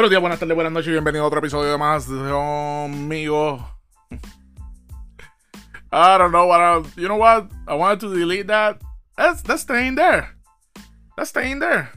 Buenos 0.00 0.12
días, 0.12 0.20
buenas 0.22 0.38
tardes, 0.38 0.54
buenas 0.54 0.72
noches 0.72 0.92
bienvenido 0.92 1.24
a 1.24 1.26
otro 1.26 1.40
episodio 1.40 1.72
de 1.72 1.76
más 1.76 2.06
conmigo. 2.06 3.58
I 5.92 6.16
don't 6.16 6.30
know 6.30 6.46
what 6.46 6.58
I, 6.58 6.82
you 6.98 7.06
know 7.06 7.18
what? 7.18 7.50
I 7.68 7.74
wanted 7.74 8.00
to 8.00 8.14
delete 8.14 8.46
that. 8.46 8.80
That's, 9.18 9.42
that's 9.42 9.60
staying 9.60 9.96
there. 9.96 10.28
That's 11.18 11.28
staying 11.28 11.58
there. 11.58 11.90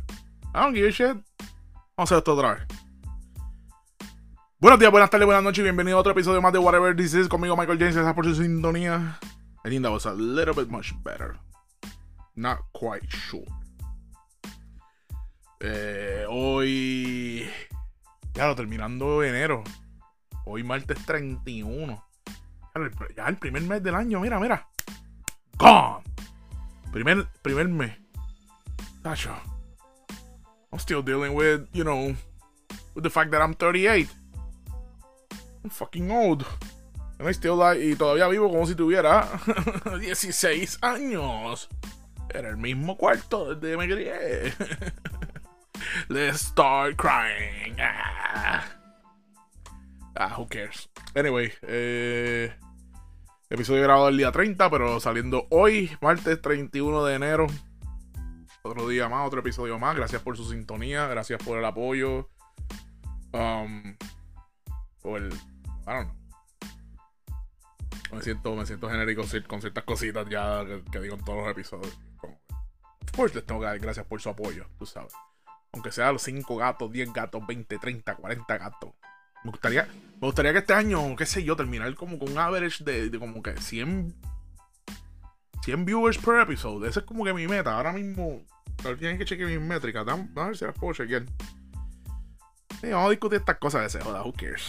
I 0.53 0.63
don't 0.63 0.73
give 0.73 0.85
a 0.85 0.91
shit. 0.91 1.15
Vamos 1.95 2.11
a 2.11 2.15
hacer 2.15 2.17
esto 2.17 2.35
otra 2.35 2.55
vez. 2.55 2.67
Buenos 4.59 4.81
días, 4.81 4.91
buenas 4.91 5.09
tardes, 5.09 5.25
buenas 5.25 5.43
noches 5.45 5.63
bienvenido 5.63 5.95
a 5.95 6.01
otro 6.01 6.11
episodio 6.11 6.41
más 6.41 6.51
de 6.51 6.59
Whatever 6.59 6.93
This 6.97 7.13
Is 7.13 7.29
conmigo 7.29 7.55
Michael 7.55 7.79
James. 7.79 7.95
Gracias 7.95 8.13
por 8.13 8.25
su 8.25 8.35
sintonía. 8.35 9.17
I 9.63 9.69
think 9.69 9.81
that 9.83 9.93
was 9.93 10.05
a 10.05 10.13
little 10.13 10.53
bit 10.53 10.69
much 10.69 10.93
better. 11.05 11.37
Not 12.35 12.57
quite 12.73 13.07
sure. 13.09 13.47
Eh, 15.61 16.25
hoy. 16.27 17.47
Lo 18.35 18.55
terminando 18.55 19.23
enero. 19.23 19.63
Hoy 20.45 20.63
martes 20.63 20.97
31. 21.05 22.03
Ya 22.25 22.81
el, 22.81 22.91
ya 23.15 23.27
el 23.27 23.37
primer 23.37 23.61
mes 23.61 23.83
del 23.83 23.95
año, 23.95 24.19
mira, 24.19 24.39
mira. 24.39 24.67
Gone. 25.57 26.03
Primer, 26.91 27.27
primer 27.41 27.67
mes. 27.67 27.91
Tacho. 29.03 29.33
I'm 30.71 30.79
still 30.79 31.03
dealing 31.03 31.35
with, 31.35 31.67
you 31.73 31.83
know, 31.83 32.15
with 32.95 33.03
the 33.03 33.09
fact 33.09 33.31
that 33.31 33.41
I'm 33.41 33.53
38. 33.53 34.09
I'm 35.63 35.69
fucking 35.69 36.11
old. 36.11 36.45
And 37.19 37.27
I 37.27 37.31
still 37.33 37.55
like, 37.55 37.79
y 37.79 37.95
todavía 37.95 38.27
vivo 38.27 38.49
como 38.49 38.65
si 38.65 38.73
tuviera 38.73 39.27
16 39.99 40.79
años. 40.81 41.69
Era 42.33 42.49
el 42.49 42.57
mismo 42.57 42.97
cuarto 42.97 43.53
desde 43.53 43.71
que 43.71 43.77
me 43.77 43.87
crié. 43.87 44.53
Let's 46.09 46.41
start 46.41 46.97
crying. 46.97 47.75
Ah, 47.79 48.63
ah 50.15 50.35
who 50.37 50.47
cares? 50.47 50.89
Anyway, 51.15 51.51
eh, 51.63 52.53
episodio 53.49 53.83
grabado 53.83 54.09
el 54.09 54.17
día 54.17 54.31
30, 54.31 54.69
pero 54.69 54.99
saliendo 54.99 55.47
hoy, 55.49 55.95
martes 56.01 56.41
31 56.41 57.05
de 57.05 57.15
enero. 57.15 57.47
Otro 58.63 58.87
día 58.87 59.09
más, 59.09 59.27
otro 59.27 59.41
episodio 59.41 59.77
más. 59.77 59.95
Gracias 59.95 60.21
por 60.21 60.37
su 60.37 60.49
sintonía, 60.49 61.07
gracias 61.07 61.43
por 61.43 61.57
el 61.57 61.65
apoyo. 61.65 62.29
Um, 63.33 63.95
o 65.03 65.17
el. 65.17 65.33
I 65.33 65.93
don't 65.93 66.09
know. 66.09 66.23
Me 68.13 68.21
siento, 68.21 68.55
me 68.55 68.65
siento 68.65 68.89
genérico 68.89 69.23
con 69.47 69.59
ciertas 69.59 69.83
cositas 69.83 70.29
ya 70.29 70.63
que, 70.91 70.99
digo 70.99 71.15
en 71.15 71.23
todos 71.23 71.39
los 71.39 71.49
episodios. 71.49 71.99
Como, 72.17 72.39
of 73.17 73.35
les 73.35 73.45
tengo 73.45 73.59
que 73.59 73.65
dar 73.65 73.79
gracias 73.79 74.05
por 74.05 74.21
su 74.21 74.29
apoyo, 74.29 74.65
tú 74.77 74.85
sabes. 74.85 75.13
Aunque 75.73 75.91
sea 75.91 76.11
los 76.11 76.21
5 76.21 76.55
gatos, 76.55 76.91
10 76.91 77.11
gatos, 77.13 77.45
20, 77.45 77.77
30, 77.77 78.15
40 78.15 78.57
gatos. 78.57 78.91
Me 79.43 79.51
gustaría, 79.51 79.87
me 80.21 80.27
gustaría 80.27 80.53
que 80.53 80.59
este 80.59 80.73
año, 80.73 81.15
qué 81.15 81.25
sé 81.25 81.43
yo, 81.43 81.55
terminar 81.55 81.93
como 81.95 82.17
con 82.17 82.31
un 82.31 82.37
average 82.37 82.83
de, 82.83 83.09
de 83.09 83.19
como 83.19 83.41
que 83.41 83.57
100 83.57 84.15
100 85.63 85.85
viewers 85.85 86.17
per 86.17 86.41
episode. 86.41 86.87
Esa 86.89 86.99
es 86.99 87.05
como 87.05 87.23
que 87.23 87.33
mi 87.33 87.47
meta. 87.47 87.75
Ahora 87.75 87.93
mismo 87.93 88.41
tienen 88.99 89.17
que 89.17 89.25
chequear 89.25 89.49
mis 89.49 89.61
métricas. 89.61 90.05
A 90.07 90.45
ver 90.45 90.57
si 90.57 90.65
las 90.65 90.77
puedo 90.77 90.93
chequear. 90.93 91.23
Sí, 92.81 92.89
vamos 92.89 93.07
a 93.07 93.11
discutir 93.11 93.39
estas 93.39 93.57
cosas 93.59 93.81
de 93.81 93.87
ese 93.87 94.01
joda. 94.01 94.23
Who 94.23 94.33
cares? 94.33 94.67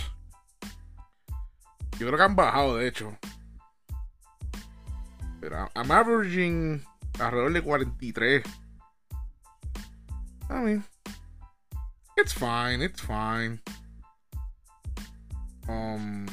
Yo 1.99 2.07
creo 2.07 2.17
que 2.17 2.23
han 2.23 2.37
bajado, 2.37 2.77
de 2.77 2.87
hecho. 2.87 3.17
Pero 5.41 5.69
I'm 5.75 5.91
averaging 5.91 6.85
alrededor 7.19 7.53
de 7.53 7.63
43. 7.63 8.45
I 10.51 10.53
mean, 10.53 10.85
it's 12.17 12.33
fine, 12.33 12.83
it's 12.83 13.01
fine. 13.01 13.61
Um, 15.69 16.27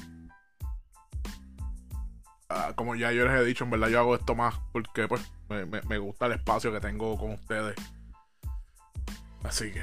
uh, 2.50 2.74
como 2.76 2.96
ya 2.96 3.12
yo 3.12 3.26
les 3.26 3.42
he 3.42 3.46
dicho, 3.46 3.64
en 3.64 3.70
verdad 3.70 3.90
yo 3.90 4.00
hago 4.00 4.16
esto 4.16 4.36
más 4.36 4.56
porque 4.74 5.08
pues 5.08 5.22
me, 5.50 5.66
me, 5.66 5.82
me, 5.84 5.98
gusta 5.98 6.26
el 6.26 6.34
espacio 6.34 6.72
que 6.72 6.80
tengo 6.80 7.18
con 7.18 7.32
ustedes. 7.32 7.76
Así 9.44 9.72
que 9.72 9.82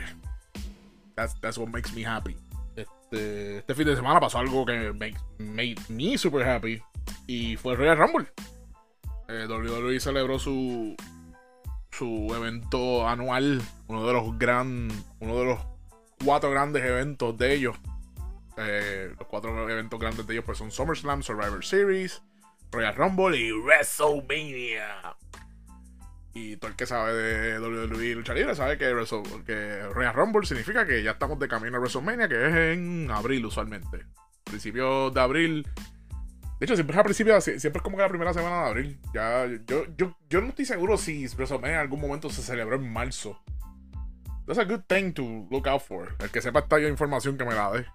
that's, 1.14 1.40
that's 1.40 1.58
what 1.58 1.68
makes 1.68 1.92
me 1.94 2.04
happy. 2.04 2.36
Este, 2.76 3.58
este 3.58 3.74
fin 3.74 3.86
de 3.86 3.96
semana 3.96 4.20
pasó 4.20 4.38
algo 4.38 4.64
que 4.66 4.92
make, 4.92 5.16
made 5.38 5.76
me 5.88 6.16
super 6.18 6.46
happy 6.46 6.82
y 7.26 7.56
fue 7.56 7.72
el 7.72 7.78
Royal 7.78 7.98
Rumble. 7.98 8.26
Eh, 9.28 9.46
WWE 9.48 9.98
celebró 10.00 10.38
su 10.38 10.96
su 11.90 12.32
evento 12.32 13.08
anual, 13.08 13.60
uno 13.88 14.06
de 14.06 14.12
los 14.12 14.38
gran, 14.38 14.88
uno 15.18 15.36
de 15.36 15.44
los 15.46 15.58
cuatro 16.24 16.50
grandes 16.50 16.84
eventos 16.84 17.36
de 17.36 17.54
ellos. 17.54 17.76
Eh, 18.56 19.12
los 19.18 19.28
cuatro 19.28 19.68
eventos 19.68 19.98
grandes 20.00 20.26
de 20.26 20.34
ellos 20.34 20.44
pues 20.44 20.58
son 20.58 20.70
SummerSlam, 20.70 21.22
Survivor 21.22 21.64
Series, 21.64 22.22
Royal 22.70 22.94
Rumble 22.94 23.36
y 23.36 23.52
WrestleMania. 23.52 25.16
Y 26.34 26.56
todo 26.56 26.70
el 26.70 26.76
que 26.76 26.86
sabe 26.86 27.14
de 27.14 27.58
WWE 27.58 28.14
lucha 28.14 28.34
libre 28.34 28.54
sabe 28.54 28.78
que, 28.78 28.94
que 29.46 29.82
Royal 29.92 30.14
Rumble 30.14 30.46
significa 30.46 30.86
que 30.86 31.02
ya 31.02 31.12
estamos 31.12 31.38
de 31.38 31.48
camino 31.48 31.76
a 31.76 31.80
WrestleMania, 31.80 32.28
que 32.28 32.46
es 32.46 32.54
en 32.54 33.10
abril 33.10 33.46
usualmente. 33.46 34.04
Principios 34.44 35.12
de 35.12 35.20
abril 35.20 35.66
de 36.58 36.64
hecho, 36.66 36.74
siempre 36.74 36.94
es 36.94 36.98
al 36.98 37.04
principio, 37.04 37.40
siempre 37.40 37.78
es 37.78 37.82
como 37.82 37.96
que 37.96 38.02
la 38.02 38.08
primera 38.08 38.34
semana 38.34 38.62
de 38.62 38.68
abril. 38.68 38.98
Ya, 39.14 39.46
yo, 39.66 39.84
yo, 39.96 40.16
yo 40.28 40.40
no 40.40 40.48
estoy 40.48 40.64
seguro 40.64 40.96
si 40.96 41.26
WrestleMania 41.28 41.74
en 41.74 41.80
algún 41.80 42.00
momento 42.00 42.30
se 42.30 42.42
celebró 42.42 42.76
en 42.76 42.92
marzo. 42.92 43.40
That's 44.48 44.58
a 44.58 44.64
good 44.64 44.84
thing 44.88 45.12
to 45.12 45.46
look 45.50 45.68
out 45.68 45.82
for. 45.82 46.16
El 46.18 46.30
que 46.30 46.40
sepa 46.40 46.60
esta 46.60 46.80
información 46.80 47.36
que 47.36 47.44
me 47.44 47.54
la 47.54 47.70
dé. 47.70 47.86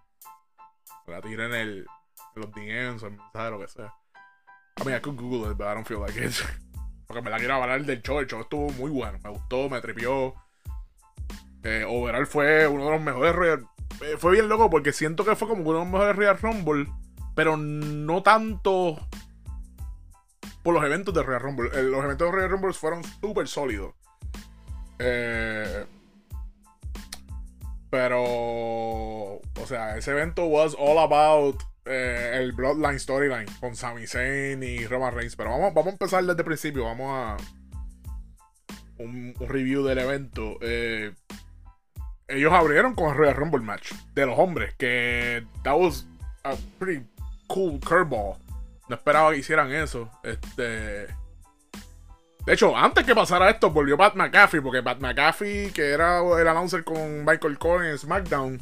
Me 1.08 1.14
la 1.14 1.22
tire 1.22 1.46
en, 1.48 1.54
el, 1.54 1.88
en 2.36 2.42
los 2.42 2.52
DMs 2.52 3.02
o 3.04 3.08
en 3.08 3.18
mensaje, 3.18 3.50
lo 3.50 3.60
que 3.60 3.68
sea. 3.68 3.92
I 4.80 4.86
mean, 4.86 4.96
I 4.96 5.02
could 5.02 5.18
Google 5.18 5.52
it, 5.52 5.58
but 5.58 5.66
I 5.66 5.74
don't 5.74 5.88
feel 5.88 6.00
like 6.00 6.16
it. 6.16 6.32
Porque 7.08 7.24
me 7.24 7.32
la 7.32 7.40
quiero 7.40 7.56
hablar 7.56 7.84
del 7.84 8.02
show. 8.04 8.20
El 8.20 8.28
estuvo 8.28 8.70
muy 8.74 8.92
bueno. 8.92 9.18
Me 9.24 9.32
gustó, 9.32 9.68
me 9.68 9.82
tripió. 9.82 10.36
Eh, 11.64 11.86
overall 11.88 12.28
fue 12.28 12.68
uno 12.68 12.86
de 12.86 12.92
los 12.92 13.02
mejores 13.02 13.60
eh, 14.02 14.18
Fue 14.18 14.34
bien 14.34 14.50
loco 14.50 14.70
porque 14.70 14.92
siento 14.92 15.24
que 15.24 15.34
fue 15.34 15.48
como 15.48 15.62
uno 15.62 15.80
de 15.80 15.86
los 15.86 15.88
mejores 15.88 16.16
Royal 16.18 16.38
Rumble 16.38 16.88
pero 17.36 17.58
no 17.58 18.22
tanto 18.22 19.00
por 20.62 20.74
los 20.74 20.84
eventos 20.84 21.14
de 21.14 21.24
Royal 21.24 21.42
Rumble. 21.42 21.70
Eh, 21.74 21.84
los 21.84 22.04
eventos 22.04 22.28
de 22.28 22.32
Royal 22.32 22.50
Rumble 22.50 22.74
fueron 22.74 23.04
súper 23.04 23.48
sólidos. 23.48 23.94
Eh, 25.00 25.86
pero, 27.94 28.24
o 28.24 29.68
sea, 29.68 29.96
ese 29.96 30.10
evento 30.10 30.46
was 30.46 30.76
all 30.80 30.98
about 30.98 31.62
eh, 31.86 32.32
el 32.42 32.52
Bloodline 32.54 33.00
Storyline 33.00 33.46
con 33.60 33.76
Sami 33.76 34.08
Zayn 34.08 34.64
y 34.64 34.88
Roman 34.88 35.14
Reigns. 35.14 35.36
Pero 35.36 35.52
vamos, 35.52 35.76
vamos 35.76 35.90
a 35.90 35.92
empezar 35.92 36.24
desde 36.24 36.40
el 36.40 36.46
principio. 36.46 36.86
Vamos 36.86 37.12
a 37.12 37.38
un, 38.98 39.36
review 39.42 39.84
del 39.84 40.00
evento. 40.00 40.58
ellos 42.28 42.52
abrieron 42.52 42.96
con 42.96 43.12
el 43.12 43.16
Royal 43.16 43.36
Rumble 43.36 43.62
match 43.62 43.92
de 44.16 44.26
los 44.26 44.40
hombres. 44.40 44.74
Que 44.74 45.46
that 45.64 45.78
was 45.78 46.08
a 46.44 46.56
pretty 46.80 47.06
cool 47.46 47.80
curveball. 47.80 48.40
No 48.90 48.96
esperaba 48.96 49.34
que 49.34 49.38
hicieran 49.38 49.72
eso. 49.72 50.10
Este. 50.24 51.10
De 52.46 52.54
hecho, 52.54 52.76
antes 52.76 53.06
que 53.06 53.16
pasara 53.16 53.50
esto, 53.50 53.70
volvió 53.72 53.98
Pat 53.98 54.16
McAfee, 54.16 54.62
porque 54.62 54.84
Pat 54.84 55.00
McAfee, 55.00 55.72
que 55.72 55.92
era 55.92 56.20
el 56.20 56.48
announcer 56.48 56.84
con 56.84 57.24
Michael 57.24 57.58
Cole 57.58 57.92
en 57.92 57.98
SmackDown, 57.98 58.60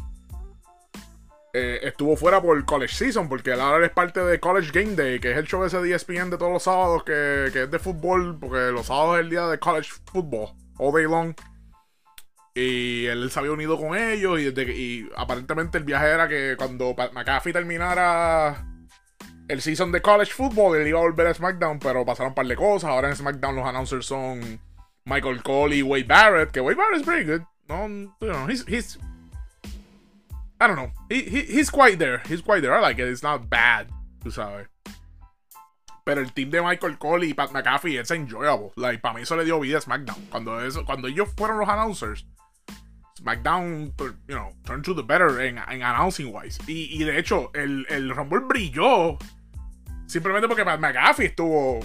eh, 1.54 1.80
estuvo 1.82 2.16
fuera 2.16 2.40
por 2.40 2.64
College 2.64 2.94
Season, 2.94 3.28
porque 3.28 3.54
ahora 3.54 3.84
es 3.84 3.92
parte 3.92 4.20
de 4.20 4.40
College 4.40 4.72
Game 4.72 4.96
Day, 4.96 5.20
que 5.20 5.32
es 5.32 5.38
el 5.38 5.48
show 5.48 5.64
ese 5.64 5.82
de 5.82 5.96
ESPN 5.96 6.30
de 6.30 6.38
todos 6.38 6.52
los 6.52 6.64
sábados, 6.64 7.04
que, 7.04 7.50
que 7.52 7.64
es 7.64 7.72
de 7.72 7.80
fútbol, 7.80 8.38
porque 8.40 8.72
los 8.72 8.86
sábados 8.86 9.16
es 9.16 9.22
el 9.22 9.30
día 9.32 9.48
de 9.48 9.58
College 9.58 9.90
Football, 10.12 10.50
all 10.78 10.94
day 10.94 11.06
long. 11.06 11.34
Y 12.54 13.06
él 13.08 13.32
se 13.32 13.40
había 13.40 13.52
unido 13.52 13.80
con 13.80 13.98
ellos, 13.98 14.40
y, 14.40 14.48
y 14.50 15.10
aparentemente 15.18 15.80
el 15.80 15.86
viaje 15.86 16.08
era 16.08 16.28
que 16.28 16.56
cuando 16.56 16.96
Pat 16.96 17.14
McAfee 17.14 17.54
terminara 17.54 18.71
el 19.52 19.62
season 19.62 19.92
de 19.92 20.02
college 20.02 20.32
football, 20.32 20.78
él 20.78 20.88
iba 20.88 21.00
a 21.00 21.02
volver 21.02 21.28
a 21.28 21.34
SmackDown, 21.34 21.78
pero 21.80 22.06
pasaron 22.06 22.32
un 22.32 22.36
par 22.36 22.48
de 22.48 22.56
cosas. 22.56 22.90
Ahora 22.90 23.10
en 23.10 23.16
SmackDown 23.18 23.56
los 23.58 23.68
announcers 23.68 24.06
son 24.06 24.60
Michael 25.04 25.44
Cole 25.44 25.76
y 25.76 25.82
Wade 25.82 26.06
Barrett, 26.06 26.52
que 26.52 26.62
Wade 26.62 26.78
Barrett 26.78 27.02
es 27.02 27.06
pretty 27.06 27.30
good. 27.30 27.42
No, 27.68 27.88
you 28.22 28.32
know, 28.32 28.48
he's, 28.48 28.66
he's 28.66 28.98
I 30.60 30.68
don't 30.68 30.78
know. 30.78 30.92
He, 31.10 31.24
he, 31.24 31.42
he's 31.42 31.70
quite 31.70 32.00
there. 32.00 32.22
He's 32.30 32.42
quite 32.42 32.62
there. 32.62 32.74
I 32.74 32.80
like 32.80 33.00
it. 33.00 33.08
It's 33.08 33.24
not 33.24 33.50
bad, 33.50 33.88
tú 34.24 34.32
sabes. 34.32 34.68
Pero 36.06 36.22
el 36.22 36.32
team 36.34 36.50
de 36.50 36.62
Michael 36.62 36.98
Cole 36.98 37.28
y 37.28 37.34
Pat 37.34 37.52
McAfee 37.52 38.00
es 38.00 38.12
enjoyable. 38.12 38.72
Like, 38.78 39.02
para 39.02 39.16
mí 39.16 39.22
eso 39.22 39.36
le 39.36 39.44
dio 39.44 39.60
vida 39.60 39.80
a 39.80 39.82
SmackDown. 39.82 40.28
Cuando, 40.30 40.62
eso, 40.62 40.86
cuando 40.86 41.08
ellos 41.08 41.30
fueron 41.36 41.60
los 41.60 41.68
announcers, 41.68 42.26
SmackDown, 43.18 43.94
you 44.28 44.36
know, 44.36 44.54
turned 44.64 44.86
to 44.86 44.94
the 44.94 45.04
better 45.04 45.42
en, 45.42 45.58
en 45.58 45.84
announcing 45.84 46.32
wise. 46.34 46.58
Y, 46.68 46.90
y, 46.92 47.04
de 47.04 47.20
hecho, 47.20 47.52
el, 47.54 47.86
el 47.90 48.10
Rumble 48.16 48.40
brilló 48.40 49.18
Simplemente 50.12 50.50
porque 50.50 50.66
Pat 50.66 50.82
McAfee 50.82 51.28
estuvo. 51.28 51.80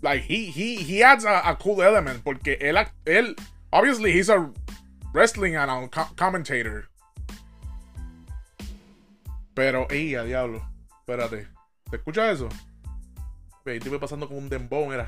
Like, 0.00 0.24
he, 0.26 0.50
he, 0.50 0.76
he 0.82 1.04
adds 1.04 1.26
a, 1.26 1.54
cool 1.60 1.82
element. 1.82 2.22
Porque 2.24 2.56
él, 2.58 2.78
él. 3.04 3.36
Obviously, 3.70 4.12
he's 4.12 4.30
a 4.30 4.50
wrestling 5.12 5.54
commentator. 6.16 6.88
Pero, 9.54 9.86
ey, 9.90 10.14
a 10.14 10.24
diablo. 10.24 10.66
Espérate. 11.00 11.48
¿Te 11.90 11.96
escucha 11.96 12.30
eso? 12.30 12.48
Ahí 13.66 13.76
estoy 13.76 13.98
pasando 13.98 14.26
con 14.26 14.38
un 14.38 14.48
dembow, 14.48 14.90
era. 14.92 15.06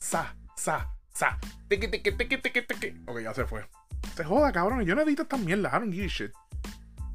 Sa, 0.00 0.34
sa, 0.56 0.90
sa. 1.14 1.38
Tiki, 1.68 1.86
tiki, 1.86 2.10
tiki, 2.10 2.38
tiki, 2.38 2.62
tiki. 2.62 2.94
Ok, 3.06 3.20
ya 3.20 3.32
se 3.32 3.44
fue. 3.44 3.64
Se 4.16 4.24
joda, 4.24 4.50
cabrón. 4.50 4.84
Yo 4.84 4.96
no 4.96 5.02
edito 5.02 5.22
esta 5.22 5.36
mierda. 5.36 5.68
I 5.68 5.78
don't 5.78 5.92
give 5.92 6.08
shit. 6.08 6.32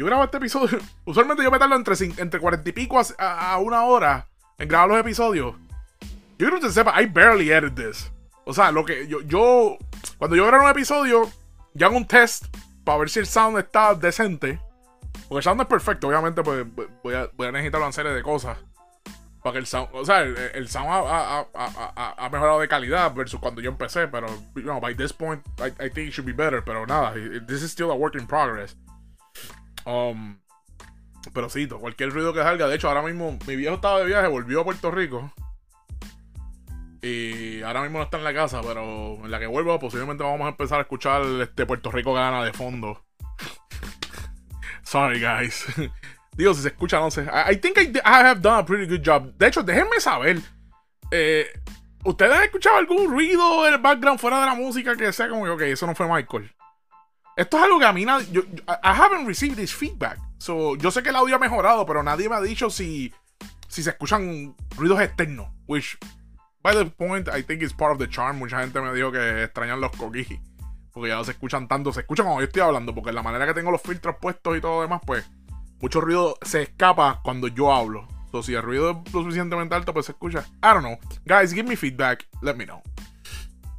Yo 0.01 0.07
grabo 0.07 0.23
este 0.23 0.37
episodio. 0.37 0.79
Usualmente 1.05 1.43
yo 1.43 1.51
me 1.51 1.59
tardo 1.59 1.75
entre, 1.75 1.93
entre 2.17 2.39
40 2.39 2.67
y 2.67 2.73
pico 2.73 2.99
a, 2.99 3.53
a, 3.53 3.59
una 3.59 3.83
hora 3.83 4.27
en 4.57 4.67
grabar 4.67 4.89
los 4.89 4.99
episodios. 4.99 5.53
Yo 6.01 6.07
quiero 6.37 6.59
que 6.59 6.65
usted 6.65 6.81
sepa, 6.81 6.99
I 6.99 7.05
barely 7.05 7.51
edit 7.51 7.75
this. 7.75 8.11
O 8.45 8.51
sea, 8.51 8.71
lo 8.71 8.83
que 8.83 9.07
yo, 9.07 9.21
yo 9.21 9.77
cuando 10.17 10.35
yo 10.35 10.47
grabo 10.47 10.63
un 10.63 10.71
episodio, 10.71 11.29
yo 11.75 11.85
hago 11.85 11.97
un 11.97 12.07
test 12.07 12.45
para 12.83 12.97
ver 12.97 13.11
si 13.11 13.19
el 13.19 13.27
sound 13.27 13.59
está 13.59 13.93
decente. 13.93 14.59
Porque 15.29 15.37
el 15.37 15.43
sound 15.43 15.61
es 15.61 15.67
perfecto, 15.67 16.07
obviamente, 16.07 16.41
pues 16.41 16.65
voy 17.03 17.13
a, 17.13 17.29
voy 17.33 17.45
a 17.45 17.51
necesitar 17.51 17.79
una 17.79 17.91
serie 17.91 18.11
de 18.11 18.23
cosas. 18.23 18.57
Para 19.43 19.53
que 19.53 19.59
el 19.59 19.67
sound, 19.67 19.89
o 19.93 20.03
sea, 20.03 20.21
el, 20.23 20.67
sound 20.67 20.89
ha, 20.89 21.45
ha, 21.53 22.15
ha, 22.17 22.29
mejorado 22.31 22.59
de 22.59 22.67
calidad 22.67 23.13
versus 23.13 23.39
cuando 23.39 23.61
yo 23.61 23.69
empecé, 23.69 24.07
pero, 24.07 24.25
you 24.55 24.63
know, 24.63 24.79
by 24.79 24.95
this 24.95 25.13
point, 25.13 25.45
I, 25.59 25.67
I 25.79 25.91
think 25.91 26.07
it 26.07 26.13
should 26.13 26.25
be 26.25 26.33
better, 26.33 26.63
pero 26.63 26.87
nada, 26.87 27.13
this 27.45 27.61
is 27.61 27.71
still 27.71 27.91
a 27.91 27.95
work 27.95 28.15
in 28.15 28.25
progress. 28.25 28.75
Um, 29.85 30.37
pero 31.33 31.49
sí, 31.49 31.67
cualquier 31.67 32.11
ruido 32.11 32.33
que 32.33 32.41
salga. 32.41 32.67
De 32.67 32.75
hecho, 32.75 32.87
ahora 32.87 33.01
mismo 33.01 33.37
mi 33.47 33.55
viejo 33.55 33.75
estaba 33.75 33.99
de 33.99 34.05
viaje, 34.05 34.27
volvió 34.27 34.61
a 34.61 34.65
Puerto 34.65 34.91
Rico. 34.91 35.31
Y 37.01 37.61
ahora 37.63 37.81
mismo 37.81 37.97
no 37.97 38.03
está 38.03 38.17
en 38.17 38.23
la 38.23 38.33
casa, 38.33 38.61
pero 38.61 39.15
en 39.23 39.31
la 39.31 39.39
que 39.39 39.47
vuelva 39.47 39.79
posiblemente 39.79 40.23
vamos 40.23 40.45
a 40.45 40.49
empezar 40.49 40.79
a 40.79 40.83
escuchar 40.83 41.23
este 41.41 41.65
Puerto 41.65 41.91
Rico 41.91 42.13
gana 42.13 42.43
de 42.43 42.53
fondo. 42.53 43.03
Sorry, 44.83 45.19
guys. 45.19 45.65
Digo, 46.37 46.53
si 46.53 46.61
se 46.61 46.69
escucha, 46.69 46.99
no 46.99 47.11
sé. 47.11 47.23
I, 47.23 47.57
think 47.57 47.77
I, 47.77 47.99
have 48.03 48.41
done 48.41 48.59
a 48.59 48.65
pretty 48.65 48.87
good 48.87 49.03
job. 49.03 49.33
De 49.37 49.47
hecho, 49.47 49.63
déjenme 49.63 49.99
saber. 49.99 50.39
Eh, 51.11 51.47
¿Ustedes 52.03 52.33
han 52.33 52.43
escuchado 52.43 52.77
algún 52.77 53.09
ruido 53.09 53.67
en 53.67 53.73
el 53.73 53.79
background 53.79 54.19
fuera 54.19 54.39
de 54.39 54.45
la 54.45 54.55
música 54.55 54.95
que 54.95 55.11
sea 55.11 55.27
como 55.29 55.43
que, 55.43 55.51
ok, 55.51 55.61
eso 55.61 55.85
no 55.85 55.95
fue 55.95 56.07
Michael? 56.07 56.51
Esto 57.41 57.57
es 57.57 57.63
algo 57.63 57.79
que 57.79 57.85
a 57.85 57.91
mí 57.91 58.05
nadie. 58.05 58.27
I 58.67 58.93
haven't 58.93 59.25
received 59.25 59.55
this 59.55 59.73
feedback. 59.73 60.19
So, 60.37 60.75
yo 60.75 60.91
sé 60.91 61.01
que 61.01 61.09
el 61.09 61.15
audio 61.15 61.37
ha 61.37 61.39
mejorado, 61.39 61.87
pero 61.87 62.03
nadie 62.03 62.29
me 62.29 62.35
ha 62.35 62.41
dicho 62.41 62.69
si, 62.69 63.11
si 63.67 63.81
se 63.81 63.89
escuchan 63.89 64.55
ruidos 64.77 65.01
externos. 65.01 65.47
Which, 65.65 65.97
by 66.61 66.75
the 66.75 66.85
point, 66.85 67.27
I 67.29 67.41
think 67.41 67.63
it's 67.63 67.73
part 67.73 67.93
of 67.93 67.97
the 67.97 68.07
charm. 68.07 68.37
Mucha 68.37 68.59
gente 68.59 68.79
me 68.79 68.93
dijo 68.93 69.11
que 69.11 69.45
extrañan 69.45 69.81
los 69.81 69.89
coquis. 69.97 70.27
Porque 70.93 71.09
ya 71.09 71.15
no 71.15 71.23
se 71.23 71.31
escuchan 71.31 71.67
tanto. 71.67 71.91
Se 71.91 72.01
escuchan 72.01 72.27
cuando 72.27 72.41
yo 72.41 72.45
estoy 72.45 72.61
hablando. 72.61 72.93
Porque 72.93 73.11
la 73.11 73.23
manera 73.23 73.47
que 73.47 73.55
tengo 73.55 73.71
los 73.71 73.81
filtros 73.81 74.17
puestos 74.21 74.55
y 74.55 74.61
todo 74.61 74.83
demás, 74.83 75.01
pues. 75.03 75.27
Mucho 75.79 75.99
ruido 75.99 76.37
se 76.43 76.61
escapa 76.61 77.21
cuando 77.23 77.47
yo 77.47 77.73
hablo. 77.73 78.07
So, 78.31 78.43
si 78.43 78.53
el 78.53 78.61
ruido 78.61 79.01
es 79.03 79.13
lo 79.15 79.21
suficientemente 79.21 79.73
alto, 79.73 79.93
pues 79.93 80.05
se 80.05 80.11
escucha. 80.11 80.45
I 80.61 80.75
don't 80.75 80.81
know. 80.81 80.99
Guys, 81.25 81.51
give 81.51 81.67
me 81.67 81.75
feedback. 81.75 82.27
Let 82.43 82.53
me 82.53 82.65
know. 82.65 82.83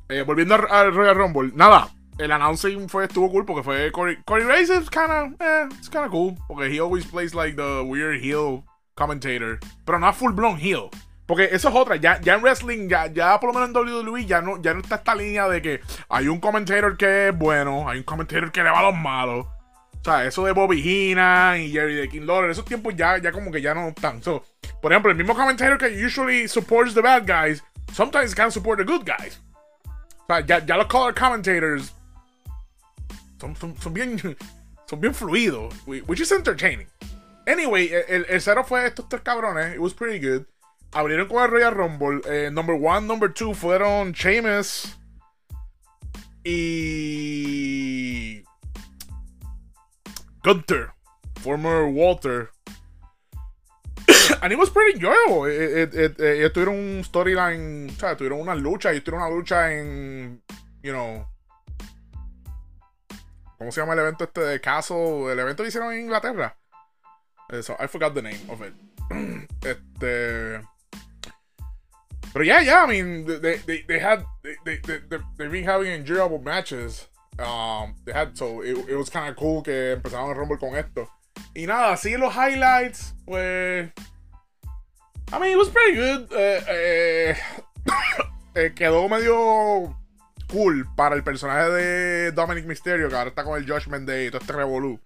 Eh, 0.08 0.22
volviendo 0.22 0.56
al 0.56 0.92
Royal 0.92 1.14
Rumble. 1.14 1.52
Nada 1.54 1.92
el 2.18 2.30
announcing 2.30 2.88
fue, 2.88 3.04
estuvo 3.04 3.30
cool 3.30 3.44
porque 3.44 3.62
fue 3.62 3.90
Corey, 3.92 4.18
Corey 4.24 4.44
es 4.62 4.90
kinda, 4.90 5.32
eh, 5.40 5.68
it's 5.72 5.88
kinda 5.88 6.08
cool. 6.08 6.36
Porque 6.46 6.68
he 6.68 6.78
always 6.78 7.04
plays 7.06 7.34
like 7.34 7.56
the 7.56 7.82
weird 7.82 8.20
heel 8.20 8.64
commentator. 8.94 9.58
Pero 9.84 9.98
no 9.98 10.12
full 10.12 10.32
blown 10.32 10.58
heel. 10.58 10.90
Porque 11.26 11.48
eso 11.52 11.68
es 11.68 11.74
otra, 11.74 11.96
ya, 11.96 12.20
ya 12.20 12.34
en 12.34 12.42
wrestling, 12.42 12.88
ya, 12.88 13.06
ya 13.06 13.38
por 13.40 13.48
lo 13.48 13.54
menos 13.54 13.68
en 13.70 13.76
WWE, 13.76 14.26
ya 14.26 14.42
no, 14.42 14.60
ya 14.60 14.74
no 14.74 14.80
está 14.80 14.96
esta 14.96 15.14
línea 15.14 15.48
de 15.48 15.62
que 15.62 15.80
hay 16.08 16.28
un 16.28 16.40
commentator 16.40 16.96
que 16.96 17.28
es 17.28 17.38
bueno, 17.38 17.88
hay 17.88 17.98
un 17.98 18.04
commentator 18.04 18.50
que 18.52 18.62
le 18.62 18.70
va 18.70 18.80
a 18.80 18.90
los 18.90 18.96
malos. 18.96 19.46
O 19.46 20.04
sea, 20.04 20.24
eso 20.24 20.44
de 20.44 20.52
Bobby 20.52 20.82
Heenan 20.82 21.60
y 21.60 21.70
Jerry 21.70 22.02
the 22.02 22.08
King 22.08 22.26
Lawler, 22.26 22.50
esos 22.50 22.64
tiempos 22.64 22.94
ya, 22.96 23.18
ya 23.18 23.30
como 23.30 23.52
que 23.52 23.62
ya 23.62 23.72
no 23.72 23.88
están. 23.88 24.20
So, 24.20 24.44
por 24.80 24.92
ejemplo, 24.92 25.12
el 25.12 25.16
mismo 25.16 25.34
commentator 25.34 25.78
que 25.78 26.04
usually 26.04 26.48
supports 26.48 26.92
the 26.92 27.00
bad 27.00 27.22
guys, 27.24 27.62
sometimes 27.92 28.34
can 28.34 28.50
support 28.50 28.78
the 28.78 28.84
good 28.84 29.06
guys. 29.06 29.40
O 29.86 30.26
sea, 30.26 30.40
ya, 30.40 30.58
ya 30.66 30.76
los 30.76 30.86
color 30.88 31.14
commentators 31.14 31.94
son, 33.42 33.92
bien, 33.92 34.18
son 34.86 35.00
bien 35.00 35.14
fluidos, 35.14 35.74
which 35.86 36.20
is 36.20 36.32
entertaining. 36.32 36.86
Anyway, 37.46 37.90
el, 38.08 38.24
el 38.28 38.40
cero 38.40 38.64
fue 38.64 38.86
estos 38.86 39.08
tres 39.08 39.22
cabrones. 39.22 39.74
It 39.74 39.80
was 39.80 39.94
pretty 39.94 40.18
good. 40.18 40.46
Abrieron 40.92 41.28
con 41.28 41.42
el 41.42 41.50
Royal 41.50 41.74
Rumble. 41.74 42.20
Eh, 42.26 42.50
number 42.50 42.74
one, 42.74 43.06
number 43.06 43.28
two 43.28 43.54
fueron 43.54 44.12
Sheamus 44.12 44.96
y 46.44 48.44
Gunther, 50.44 50.92
former 51.40 51.88
Walter. 51.88 52.50
and 54.42 54.52
it 54.52 54.58
was 54.58 54.70
pretty 54.70 54.98
enjoyable. 54.98 55.46
Ellos 55.46 56.52
tuvieron 56.52 56.74
un 56.74 57.04
storyline, 57.04 57.90
o 57.90 57.98
sea, 57.98 58.16
tuvieron 58.16 58.40
una 58.40 58.54
lucha. 58.54 58.90
Ellos 58.90 59.04
tuvieron 59.04 59.26
una 59.26 59.34
lucha 59.34 59.72
en, 59.72 60.42
you 60.82 60.92
know, 60.92 61.26
¿Cómo 63.62 63.70
se 63.70 63.80
llama 63.80 63.92
el 63.92 64.00
evento 64.00 64.24
este 64.24 64.40
de 64.40 64.60
caso? 64.60 65.30
El 65.30 65.38
evento 65.38 65.62
que 65.62 65.68
hicieron 65.68 65.92
en 65.92 66.00
Inglaterra. 66.00 66.56
Eso, 67.48 67.76
I 67.78 67.86
forgot 67.86 68.12
the 68.12 68.20
name 68.20 68.40
of 68.48 68.60
it. 68.60 68.74
este. 69.64 70.60
Pero 72.32 72.44
yeah, 72.44 72.60
yeah, 72.60 72.82
I 72.82 72.88
mean, 72.88 73.24
they, 73.24 73.58
they, 73.58 73.82
they 73.82 74.00
had, 74.00 74.24
they, 74.42 74.56
they, 74.64 74.78
they, 74.78 75.18
they've 75.38 75.52
been 75.52 75.62
having 75.62 75.92
enjoyable 75.92 76.40
matches. 76.40 77.06
Um, 77.38 77.94
they 78.04 78.12
had, 78.12 78.36
so 78.36 78.62
it, 78.62 78.96
was 78.96 79.08
kind 79.08 79.28
of 79.28 79.36
cool 79.36 79.62
que 79.62 79.94
empezaron 79.94 80.32
a 80.32 80.34
Rumble 80.34 80.56
con 80.56 80.74
esto. 80.74 81.08
Y 81.54 81.66
nada, 81.66 81.92
así 81.92 82.18
los 82.18 82.34
highlights, 82.34 83.14
pues. 83.24 83.90
I 85.32 85.38
mean, 85.38 85.52
it 85.52 85.56
was 85.56 85.68
pretty 85.68 85.94
good. 85.94 86.32
Eh, 86.32 86.64
eh, 86.66 87.36
eh, 88.56 88.70
quedó 88.74 89.08
medio 89.08 89.96
cool 90.52 90.86
para 90.94 91.14
el 91.14 91.24
personaje 91.24 91.70
de 91.70 92.32
Dominic 92.32 92.66
Mysterio, 92.66 93.08
que 93.08 93.16
ahora 93.16 93.30
está 93.30 93.42
con 93.42 93.58
el 93.58 93.68
Judgment 93.68 94.06
Day 94.06 94.26
y 94.26 94.30
todo 94.30 94.40
este 94.42 94.52
revolú. 94.52 95.00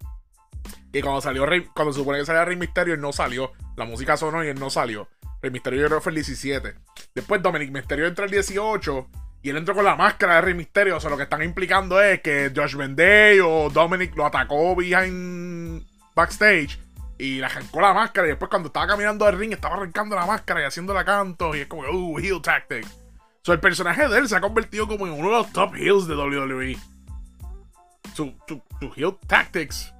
Y 0.92 1.00
cuando 1.00 1.20
salió 1.20 1.46
cuando 1.72 1.92
se 1.92 2.00
supone 2.00 2.18
que 2.18 2.26
salía 2.26 2.44
Rey 2.44 2.56
Mysterio, 2.56 2.94
él 2.94 3.00
no 3.00 3.12
salió. 3.12 3.52
La 3.76 3.84
música 3.84 4.16
sonó 4.16 4.42
y 4.44 4.48
él 4.48 4.58
no 4.58 4.70
salió. 4.70 5.08
Rey 5.40 5.52
Mysterio 5.52 5.80
yo 5.80 5.86
creo 5.86 5.98
que 5.98 6.02
fue 6.02 6.10
el 6.10 6.16
17. 6.16 6.74
Después 7.14 7.42
Dominic 7.42 7.70
Mysterio 7.70 8.06
entra 8.06 8.24
el 8.24 8.30
18 8.30 9.06
y 9.42 9.50
él 9.50 9.56
entró 9.58 9.74
con 9.74 9.84
la 9.84 9.94
máscara 9.94 10.36
de 10.36 10.40
Rey 10.40 10.54
Mysterio. 10.54 10.96
O 10.96 11.00
sea, 11.00 11.10
lo 11.10 11.16
que 11.16 11.24
están 11.24 11.42
implicando 11.42 12.00
es 12.02 12.20
que 12.22 12.50
Judgment 12.54 12.98
Day 12.98 13.38
o 13.40 13.70
Dominic 13.70 14.16
lo 14.16 14.26
atacó 14.26 14.74
behind 14.74 15.86
backstage 16.14 16.80
y 17.18 17.38
le 17.38 17.46
arrancó 17.46 17.80
la 17.80 17.94
máscara. 17.94 18.26
Y 18.26 18.30
después 18.30 18.48
cuando 18.48 18.68
estaba 18.68 18.88
caminando 18.88 19.26
al 19.26 19.38
ring 19.38 19.52
estaba 19.52 19.76
arrancando 19.76 20.16
la 20.16 20.26
máscara 20.26 20.62
y 20.62 20.64
haciendo 20.64 20.92
la 20.92 21.04
canto. 21.04 21.54
Y 21.54 21.60
es 21.60 21.66
como, 21.66 21.82
uh, 21.82 22.18
heel 22.18 22.42
tactic 22.42 22.86
el 23.52 23.60
personaje 23.60 24.08
de 24.08 24.18
él 24.18 24.28
se 24.28 24.36
ha 24.36 24.40
convertido 24.40 24.88
como 24.88 25.06
en 25.06 25.12
uno 25.12 25.30
de 25.30 25.36
los 25.36 25.52
top 25.52 25.74
heels 25.74 26.06
de 26.06 26.16
WWE. 26.16 26.76
Su, 28.14 28.34
su, 28.48 28.92
heel 28.96 29.16
tactics 29.26 29.92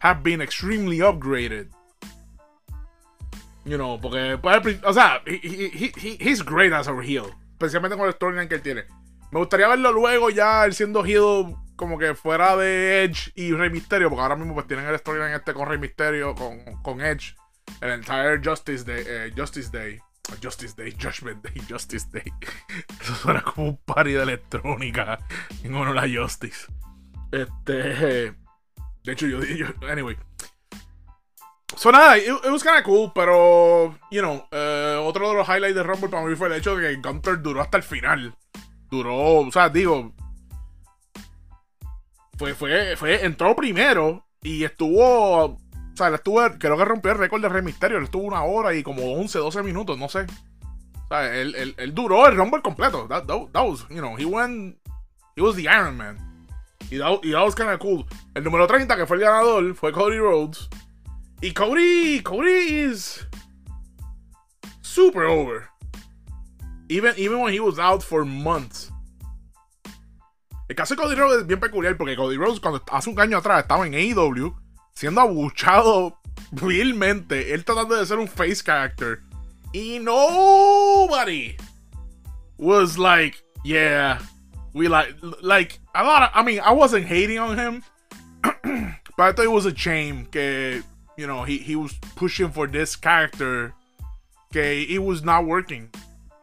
have 0.00 0.22
been 0.22 0.40
extremely 0.40 1.00
upgraded. 1.02 1.68
You 3.64 3.76
know, 3.76 4.00
porque, 4.00 4.38
o 4.84 4.92
sea, 4.92 5.22
he, 5.26 5.92
he's 6.20 6.44
great 6.44 6.72
as 6.72 6.88
a 6.88 6.92
heel. 7.02 7.34
Especialmente 7.52 7.96
con 7.96 8.06
el 8.06 8.12
storyline 8.12 8.48
que 8.48 8.56
él 8.56 8.62
tiene. 8.62 8.84
Me 9.30 9.38
gustaría 9.38 9.68
verlo 9.68 9.92
luego 9.92 10.30
ya 10.30 10.64
él 10.64 10.74
siendo 10.74 11.04
heel 11.04 11.56
como 11.76 11.98
que 11.98 12.14
fuera 12.14 12.56
de 12.56 13.02
Edge 13.02 13.32
y 13.34 13.52
Rey 13.52 13.70
Mysterio, 13.70 14.08
porque 14.08 14.22
ahora 14.22 14.36
mismo 14.36 14.54
pues 14.54 14.66
tienen 14.66 14.86
el 14.86 14.98
storyline 14.98 15.34
este 15.34 15.54
con 15.54 15.68
Rey 15.68 15.78
Mysterio, 15.78 16.34
con, 16.34 16.60
con 16.82 17.00
Edge, 17.00 17.34
el 17.80 17.90
entire 17.90 18.40
Justice 18.44 18.84
Day, 18.84 19.04
eh, 19.06 19.32
Justice 19.36 19.70
Day. 19.72 19.98
Justice 20.42 20.74
Day, 20.76 20.92
Judgment 20.92 21.42
Day, 21.42 21.60
Justice 21.68 22.06
Day. 22.10 22.32
Eso 23.00 23.14
suena 23.14 23.42
como 23.42 23.68
un 23.68 23.76
party 23.76 24.12
de 24.12 24.22
electrónica 24.22 25.18
en 25.62 25.74
honor 25.74 25.98
a 25.98 26.08
Justice. 26.08 26.66
Este. 27.30 28.34
De 29.04 29.12
hecho, 29.12 29.26
yo 29.26 29.40
dije. 29.40 29.64
Anyway. 29.90 30.16
So 31.76 31.90
nada, 31.90 32.18
it, 32.18 32.44
was 32.44 32.62
kinda 32.62 32.82
cool, 32.82 33.12
pero. 33.14 33.98
You 34.10 34.20
know, 34.20 34.46
uh, 34.52 35.00
otro 35.06 35.30
de 35.30 35.34
los 35.34 35.48
highlights 35.48 35.74
de 35.74 35.82
Rumble 35.82 36.08
para 36.08 36.26
mí 36.26 36.36
fue 36.36 36.48
el 36.48 36.54
hecho 36.54 36.76
de 36.76 36.88
que 36.88 37.00
Gunter 37.00 37.40
duró 37.40 37.60
hasta 37.60 37.78
el 37.78 37.82
final. 37.82 38.34
Duró, 38.90 39.36
o 39.40 39.50
sea, 39.50 39.68
digo. 39.68 40.12
Fue, 42.38 42.54
fue, 42.54 42.96
fue, 42.96 43.24
entró 43.24 43.54
primero 43.54 44.26
y 44.42 44.64
estuvo 44.64 45.58
o 45.92 45.96
sea, 45.96 46.08
él 46.08 46.14
estuvo, 46.14 46.40
creo 46.58 46.76
que 46.76 46.84
rompió 46.84 47.12
el 47.12 47.18
récord 47.18 47.42
de 47.42 47.48
Rey 47.48 47.62
Misterio. 47.62 47.98
Él 47.98 48.04
estuvo 48.04 48.22
una 48.22 48.42
hora 48.44 48.74
y 48.74 48.82
como 48.82 49.12
11, 49.12 49.38
12 49.38 49.62
minutos, 49.62 49.98
no 49.98 50.08
sé. 50.08 50.20
O 50.20 51.08
sea, 51.08 51.36
él, 51.36 51.54
él, 51.54 51.74
él 51.76 51.94
duró 51.94 52.26
el 52.26 52.36
Rumble 52.36 52.62
completo. 52.62 53.06
That, 53.08 53.26
was, 53.28 53.86
you 53.90 54.00
know, 54.00 54.16
he 54.16 54.24
went. 54.24 54.78
He 55.36 55.42
was 55.42 55.56
the 55.56 55.64
Iron 55.64 55.96
Man. 55.96 56.16
Y 56.90 56.98
that, 56.98 57.20
y 57.22 57.32
that 57.32 57.44
was 57.44 57.54
kind 57.54 57.70
of 57.70 57.78
cool. 57.78 58.06
El 58.34 58.44
número 58.44 58.66
30, 58.66 58.96
que 58.96 59.06
fue 59.06 59.16
el 59.16 59.22
ganador, 59.22 59.74
fue 59.74 59.92
Cody 59.92 60.18
Rhodes. 60.18 60.68
Y 61.42 61.52
Cody, 61.52 62.22
Cody 62.22 62.86
is 62.86 63.26
super 64.80 65.24
over. 65.24 65.68
Even, 66.88 67.14
even 67.18 67.40
when 67.40 67.52
he 67.52 67.60
was 67.60 67.78
out 67.78 68.02
for 68.02 68.24
months. 68.24 68.90
El 70.68 70.76
caso 70.76 70.94
de 70.94 71.02
Cody 71.02 71.14
Rhodes 71.14 71.40
es 71.42 71.46
bien 71.46 71.60
peculiar 71.60 71.98
porque 71.98 72.16
Cody 72.16 72.36
Rhodes, 72.36 72.60
cuando 72.60 72.82
hace 72.90 73.10
un 73.10 73.20
año 73.20 73.36
atrás 73.36 73.62
estaba 73.62 73.86
en 73.86 73.92
AEW 73.92 74.61
siendo 74.94 75.20
abuchado 75.20 76.18
vilmente, 76.52 77.52
él 77.52 77.64
tratando 77.64 77.96
de 77.96 78.06
ser 78.06 78.18
un 78.18 78.28
face 78.28 78.62
character. 78.62 79.20
Y 79.72 79.98
nobody 79.98 81.56
was 82.58 82.98
like, 82.98 83.42
yeah, 83.64 84.18
we 84.74 84.88
like, 84.88 85.14
like, 85.40 85.78
a 85.94 86.04
lot 86.04 86.22
of, 86.22 86.30
I 86.34 86.42
mean, 86.42 86.60
I 86.60 86.72
wasn't 86.72 87.06
hating 87.06 87.38
on 87.38 87.56
him, 87.56 87.82
but 89.16 89.24
I 89.24 89.32
thought 89.32 89.44
it 89.44 89.50
was 89.50 89.66
a 89.66 89.74
shame 89.74 90.26
que, 90.26 90.82
you 91.16 91.26
know, 91.26 91.44
he, 91.44 91.58
he 91.58 91.74
was 91.74 91.94
pushing 92.16 92.50
for 92.50 92.66
this 92.66 92.96
character 92.96 93.72
que 94.52 94.86
it 94.88 94.98
was 94.98 95.22
not 95.24 95.46
working 95.46 95.90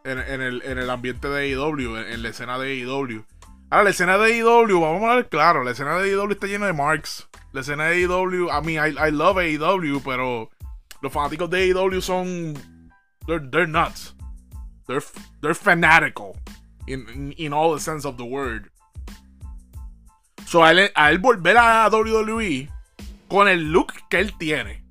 en, 0.03 0.17
en, 0.17 0.41
el, 0.41 0.61
en 0.63 0.79
el 0.79 0.89
ambiente 0.89 1.29
de 1.29 1.53
AEW, 1.53 1.97
en, 1.97 2.13
en 2.13 2.23
la 2.23 2.29
escena 2.29 2.57
de 2.57 2.81
AEW. 2.81 3.23
Ahora, 3.69 3.83
la 3.83 3.89
escena 3.91 4.17
de 4.17 4.41
AEW, 4.41 4.81
vamos 4.81 5.03
a 5.03 5.15
ver 5.15 5.29
claro, 5.29 5.63
la 5.63 5.71
escena 5.71 5.99
de 5.99 6.11
AEW 6.11 6.31
está 6.31 6.47
llena 6.47 6.65
de 6.65 6.73
marks. 6.73 7.28
La 7.51 7.61
escena 7.61 7.85
de 7.85 8.05
AEW, 8.05 8.49
I 8.49 8.61
mean, 8.61 8.79
I, 8.79 9.07
I 9.07 9.09
love 9.09 9.37
AEW, 9.37 10.01
pero 10.03 10.49
los 11.01 11.11
fanáticos 11.11 11.49
de 11.49 11.71
AEW 11.73 12.01
son. 12.01 12.53
They're, 13.25 13.39
they're 13.39 13.67
nuts. 13.67 14.13
They're, 14.87 15.03
they're 15.41 15.53
fanatical. 15.53 16.35
In, 16.87 17.33
in, 17.37 17.53
all 17.53 17.73
the 17.73 17.79
sense 17.79 18.05
of 18.05 18.17
the 18.17 18.25
word. 18.25 18.71
So, 20.47 20.63
a 20.63 20.71
él, 20.71 20.91
a 20.95 21.11
él 21.11 21.19
volver 21.19 21.57
a 21.57 21.87
WWE 21.91 22.67
con 23.27 23.47
el 23.47 23.71
look 23.71 23.93
que 24.09 24.19
él 24.19 24.35
tiene. 24.39 24.83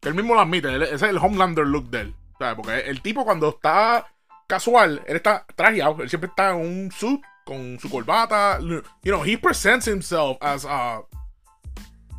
Que 0.00 0.10
él 0.10 0.14
mismo 0.14 0.34
lo 0.34 0.40
admite, 0.40 0.68
ese 0.82 0.94
es 0.94 1.02
el 1.02 1.16
Homelander 1.16 1.66
look 1.66 1.90
de 1.90 2.00
él. 2.02 2.14
¿sabes? 2.38 2.56
Porque 2.56 2.90
el 2.90 3.00
tipo 3.00 3.24
cuando 3.24 3.48
está 3.48 4.06
casual, 4.46 5.02
él 5.06 5.16
está 5.16 5.46
trajeado, 5.56 6.02
él 6.02 6.10
siempre 6.10 6.28
está 6.28 6.50
en 6.50 6.56
un 6.56 6.92
suit 6.92 7.22
con 7.44 7.78
su 7.80 7.88
corbata. 7.88 8.58
You 8.60 8.82
know, 9.04 9.22
he 9.24 9.38
presents 9.38 9.86
himself 9.86 10.36
as 10.42 10.66
a 10.66 11.02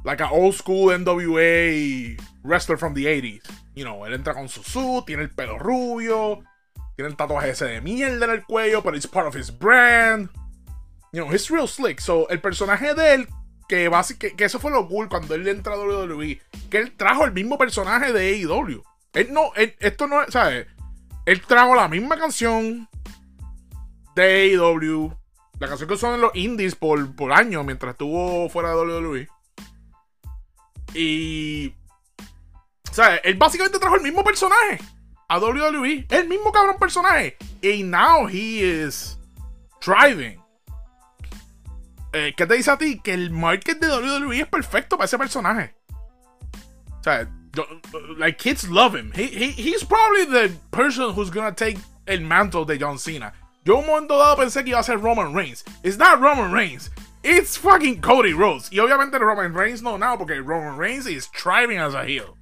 like 0.04 0.22
an 0.22 0.30
old 0.32 0.56
school 0.56 0.88
NWA 0.88 2.20
wrestler 2.44 2.78
from 2.78 2.94
the 2.94 3.06
80s. 3.06 3.42
You 3.76 3.84
know, 3.84 4.06
él 4.06 4.14
entra 4.14 4.34
con 4.34 4.48
su 4.50 4.64
suit, 4.64 5.06
tiene 5.06 5.24
el 5.24 5.30
pelo 5.30 5.58
rubio, 5.58 6.44
tiene 6.96 7.10
el 7.10 7.16
tatuaje 7.16 7.50
ese 7.50 7.66
de 7.66 7.82
mierda 7.82 8.26
en 8.26 8.32
el 8.32 8.44
cuello, 8.44 8.84
pero 8.84 8.96
it's 8.96 9.08
part 9.08 9.28
of 9.28 9.36
his 9.36 9.50
brand. 9.50 10.30
You 11.12 11.24
know, 11.24 11.32
he's 11.32 11.50
real 11.50 11.68
slick. 11.68 12.00
So, 12.00 12.28
el 12.30 12.40
personaje 12.40 12.94
de 12.94 13.14
él, 13.14 13.28
que, 13.68 13.90
que, 14.20 14.36
que 14.36 14.46
eso 14.46 14.60
fue 14.60 14.72
lo 14.72 14.88
cool 14.88 15.10
cuando 15.10 15.36
él 15.36 15.48
entra 15.48 15.74
a 15.74 15.78
WWE, 15.78 16.42
que 16.70 16.78
él 16.78 16.96
trajo 16.96 17.26
el 17.26 17.32
mismo 17.32 17.58
personaje 17.58 18.12
de 18.12 18.44
AEW. 18.44 18.84
Él 19.14 19.32
no, 19.32 19.52
él, 19.56 19.76
esto 19.80 20.08
no 20.08 20.24
es, 20.24 20.34
¿sabes? 20.34 20.68
Él 21.26 21.42
trajo 21.42 21.76
la 21.76 21.88
misma 21.88 22.18
canción 22.18 22.90
de 24.16 24.56
AEW, 24.56 25.16
la 25.60 25.68
canción 25.68 25.88
que 25.88 26.06
en 26.06 26.22
los 26.22 26.36
indies 26.36 26.76
por, 26.76 27.16
por 27.16 27.32
años 27.32 27.64
mientras 27.66 27.92
estuvo 27.92 28.50
fuera 28.50 28.70
de 28.70 28.76
WWE. 28.76 29.28
Y. 30.94 31.74
O 32.90 32.94
sea, 32.94 33.16
él 33.18 33.36
básicamente 33.36 33.80
trajo 33.80 33.96
el 33.96 34.02
mismo 34.02 34.24
personaje 34.24 34.80
a 35.28 35.40
WWE. 35.40 36.06
El 36.10 36.28
mismo 36.28 36.52
cabrón 36.52 36.78
personaje. 36.80 37.38
Y 37.62 37.84
now 37.84 38.28
he 38.28 38.62
is 38.62 39.18
thriving. 39.80 40.40
Eh, 42.14 42.34
¿Qué 42.38 42.46
te 42.46 42.54
dice 42.54 42.70
a 42.70 42.78
ti? 42.78 43.00
Que 43.00 43.14
el 43.14 43.32
market 43.32 43.80
de 43.80 43.88
WWE 43.88 44.42
es 44.42 44.48
perfecto 44.48 44.98
para 44.98 45.06
ese 45.06 45.18
personaje. 45.18 45.76
O 47.00 47.04
sea, 47.04 47.28
like 48.18 48.38
kids 48.38 48.70
love 48.70 48.96
him. 48.96 49.12
He, 49.14 49.26
he, 49.26 49.52
he's 49.52 49.84
probably 49.84 50.26
the 50.26 50.52
person 50.72 51.14
who's 51.14 51.32
gonna 51.32 51.52
take 51.52 51.80
el 52.06 52.22
mantle 52.22 52.66
de 52.66 52.78
John 52.78 53.00
Cena. 53.00 53.34
Yo 53.66 53.78
un 53.78 53.86
momento 53.88 54.18
dado 54.18 54.38
pensé 54.38 54.64
que 54.64 54.72
iba 54.72 54.80
a 54.80 54.84
ser 54.84 55.00
Roman 55.00 55.34
Reigns. 55.34 55.64
It's 55.84 55.98
not 55.98 56.20
Roman 56.20 56.52
Reigns. 56.52 56.92
It's 57.24 57.56
fucking 57.56 58.02
Cody 58.02 58.34
Rhodes. 58.34 58.70
Y 58.72 58.80
obviamente 58.80 59.18
Roman 59.18 59.54
Reigns 59.54 59.82
no 59.82 59.98
now 59.98 60.18
porque 60.18 60.42
Roman 60.44 60.78
Reigns 60.78 61.08
is 61.08 61.28
thriving 61.28 61.80
as 61.80 61.94
a 61.94 62.04
heel. 62.04 62.38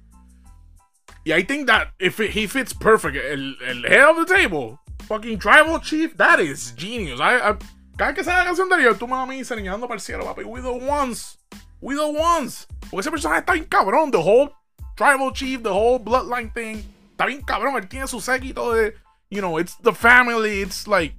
Y 1.24 1.32
I 1.32 1.42
think 1.42 1.68
that 1.68 1.92
if 2.00 2.18
it, 2.18 2.30
he 2.30 2.48
fits 2.48 2.72
perfect, 2.72 3.16
el, 3.16 3.54
el 3.64 3.82
head 3.84 4.08
of 4.08 4.16
the 4.16 4.26
table, 4.26 4.80
fucking 5.02 5.38
tribal 5.38 5.78
chief, 5.78 6.16
that 6.16 6.40
is 6.40 6.72
genius. 6.76 7.20
I, 7.20 7.50
I 7.50 7.56
cada 7.96 8.12
que 8.12 8.24
sale 8.24 8.38
la 8.38 8.44
canción 8.46 8.68
de 8.68 8.76
ellos, 8.80 8.98
tú 8.98 9.06
me 9.06 9.14
vas 9.14 9.46
señalando 9.46 9.86
para 9.86 9.94
el 9.94 10.00
cielo, 10.00 10.24
papi. 10.24 10.42
We 10.44 10.60
the 10.60 10.72
ones. 10.72 11.38
We 11.80 11.94
the 11.94 12.10
ones. 12.10 12.66
Porque 12.90 13.02
ese 13.02 13.10
personaje 13.10 13.40
está 13.40 13.52
bien 13.52 13.66
cabrón. 13.66 14.10
The 14.10 14.18
whole 14.18 14.52
tribal 14.96 15.32
chief, 15.32 15.62
the 15.62 15.72
whole 15.72 16.00
bloodline 16.00 16.52
thing. 16.52 16.82
Está 17.12 17.26
bien 17.26 17.42
cabrón. 17.42 17.76
Él 17.76 17.88
tiene 17.88 18.08
su 18.08 18.20
séquito 18.20 18.74
de, 18.74 18.94
you 19.30 19.40
know, 19.40 19.58
it's 19.58 19.76
the 19.82 19.92
family. 19.92 20.62
It's 20.62 20.88
like 20.88 21.14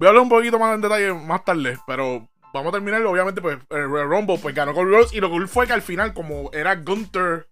Voy 0.00 0.06
a 0.06 0.08
hablar 0.08 0.22
un 0.22 0.30
poquito 0.30 0.58
más 0.58 0.74
en 0.74 0.80
detalle 0.80 1.12
más 1.12 1.44
tarde, 1.44 1.78
pero 1.86 2.26
vamos 2.54 2.70
a 2.70 2.72
terminar, 2.72 3.02
obviamente, 3.02 3.42
pues 3.42 3.58
el 3.68 3.84
Rumble 3.84 4.38
pues 4.38 4.54
ganó 4.54 4.72
Cody 4.72 4.90
Rhodes 4.90 5.12
y 5.12 5.20
lo 5.20 5.28
cool 5.28 5.46
fue 5.46 5.66
que 5.66 5.74
al 5.74 5.82
final, 5.82 6.14
como 6.14 6.50
era 6.54 6.74
Gunther 6.76 7.50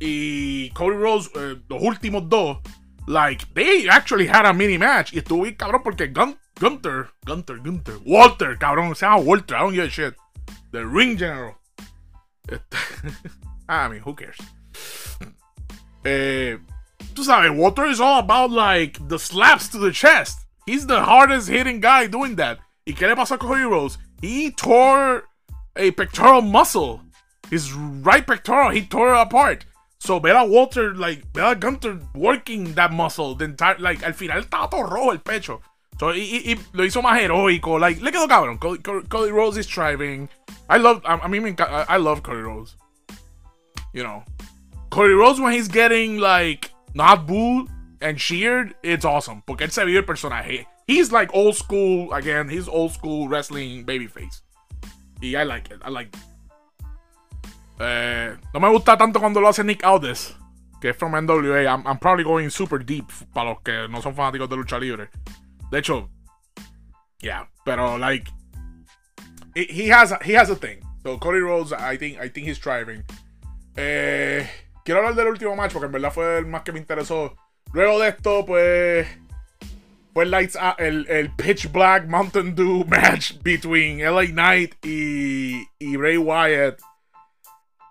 y 0.00 0.70
Cody 0.70 0.96
Rhodes, 0.96 1.30
eh, 1.36 1.62
los 1.68 1.80
últimos 1.80 2.28
dos, 2.28 2.58
like, 3.06 3.46
they 3.54 3.88
actually 3.88 4.26
had 4.26 4.44
a 4.44 4.52
mini 4.52 4.76
match 4.76 5.12
y 5.12 5.18
estuvo 5.18 5.44
bien 5.44 5.54
cabrón 5.54 5.82
porque 5.84 6.08
Gun 6.08 6.36
Gunther, 6.58 7.10
Gunther, 7.24 7.58
Gunther, 7.58 7.94
Walter, 8.04 8.58
cabrón, 8.58 8.96
se 8.96 9.06
llama 9.06 9.18
Walter, 9.18 9.56
I 9.56 9.60
don't 9.60 9.72
give 9.72 9.86
a 9.86 9.88
shit. 9.88 10.16
The 10.72 10.84
Ring 10.84 11.16
General. 11.16 11.54
Este, 12.48 12.76
I 13.68 13.88
mean, 13.88 14.02
who 14.04 14.16
cares? 14.16 14.38
Eh, 16.02 16.58
tú 17.14 17.22
sabes, 17.22 17.52
Walter 17.52 17.86
is 17.86 18.00
all 18.00 18.18
about 18.18 18.50
like 18.50 18.98
the 19.06 19.20
slaps 19.20 19.68
to 19.68 19.78
the 19.78 19.92
chest. 19.92 20.47
He's 20.68 20.86
the 20.86 21.02
hardest 21.02 21.48
hitting 21.48 21.80
guy 21.80 22.08
doing 22.08 22.36
that. 22.36 22.58
¿Y 22.86 22.92
qué 22.92 23.08
le 23.08 23.16
pasó 23.16 23.36
a 23.36 23.38
Cody 23.38 23.62
Rhodes? 23.62 23.96
He 24.20 24.50
tore 24.50 25.24
a 25.74 25.90
pectoral 25.92 26.42
muscle. 26.42 27.00
His 27.50 27.72
right 27.72 28.26
pectoral, 28.26 28.68
he 28.68 28.82
tore 28.82 29.14
it 29.14 29.18
apart. 29.18 29.64
So 29.98 30.20
Bella 30.20 30.44
Walter, 30.44 30.94
like, 30.94 31.32
Bella 31.32 31.56
Gunter 31.56 31.98
working 32.14 32.74
that 32.74 32.92
muscle, 32.92 33.34
the 33.34 33.46
entire, 33.46 33.78
like, 33.78 34.02
al 34.02 34.12
final 34.12 34.42
estaba 34.42 34.70
todo 34.70 34.82
rojo 34.82 35.10
el 35.12 35.20
pecho. 35.20 35.62
So, 35.98 36.10
he 36.10 36.20
y, 36.20 36.52
y, 36.52 36.58
lo 36.74 36.84
hizo 36.84 37.00
más 37.00 37.18
heroico. 37.18 37.80
Like, 37.80 38.02
le 38.02 38.12
quedó 38.12 38.28
cabrón. 38.28 38.60
Cody, 38.60 38.82
Cody, 39.08 39.32
Rhodes 39.32 39.56
is 39.56 39.66
thriving. 39.66 40.28
I 40.68 40.76
love, 40.76 41.00
I, 41.06 41.14
I 41.14 41.28
mean, 41.28 41.56
I 41.58 41.96
love 41.96 42.22
Cody 42.22 42.42
Rhodes. 42.42 42.76
You 43.94 44.02
know, 44.02 44.22
Cody 44.90 45.14
Rhodes 45.14 45.40
when 45.40 45.54
he's 45.54 45.68
getting, 45.68 46.18
like, 46.18 46.70
not 46.92 47.26
booed, 47.26 47.70
and 48.00 48.18
cheered, 48.18 48.74
it's 48.82 49.04
awesome. 49.04 49.42
Porque 49.46 49.64
él 49.64 49.70
se 49.70 49.84
vive 49.84 49.98
el 49.98 50.04
personaje. 50.04 50.66
He's 50.86 51.12
like 51.12 51.30
old 51.34 51.54
school, 51.54 52.12
again, 52.12 52.48
he's 52.48 52.68
old 52.68 52.92
school 52.92 53.28
wrestling 53.28 53.84
babyface. 53.84 54.42
Y 55.20 55.36
I 55.36 55.44
like 55.44 55.70
it, 55.70 55.80
I 55.84 55.90
like 55.90 56.08
it. 56.08 56.22
Eh, 57.80 58.36
no 58.52 58.60
me 58.60 58.68
gusta 58.70 58.96
tanto 58.96 59.20
cuando 59.20 59.40
lo 59.40 59.48
hace 59.48 59.62
Nick 59.62 59.84
Aldis, 59.84 60.34
que 60.80 60.90
es 60.90 60.96
from 60.96 61.12
NWA. 61.12 61.66
I'm, 61.66 61.86
I'm, 61.86 61.98
probably 61.98 62.24
going 62.24 62.50
super 62.50 62.78
deep 62.78 63.06
para 63.32 63.50
los 63.50 63.60
que 63.62 63.86
no 63.88 64.00
son 64.00 64.14
fanáticos 64.14 64.48
de 64.48 64.56
lucha 64.56 64.78
libre. 64.78 65.10
De 65.70 65.78
hecho, 65.78 66.08
yeah, 67.20 67.46
pero 67.64 67.96
like, 67.98 68.28
he 69.54 69.88
has 69.88 70.12
he 70.24 70.34
has 70.34 70.50
a 70.50 70.56
thing. 70.56 70.80
So 71.02 71.18
Cody 71.18 71.40
Rhodes, 71.40 71.72
I 71.72 71.96
think 71.96 72.18
I 72.18 72.28
think 72.28 72.48
he's 72.48 72.58
driving. 72.58 73.04
Eh, 73.76 74.48
quiero 74.84 75.00
hablar 75.00 75.14
del 75.14 75.28
último 75.28 75.54
match 75.54 75.72
porque 75.72 75.86
en 75.86 75.92
verdad 75.92 76.12
fue 76.12 76.38
el 76.38 76.46
más 76.46 76.62
que 76.62 76.72
me 76.72 76.80
interesó. 76.80 77.36
Luego 77.72 77.98
de 78.00 78.08
esto, 78.08 78.44
pues. 78.46 79.06
Fue 80.14 80.26
Lights 80.26 80.56
el, 80.78 81.06
el, 81.08 81.30
Pitch 81.36 81.70
Black 81.70 82.08
Mountain 82.08 82.56
Dew 82.56 82.84
match 82.88 83.40
between 83.42 84.00
LA 84.00 84.24
Knight 84.32 84.74
y, 84.82 85.64
y 85.78 85.96
Bray 85.96 86.18
Wyatt. 86.18 86.80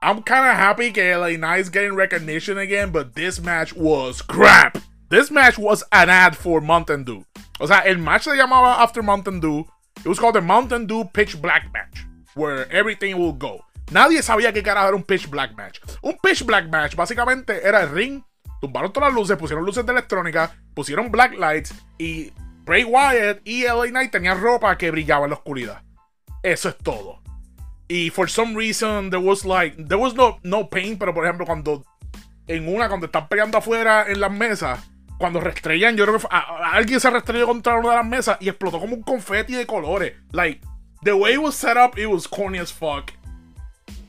I'm 0.02 0.22
kind 0.24 0.46
of 0.46 0.58
happy 0.58 0.92
que 0.92 1.16
LA 1.16 1.38
Knight's 1.38 1.70
getting 1.70 1.96
recognition 1.96 2.58
again, 2.58 2.92
but 2.92 3.16
this 3.16 3.40
match 3.40 3.74
was 3.74 4.22
crap. 4.22 4.78
This 5.10 5.32
match 5.32 5.58
was 5.58 5.84
an 5.94 6.10
ad 6.10 6.36
for 6.36 6.60
Mountain 6.60 7.06
Dew. 7.06 7.24
O 7.62 7.66
sea, 7.66 7.84
el 7.86 7.98
match 7.98 8.24
se 8.24 8.32
llamaba 8.32 8.80
After 8.80 9.02
Mountain 9.02 9.40
Dew. 9.40 9.66
It 10.04 10.08
was 10.08 10.20
called 10.20 10.36
the 10.36 10.42
Mountain 10.42 10.86
Dew 10.86 11.06
Pitch 11.06 11.42
Black 11.42 11.72
match, 11.74 12.06
where 12.36 12.70
everything 12.72 13.18
will 13.18 13.34
go. 13.34 13.64
Nadie 13.92 14.22
sabía 14.22 14.54
qué 14.54 14.62
carajo 14.62 14.90
era 14.90 14.98
un 14.98 15.04
Pitch 15.04 15.30
Black 15.30 15.56
match. 15.56 15.80
Un 16.04 16.18
Pitch 16.22 16.46
Black 16.46 16.70
match 16.70 16.96
básicamente 16.96 17.64
era 17.64 17.84
el 17.84 17.90
ring 17.90 18.24
tumbaron 18.62 18.92
todas 18.92 19.10
las 19.10 19.16
luces, 19.20 19.38
pusieron 19.38 19.66
luces 19.66 19.86
de 19.86 19.92
electrónica, 19.92 20.56
pusieron 20.74 21.12
black 21.12 21.38
lights 21.38 21.74
y 21.98 22.32
Bray 22.66 22.84
Wyatt 22.84 23.40
y 23.46 23.64
LA 23.64 23.88
Knight 23.88 24.12
tenían 24.12 24.42
ropa 24.42 24.78
que 24.78 24.92
brillaba 24.92 25.26
en 25.26 25.32
la 25.32 25.38
oscuridad. 25.38 25.84
Eso 26.44 26.70
es 26.70 26.78
todo. 26.78 27.22
Y 27.88 28.10
for 28.10 28.30
some 28.30 28.56
reason 28.56 29.10
there 29.10 29.24
was 29.24 29.46
like 29.46 29.76
there 29.88 30.02
was 30.02 30.14
no 30.14 30.40
no 30.44 30.70
pain, 30.70 30.98
pero 30.98 31.14
por 31.14 31.24
ejemplo 31.24 31.46
cuando 31.46 31.86
en 32.48 32.68
una 32.68 32.90
cuando 32.90 33.06
están 33.06 33.28
peleando 33.28 33.58
afuera 33.58 34.06
en 34.08 34.20
las 34.20 34.32
mesas, 34.32 34.80
cuando 35.18 35.40
restrellan, 35.40 35.96
yo 35.96 36.06
creo 36.06 36.20
que 36.20 36.28
alguien 36.32 37.00
se 37.00 37.10
restrelló 37.10 37.48
contra 37.48 37.76
una 37.76 37.92
de 37.92 37.96
las 37.96 38.06
mesas 38.06 38.38
y 38.40 38.50
explotó 38.50 38.80
como 38.80 38.96
un 38.96 39.04
confeti 39.04 39.54
de 39.54 39.66
colores. 39.66 40.14
Like 40.32 40.62
the 41.04 41.14
way 41.14 41.34
it 41.34 41.40
was 41.40 41.56
set 41.56 41.78
up, 41.78 41.98
it 41.98 42.08
was 42.08 42.28
corny 42.28 42.60
as 42.60 42.72
fuck. 42.72 43.12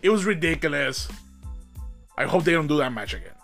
It 0.03 0.11
was 0.11 0.25
ridiculous. 0.25 1.09
I 2.17 2.25
hope 2.25 2.45
they 2.45 2.55
don't 2.55 2.69
do 2.69 2.79
that 2.79 2.91
match 2.91 3.15
again. 3.15 3.38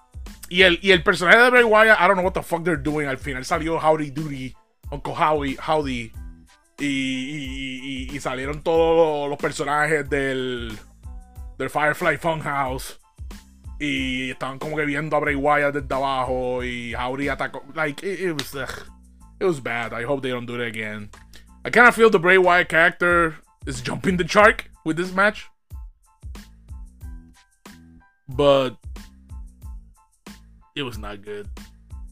Y 0.48 0.62
el, 0.62 0.78
y 0.82 0.90
el 0.92 1.02
personaje 1.02 1.38
de 1.38 1.50
Bray 1.50 1.64
Wyatt, 1.64 1.98
I 2.00 2.06
don't 2.06 2.16
know 2.16 2.24
what 2.24 2.34
the 2.34 2.42
fuck 2.42 2.64
they're 2.64 2.76
doing. 2.76 3.08
Al 3.08 3.18
final 3.18 3.44
salió 3.44 3.78
Howdy 3.78 4.10
Doody, 4.10 4.54
Uncle 4.90 5.14
Howie, 5.14 5.56
Howdy. 5.56 6.12
Y, 6.78 6.86
y, 6.86 8.08
y, 8.12 8.20
salieron 8.20 8.62
todos 8.62 9.30
los 9.30 9.38
personajes 9.38 10.10
del, 10.10 10.76
del 11.56 11.70
Firefly 11.70 12.18
Funhouse. 12.18 12.98
Y 13.78 14.30
estaban 14.30 14.58
como 14.58 14.76
que 14.76 14.84
viendo 14.84 15.16
a 15.16 15.20
Bray 15.20 15.36
Wyatt 15.36 15.74
desde 15.74 15.94
abajo. 15.94 16.64
Y 16.64 16.94
Howdy 16.94 17.28
atacó. 17.28 17.62
Like, 17.74 18.04
it, 18.04 18.32
was. 18.32 18.54
it 19.40 19.44
was 19.44 19.60
bad. 19.60 19.92
I 19.92 20.04
hope 20.04 20.22
they 20.22 20.30
don't 20.30 20.46
do 20.46 20.60
it 20.60 20.66
again. 20.66 21.10
I 21.64 21.70
kind 21.70 21.88
of 21.88 21.94
feel 21.94 22.10
the 22.10 22.18
Bray 22.18 22.38
Wyatt 22.38 22.68
character 22.68 23.36
is 23.66 23.80
jumping 23.80 24.16
the 24.16 24.26
shark 24.26 24.70
with 24.84 24.96
this 24.96 25.12
match. 25.12 25.46
But. 28.28 28.76
It 30.74 30.82
was 30.82 30.98
not 30.98 31.22
good. 31.22 31.48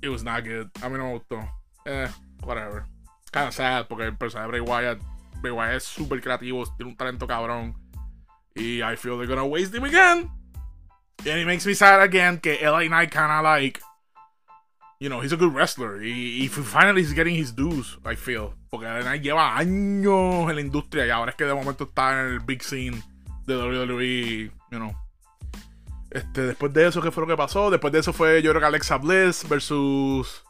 It 0.02 0.08
was 0.08 0.22
not 0.22 0.44
good. 0.44 0.70
A 0.82 0.88
mí 0.88 0.96
no 0.96 1.12
me 1.12 1.18
gustó. 1.18 1.48
Eh, 1.84 2.08
whatever. 2.44 2.84
Kind 3.32 3.48
of 3.48 3.54
sad 3.54 3.88
porque 3.88 4.04
el 4.04 4.16
personaje 4.16 4.52
de 4.52 4.60
Bray 4.60 4.60
Wyatt. 4.60 4.98
Bray 5.40 5.52
Wyatt 5.52 5.76
es 5.76 5.84
súper 5.84 6.20
creativo. 6.20 6.64
Tiene 6.76 6.90
un 6.90 6.96
talento 6.96 7.26
cabrón. 7.26 7.74
Y 8.54 8.82
I 8.82 8.96
feel 8.96 9.16
they're 9.16 9.26
gonna 9.26 9.46
waste 9.46 9.74
him 9.74 9.84
again. 9.84 10.30
And 11.20 11.40
it 11.40 11.46
makes 11.46 11.66
me 11.66 11.74
sad 11.74 12.02
again 12.02 12.38
que 12.38 12.58
LA 12.62 12.88
Knight 12.88 13.10
kind 13.10 13.32
of 13.32 13.42
like. 13.42 13.80
You 15.00 15.08
know, 15.08 15.20
he's 15.20 15.32
a 15.32 15.36
good 15.36 15.52
wrestler. 15.52 16.00
He, 16.00 16.42
he 16.42 16.46
finally 16.46 17.02
he's 17.02 17.12
getting 17.12 17.34
his 17.34 17.50
dues, 17.50 17.98
I 18.04 18.14
feel. 18.14 18.54
Porque 18.70 18.84
LA 18.84 19.02
Knight 19.02 19.22
lleva 19.22 19.58
años 19.58 20.48
en 20.48 20.54
la 20.54 20.60
industria 20.60 21.06
y 21.06 21.10
ahora 21.10 21.32
es 21.32 21.36
que 21.36 21.44
de 21.44 21.54
momento 21.54 21.84
está 21.84 22.12
en 22.12 22.34
el 22.34 22.38
big 22.40 22.62
scene 22.62 23.02
de 23.46 23.56
WWE, 23.56 24.52
you 24.70 24.78
know. 24.78 24.94
Este, 26.12 26.42
después 26.42 26.72
de 26.74 26.86
eso, 26.86 27.00
¿qué 27.00 27.10
fue 27.10 27.22
lo 27.22 27.26
que 27.26 27.36
pasó? 27.36 27.70
Después 27.70 27.92
de 27.92 28.00
eso 28.00 28.12
fue, 28.12 28.42
yo 28.42 28.50
creo 28.50 28.60
que 28.60 28.66
Alexa 28.66 28.98
Bliss 28.98 29.48
versus. 29.48 30.44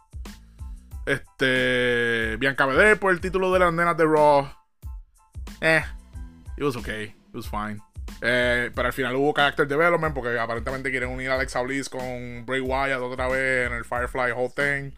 Este. 1.06 2.36
Bianca 2.38 2.66
Belair 2.66 2.98
por 2.98 3.12
el 3.12 3.20
título 3.20 3.52
de 3.52 3.60
las 3.60 3.72
nenas 3.72 3.96
de 3.96 4.04
Raw. 4.04 4.48
Eh. 5.60 5.84
It 6.56 6.64
was 6.64 6.76
okay. 6.76 7.04
It 7.04 7.34
was 7.34 7.48
fine. 7.48 7.78
Eh, 8.20 8.70
pero 8.74 8.86
al 8.86 8.92
final 8.92 9.16
hubo 9.16 9.32
character 9.32 9.66
development 9.66 10.14
porque 10.14 10.38
aparentemente 10.38 10.90
quieren 10.90 11.10
unir 11.10 11.30
a 11.30 11.34
Alexa 11.34 11.60
Bliss 11.62 11.88
con 11.88 12.44
Bray 12.44 12.60
Wyatt 12.60 13.00
otra 13.00 13.28
vez 13.28 13.68
en 13.68 13.76
el 13.76 13.84
Firefly 13.84 14.32
whole 14.32 14.50
thing. 14.50 14.92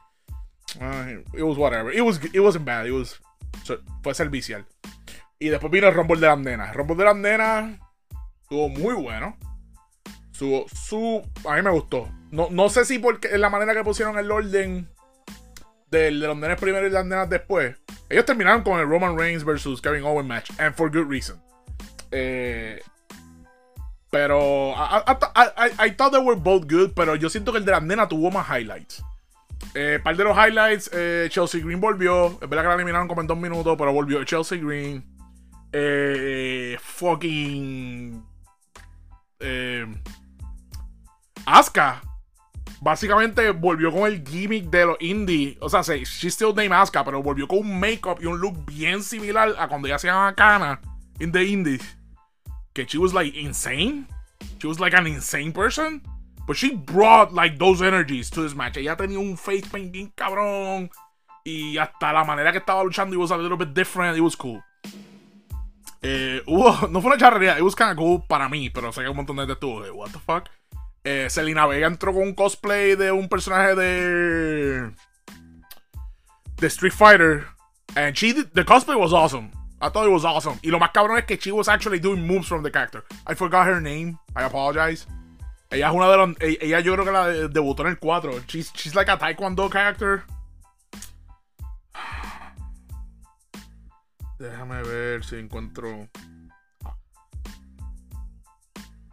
It 1.35 1.43
was 1.43 1.57
whatever. 1.57 1.95
It, 1.95 2.03
was, 2.03 2.21
it 2.33 2.41
wasn't 2.41 2.65
bad. 2.65 2.87
It 2.87 2.93
was, 2.93 3.21
fue 4.03 4.15
servicial. 4.15 4.65
Y 5.39 5.49
después 5.49 5.71
vino 5.71 5.89
el 5.89 5.95
Rumble 5.95 6.21
de 6.21 6.27
las 6.27 6.39
nenas. 6.39 6.71
El 6.71 6.75
Rumble 6.75 6.97
de 6.97 7.05
las 7.05 7.17
nenas 7.17 7.81
estuvo 8.43 8.69
muy 8.69 8.95
bueno. 8.95 9.37
Su, 10.35 10.67
su, 10.75 11.23
a 11.49 11.57
mí 11.57 11.63
me 11.63 11.71
gustó. 11.71 12.09
No, 12.31 12.49
no 12.51 12.69
sé 12.69 12.85
si 12.85 12.99
porque 12.99 13.39
la 13.39 13.51
manera 13.51 13.73
que 13.73 13.85
pusieron 13.85 14.19
el 14.19 14.31
orden 14.31 14.89
del, 15.91 16.21
de 16.21 16.27
los 16.27 16.37
nenes 16.37 16.61
primero 16.61 16.87
y 16.87 16.91
las 16.91 17.07
nenas 17.07 17.31
después. 17.31 17.77
Ellos 18.09 18.25
terminaron 18.25 18.63
con 18.63 18.79
el 18.79 18.89
Roman 18.89 19.17
Reigns 19.17 19.45
versus 19.45 19.81
Kevin 19.81 20.05
Owens 20.05 20.29
match. 20.29 20.51
And 20.59 20.75
for 20.75 20.91
good 20.91 21.09
reason. 21.09 21.41
Eh, 22.11 22.81
pero 24.11 24.73
I, 24.77 25.87
I, 25.87 25.91
thought 25.91 26.13
they 26.13 26.23
were 26.23 26.39
both 26.39 26.71
good, 26.71 26.93
pero 26.95 27.17
yo 27.17 27.29
siento 27.29 27.51
que 27.51 27.59
el 27.59 27.65
de 27.65 27.73
la 27.73 27.81
nena 27.81 28.09
tuvo 28.09 28.31
más 28.31 28.47
highlights. 28.49 29.03
Eh, 29.75 29.99
par 30.03 30.17
de 30.17 30.23
los 30.23 30.37
highlights, 30.37 30.89
eh, 30.93 31.27
Chelsea 31.31 31.61
Green 31.61 31.81
volvió. 31.81 32.39
Es 32.41 32.49
verdad 32.49 32.63
que 32.63 32.69
la 32.69 32.75
eliminaron 32.75 33.09
como 33.09 33.23
en 33.23 33.27
dos 33.27 33.37
minutos, 33.37 33.75
pero 33.77 33.93
volvió 33.93 34.23
Chelsea 34.23 34.59
Green. 34.59 35.05
Eh, 35.73 36.79
fucking. 36.81 38.25
Eh, 39.41 39.87
Asuka. 41.47 42.03
Básicamente 42.81 43.51
volvió 43.51 43.91
con 43.91 44.03
el 44.03 44.23
gimmick 44.27 44.65
de 44.67 44.87
los 44.87 44.97
indie. 45.01 45.57
O 45.61 45.69
sea, 45.69 45.83
she 45.83 46.31
still 46.31 46.55
named 46.55 46.73
Asuka, 46.73 47.05
pero 47.05 47.23
volvió 47.23 47.49
con 47.49 47.59
un 47.59 47.81
make-up 47.81 48.19
y 48.21 48.27
un 48.27 48.39
look 48.39 48.65
bien 48.67 49.03
similar 49.03 49.55
a 49.59 49.69
cuando 49.69 49.89
ella 49.89 49.99
se 49.99 50.09
llama 50.09 50.35
Kana 50.35 50.81
in 51.21 51.33
the 51.33 51.43
indies 51.45 51.97
que 52.75 52.85
she 52.85 52.99
was 52.99 53.15
like 53.15 53.35
insane. 53.35 54.07
She 54.59 54.67
was 54.67 54.81
like 54.81 54.95
an 54.95 55.07
insane 55.07 55.53
person. 55.53 56.03
But 56.47 56.57
she 56.57 56.75
brought 56.75 57.33
like 57.33 57.59
those 57.59 57.81
energies 57.81 58.29
to 58.31 58.43
this 58.43 58.55
match. 58.55 58.77
Ella 58.77 58.97
tenía 58.97 59.19
un 59.19 59.37
face 59.37 59.67
paint 59.71 59.91
bien 59.91 60.13
cabrón. 60.15 60.91
Y 61.45 61.79
hasta 61.79 62.13
la 62.13 62.25
manera 62.25 62.53
que 62.53 62.59
estaba 62.59 62.83
luchando, 62.83 63.15
it 63.15 63.19
was 63.19 63.31
a 63.31 63.37
little 63.37 63.57
bit 63.57 63.73
different. 63.73 64.17
It 64.17 64.21
was 64.21 64.37
cool. 64.37 64.63
Eh, 66.03 66.43
hubo, 66.47 66.89
no 66.91 67.01
fue 67.01 67.11
una 67.11 67.19
charrería, 67.19 67.57
it 67.57 67.63
was 67.63 67.75
kind 67.75 67.91
of 67.91 67.97
cool 67.97 68.23
para 68.29 68.49
mí, 68.49 68.69
pero 68.69 68.93
sé 68.93 69.03
que 69.03 69.09
un 69.09 69.17
montón 69.17 69.37
de 69.37 69.43
gente 69.43 69.55
estuvo 69.55 69.83
de 69.83 69.91
what 69.91 70.11
the 70.11 70.19
fuck. 70.19 70.51
Eh, 71.05 71.29
Selena 71.29 71.67
Vega 71.67 71.87
entró 71.87 72.15
con 72.15 72.23
un 72.23 72.35
cosplay 72.35 72.97
de 72.97 73.13
un 73.13 73.29
personaje 73.29 73.75
de. 73.75 74.91
de 76.57 76.67
Street 76.67 76.95
Fighter. 76.95 77.47
And 77.95 78.17
she 78.17 78.33
the 78.33 78.65
cosplay 78.65 78.97
was 78.97 79.13
awesome. 79.13 79.51
I 79.81 79.89
thought 79.91 80.07
it 80.07 80.13
was 80.13 80.25
awesome. 80.25 80.59
Y 80.63 80.71
lo 80.71 80.79
más 80.79 80.93
cabrón 80.93 81.19
es 81.19 81.27
que 81.27 81.37
she 81.37 81.53
was 81.53 81.69
actually 81.69 82.01
doing 82.01 82.27
moves 82.27 82.49
from 82.49 82.63
the 82.63 82.71
character. 82.71 83.05
I 83.27 83.35
forgot 83.35 83.67
her 83.67 83.81
name. 83.81 84.19
I 84.35 84.45
apologize. 84.45 85.07
Ella 85.71 85.89
es 85.89 85.95
una 85.95 86.09
de 86.09 86.17
los. 86.17 86.31
E, 86.41 86.57
ella 86.63 86.81
yo 86.81 86.95
creo 86.95 87.05
que 87.05 87.13
la 87.13 87.29
debutó 87.49 87.83
en 87.83 87.89
el 87.89 87.99
4. 87.99 88.41
She's, 88.47 88.73
she's 88.73 88.95
like 88.95 89.11
a 89.11 89.19
taekwondo 89.19 89.71
character. 89.71 90.25
Déjame 94.39 94.83
ver 94.83 95.23
si 95.23 95.37
encuentro. 95.37 96.09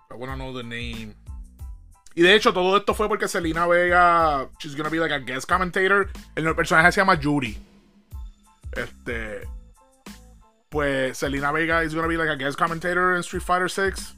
I 0.09 0.15
wanna 0.15 0.37
know 0.37 0.53
the 0.53 0.63
name. 0.63 1.15
Y 2.13 2.21
de 2.21 2.35
hecho, 2.35 2.53
todo 2.53 2.75
esto 2.77 2.93
fue 2.93 3.07
porque 3.07 3.27
Selena 3.27 3.67
Vega. 3.67 4.49
She's 4.59 4.75
gonna 4.75 4.89
be 4.89 4.99
like 4.99 5.13
a 5.13 5.19
guest 5.19 5.47
commentator. 5.47 6.09
El 6.35 6.53
personaje 6.55 6.91
se 6.91 7.01
llama 7.01 7.17
Judy. 7.21 7.57
Este 8.73 9.47
pues 10.71 11.17
Selena 11.17 11.51
Vega 11.51 11.83
is 11.83 11.93
gonna 11.93 12.07
be 12.07 12.17
like 12.17 12.29
a 12.29 12.35
guest 12.35 12.57
commentator 12.57 13.13
in 13.15 13.19
Street 13.19 13.43
Fighter 13.43 13.69
6. 13.69 14.15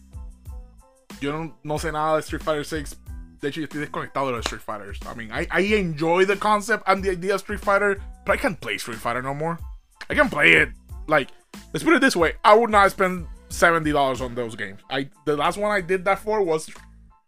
Yo 1.19 1.31
no, 1.31 1.57
no 1.63 1.75
sé 1.79 1.91
nada 1.91 2.15
de 2.15 2.21
Street 2.21 2.43
Fighter 2.43 2.63
6. 2.63 2.95
De 3.41 3.49
hecho, 3.49 3.59
yo 3.59 3.65
estoy 3.65 3.81
desconectado 3.81 4.31
de 4.31 4.39
Street 4.39 4.61
Fighters. 4.61 4.99
I 5.05 5.15
mean, 5.15 5.31
I, 5.31 5.47
I 5.51 5.61
enjoy 5.75 6.25
the 6.25 6.37
concept 6.37 6.83
and 6.87 7.03
the 7.03 7.09
idea 7.09 7.35
of 7.35 7.41
Street 7.41 7.59
Fighter, 7.59 7.99
but 8.25 8.33
I 8.33 8.37
can't 8.37 8.59
play 8.61 8.77
Street 8.77 8.99
Fighter 8.99 9.21
no 9.21 9.33
more. 9.33 9.59
I 10.09 10.15
can 10.15 10.29
play 10.29 10.53
it. 10.53 10.69
Like, 11.07 11.29
let's 11.73 11.83
put 11.83 11.93
it 11.93 12.01
this 12.01 12.15
way: 12.15 12.33
I 12.45 12.55
would 12.55 12.69
not 12.69 12.91
spend 12.91 13.27
seventy 13.49 13.91
dollars 13.91 14.21
on 14.21 14.35
those 14.35 14.55
games. 14.55 14.79
I 14.89 15.09
the 15.25 15.35
last 15.35 15.57
one 15.57 15.71
I 15.71 15.81
did 15.81 16.05
that 16.05 16.19
for 16.19 16.41
was 16.41 16.69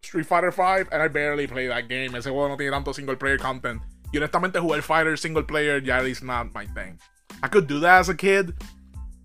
Street 0.05 0.25
Fighter 0.25 0.51
5, 0.51 0.89
and 0.91 1.01
I 1.01 1.07
barely 1.07 1.47
play 1.47 1.67
that 1.67 1.87
game. 1.87 2.15
Ese 2.15 2.25
juego 2.25 2.49
no 2.49 2.57
tiene 2.57 2.71
tanto 2.71 2.93
single 2.93 3.15
player 3.15 3.37
content. 3.37 3.81
Y 4.13 4.17
honestamente, 4.17 4.59
jugar 4.59 4.81
Fighter 4.81 5.17
single 5.17 5.43
player 5.43 5.79
ya 5.79 5.99
is 6.01 6.23
not 6.23 6.53
my 6.53 6.65
thing. 6.67 6.99
I 7.43 7.47
could 7.47 7.67
do 7.67 7.79
that 7.81 7.99
as 7.99 8.09
a 8.09 8.15
kid, 8.15 8.53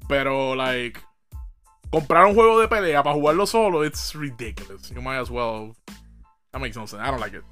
pero, 0.09 0.55
like, 0.55 1.01
comprar 1.93 2.27
un 2.27 2.35
juego 2.35 2.61
de 2.61 2.69
pelea 2.69 3.03
para 3.03 3.15
jugarlo 3.15 3.47
solo, 3.47 3.83
it's 3.83 4.15
ridiculous. 4.15 4.91
You 4.91 5.01
might 5.01 5.19
as 5.19 5.31
well. 5.31 5.77
That 6.53 6.61
makes 6.61 6.77
no 6.77 6.87
sense. 6.87 7.03
I 7.03 7.11
don't 7.11 7.21
like 7.21 7.35
it. 7.35 7.45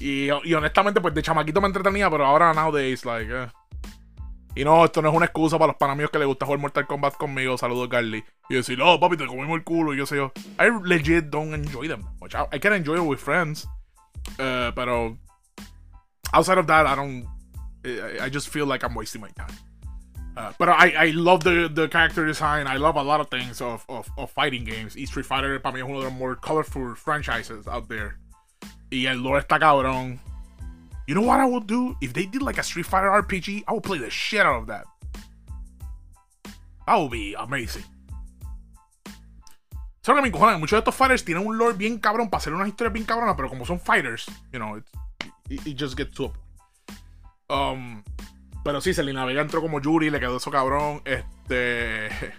Y, 0.00 0.28
y 0.44 0.54
honestamente, 0.54 1.00
pues 1.00 1.14
de 1.14 1.22
chamaquito 1.22 1.60
me 1.60 1.68
entretenía, 1.68 2.10
pero 2.10 2.26
ahora 2.26 2.52
nowadays, 2.52 3.04
like. 3.04 3.30
Eh. 3.30 3.48
Y 4.56 4.64
no, 4.64 4.84
esto 4.84 5.02
no 5.02 5.08
es 5.08 5.14
una 5.14 5.26
excusa 5.26 5.58
para 5.58 5.72
los 5.72 5.76
panamíos 5.76 6.10
que 6.10 6.18
les 6.18 6.28
gusta 6.28 6.46
jugar 6.46 6.60
Mortal 6.60 6.86
Kombat 6.86 7.16
conmigo. 7.16 7.58
Saludos, 7.58 7.88
Carly. 7.88 8.24
Y 8.48 8.54
decir, 8.54 8.80
oh, 8.80 9.00
papi, 9.00 9.16
te 9.16 9.26
comimos 9.26 9.56
el 9.56 9.64
culo. 9.64 9.94
Y 9.94 9.96
yo 9.96 10.06
sé 10.06 10.16
yo. 10.16 10.32
I 10.60 10.70
legit 10.84 11.24
don't 11.24 11.54
enjoy 11.54 11.88
them 11.88 12.04
much. 12.20 12.34
I, 12.34 12.58
can 12.60 12.72
enjoy 12.72 12.96
it 12.96 13.02
with 13.02 13.18
friends. 13.18 13.66
Uh, 14.38 14.70
pero. 14.74 15.18
Outside 16.32 16.58
of 16.58 16.66
that, 16.68 16.86
I 16.86 16.94
don't. 16.94 17.26
I 18.20 18.30
just 18.30 18.48
feel 18.48 18.66
like 18.66 18.84
I'm 18.84 18.94
wasting 18.94 19.20
my 19.20 19.30
time. 19.30 19.54
Uh, 20.36 20.52
but 20.58 20.68
I, 20.68 20.94
I 20.96 21.10
love 21.10 21.44
the, 21.44 21.70
the 21.72 21.88
character 21.88 22.26
design. 22.26 22.66
I 22.66 22.76
love 22.76 22.96
a 22.96 23.02
lot 23.02 23.20
of 23.20 23.28
things 23.30 23.60
of, 23.60 23.84
of, 23.88 24.10
of 24.16 24.30
fighting 24.30 24.64
games. 24.64 24.96
Y 24.96 25.04
Street 25.04 25.26
Fighter 25.26 25.60
para 25.60 25.74
mí 25.74 25.80
es 25.80 25.88
uno 25.88 26.00
de 26.00 26.04
los 26.04 26.12
more 26.12 26.34
colorful 26.34 26.94
franchises 26.94 27.68
out 27.68 27.88
there. 27.88 28.16
Y 28.90 29.06
el 29.06 29.22
lore 29.22 29.40
está 29.40 29.58
cabrón. 29.58 30.18
You 31.06 31.14
know 31.14 31.22
what 31.22 31.40
I 31.40 31.44
would 31.44 31.66
do? 31.66 31.96
If 32.00 32.12
they 32.12 32.26
did 32.26 32.42
like 32.42 32.58
a 32.58 32.62
Street 32.62 32.86
Fighter 32.86 33.10
RPG, 33.10 33.64
I 33.68 33.72
would 33.72 33.82
play 33.82 33.98
the 33.98 34.10
shit 34.10 34.40
out 34.40 34.60
of 34.62 34.66
that. 34.68 34.86
That 36.86 36.96
would 36.96 37.10
be 37.10 37.34
amazing. 37.38 37.84
Solo 40.02 40.16
que 40.16 40.22
me 40.22 40.30
cojones, 40.30 40.58
muchos 40.58 40.76
de 40.76 40.80
estos 40.80 40.94
fighters 40.94 41.24
tienen 41.24 41.46
un 41.46 41.56
lore 41.56 41.74
bien 41.74 41.98
cabrón 41.98 42.28
para 42.28 42.38
hacer 42.38 42.52
unas 42.52 42.68
historias 42.68 42.92
bien 42.92 43.06
cabronas, 43.06 43.36
pero 43.36 43.48
como 43.48 43.64
son 43.64 43.80
fighters, 43.80 44.26
you 44.52 44.58
know, 44.58 44.76
it, 44.76 45.66
it 45.66 45.78
just 45.78 45.96
gets 45.96 46.14
to 46.14 46.26
a 46.26 46.28
point. 46.28 46.44
Um, 47.48 48.02
pero 48.62 48.80
sí, 48.80 48.92
Selena 48.92 49.24
Vega 49.24 49.42
entró 49.42 49.60
como 49.60 49.80
Yuri, 49.80 50.10
le 50.10 50.20
quedó 50.20 50.36
eso 50.36 50.50
cabrón. 50.50 51.02
Este. 51.04 52.34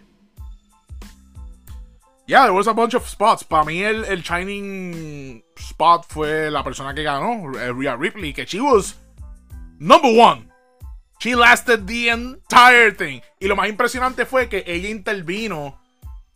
Yeah, 2.28 2.46
there 2.46 2.54
was 2.54 2.68
a 2.68 2.74
bunch 2.74 2.96
of 2.96 3.08
spots. 3.08 3.44
Para 3.44 3.66
mí, 3.66 3.84
el, 3.84 4.04
el 4.06 4.24
shining 4.24 5.44
spot 5.58 6.06
fue 6.08 6.50
la 6.50 6.64
persona 6.64 6.94
que 6.94 7.04
ganó, 7.04 7.54
eh, 7.60 7.72
Rhea 7.72 7.96
Ripley, 7.96 8.34
que 8.34 8.46
she 8.46 8.60
was 8.60 8.96
number 9.80 10.10
one. 10.10 10.50
She 11.20 11.36
lasted 11.36 11.86
the 11.86 12.10
entire 12.10 12.92
thing. 12.92 13.22
Y 13.40 13.48
lo 13.48 13.56
más 13.56 13.70
impresionante 13.70 14.26
fue 14.26 14.50
que 14.50 14.64
ella 14.66 14.90
intervino 14.90 15.80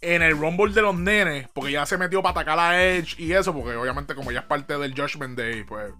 en 0.01 0.21
el 0.21 0.37
Rumble 0.37 0.73
de 0.73 0.81
los 0.81 0.95
nenes, 0.95 1.47
porque 1.53 1.71
ya 1.71 1.85
se 1.85 1.97
metió 1.97 2.21
para 2.21 2.31
atacar 2.31 2.59
a 2.59 2.81
Edge 2.81 3.15
y 3.17 3.33
eso, 3.33 3.53
porque 3.53 3.75
obviamente 3.75 4.15
como 4.15 4.31
ella 4.31 4.41
es 4.41 4.45
parte 4.45 4.77
del 4.77 4.93
Judgment 4.93 5.37
Day, 5.37 5.63
pues, 5.63 5.91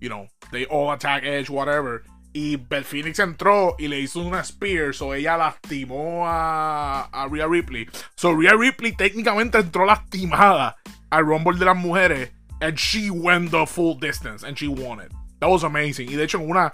you 0.00 0.08
know, 0.08 0.28
they 0.52 0.66
all 0.70 0.92
attack 0.92 1.24
Edge, 1.24 1.50
whatever. 1.50 2.02
Y 2.40 2.54
Beth 2.54 2.84
Phoenix 2.84 3.18
entró 3.18 3.74
y 3.80 3.88
le 3.88 3.98
hizo 3.98 4.20
una 4.20 4.44
spear, 4.44 4.94
so 4.94 5.12
ella 5.12 5.36
lastimó 5.36 6.24
a, 6.24 7.06
a 7.06 7.26
Rhea 7.26 7.48
Ripley. 7.48 7.88
So 8.14 8.32
Rhea 8.32 8.54
Ripley 8.54 8.92
técnicamente 8.92 9.58
entró 9.58 9.84
lastimada 9.84 10.76
al 11.10 11.26
Rumble 11.26 11.58
de 11.58 11.64
las 11.64 11.76
mujeres. 11.76 12.30
And 12.60 12.78
she 12.78 13.10
went 13.10 13.50
the 13.50 13.66
full 13.66 13.98
distance 13.98 14.46
and 14.46 14.56
she 14.56 14.68
won 14.68 15.00
it. 15.00 15.10
That 15.40 15.48
was 15.48 15.64
amazing. 15.64 16.10
Y 16.10 16.14
de 16.14 16.22
hecho, 16.22 16.38
en 16.38 16.48
una, 16.48 16.70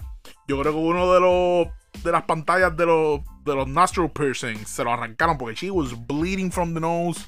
yo 0.46 0.60
creo 0.60 0.72
que 0.72 0.78
uno 0.78 1.10
de 1.14 1.20
los 1.20 1.68
de 2.02 2.12
las 2.12 2.24
pantallas 2.24 2.76
de 2.76 2.84
los 2.84 3.20
de 3.46 3.54
los 3.54 3.66
nostril 3.66 4.10
piercings 4.10 4.68
se 4.68 4.84
lo 4.84 4.92
arrancaron 4.92 5.38
porque 5.38 5.54
she 5.54 5.70
was 5.70 5.94
bleeding 5.94 6.50
from 6.50 6.74
the 6.74 6.80
nose 6.80 7.26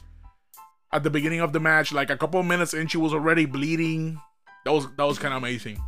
at 0.93 1.03
the 1.03 1.11
beginning 1.11 1.41
of 1.41 1.53
the 1.53 1.61
match. 1.61 1.91
Like 1.91 2.11
a 2.11 2.19
couple 2.19 2.39
of 2.39 2.45
minutes 2.45 2.75
in, 2.75 2.87
she 2.87 2.99
was 2.99 3.15
already 3.15 3.47
bleeding. 3.47 4.21
That 4.67 4.73
was 4.73 4.89
that 4.99 5.07
was 5.07 5.19
kind 5.19 5.33
of 5.33 5.39
amazing. 5.39 5.79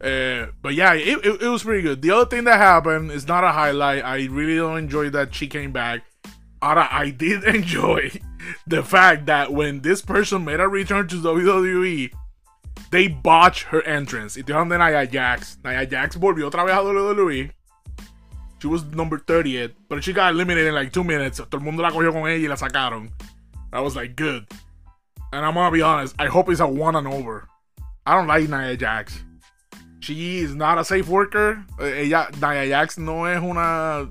Uh, 0.00 0.46
but 0.62 0.74
yeah, 0.74 0.94
it, 0.94 1.26
it, 1.26 1.42
it, 1.42 1.48
was 1.48 1.64
pretty 1.64 1.82
good. 1.82 2.02
The 2.02 2.12
other 2.12 2.26
thing 2.26 2.44
that 2.44 2.58
happened 2.58 3.10
is 3.10 3.26
not 3.26 3.42
a 3.42 3.50
highlight. 3.50 4.04
I 4.04 4.26
really 4.26 4.56
don't 4.56 4.78
enjoy 4.78 5.10
that 5.10 5.34
she 5.34 5.48
came 5.48 5.72
back. 5.72 6.04
Ahora, 6.62 6.88
I 6.90 7.10
did 7.10 7.42
enjoy 7.54 8.12
the 8.66 8.82
fact 8.82 9.26
that 9.26 9.52
when 9.52 9.80
this 9.80 10.00
person 10.00 10.44
made 10.44 10.60
a 10.60 10.68
return 10.68 11.08
to 11.08 11.16
WWE, 11.16 12.12
they 12.90 13.08
botched 13.08 13.64
her 13.64 13.82
entrance. 13.82 14.36
Y 14.36 14.42
te 14.42 14.52
de 14.52 14.64
Nia 14.64 15.06
Jax. 15.06 15.58
Nia 15.64 15.84
Jax 15.84 16.16
volvió 16.16 16.48
otra 16.48 16.64
vez 16.64 16.74
a 16.74 16.82
WWE. 16.82 17.50
She 18.60 18.66
was 18.66 18.84
number 18.84 19.18
30th, 19.18 19.74
but 19.88 20.02
she 20.02 20.12
got 20.12 20.32
eliminated 20.32 20.68
in 20.68 20.74
like 20.74 20.92
two 20.92 21.04
minutes. 21.04 21.38
Todo 21.38 21.58
el 21.58 21.60
mundo 21.60 21.82
la 21.82 21.90
cogió 21.90 22.12
con 22.12 22.28
ella 22.28 22.42
y 22.42 22.48
la 22.48 22.56
sacaron. 22.56 23.10
I 23.72 23.80
was 23.80 23.94
like, 23.94 24.16
good. 24.16 24.46
And 25.32 25.44
I'm 25.44 25.54
gonna 25.54 25.70
be 25.70 25.82
honest, 25.82 26.14
I 26.18 26.26
hope 26.26 26.48
it's 26.48 26.60
a 26.60 26.66
one 26.66 26.96
and 26.96 27.06
over. 27.06 27.48
I 28.06 28.16
don't 28.16 28.26
like 28.26 28.48
Nia 28.48 28.76
Jax. 28.76 29.22
She 30.00 30.38
is 30.38 30.54
not 30.54 30.78
a 30.78 30.84
safe 30.84 31.08
worker. 31.08 31.64
Eh, 31.80 32.02
ella, 32.04 32.28
Nia 32.40 32.66
Jax 32.66 32.98
no 32.98 33.28
es 33.28 33.40
una. 33.40 34.10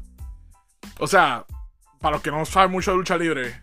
O 1.00 1.08
sea, 1.08 1.46
para 2.00 2.16
los 2.16 2.22
que 2.22 2.32
no 2.32 2.46
saben 2.46 2.72
mucho 2.72 2.92
de 2.92 2.98
lucha 2.98 3.18
libre, 3.18 3.62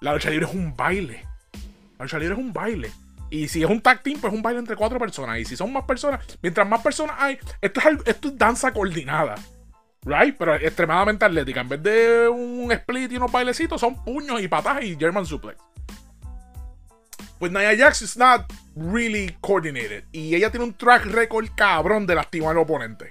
la 0.00 0.14
lucha 0.14 0.30
libre 0.30 0.46
es 0.46 0.54
un 0.54 0.74
baile. 0.76 1.26
La 1.98 2.04
lucha 2.04 2.18
libre 2.18 2.34
es 2.34 2.40
un 2.40 2.52
baile. 2.52 2.90
Y 3.30 3.48
si 3.48 3.62
es 3.62 3.68
un 3.68 3.80
tag 3.80 4.02
team, 4.02 4.20
pues 4.20 4.32
es 4.32 4.36
un 4.36 4.42
baile 4.42 4.60
entre 4.60 4.76
cuatro 4.76 4.98
personas. 4.98 5.38
Y 5.38 5.44
si 5.44 5.56
son 5.56 5.72
más 5.72 5.84
personas, 5.84 6.20
mientras 6.42 6.66
más 6.68 6.80
personas 6.80 7.16
hay, 7.18 7.38
esto 7.60 7.80
es, 8.04 8.38
danza 8.38 8.72
coordinada. 8.72 9.34
Right? 10.04 10.36
Pero 10.38 10.54
extremadamente 10.54 11.24
atlética. 11.24 11.60
En 11.60 11.68
vez 11.68 11.82
de 11.82 12.28
un 12.28 12.70
split 12.70 13.10
y 13.10 13.16
unos 13.16 13.32
bailecitos, 13.32 13.80
son 13.80 14.04
puños 14.04 14.40
y 14.40 14.48
patadas 14.48 14.84
y 14.84 14.96
German 14.96 15.26
suplex. 15.26 15.58
Pues 17.38 17.52
Nia 17.52 17.76
Jax 17.76 18.02
is 18.02 18.16
not 18.16 18.50
really 18.74 19.36
coordinated. 19.42 20.04
Y 20.12 20.34
ella 20.34 20.50
tiene 20.50 20.64
un 20.64 20.74
track 20.74 21.04
record 21.06 21.48
cabrón 21.54 22.06
de 22.06 22.14
lastimar 22.14 22.56
al 22.56 22.64
oponente. 22.64 23.10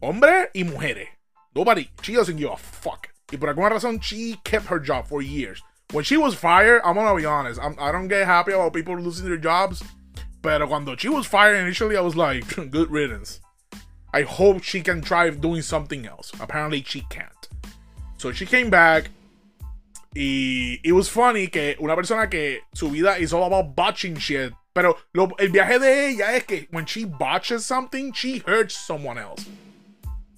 Hombres 0.00 0.50
y 0.54 0.64
mujeres. 0.64 1.08
Nobody, 1.54 1.88
she 2.02 2.14
doesn't 2.14 2.36
give 2.36 2.50
a 2.50 2.56
fuck. 2.56 3.08
Y 3.30 3.38
por 3.38 3.48
alguna 3.48 3.70
razón, 3.70 4.00
she 4.00 4.38
kept 4.44 4.66
her 4.66 4.78
job 4.78 5.06
for 5.06 5.22
years. 5.22 5.62
When 5.92 6.04
she 6.04 6.16
was 6.16 6.34
fired, 6.34 6.80
I'm 6.84 6.94
gonna 6.94 7.14
be 7.14 7.26
honest, 7.26 7.60
I'm, 7.60 7.76
I 7.78 7.92
don't 7.92 8.08
get 8.08 8.26
happy 8.26 8.52
about 8.52 8.72
people 8.72 8.96
losing 8.98 9.26
their 9.26 9.36
jobs. 9.36 9.82
Pero 10.40 10.66
cuando 10.66 10.96
she 10.96 11.08
was 11.08 11.26
fired 11.26 11.56
initially, 11.56 11.96
I 11.96 12.00
was 12.00 12.16
like, 12.16 12.46
good 12.70 12.90
riddance. 12.90 13.40
I 14.14 14.22
hope 14.22 14.62
she 14.62 14.80
can 14.80 15.00
try 15.02 15.28
doing 15.30 15.62
something 15.62 16.06
else. 16.06 16.32
Apparently 16.40 16.82
she 16.82 17.02
can't. 17.10 17.48
So 18.18 18.32
she 18.32 18.46
came 18.46 18.70
back. 18.70 19.10
Y 20.14 20.80
it 20.82 20.92
was 20.92 21.08
funny 21.08 21.48
que 21.48 21.76
una 21.78 21.94
persona 21.96 22.28
que 22.28 22.60
su 22.72 22.90
vida 22.90 23.18
is 23.18 23.32
all 23.32 23.44
about 23.44 23.74
botching 23.74 24.16
shit. 24.16 24.52
Pero 24.74 24.96
el 25.38 25.50
viaje 25.50 25.78
de 25.78 26.10
ella 26.10 26.36
es 26.36 26.44
que 26.44 26.68
when 26.70 26.84
she 26.84 27.04
botches 27.04 27.64
something, 27.64 28.12
she 28.12 28.42
hurts 28.46 28.74
someone 28.74 29.18
else. 29.18 29.46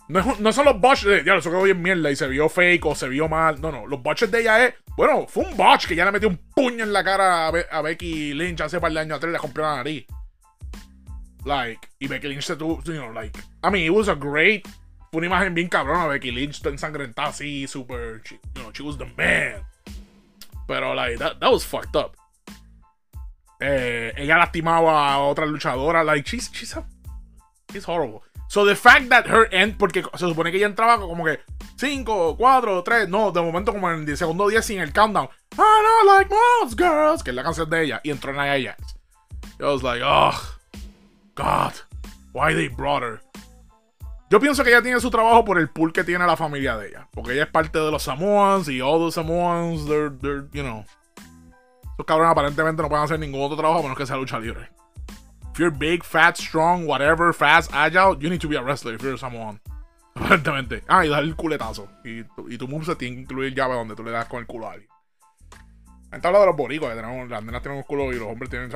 No, 0.07 0.37
no 0.39 0.53
son 0.53 0.67
los 0.67 0.81
botches 0.81 1.05
de, 1.05 1.25
ya, 1.25 1.37
eso 1.37 1.51
quedó 1.51 1.63
bien 1.63 1.81
mierda 1.81 2.11
y 2.11 2.17
se 2.17 2.29
vio 2.29 2.49
fake 2.49 2.85
o 2.85 2.95
se 2.95 3.09
vio 3.09 3.29
mal. 3.29 3.61
No, 3.61 3.73
no. 3.73 3.87
Los 3.87 4.03
botches 4.03 4.31
de 4.31 4.41
ella 4.41 4.67
es, 4.67 4.75
bueno, 4.97 5.27
fue 5.27 5.45
un 5.45 5.57
botch 5.57 5.87
que 5.87 5.97
ya 5.97 6.05
le 6.05 6.13
metió 6.13 6.29
un 6.29 6.39
puño 6.55 6.85
en 6.85 6.93
la 6.93 7.03
cara 7.03 7.47
a 7.49 7.83
Becky 7.83 8.35
Lynch 8.35 8.61
hace 8.61 8.81
par 8.81 8.93
de 8.93 9.01
años 9.01 9.17
atrás 9.17 9.31
y 9.31 9.33
le 9.33 9.39
compró 9.39 9.63
la 9.65 9.77
nariz. 9.77 10.07
Like, 11.45 11.89
y 11.99 12.07
Becky 12.07 12.29
Lynch 12.29 12.45
se 12.45 12.57
tuvo, 12.57 12.83
you 12.85 12.95
know, 12.95 13.13
like, 13.13 13.39
I 13.63 13.71
mean, 13.71 13.85
it 13.85 13.91
was 13.91 14.09
a 14.09 14.15
great, 14.15 14.67
fue 15.15 15.19
una 15.19 15.29
imagen 15.29 15.55
bien 15.55 15.69
cabrona, 15.69 16.09
Becky 16.09 16.33
Lynch 16.33 16.61
ensangrentada 16.67 17.29
así, 17.29 17.69
super, 17.69 18.21
she, 18.25 18.35
you 18.35 18.63
know, 18.63 18.73
she 18.73 18.83
was 18.83 18.99
the 18.99 19.07
man. 19.17 19.65
Pero, 20.67 20.93
like, 20.93 21.19
that, 21.19 21.39
that 21.39 21.53
was 21.53 21.65
fucked 21.65 21.95
up. 21.95 22.17
Eh, 23.61 24.13
ella 24.17 24.39
lastimaba 24.39 25.15
a 25.15 25.19
otra 25.21 25.47
luchadora, 25.47 26.03
like, 26.03 26.29
she's, 26.29 26.51
she's 26.53 26.75
a, 26.75 26.85
she's 27.73 27.85
horrible. 27.85 28.25
So 28.49 28.65
the 28.65 28.75
fact 28.75 29.09
that 29.11 29.29
her 29.29 29.47
end, 29.53 29.79
porque 29.79 30.03
se 30.03 30.27
supone 30.27 30.51
que 30.51 30.59
ella 30.59 30.67
entraba 30.67 30.99
como 30.99 31.25
que 31.25 31.39
5, 31.77 32.37
4, 32.37 32.83
3, 32.83 33.09
no, 33.09 33.31
de 33.31 33.41
momento 33.41 33.73
como 33.73 33.89
en 33.93 34.09
el 34.09 34.17
segundo 34.17 34.49
día 34.49 34.63
sin 34.63 34.81
el 34.81 34.93
countdown. 34.93 35.29
I 35.53 35.57
don't 35.57 36.07
like 36.09 36.29
most 36.29 36.77
girls, 36.77 37.23
que 37.23 37.31
es 37.31 37.37
la 37.37 37.45
canción 37.45 37.71
de 37.71 37.85
ella, 37.85 38.01
y 38.03 38.11
entró 38.11 38.33
en 38.33 38.65
Jax. 38.65 38.97
I 39.61 39.63
was 39.63 39.85
like, 39.85 40.03
oh. 40.05 40.59
God, 41.37 41.75
why 42.33 42.53
they 42.53 42.67
brought 42.67 43.05
her. 43.05 43.21
Yo 44.35 44.41
pienso 44.41 44.65
que 44.65 44.71
ella 44.71 44.83
tiene 44.83 44.99
su 44.99 45.13
trabajo 45.13 45.45
por 45.45 45.61
el 45.61 45.69
pool 45.69 45.93
que 45.93 46.03
tiene 46.03 46.27
la 46.27 46.37
familia 46.37 46.77
de 46.77 46.89
ella. 46.89 47.07
Porque 47.13 47.35
ella 47.35 47.45
es 47.45 47.51
parte 47.51 47.79
de 47.79 47.89
los 47.89 48.03
Samoans 48.03 48.69
y 48.69 48.81
all 48.81 49.07
the 49.07 49.13
Samoans, 49.13 49.87
they're, 49.87 50.11
they're, 50.11 50.49
you 50.53 50.65
know. 50.65 50.85
Esos 51.93 52.05
cabrones 52.05 52.33
aparentemente 52.33 52.83
no 52.83 52.89
pueden 52.89 53.05
hacer 53.05 53.21
ningún 53.21 53.43
otro 53.43 53.57
trabajo 53.57 53.79
a 53.79 53.83
menos 53.83 53.97
que 53.97 54.05
sea 54.05 54.17
lucha 54.17 54.41
libre. 54.41 54.69
If 55.53 55.61
you're 55.61 55.71
big, 55.71 56.03
fat, 56.03 56.37
strong, 56.37 56.85
whatever, 56.85 57.33
fast, 57.33 57.73
agile, 57.73 58.19
you 58.19 58.29
need 58.29 58.41
to 58.41 58.49
be 58.49 58.57
a 58.57 58.61
wrestler 58.61 58.97
if 58.97 59.03
you're 59.03 59.15
a 59.15 59.19
Samoan. 59.19 59.61
Aparentemente. 60.17 60.83
Ah, 60.89 61.07
y 61.07 61.11
dar 61.11 61.23
el 61.23 61.37
culetazo. 61.37 61.87
Y, 62.05 62.25
y 62.53 62.59
tu 62.59 62.67
move 62.67 62.85
se 62.87 62.97
tiene 62.97 63.15
que 63.15 63.23
incluir 63.23 63.55
llave 63.55 63.77
donde 63.77 63.95
tú 63.95 64.03
le 64.03 64.11
das 64.11 64.27
con 64.27 64.41
el 64.41 64.47
culo 64.47 64.67
a 64.67 64.73
alguien. 64.73 64.91
Entonces 66.07 66.25
habla 66.25 66.41
de 66.41 66.47
los 66.47 66.57
boricos, 66.57 66.89
que 66.89 66.97
tenemos, 66.97 67.29
las 67.29 67.45
nenas 67.45 67.63
tienen 67.63 67.79
un 67.79 67.85
culo 67.85 68.13
y 68.13 68.19
los 68.19 68.27
hombres 68.27 68.51
tienen, 68.51 68.69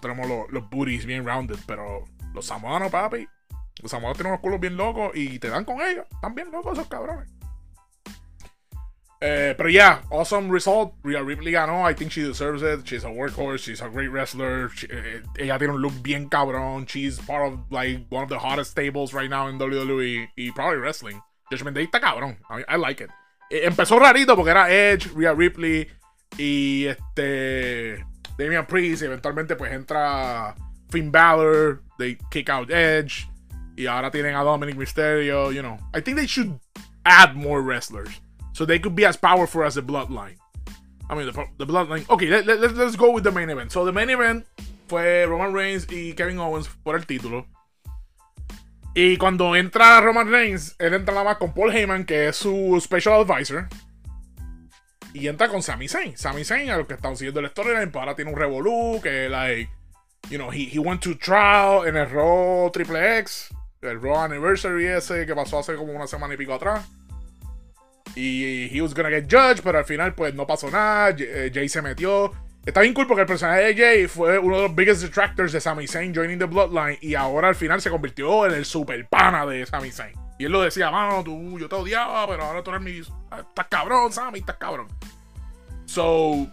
tenemos 0.00 0.28
los, 0.28 0.50
los, 0.50 0.68
booties 0.68 1.06
bien 1.06 1.24
rounded, 1.24 1.58
pero 1.68 2.02
los 2.34 2.44
samoanos, 2.44 2.90
papi, 2.90 3.28
los 3.82 3.90
samoanos 3.90 4.16
tienen 4.16 4.32
unos 4.32 4.40
culos 4.40 4.60
bien 4.60 4.76
locos 4.76 5.12
y 5.14 5.38
te 5.38 5.48
dan 5.48 5.64
con 5.64 5.80
ellos. 5.80 6.06
Están 6.10 6.34
bien 6.34 6.50
locos 6.50 6.78
esos 6.78 6.88
cabrones. 6.88 7.28
Eh, 9.20 9.54
pero 9.56 9.70
ya, 9.70 10.02
yeah, 10.02 10.02
awesome 10.10 10.50
result. 10.50 10.92
Rhea 11.02 11.22
Ripley 11.22 11.52
ganó. 11.52 11.88
I 11.88 11.94
think 11.94 12.10
she 12.10 12.22
deserves 12.22 12.62
it. 12.62 12.84
She's 12.84 13.04
a 13.04 13.08
workhorse. 13.08 13.64
She's 13.64 13.80
a 13.80 13.88
great 13.88 14.10
wrestler. 14.10 14.70
Eh, 14.90 15.22
ella 15.38 15.58
tiene 15.58 15.72
un 15.72 15.80
look 15.80 15.94
bien 16.02 16.28
cabrón. 16.28 16.86
She's 16.86 17.18
part 17.20 17.50
of 17.50 17.60
like 17.70 18.04
one 18.10 18.22
of 18.22 18.28
the 18.28 18.38
hottest 18.38 18.72
stables 18.72 19.14
right 19.14 19.30
now 19.30 19.48
in 19.48 19.58
WWE 19.58 20.28
y 20.36 20.50
probably 20.54 20.78
wrestling. 20.78 21.22
Judgment 21.50 21.76
está 21.78 22.00
cabrón. 22.00 22.36
I, 22.50 22.76
like 22.76 23.00
it. 23.00 23.10
Eh, 23.50 23.62
empezó 23.64 23.98
rarito 23.98 24.36
porque 24.36 24.50
era 24.50 24.70
Edge, 24.70 25.08
Rhea 25.14 25.32
Ripley. 25.32 25.88
Y 26.36 26.84
este. 26.86 28.04
Damian 28.36 28.66
Priest, 28.66 29.02
eventualmente 29.02 29.56
pues 29.56 29.72
entra 29.72 30.54
Finn 30.90 31.10
Balor, 31.10 31.82
they 31.98 32.18
kick 32.30 32.50
out 32.50 32.70
Edge, 32.70 33.28
y 33.76 33.86
ahora 33.86 34.10
tienen 34.10 34.34
a 34.34 34.42
Dominic 34.42 34.76
Mysterio, 34.76 35.52
you 35.52 35.62
know. 35.62 35.78
I 35.92 36.00
think 36.00 36.16
they 36.16 36.26
should 36.26 36.58
add 37.04 37.34
more 37.34 37.60
wrestlers 37.60 38.20
so 38.52 38.64
they 38.64 38.78
could 38.78 38.94
be 38.94 39.04
as 39.04 39.16
powerful 39.16 39.64
as 39.64 39.74
the 39.74 39.82
Bloodline. 39.82 40.36
I 41.08 41.14
mean, 41.14 41.26
the, 41.26 41.46
the 41.58 41.66
Bloodline. 41.66 42.08
Okay, 42.08 42.28
let, 42.28 42.46
let, 42.46 42.74
let's 42.74 42.96
go 42.96 43.12
with 43.12 43.24
the 43.24 43.32
main 43.32 43.50
event. 43.50 43.72
So 43.72 43.84
the 43.84 43.92
main 43.92 44.10
event 44.10 44.46
fue 44.88 45.26
Roman 45.26 45.52
Reigns 45.52 45.86
y 45.90 46.14
Kevin 46.16 46.38
Owens 46.38 46.68
por 46.82 46.96
el 46.96 47.02
título. 47.02 47.46
Y 48.94 49.16
cuando 49.16 49.56
entra 49.56 50.00
Roman 50.00 50.30
Reigns, 50.30 50.76
él 50.78 50.94
entra 50.94 51.14
nada 51.14 51.24
más 51.24 51.36
con 51.38 51.52
Paul 51.52 51.72
Heyman, 51.72 52.04
que 52.04 52.28
es 52.28 52.36
su 52.36 52.80
special 52.80 53.20
advisor. 53.20 53.68
Y 55.12 55.26
entra 55.26 55.48
con 55.48 55.62
Sami 55.62 55.88
Zayn. 55.88 56.16
Sami 56.16 56.44
Zayn, 56.44 56.70
a 56.70 56.76
los 56.76 56.86
que 56.86 56.94
están 56.94 57.16
siguiendo 57.16 57.42
historia, 57.42 57.74
pues 57.90 57.96
ahora 57.96 58.14
tiene 58.14 58.30
un 58.30 58.36
revolú 58.36 59.00
que, 59.02 59.28
like, 59.28 59.70
you 60.30 60.38
know, 60.38 60.50
he, 60.50 60.68
he 60.72 60.78
went 60.78 61.00
to 61.02 61.16
trial 61.16 61.86
en 61.86 61.96
el 61.96 62.08
Raw 62.08 62.70
Triple 62.70 63.18
X, 63.20 63.48
el 63.90 64.00
Raw 64.00 64.20
Anniversary 64.20 64.86
ese 64.86 65.26
que 65.26 65.34
pasó 65.34 65.58
hace 65.58 65.74
como 65.74 65.92
una 65.92 66.06
semana 66.06 66.34
y 66.34 66.36
pico 66.36 66.54
atrás. 66.54 66.86
Y 68.14 68.68
he 68.76 68.80
was 68.80 68.94
gonna 68.94 69.10
get 69.10 69.24
judged, 69.28 69.62
pero 69.62 69.78
al 69.78 69.84
final, 69.84 70.14
pues 70.14 70.34
no 70.34 70.46
pasó 70.46 70.70
nada. 70.70 71.14
Jay, 71.16 71.52
eh, 71.52 71.68
se 71.68 71.82
metió. 71.82 72.32
Está 72.64 72.80
bien 72.80 72.94
cool 72.94 73.06
porque 73.06 73.22
el 73.22 73.26
personaje 73.26 73.74
de 73.74 73.76
Jay 73.76 74.06
fue 74.06 74.38
uno 74.38 74.56
de 74.56 74.62
los 74.62 74.74
biggest 74.74 75.02
detractors 75.02 75.52
de 75.52 75.60
Sami 75.60 75.86
Zayn 75.86 76.14
joining 76.14 76.38
the 76.38 76.46
Bloodline. 76.46 76.98
Y 77.00 77.14
ahora 77.14 77.48
al 77.48 77.54
final 77.54 77.80
se 77.80 77.90
convirtió 77.90 78.46
en 78.46 78.54
el 78.54 78.64
super 78.64 79.06
pana 79.08 79.44
de 79.44 79.66
Sami 79.66 79.90
Zayn. 79.90 80.14
Y 80.38 80.46
él 80.46 80.52
lo 80.52 80.62
decía, 80.62 80.90
mano, 80.90 81.22
tú, 81.22 81.58
yo 81.58 81.68
te 81.68 81.74
odiaba, 81.74 82.26
pero 82.26 82.44
ahora 82.44 82.62
tú 82.62 82.70
eres 82.70 82.82
mi. 82.82 82.98
Estás 82.98 83.66
cabrón, 83.68 84.12
Sammy, 84.12 84.38
estás 84.38 84.56
cabrón. 84.56 84.88
So. 85.86 86.48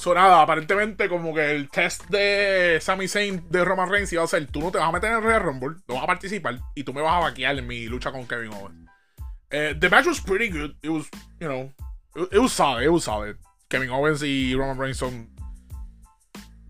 So 0.00 0.14
nada, 0.14 0.40
aparentemente 0.40 1.10
como 1.10 1.34
que 1.34 1.50
el 1.50 1.68
test 1.68 2.08
de 2.08 2.78
Sami 2.80 3.06
Zayn 3.06 3.44
de 3.50 3.64
Roman 3.64 3.90
Reigns 3.90 4.10
iba 4.14 4.24
a 4.24 4.26
ser, 4.26 4.46
tú 4.46 4.60
no 4.60 4.72
te 4.72 4.78
vas 4.78 4.88
a 4.88 4.92
meter 4.92 5.12
en 5.12 5.22
el 5.22 5.40
Rumble, 5.40 5.76
no 5.86 5.96
vas 5.96 6.04
a 6.04 6.06
participar 6.06 6.58
y 6.74 6.84
tú 6.84 6.94
me 6.94 7.02
vas 7.02 7.16
a 7.16 7.20
vaquear 7.20 7.58
en 7.58 7.66
mi 7.66 7.86
lucha 7.86 8.10
con 8.10 8.26
Kevin 8.26 8.52
Owens. 8.54 8.88
Uh, 9.52 9.78
the 9.78 9.90
match 9.90 10.06
was 10.06 10.18
pretty 10.18 10.48
good. 10.48 10.74
It 10.82 10.88
was, 10.88 11.06
you 11.38 11.48
know, 11.48 11.70
it, 12.32 12.38
was 12.38 12.52
solid. 12.52 12.84
It 12.84 12.88
was 12.88 13.04
solid. 13.04 13.36
Kevin 13.68 13.90
Owens 13.90 14.22
y 14.22 14.54
Roman 14.54 14.78
Reigns 14.78 14.96
son, 14.96 15.28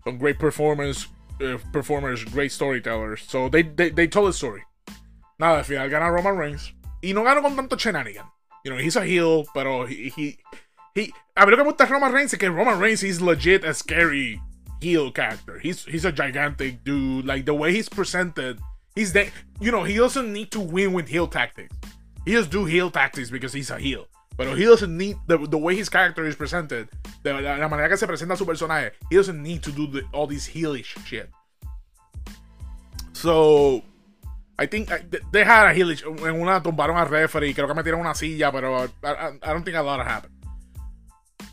son 0.03 0.17
great 0.17 0.37
performance 0.37 1.07
uh, 1.41 1.57
performers, 1.71 2.25
great 2.25 2.51
storytellers. 2.51 3.21
So 3.27 3.49
they, 3.49 3.63
they, 3.63 3.91
they 3.91 4.07
told 4.07 4.27
the 4.27 4.33
story. 4.33 4.63
Nada, 5.39 5.59
al 5.59 5.63
final 5.63 5.89
gana 5.89 6.11
Roman 6.11 6.37
Reigns. 6.37 6.73
Y 7.01 7.13
no 7.13 7.23
ganó 7.23 7.41
con 7.41 7.55
tanto 7.55 7.77
shenanigan. 7.77 8.25
You 8.63 8.71
know, 8.71 8.77
he's 8.77 8.95
a 8.95 9.03
heel, 9.05 9.45
pero 9.53 9.85
he, 9.85 10.09
he, 10.15 10.37
he 10.95 11.13
a 11.35 11.45
mí 11.45 11.55
que 11.55 11.63
me 11.63 11.91
Roman 11.91 12.11
Reigns 12.11 12.33
es 12.33 12.39
que 12.39 12.49
Roman 12.49 12.79
Reigns 12.79 13.03
is 13.03 13.21
legit 13.21 13.63
a 13.63 13.73
scary 13.73 14.41
heel 14.81 15.11
character. 15.11 15.59
He's 15.59 15.85
he's 15.85 16.05
a 16.05 16.11
gigantic 16.11 16.83
dude. 16.83 17.25
Like 17.25 17.45
the 17.45 17.53
way 17.53 17.71
he's 17.73 17.89
presented, 17.89 18.59
he's 18.95 19.13
the 19.13 19.29
you 19.59 19.71
know, 19.71 19.83
he 19.83 19.95
doesn't 19.95 20.31
need 20.31 20.51
to 20.51 20.59
win 20.59 20.93
with 20.93 21.07
heel 21.07 21.27
tactics. 21.27 21.75
He 22.25 22.33
just 22.33 22.51
do 22.51 22.65
heel 22.65 22.91
tactics 22.91 23.29
because 23.29 23.53
he's 23.53 23.71
a 23.71 23.79
heel. 23.79 24.07
Pero 24.37 24.55
he 24.55 24.65
doesn't 24.65 24.95
need 24.95 25.17
the, 25.27 25.37
the 25.37 25.57
way 25.57 25.75
his 25.75 25.89
character 25.89 26.25
is 26.25 26.35
presented, 26.35 26.89
de 27.23 27.33
la, 27.33 27.67
manera 27.67 27.89
que 27.89 27.97
se 27.97 28.07
presenta 28.07 28.37
su 28.37 28.45
personaje, 28.45 28.91
he 29.09 29.15
doesn't 29.15 29.41
need 29.41 29.61
to 29.61 29.71
do 29.71 29.87
the, 29.87 30.03
all 30.13 30.25
this 30.25 30.47
heelish 30.47 30.97
shit. 31.05 31.29
So, 33.13 33.83
I 34.57 34.67
think 34.67 34.89
they 35.31 35.43
had 35.43 35.67
a 35.67 35.73
heelish. 35.73 36.03
En 36.03 36.41
una 36.41 36.61
tumbaron 36.61 36.97
a 36.97 37.05
referee, 37.05 37.53
creo 37.53 37.67
que 37.67 37.75
metieron 37.75 37.99
una 37.99 38.15
silla, 38.15 38.51
pero 38.51 38.85
I, 39.03 39.37
I 39.43 39.53
don't 39.53 39.63
think 39.63 39.75
a 39.75 39.83
lot 39.83 39.99
happened. 39.99 40.40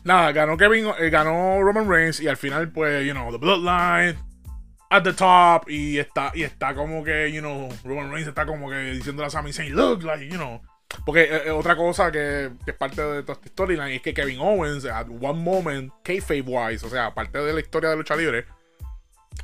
Nada, 0.03 0.31
ganó 0.31 0.57
Kevin, 0.57 0.87
eh, 0.99 1.09
ganó 1.09 1.61
Roman 1.61 1.89
Reigns 1.89 2.19
y 2.19 2.27
al 2.27 2.37
final, 2.37 2.71
pues, 2.71 3.05
you 3.05 3.13
know, 3.13 3.31
the 3.31 3.37
Bloodline 3.37 4.17
at 4.89 5.03
the 5.03 5.13
top 5.13 5.69
y 5.69 5.99
está, 5.99 6.31
y 6.33 6.43
está 6.43 6.73
como 6.73 7.03
que, 7.03 7.31
you 7.31 7.41
know, 7.41 7.69
Roman 7.83 8.11
Reigns 8.11 8.27
está 8.27 8.45
como 8.45 8.69
que 8.69 8.77
diciendo 8.91 9.23
a 9.23 9.29
Sami 9.29 9.53
Zayn, 9.53 9.75
look, 9.75 10.03
like, 10.03 10.27
you 10.27 10.37
know. 10.37 10.61
Porque 11.05 11.23
eh, 11.23 11.41
eh, 11.45 11.51
otra 11.51 11.75
cosa 11.75 12.11
que, 12.11 12.51
es 12.65 12.73
parte 12.73 13.01
de 13.01 13.23
toda 13.23 13.33
esta 13.33 13.49
storyline 13.49 13.95
es 13.95 14.01
que 14.01 14.13
Kevin 14.13 14.39
Owens, 14.39 14.85
at 14.85 15.07
one 15.07 15.39
moment, 15.39 15.93
kayfabe 16.03 16.41
wise, 16.41 16.85
o 16.85 16.89
sea, 16.89 17.13
parte 17.13 17.37
de 17.37 17.53
la 17.53 17.59
historia 17.59 17.91
de 17.91 17.97
lucha 17.97 18.15
libre, 18.15 18.45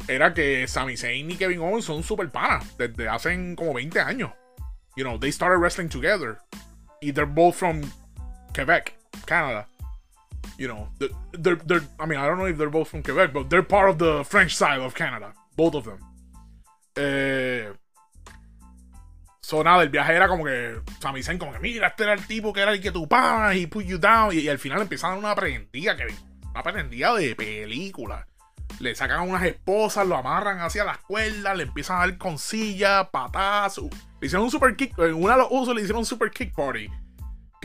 era 0.07 0.33
que 0.33 0.67
Sami 0.67 0.97
Zayn 0.97 1.29
y 1.29 1.35
Kevin 1.35 1.59
Owens 1.59 1.85
son 1.85 2.03
super 2.03 2.29
panas 2.29 2.75
desde 2.77 3.07
hace 3.07 3.55
como 3.55 3.73
20 3.73 3.99
años. 3.99 4.31
You 4.95 5.03
know, 5.03 5.17
they 5.17 5.31
started 5.31 5.59
wrestling 5.59 5.89
together. 5.89 6.37
Y 7.01 7.11
they're 7.11 7.25
both 7.25 7.55
from 7.55 7.81
Quebec, 8.53 8.95
Canada. 9.25 9.67
You 10.57 10.67
know, 10.67 10.87
they're, 11.33 11.55
they're, 11.55 11.83
I 11.99 12.05
mean, 12.05 12.17
I 12.17 12.27
don't 12.27 12.37
know 12.37 12.45
if 12.45 12.57
they're 12.57 12.69
both 12.69 12.87
from 12.87 13.03
Quebec, 13.03 13.33
but 13.33 13.49
they're 13.49 13.63
part 13.63 13.89
of 13.89 13.97
the 13.97 14.23
French 14.23 14.55
side 14.55 14.79
of 14.79 14.95
Canada. 14.95 15.33
Both 15.55 15.75
of 15.75 15.85
them. 15.85 15.99
Eh, 16.95 17.73
so 19.41 19.63
nada, 19.63 19.83
el 19.83 19.89
viaje 19.89 20.13
era 20.13 20.27
como 20.27 20.45
que 20.45 20.81
Sami 20.99 21.21
Zayn 21.21 21.37
como 21.37 21.51
que 21.51 21.59
mira, 21.59 21.87
este 21.87 22.03
era 22.03 22.13
el 22.13 22.25
tipo 22.25 22.53
que 22.53 22.61
era 22.61 22.71
el 22.71 22.81
que 22.81 22.91
tu 22.91 23.07
pana, 23.07 23.53
y 23.53 23.67
put 23.67 23.85
you 23.85 23.97
down, 23.97 24.33
y, 24.33 24.47
al 24.47 24.59
final 24.59 24.81
empiezan 24.81 25.09
a 25.09 25.13
dar 25.15 25.19
una 25.19 25.35
prendida, 25.35 25.95
que 25.97 26.07
una 26.63 27.13
de 27.13 27.35
película. 27.35 28.27
Le 28.79 28.95
sacan 28.95 29.29
unas 29.29 29.43
esposas, 29.43 30.07
lo 30.07 30.15
amarran 30.15 30.59
hacia 30.59 30.83
las 30.83 30.97
cuerdas, 30.99 31.55
le 31.55 31.63
empiezan 31.63 31.97
a 31.97 31.99
dar 32.01 32.17
con 32.17 32.37
silla, 32.37 33.09
patadas. 33.09 33.77
Le 33.77 34.27
hicieron 34.27 34.45
un 34.45 34.51
super 34.51 34.75
kick, 34.75 34.97
en 34.99 35.13
una 35.13 35.33
de 35.33 35.39
los 35.39 35.47
usos 35.51 35.75
le 35.75 35.81
hicieron 35.81 35.99
un 35.99 36.05
super 36.05 36.31
kick 36.31 36.53
party. 36.53 36.89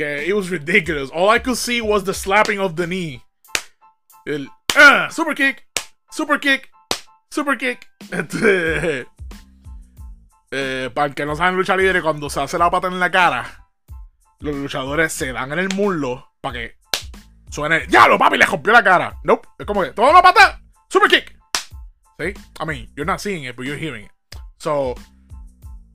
Que 0.01 0.27
it 0.27 0.33
was 0.33 0.49
ridiculous. 0.49 1.11
All 1.11 1.29
I 1.29 1.41
could 1.41 1.59
see 1.59 1.83
was 1.83 2.05
the 2.05 2.15
slapping 2.15 2.59
of 2.59 2.75
the 2.75 2.87
knee. 2.87 3.23
El 4.27 4.47
uh, 4.75 5.11
super 5.11 5.35
kick, 5.35 5.67
super 6.11 6.39
kick, 6.39 6.71
super 7.31 7.55
kick. 7.55 7.87
Eh, 10.53 10.91
para 10.93 11.07
el 11.07 11.15
que 11.15 11.25
no 11.25 11.37
saben 11.37 11.55
lucha 11.55 11.77
libre, 11.77 12.03
cuando 12.03 12.29
se 12.29 12.41
hace 12.41 12.59
la 12.59 12.69
pata 12.69 12.89
en 12.89 12.99
la 12.99 13.09
cara, 13.09 13.69
los 14.41 14.57
luchadores 14.57 15.13
se 15.13 15.33
dan 15.33 15.53
en 15.53 15.61
el 15.61 15.69
muslo 15.77 16.33
para 16.41 16.55
que 16.55 16.77
suene. 17.51 17.85
¡Ya 17.89 18.09
lo 18.09 18.19
papi! 18.19 18.37
Le 18.37 18.47
rompió 18.47 18.73
la 18.73 18.83
cara. 18.83 19.21
Nope. 19.23 19.47
Es 19.61 19.67
como 19.67 19.83
que, 19.83 19.93
¡toma 19.93 20.13
la 20.13 20.23
pata! 20.23 20.61
¡Super 20.89 21.09
kick! 21.09 21.37
See? 22.19 22.35
I 22.59 22.65
mean, 22.67 22.89
you're 22.97 23.05
not 23.05 23.21
seeing 23.21 23.45
it, 23.45 23.55
but 23.55 23.65
you're 23.65 23.79
hearing 23.79 24.07
it. 24.07 24.41
So, 24.59 24.97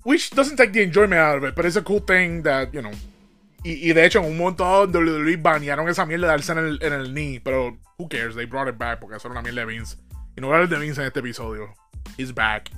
which 0.04 0.30
doesn't 0.30 0.56
take 0.56 0.72
the 0.72 0.84
enjoyment 0.84 1.20
out 1.20 1.38
of 1.38 1.44
it, 1.44 1.54
but 1.54 1.66
it's 1.66 1.76
a 1.76 1.82
cool 1.82 2.00
thing 2.00 2.44
that, 2.44 2.74
you 2.74 2.82
know. 2.82 2.94
Y, 3.68 3.94
de 3.94 4.06
hecho, 4.06 4.20
en 4.20 4.26
un 4.26 4.38
momento 4.38 4.64
dado, 4.64 4.86
WWE 4.86 5.38
banearon 5.38 5.90
esa 5.90 6.06
mierda 6.06 6.28
de 6.28 6.34
darse 6.34 6.52
en 6.52 6.60
el, 6.60 6.80
en 6.84 6.94
el 6.94 7.12
knee, 7.16 7.42
pero 7.44 7.76
who 7.98 8.08
cares? 8.08 8.36
They 8.36 8.46
brought 8.46 8.68
it 8.68 8.78
back 8.78 9.00
porque 9.00 9.16
eso 9.16 9.28
era 9.28 9.32
una 9.32 9.42
mierda 9.42 9.62
de 9.62 9.74
Vince. 9.74 9.98
Y 10.38 10.42
no 10.42 10.56
el 10.56 10.70
de 10.70 10.78
Vince 10.78 11.02
en 11.02 11.08
este 11.08 11.22
episodio. 11.22 11.74
He's 12.16 12.32
back. 12.32 12.70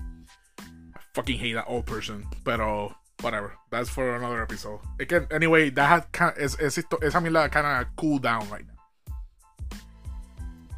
I 0.62 1.00
fucking 1.14 1.38
hate 1.38 1.56
that 1.56 1.66
old 1.68 1.86
person. 1.86 2.24
Pero, 2.46 2.96
whatever. 3.22 3.58
That's 3.70 3.90
for 3.90 4.16
another 4.16 4.42
episode. 4.42 4.80
It 4.98 5.10
can, 5.10 5.28
anyway, 5.30 5.72
that 5.72 6.08
had 6.14 6.34
es, 6.38 6.58
es, 6.58 6.78
esa 6.78 7.20
mierda 7.20 7.52
kind 7.52 7.68
of 7.68 7.94
cool 7.98 8.20
down 8.20 8.50
right 8.50 8.64
now. 8.66 8.74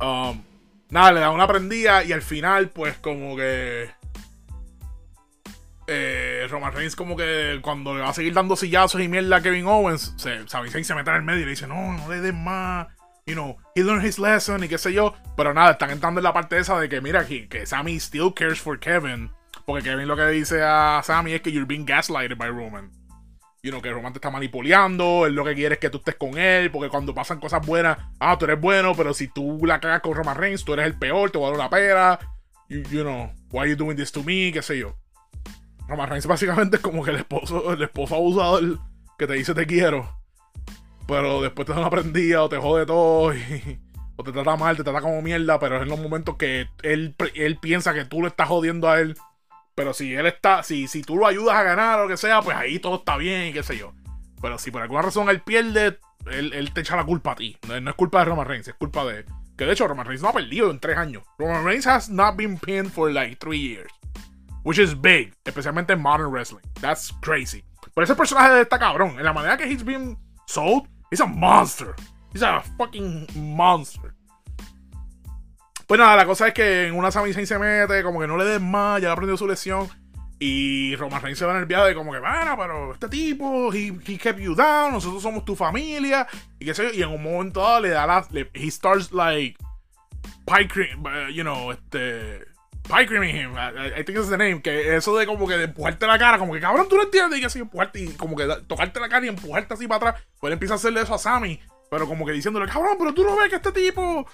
Um, 0.01 0.43
nada, 0.89 1.13
le 1.13 1.19
da 1.19 1.29
una 1.29 1.45
prendida 1.45 2.03
y 2.03 2.13
al 2.13 2.23
final, 2.23 2.69
pues, 2.69 2.97
como 2.97 3.35
que. 3.35 3.91
Eh, 5.91 6.45
Roman 6.51 6.71
Reigns, 6.71 6.95
como 6.95 7.17
que 7.17 7.59
cuando 7.63 7.95
le 7.95 8.01
va 8.01 8.09
a 8.09 8.13
seguir 8.13 8.31
dando 8.33 8.55
sillazos 8.55 9.01
y 9.01 9.07
mierda 9.07 9.37
a 9.37 9.41
Kevin 9.41 9.65
Owens, 9.65 10.13
se, 10.17 10.47
Sami 10.47 10.69
se 10.69 10.93
mete 10.93 11.09
en 11.09 11.15
el 11.15 11.23
medio 11.23 11.41
y 11.41 11.45
le 11.45 11.49
dice: 11.49 11.65
No, 11.65 11.93
no 11.93 12.07
le 12.07 12.21
des 12.21 12.33
más. 12.33 12.87
You 13.25 13.33
know, 13.33 13.57
he 13.75 13.83
learned 13.83 14.05
his 14.05 14.19
lesson 14.19 14.63
y 14.63 14.67
qué 14.67 14.77
sé 14.77 14.93
yo. 14.93 15.15
Pero 15.35 15.51
nada, 15.51 15.71
están 15.71 15.89
entrando 15.89 16.19
en 16.19 16.23
la 16.25 16.33
parte 16.33 16.59
esa 16.59 16.79
de 16.79 16.89
que, 16.89 17.01
mira, 17.01 17.25
que, 17.25 17.47
que 17.47 17.65
Sammy 17.65 17.99
still 17.99 18.31
cares 18.35 18.59
for 18.59 18.79
Kevin. 18.79 19.31
Porque 19.65 19.83
Kevin 19.83 20.07
lo 20.07 20.15
que 20.15 20.27
dice 20.27 20.61
a 20.61 21.01
Sammy 21.03 21.33
es 21.33 21.41
que 21.41 21.51
you're 21.51 21.65
being 21.65 21.85
gaslighted 21.85 22.37
by 22.37 22.49
Roman. 22.49 22.91
You 23.63 23.71
know, 23.71 23.81
que 23.81 23.91
Roman 23.91 24.13
te 24.13 24.17
está 24.17 24.29
manipulando, 24.29 25.25
él 25.25 25.33
lo 25.33 25.43
que 25.43 25.55
quiere 25.55 25.73
es 25.73 25.79
que 25.79 25.89
tú 25.89 25.97
estés 25.97 26.15
con 26.15 26.37
él, 26.37 26.69
porque 26.71 26.89
cuando 26.89 27.15
pasan 27.15 27.39
cosas 27.39 27.65
buenas, 27.65 27.97
ah, 28.19 28.37
tú 28.37 28.45
eres 28.45 28.61
bueno, 28.61 28.93
pero 28.95 29.13
si 29.13 29.27
tú 29.27 29.59
la 29.65 29.79
cagas 29.79 30.01
con 30.01 30.13
Roman 30.13 30.37
Reigns, 30.37 30.63
tú 30.63 30.73
eres 30.73 30.85
el 30.85 30.97
peor, 30.97 31.31
te 31.31 31.39
voy 31.39 31.47
a 31.47 31.49
dar 31.49 31.59
una 31.59 31.69
pera. 31.69 32.19
You, 32.69 32.83
you 32.83 33.01
know, 33.01 33.31
why 33.51 33.61
are 33.61 33.69
you 33.69 33.75
doing 33.75 33.97
this 33.97 34.11
to 34.11 34.23
me? 34.23 34.51
qué 34.53 34.61
sé 34.61 34.77
yo. 34.77 34.95
Roman 35.89 36.09
Reigns 36.09 36.27
básicamente 36.27 36.77
es 36.77 36.81
como 36.81 37.03
que 37.03 37.11
el 37.11 37.17
esposo, 37.17 37.73
el 37.73 37.81
esposo 37.81 38.15
abusador 38.15 38.79
que 39.17 39.27
te 39.27 39.33
dice 39.33 39.53
te 39.53 39.65
quiero, 39.65 40.07
pero 41.07 41.41
después 41.41 41.65
te 41.65 41.73
da 41.73 41.79
una 41.79 41.89
prendida 41.89 42.43
o 42.43 42.49
te 42.49 42.57
jode 42.57 42.85
todo 42.85 43.33
y, 43.33 43.79
o 44.15 44.23
te 44.23 44.31
trata 44.31 44.55
mal, 44.55 44.77
te 44.77 44.83
trata 44.83 45.01
como 45.01 45.21
mierda, 45.21 45.59
pero 45.59 45.77
es 45.77 45.81
en 45.81 45.89
los 45.89 45.99
momentos 45.99 46.35
que 46.37 46.69
él, 46.83 47.15
él 47.33 47.57
piensa 47.57 47.93
que 47.93 48.05
tú 48.05 48.21
le 48.21 48.27
estás 48.27 48.47
jodiendo 48.47 48.87
a 48.87 48.99
él. 48.99 49.17
Pero 49.73 49.93
si 49.93 50.13
él 50.13 50.25
está, 50.25 50.61
si, 50.61 50.87
si 50.87 51.01
tú 51.01 51.15
lo 51.15 51.25
ayudas 51.25 51.55
a 51.55 51.63
ganar 51.63 51.99
o 51.99 52.03
lo 52.03 52.09
que 52.09 52.17
sea, 52.17 52.41
pues 52.41 52.55
ahí 52.55 52.79
todo 52.79 52.97
está 52.97 53.17
bien 53.17 53.47
y 53.47 53.53
qué 53.53 53.63
sé 53.63 53.77
yo. 53.77 53.93
Pero 54.41 54.57
si 54.59 54.71
por 54.71 54.81
alguna 54.81 55.01
razón 55.01 55.29
él 55.29 55.41
pierde, 55.41 55.97
él, 56.29 56.53
él 56.53 56.73
te 56.73 56.81
echa 56.81 56.95
la 56.95 57.05
culpa 57.05 57.31
a 57.31 57.35
ti. 57.35 57.57
No, 57.67 57.79
no, 57.79 57.89
es 57.89 57.95
culpa 57.95 58.19
de 58.19 58.25
Roman 58.25 58.45
Reigns, 58.45 58.67
es 58.67 58.75
culpa 58.75 59.05
de. 59.05 59.25
Que 59.57 59.65
de 59.65 59.71
hecho 59.71 59.87
Roman 59.87 60.05
Reigns 60.05 60.21
no 60.21 60.29
ha 60.29 60.33
perdido 60.33 60.69
en 60.69 60.79
tres 60.79 60.97
años. 60.97 61.23
Roman 61.37 61.65
Reigns 61.65 61.87
has 61.87 62.09
not 62.09 62.35
been 62.35 62.57
pinned 62.57 62.91
for 62.91 63.11
like 63.11 63.37
three 63.37 63.59
years. 63.59 63.91
Which 64.63 64.79
is 64.79 64.93
big, 64.93 65.33
especialmente 65.45 65.93
en 65.93 66.01
modern 66.01 66.31
wrestling. 66.31 66.63
That's 66.81 67.13
crazy. 67.21 67.63
Pero 67.93 68.03
ese 68.03 68.15
personaje 68.15 68.53
de 68.53 68.61
esta 68.61 68.77
cabrón, 68.77 69.17
en 69.17 69.23
la 69.23 69.33
manera 69.33 69.57
que 69.57 69.65
he's 69.65 69.83
been 69.83 70.17
sold, 70.47 70.87
he's 71.11 71.21
a 71.21 71.25
monster. 71.25 71.95
He's 72.33 72.43
a 72.43 72.61
fucking 72.77 73.27
monster. 73.35 74.13
Pues 75.87 75.99
nada, 75.99 76.15
la 76.15 76.25
cosa 76.25 76.49
es 76.49 76.53
que 76.53 76.87
en 76.87 76.95
una 76.95 77.11
Sami 77.11 77.33
Zayn 77.33 77.47
se 77.47 77.57
mete, 77.57 78.03
como 78.03 78.19
que 78.19 78.27
no 78.27 78.37
le 78.37 78.45
des 78.45 78.61
más, 78.61 79.01
ya 79.01 79.11
aprendió 79.11 79.35
su 79.37 79.47
lesión. 79.47 79.89
Y 80.41 80.95
Roman 80.95 81.21
Reigns 81.21 81.37
se 81.37 81.45
va 81.45 81.53
nerviado 81.53 81.85
de 81.85 81.95
como 81.95 82.13
que, 82.13 82.19
bueno, 82.19 82.55
pero 82.57 82.93
este 82.93 83.09
tipo, 83.09 83.73
he, 83.73 83.87
he 83.87 84.17
kept 84.17 84.39
you 84.39 84.55
down, 84.55 84.93
nosotros 84.93 85.21
somos 85.21 85.43
tu 85.43 85.55
familia, 85.55 86.27
y 86.59 86.65
qué 86.65 86.73
sé 86.73 86.83
yo. 86.83 86.93
Y 86.93 87.01
en 87.01 87.09
un 87.09 87.21
momento 87.21 87.59
dado 87.59 87.81
le 87.81 87.89
da 87.89 88.07
la. 88.07 88.25
He 88.53 88.71
starts 88.71 89.11
like. 89.11 89.57
Pie 90.45 90.67
cream, 90.67 91.03
you 91.33 91.43
know, 91.43 91.71
este. 91.71 92.45
Pie 92.89 93.05
creaming 93.05 93.35
him, 93.35 93.55
I, 93.55 94.03
think 94.03 94.17
it's 94.17 94.29
the 94.29 94.37
name. 94.37 94.63
Que 94.63 94.95
eso 94.95 95.15
de 95.15 95.27
como 95.27 95.47
que 95.47 95.55
de 95.57 95.65
empujarte 95.65 96.07
la 96.07 96.17
cara, 96.17 96.39
como 96.39 96.53
que 96.53 96.59
cabrón, 96.59 96.89
tú 96.89 96.95
no 96.95 97.03
entiendes, 97.03 97.37
y 97.37 97.41
que 97.41 97.45
así 97.45 97.59
empujarte, 97.59 97.99
y 98.01 98.07
como 98.13 98.35
que 98.35 98.47
tocarte 98.67 98.99
la 98.99 99.07
cara 99.07 99.25
y 99.27 99.29
empujarte 99.29 99.75
así 99.75 99.87
para 99.87 100.09
atrás. 100.09 100.23
Pues 100.39 100.49
él 100.49 100.53
empieza 100.53 100.73
a 100.73 100.77
hacerle 100.77 101.01
eso 101.01 101.13
a 101.13 101.19
Sammy. 101.19 101.59
Pero 101.91 102.07
como 102.07 102.25
que 102.25 102.31
diciéndole, 102.31 102.67
cabrón, 102.67 102.95
pero 102.99 103.13
tú 103.13 103.23
no 103.23 103.35
ves 103.35 103.49
que 103.49 103.55
este 103.55 103.71
tipo, 103.71 104.27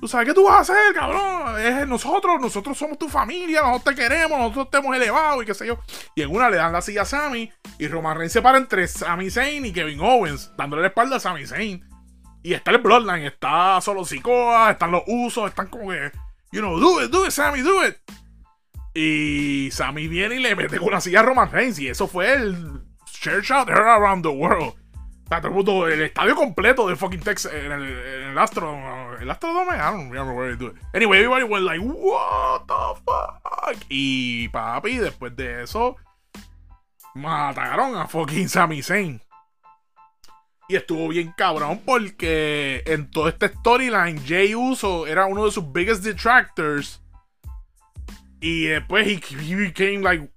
tú 0.00 0.08
sabes 0.08 0.28
qué 0.28 0.34
tú 0.34 0.44
vas 0.44 0.56
a 0.56 0.60
hacer, 0.60 0.94
cabrón. 0.94 1.60
Es 1.60 1.86
nosotros, 1.86 2.40
nosotros 2.40 2.76
somos 2.76 2.98
tu 2.98 3.08
familia, 3.08 3.62
nosotros 3.62 3.94
te 3.94 4.02
queremos, 4.02 4.38
nosotros 4.38 4.70
te 4.70 4.78
hemos 4.78 4.96
elevado 4.96 5.42
y 5.42 5.46
qué 5.46 5.54
sé 5.54 5.66
yo. 5.66 5.78
Y 6.14 6.22
en 6.22 6.34
una 6.34 6.48
le 6.48 6.56
dan 6.56 6.72
la 6.72 6.80
silla 6.80 7.02
a 7.02 7.06
Sammy 7.06 7.50
y 7.78 7.88
Roman 7.88 8.16
Reigns 8.16 8.32
se 8.32 8.42
para 8.42 8.58
entre 8.58 8.86
Sami 8.88 9.30
Zayn 9.30 9.64
y 9.66 9.72
Kevin 9.72 10.00
Owens, 10.00 10.52
dándole 10.56 10.82
la 10.82 10.88
espalda 10.88 11.16
a 11.16 11.20
Sami 11.20 11.46
Zayn. 11.46 11.82
Y 12.42 12.54
está 12.54 12.70
el 12.72 12.78
Bloodline, 12.78 13.26
está 13.26 13.80
solo 13.80 14.04
Sikoa, 14.04 14.72
están 14.72 14.90
los 14.90 15.02
usos, 15.06 15.48
están 15.48 15.68
como 15.68 15.90
que, 15.90 16.10
you 16.52 16.60
know, 16.60 16.78
do 16.78 17.00
it, 17.00 17.10
do 17.10 17.24
it, 17.24 17.32
Sammy, 17.32 17.62
do 17.62 17.82
it. 17.82 17.96
Y 18.94 19.70
Sammy 19.72 20.06
viene 20.06 20.36
y 20.36 20.38
le 20.38 20.54
mete 20.54 20.78
con 20.78 20.92
la 20.92 21.00
silla 21.00 21.20
a 21.20 21.22
Roman 21.22 21.50
Reigns 21.50 21.78
y 21.78 21.88
eso 21.88 22.06
fue 22.06 22.34
el 22.34 22.82
church 23.10 23.50
out 23.50 23.66
there 23.66 23.80
around 23.80 24.22
the 24.22 24.30
world. 24.30 24.74
El, 25.30 25.50
mundo, 25.50 25.88
el 25.88 26.02
estadio 26.02 26.36
completo 26.36 26.86
de 26.86 26.94
fucking 26.94 27.20
Texas 27.20 27.54
en 27.54 27.72
el, 27.72 27.82
en 27.82 28.28
el 28.28 28.38
Astro. 28.38 29.18
¿El 29.18 29.30
Astrodome? 29.30 29.76
I 29.76 29.90
don't 29.90 30.10
remember 30.10 30.34
where 30.34 30.54
they 30.54 30.58
do 30.58 30.66
it. 30.66 30.76
Anyway, 30.92 31.18
everybody 31.18 31.44
was 31.44 31.62
like, 31.62 31.80
what 31.80 32.66
the 32.66 33.00
fuck? 33.06 33.76
Y 33.88 34.48
papi, 34.48 34.98
después 34.98 35.34
de 35.34 35.62
eso, 35.62 35.96
mataron 37.14 37.96
a 37.96 38.06
fucking 38.06 38.48
Sami 38.48 38.82
Zayn. 38.82 39.22
Y 40.72 40.76
estuvo 40.76 41.06
bien 41.08 41.34
cabrón 41.36 41.82
porque 41.84 42.82
en 42.86 43.10
toda 43.10 43.28
esta 43.28 43.46
storyline, 43.46 44.18
Jay 44.26 44.54
Uso 44.54 45.06
era 45.06 45.26
uno 45.26 45.44
de 45.44 45.50
sus 45.50 45.70
biggest 45.70 46.02
detractors. 46.02 47.02
Y 48.40 48.68
después 48.68 49.06
he, 49.06 49.20
he 49.44 49.54
became 49.54 50.00
like 50.00 50.30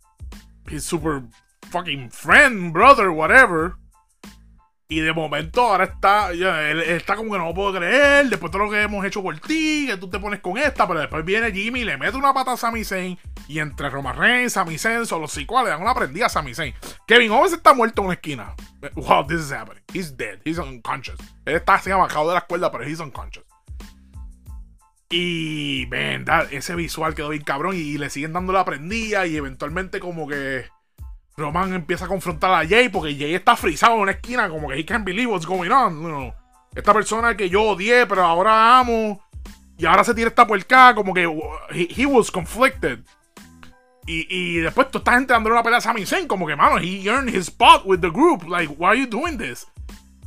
his 0.69 0.83
super 0.83 1.21
fucking 1.71 2.09
friend, 2.09 2.73
brother, 2.73 3.11
whatever. 3.11 3.75
Y 4.87 4.99
de 4.99 5.13
momento 5.13 5.61
ahora 5.61 5.85
está, 5.85 6.29
él, 6.31 6.79
está 6.81 7.15
como 7.15 7.31
que 7.31 7.39
no 7.39 7.45
lo 7.45 7.53
puedo 7.55 7.73
creer, 7.73 8.29
después 8.29 8.51
de 8.51 8.55
todo 8.57 8.65
lo 8.65 8.71
que 8.71 8.83
hemos 8.83 9.03
hecho 9.03 9.23
por 9.23 9.35
ti, 9.39 9.87
que 9.89 9.97
tú 9.97 10.07
te 10.11 10.19
pones 10.19 10.41
con 10.41 10.59
esta, 10.59 10.87
pero 10.87 10.99
después 10.99 11.25
viene 11.25 11.51
Jimmy 11.51 11.79
y 11.81 11.85
le 11.85 11.97
mete 11.97 12.15
una 12.17 12.35
pata 12.35 12.51
a 12.51 12.57
Sami 12.57 12.83
Zayn, 12.83 13.17
y 13.47 13.57
entre 13.57 13.89
Roman 13.89 14.15
Reigns, 14.15 14.53
Sami 14.53 14.77
Zayn, 14.77 15.07
solo 15.07 15.27
psicoas 15.27 15.63
le 15.63 15.71
dan 15.71 15.81
una 15.81 15.95
prendida 15.95 16.27
a 16.27 16.29
Sami 16.29 16.53
Zayn. 16.53 16.75
Kevin 17.07 17.31
Owens 17.31 17.53
está 17.53 17.73
muerto 17.73 18.01
en 18.03 18.05
una 18.05 18.13
esquina. 18.13 18.53
Wow, 18.93 19.25
this 19.25 19.39
is 19.41 19.51
happening. 19.51 19.81
He's 19.91 20.15
dead. 20.15 20.39
He's 20.45 20.59
unconscious. 20.59 21.17
Él 21.45 21.55
está 21.55 21.73
así 21.75 21.89
abajado 21.89 22.27
de 22.29 22.35
la 22.35 22.41
cuerda, 22.41 22.71
pero 22.71 22.83
he's 22.83 22.99
unconscious. 22.99 23.43
Y, 25.09 25.87
that- 26.25 26.51
ese 26.51 26.75
visual 26.75 27.15
quedó 27.15 27.29
bien 27.29 27.43
cabrón 27.43 27.75
y, 27.75 27.79
y 27.79 27.97
le 27.97 28.11
siguen 28.11 28.33
dando 28.33 28.53
la 28.53 28.65
prendida 28.65 29.25
y 29.25 29.35
eventualmente 29.35 29.99
como 29.99 30.27
que 30.27 30.65
Roman 31.37 31.73
empieza 31.73 32.05
a 32.05 32.07
confrontar 32.07 32.53
a 32.53 32.67
Jay 32.67 32.89
porque 32.89 33.15
Jay 33.15 33.35
está 33.35 33.55
frisado 33.55 33.95
en 33.95 34.01
una 34.01 34.11
esquina 34.11 34.49
como 34.49 34.69
que 34.69 34.79
he 34.79 34.85
can't 34.85 35.05
believe 35.05 35.31
what's 35.31 35.45
going 35.45 35.69
on. 35.69 36.01
you. 36.01 36.33
Esta 36.73 36.93
persona 36.93 37.35
que 37.35 37.49
yo 37.49 37.63
odié 37.63 38.05
pero 38.05 38.23
ahora 38.23 38.79
amo 38.79 39.21
y 39.77 39.85
ahora 39.85 40.03
se 40.03 40.13
tira 40.13 40.29
esta 40.29 40.47
puerca 40.47 40.95
como 40.95 41.13
que 41.13 41.23
he, 41.71 42.05
was 42.05 42.31
conflicted. 42.31 42.99
Y, 44.07 44.27
y 44.29 44.57
después 44.59 44.89
toda 44.89 44.99
esta 44.99 45.13
gente 45.13 45.33
dándole 45.33 45.55
una 45.55 45.63
pelea 45.63 45.79
a 45.79 45.81
Sami 45.81 46.05
Zayn 46.05 46.27
como 46.27 46.45
que, 46.45 46.55
mano, 46.55 46.77
he 46.77 47.03
earned 47.09 47.33
his 47.33 47.47
spot 47.47 47.83
with 47.85 47.99
the 47.99 48.09
group. 48.09 48.47
Like, 48.47 48.73
why 48.77 48.89
are 48.89 48.99
you 48.99 49.07
doing 49.07 49.37
this? 49.37 49.67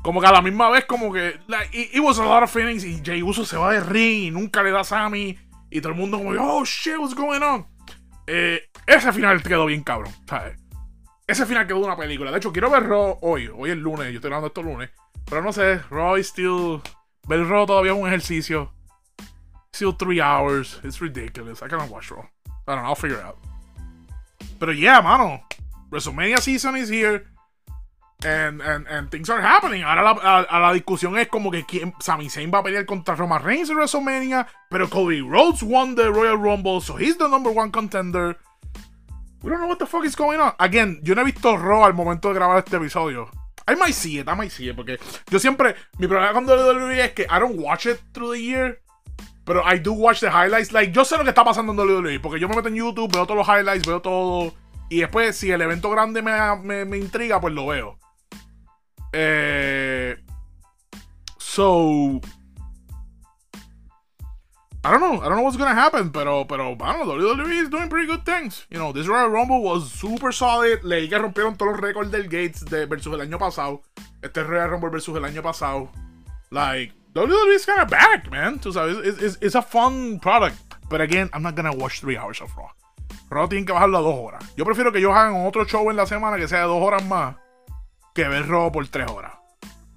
Como 0.02 0.20
que 0.20 0.26
a 0.26 0.32
la 0.32 0.42
misma 0.42 0.68
vez, 0.68 0.84
como 0.84 1.12
que. 1.12 1.38
It, 1.72 2.00
was 2.00 2.18
a 2.18 2.24
lot 2.24 2.42
of 2.42 2.50
feelings. 2.50 2.84
Y 2.84 3.00
Jay 3.04 3.22
Uso 3.22 3.44
se 3.44 3.56
va 3.56 3.72
de 3.72 3.80
ring 3.80 4.24
y 4.24 4.30
nunca 4.30 4.62
le 4.62 4.72
da 4.72 4.80
a 4.80 4.84
Sammy. 4.84 5.38
Y 5.70 5.80
todo 5.80 5.92
el 5.92 5.98
mundo, 5.98 6.18
como, 6.18 6.30
oh 6.30 6.64
shit, 6.64 6.98
what's 6.98 7.14
going 7.14 7.42
on? 7.42 7.66
Eh, 8.26 8.60
ese 8.86 9.12
final 9.12 9.42
quedó 9.42 9.66
bien 9.66 9.82
cabrón. 9.82 10.12
Ese 11.28 11.44
final 11.46 11.66
quedó 11.66 11.78
de 11.80 11.84
una 11.84 11.96
película. 11.96 12.30
De 12.32 12.38
hecho, 12.38 12.52
quiero 12.52 12.70
ver 12.70 12.84
Raw 12.84 13.18
hoy. 13.20 13.48
Hoy 13.54 13.70
es 13.70 13.76
lunes, 13.76 14.10
yo 14.10 14.16
estoy 14.16 14.28
hablando 14.28 14.46
esto 14.48 14.62
lunes. 14.62 14.90
Pero 15.26 15.42
no 15.42 15.52
sé, 15.52 15.78
Raw 15.90 16.16
is 16.16 16.26
still. 16.28 16.80
Ver 17.28 17.46
Raw 17.46 17.66
todavía 17.66 17.92
es 17.92 17.98
un 17.98 18.08
ejercicio. 18.08 18.72
Still 19.74 19.94
three 19.94 20.20
hours. 20.20 20.80
It's 20.82 21.00
ridiculous. 21.00 21.60
I 21.62 21.68
cannot 21.68 21.90
watch 21.90 22.10
Raw. 22.10 22.24
I 22.66 22.72
don't 22.74 22.78
know, 22.82 22.88
I'll 22.88 22.94
figure 22.96 23.18
it 23.18 23.24
out. 23.24 23.36
Pero 24.58 24.72
yeah, 24.72 25.00
mano. 25.02 25.42
WrestleMania 25.90 26.40
season 26.40 26.76
is 26.76 26.88
here. 26.88 27.26
And, 28.24 28.60
and, 28.62 28.86
and 28.88 29.10
things 29.10 29.30
are 29.30 29.40
happening. 29.40 29.84
Ahora 29.84 30.02
la, 30.02 30.10
a- 30.12 30.46
a 30.48 30.58
la 30.60 30.72
discusión 30.72 31.16
es 31.18 31.28
como 31.28 31.50
que 31.52 31.64
quién, 31.64 31.94
Sami 32.00 32.28
Zayn 32.28 32.50
va 32.52 32.58
a 32.58 32.62
pelear 32.64 32.84
contra 32.84 33.14
Roman 33.14 33.42
Reigns 33.42 33.70
en 33.70 33.76
WrestleMania. 33.76 34.46
Pero 34.70 34.88
Cody 34.88 35.20
Rhodes 35.20 35.62
won 35.62 35.94
the 35.94 36.10
Royal 36.10 36.36
Rumble, 36.38 36.80
so 36.80 36.96
he's 36.96 37.16
the 37.18 37.28
number 37.28 37.52
one 37.52 37.70
contender. 37.70 38.36
We 39.42 39.50
don't 39.50 39.60
know 39.60 39.68
what 39.68 39.78
the 39.78 39.86
fuck 39.86 40.04
is 40.04 40.16
going 40.16 40.40
on. 40.40 40.52
Again, 40.58 41.00
yo 41.02 41.14
no 41.14 41.22
he 41.22 41.26
visto 41.26 41.56
Raw 41.56 41.84
al 41.84 41.94
momento 41.94 42.28
de 42.28 42.34
grabar 42.34 42.58
este 42.58 42.76
episodio. 42.76 43.30
I 43.68 43.74
might 43.74 43.94
see 43.94 44.18
it, 44.18 44.28
I 44.28 44.34
might 44.34 44.50
see 44.50 44.68
it, 44.68 44.76
porque 44.76 44.98
yo 45.30 45.38
siempre. 45.38 45.74
Mi 45.98 46.06
problema 46.06 46.32
con 46.32 46.46
WWE 46.46 47.04
es 47.04 47.12
que 47.12 47.24
I 47.24 47.38
don't 47.38 47.58
watch 47.58 47.86
it 47.86 48.00
through 48.12 48.32
the 48.32 48.42
year. 48.42 48.80
Pero 49.44 49.62
I 49.64 49.78
do 49.78 49.92
watch 49.92 50.20
the 50.20 50.30
highlights. 50.30 50.72
Like, 50.72 50.92
yo 50.92 51.04
sé 51.04 51.16
lo 51.16 51.22
que 51.22 51.30
está 51.30 51.44
pasando 51.44 51.72
en 51.72 51.78
WWE. 51.78 52.20
Porque 52.20 52.40
yo 52.40 52.48
me 52.48 52.56
meto 52.56 52.68
en 52.68 52.74
YouTube, 52.74 53.12
veo 53.12 53.26
todos 53.26 53.38
los 53.38 53.48
highlights, 53.48 53.86
veo 53.86 54.00
todo. 54.00 54.54
Y 54.90 55.00
después, 55.00 55.36
si 55.36 55.50
el 55.50 55.62
evento 55.62 55.90
grande 55.90 56.20
me, 56.22 56.32
me, 56.62 56.84
me 56.84 56.98
intriga, 56.98 57.40
pues 57.40 57.54
lo 57.54 57.66
veo. 57.66 57.98
Eh, 59.12 60.16
so. 61.38 62.20
I 64.88 64.90
don't 64.90 65.00
know. 65.00 65.20
I 65.20 65.28
don't 65.28 65.36
know 65.36 65.42
what's 65.42 65.58
gonna 65.58 65.74
happen. 65.74 66.08
Pero, 66.08 66.46
pero, 66.46 66.72
I. 66.72 67.04
WWE 67.04 67.62
is 67.62 67.68
doing 67.68 67.90
pretty 67.90 68.06
good 68.06 68.24
things. 68.24 68.64
You 68.70 68.78
know, 68.78 68.90
this 68.90 69.06
Royal 69.06 69.28
Rumble 69.28 69.62
was 69.62 69.92
super 69.92 70.32
solid. 70.32 70.80
Leí 70.82 71.10
que 71.10 71.18
rompieron 71.18 71.58
todos 71.58 71.72
los 71.72 71.80
récords 71.80 72.10
del 72.10 72.22
Gates 72.22 72.64
de, 72.64 72.86
versus 72.86 73.12
el 73.12 73.20
año 73.20 73.38
pasado. 73.38 73.82
Este 74.22 74.42
Royal 74.42 74.70
Rumble 74.70 74.88
versus 74.88 75.14
el 75.14 75.26
año 75.26 75.42
pasado. 75.42 75.90
Like, 76.50 76.94
WWE 77.14 77.54
is 77.54 77.66
kind 77.66 77.80
of 77.80 77.90
back, 77.90 78.30
man. 78.30 78.60
Sabes, 78.60 78.96
it's, 79.04 79.22
it's, 79.22 79.38
it's 79.42 79.54
a 79.54 79.60
fun 79.60 80.20
product. 80.20 80.56
But 80.88 81.02
again, 81.02 81.28
I'm 81.34 81.42
not 81.42 81.54
gonna 81.54 81.74
watch 81.74 82.00
three 82.00 82.16
hours 82.16 82.40
of 82.40 82.56
Raw. 82.56 82.70
Raw 83.28 83.46
tienen 83.46 83.66
que 83.66 83.74
bajarlo 83.74 83.98
a 83.98 84.00
dos 84.00 84.14
horas. 84.18 84.54
Yo 84.56 84.64
prefiero 84.64 84.90
que 84.90 85.00
ellos 85.00 85.12
hagan 85.12 85.44
otro 85.46 85.66
show 85.66 85.90
en 85.90 85.96
la 85.96 86.06
semana 86.06 86.38
que 86.38 86.48
sea 86.48 86.62
dos 86.62 86.82
horas 86.82 87.04
más 87.04 87.36
que 88.14 88.26
ver 88.26 88.48
Raw 88.48 88.72
por 88.72 88.88
tres 88.88 89.10
horas. 89.10 89.37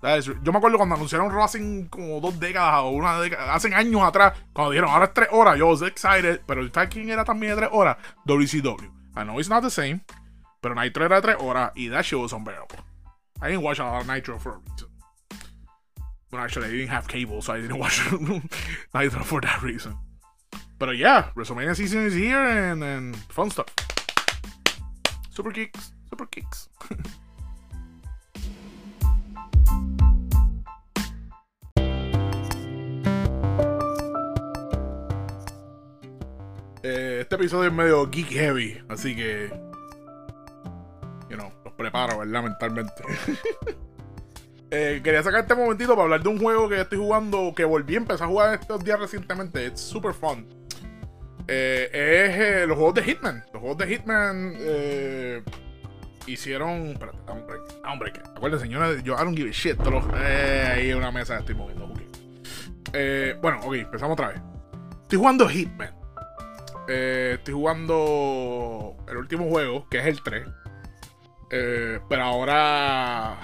¿Sabes? 0.02 0.32
Yo 0.42 0.52
me 0.52 0.58
acuerdo 0.58 0.78
cuando 0.78 0.96
anunciaron 0.96 1.32
hace 1.40 1.88
como 1.90 2.20
dos 2.20 2.40
décadas 2.40 2.82
o 2.82 2.90
una 2.90 3.20
década, 3.20 3.54
hace 3.54 3.74
años 3.74 4.02
atrás, 4.02 4.34
cuando 4.52 4.72
dijeron 4.72 4.90
ahora 4.90 5.06
es 5.06 5.14
tres 5.14 5.30
horas, 5.32 5.60
yo 5.60 5.68
was 5.68 5.84
excited, 5.84 6.42
pero 6.48 6.68
¿sabes 6.74 6.90
quién 6.90 7.10
era 7.10 7.24
también 7.24 7.52
de 7.52 7.62
tres 7.62 7.70
horas? 7.72 7.98
WCW. 8.26 8.92
I 9.16 9.24
know 9.24 9.40
it's 9.40 9.48
not 9.48 9.62
the 9.62 9.70
same, 9.70 10.02
pero 10.60 10.74
Nitro 10.74 11.06
era 11.06 11.18
de 11.18 11.22
tres 11.22 11.36
horas 11.40 11.72
y 11.76 11.90
that 11.90 12.04
shit 12.04 12.20
was 12.20 12.34
unbearable. 12.34 12.80
I 13.42 13.50
didn't 13.50 13.64
watch 13.64 13.80
a 13.80 13.84
lot 13.84 14.02
of 14.02 14.08
Nitro 14.08 14.40
for 14.40 14.54
a 14.54 14.58
reason. 14.58 14.88
Well, 16.32 16.42
actually, 16.42 16.68
I 16.68 16.72
didn't 16.72 16.90
have 16.90 17.08
cable, 17.08 17.42
so 17.42 17.54
I 17.54 17.62
didn't 17.62 17.78
watch 17.78 18.02
Nitro 18.94 19.24
for 19.24 19.42
that 19.42 19.62
reason. 19.62 19.98
But 20.80 20.98
yeah, 20.98 21.30
WrestleMania 21.36 21.76
season 21.76 22.08
is 22.08 22.16
here 22.16 22.42
and, 22.42 22.84
and 22.84 23.16
fun 23.16 23.52
stuff. 23.52 23.68
Super 25.30 25.52
kicks, 25.52 25.92
super 26.10 26.26
kicks. 26.26 26.70
Eh, 36.84 37.20
este 37.22 37.36
episodio 37.36 37.70
es 37.70 37.74
medio 37.74 38.10
geek 38.10 38.28
heavy, 38.30 38.84
así 38.90 39.16
que. 39.16 39.50
You 41.30 41.38
know, 41.38 41.52
los 41.64 41.74
preparo, 41.76 42.20
¿verdad? 42.20 42.44
Mentalmente. 42.44 43.04
Eh, 44.74 45.02
quería 45.04 45.22
sacar 45.22 45.42
este 45.42 45.54
momentito 45.54 45.90
para 45.90 46.04
hablar 46.04 46.24
de 46.24 46.30
un 46.30 46.40
juego 46.40 46.70
que 46.70 46.80
estoy 46.80 46.98
jugando, 46.98 47.52
que 47.54 47.66
volví 47.66 47.96
a 47.96 47.98
empezar 47.98 48.26
a 48.26 48.30
jugar 48.30 48.58
estos 48.58 48.82
días 48.82 48.98
recientemente. 48.98 49.66
Es 49.66 49.82
super 49.82 50.14
fun. 50.14 50.48
Eh, 51.46 51.90
es 52.62 52.68
los 52.70 52.78
juegos 52.78 52.94
de 52.96 53.04
Hitman. 53.04 53.44
Los 53.52 53.60
juegos 53.62 53.78
de 53.80 53.88
Hitman 53.88 54.56
hicieron. 56.26 56.88
Espérate, 56.88 57.18
un 57.92 58.00
break. 58.00 58.22
Acuérdense, 58.34 58.66
señores, 58.66 59.04
yo 59.04 59.16
I 59.16 59.18
don't 59.18 59.36
give 59.36 59.50
a 59.50 59.52
shit. 59.52 59.78
Los- 59.82 60.06
ahí 60.14 60.94
una 60.94 61.12
mesa 61.12 61.40
estoy 61.40 61.56
moviendo. 61.56 61.94
bueno, 63.42 63.60
ok, 63.66 63.74
empezamos 63.74 64.14
otra 64.14 64.30
vez. 64.30 64.42
Estoy 65.02 65.20
jugando 65.20 65.50
Hitman. 65.50 66.01
Eh, 66.94 67.36
estoy 67.38 67.54
jugando 67.54 68.98
el 69.08 69.16
último 69.16 69.48
juego, 69.50 69.88
que 69.90 70.00
es 70.00 70.06
el 70.08 70.22
3. 70.22 70.46
Eh, 71.50 72.00
pero 72.10 72.24
ahora 72.24 73.38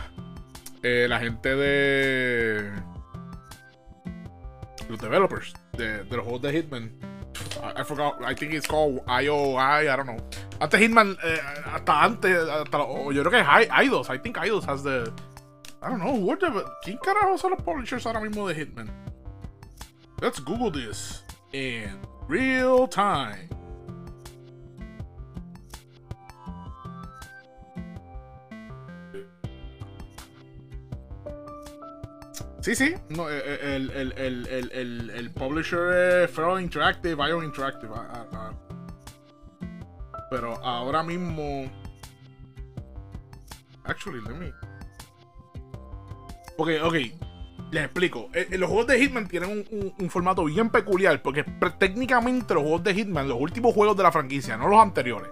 eh, 0.83 1.05
la 1.07 1.17
gente 1.19 1.55
de 1.55 2.71
los 4.89 4.99
developers 4.99 5.53
de, 5.77 6.03
de 6.03 6.17
los 6.17 6.41
de 6.41 6.51
Hitman. 6.51 6.91
I, 7.77 7.83
forgot, 7.85 8.15
I 8.21 8.35
think 8.35 8.53
it's 8.53 8.67
called 8.67 8.99
IOI, 9.07 9.83
I 9.87 9.95
don't 9.95 10.05
know. 10.07 10.17
Antes 10.59 10.79
Hitman, 10.81 11.15
hasta 11.65 12.03
antes, 12.03 12.37
hasta, 12.49 12.79
o 12.79 13.11
yo 13.13 13.23
creo 13.23 13.31
que 13.31 13.39
es 13.39 13.47
I- 13.47 13.83
Eidos, 13.83 14.09
I 14.09 14.19
think 14.19 14.37
Eidos 14.37 14.67
has 14.67 14.83
the. 14.83 15.09
I 15.81 15.89
don't 15.89 15.99
know, 16.01 16.13
who 16.17 16.31
are 16.31 16.37
the- 16.39 16.65
¿quién 16.83 16.97
carajo 16.97 17.37
son 17.37 17.51
los 17.51 17.61
publishers 17.61 18.05
ahora 18.05 18.19
mismo 18.19 18.45
de 18.47 18.55
Hitman? 18.55 18.89
Let's 20.21 20.43
Google 20.43 20.71
this 20.71 21.23
in 21.53 21.97
real 22.27 22.87
time. 22.87 23.47
Sí, 32.67 32.75
sí. 32.75 32.95
No, 33.07 33.29
eh, 33.29 33.41
eh, 33.45 33.75
el, 33.77 33.91
el, 33.91 34.47
el, 34.73 35.09
el, 35.09 35.31
publisher 35.31 36.23
es 36.23 36.31
Feral 36.31 36.61
Interactive, 36.61 37.15
Ion 37.29 37.45
Interactive. 37.45 37.93
ah, 37.95 38.07
ah, 38.11 38.25
ah. 38.33 38.53
Pero 40.29 40.53
ahora 40.65 41.01
mismo. 41.01 41.71
Actually, 43.85 44.19
let 44.19 44.35
me. 44.35 44.51
Ok, 46.57 46.69
ok. 46.83 47.26
Les 47.71 47.83
explico. 47.83 48.29
Eh, 48.33 48.47
eh, 48.51 48.57
los 48.57 48.69
juegos 48.69 48.87
de 48.87 48.99
Hitman 48.99 49.27
tienen 49.27 49.65
un, 49.97 50.09
formato 50.09 50.45
bien 50.45 50.69
peculiar. 50.69 51.21
Porque 51.21 51.43
técnicamente 51.77 52.53
los 52.53 52.63
juegos 52.63 52.83
de 52.83 52.93
Hitman, 52.93 53.27
los 53.27 53.39
últimos 53.39 53.73
juegos 53.73 53.97
de 53.97 54.03
la 54.03 54.11
franquicia, 54.11 54.57
no 54.57 54.67
los 54.67 54.79
anteriores. 54.79 55.31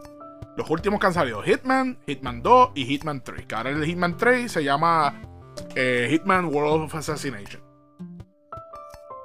Los 0.58 0.70
últimos 0.70 1.00
que 1.00 1.08
han 1.08 1.14
salido: 1.14 1.42
Hitman, 1.42 1.98
Hitman 2.06 2.42
2 2.42 2.72
y 2.76 2.86
Hitman 2.86 3.24
3. 3.24 3.46
Que 3.46 3.56
ahora 3.56 3.70
el 3.70 3.86
Hitman 3.86 4.18
3 4.18 4.52
se 4.52 4.64
llama 4.64 5.22
eh, 5.76 6.08
Hitman 6.12 6.46
World 6.46 6.84
of 6.84 6.96
Assassination. 6.96 7.64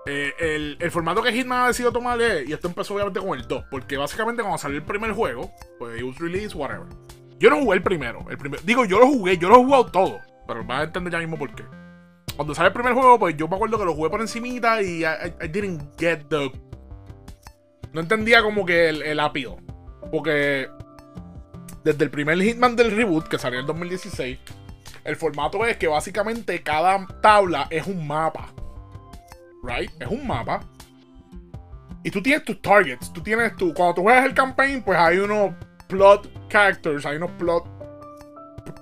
El, 0.07 0.91
formato 0.91 1.23
que 1.23 1.33
Hitman 1.33 1.63
ha 1.63 1.67
decidido 1.69 1.93
tomar 1.93 2.21
es, 2.21 2.49
y 2.49 2.53
esto 2.53 2.67
empezó 2.67 2.95
obviamente 2.95 3.21
con 3.21 3.39
el 3.39 3.47
2, 3.47 3.67
porque 3.71 3.97
básicamente 3.97 4.43
cuando 4.43 4.59
salió 4.59 4.79
el 4.79 4.83
primer 4.83 5.13
juego, 5.13 5.53
pues 5.79 6.01
it 6.01 6.05
was 6.05 6.19
released, 6.19 6.57
whatever. 6.57 6.87
Yo 7.39 7.49
no 7.49 7.61
jugué 7.61 7.77
el 7.77 7.83
primero, 7.83 8.27
el 8.29 8.37
primer, 8.37 8.61
digo, 8.65 8.85
yo 8.87 8.99
lo 8.99 9.07
jugué, 9.07 9.39
yo 9.39 9.49
lo 9.49 9.57
he 9.61 9.65
jugado 9.65 9.87
todo, 9.87 10.19
pero 10.49 10.65
vas 10.65 10.81
a 10.81 10.85
entender 10.85 11.13
ya 11.13 11.21
mismo 11.21 11.39
por 11.39 11.55
qué. 11.55 11.63
Cuando 12.37 12.55
sale 12.55 12.69
el 12.69 12.73
primer 12.73 12.95
juego, 12.95 13.19
pues 13.19 13.37
yo 13.37 13.49
me 13.49 13.57
acuerdo 13.57 13.79
que 13.79 13.85
lo 13.85 13.95
jugué 13.95 14.11
por 14.11 14.21
encimita 14.21 14.83
y 14.83 15.05
I, 15.05 15.49
didn't 15.49 15.83
get 15.99 16.27
the... 16.29 16.51
No 17.93 18.01
entendía 18.01 18.43
como 18.43 18.65
que 18.65 18.89
el, 18.89 19.03
el. 19.03 19.21
Porque 20.11 20.69
desde 21.85 22.05
el 22.05 22.11
primer 22.11 22.41
Hitman 22.41 22.77
del 22.77 22.93
reboot, 22.93 23.29
que 23.29 23.39
salió 23.39 23.61
en 23.61 23.67
2016, 23.67 24.39
el 25.05 25.17
formato 25.17 25.65
es 25.65 25.77
que 25.77 25.89
básicamente 25.89 26.63
cada 26.63 27.07
tabla 27.21 27.67
es 27.71 27.87
un 27.87 28.07
mapa. 28.07 28.53
Right? 29.63 29.91
Es 30.01 30.09
un 30.09 30.27
mapa. 30.27 30.61
Y 32.03 32.11
tú 32.11 32.23
tienes 32.23 32.45
tus 32.45 32.61
targets. 32.63 33.13
Tú 33.13 33.23
tienes 33.23 33.57
tu. 33.57 33.75
Cuando 33.75 33.95
tú 33.95 34.03
juegas 34.03 34.25
el 34.25 34.35
campaign, 34.35 34.83
pues 34.83 34.99
hay 34.99 35.19
unos 35.19 35.53
plot 35.89 36.49
characters, 36.49 37.05
hay 37.05 37.17
unos 37.17 37.31
plot 37.33 37.65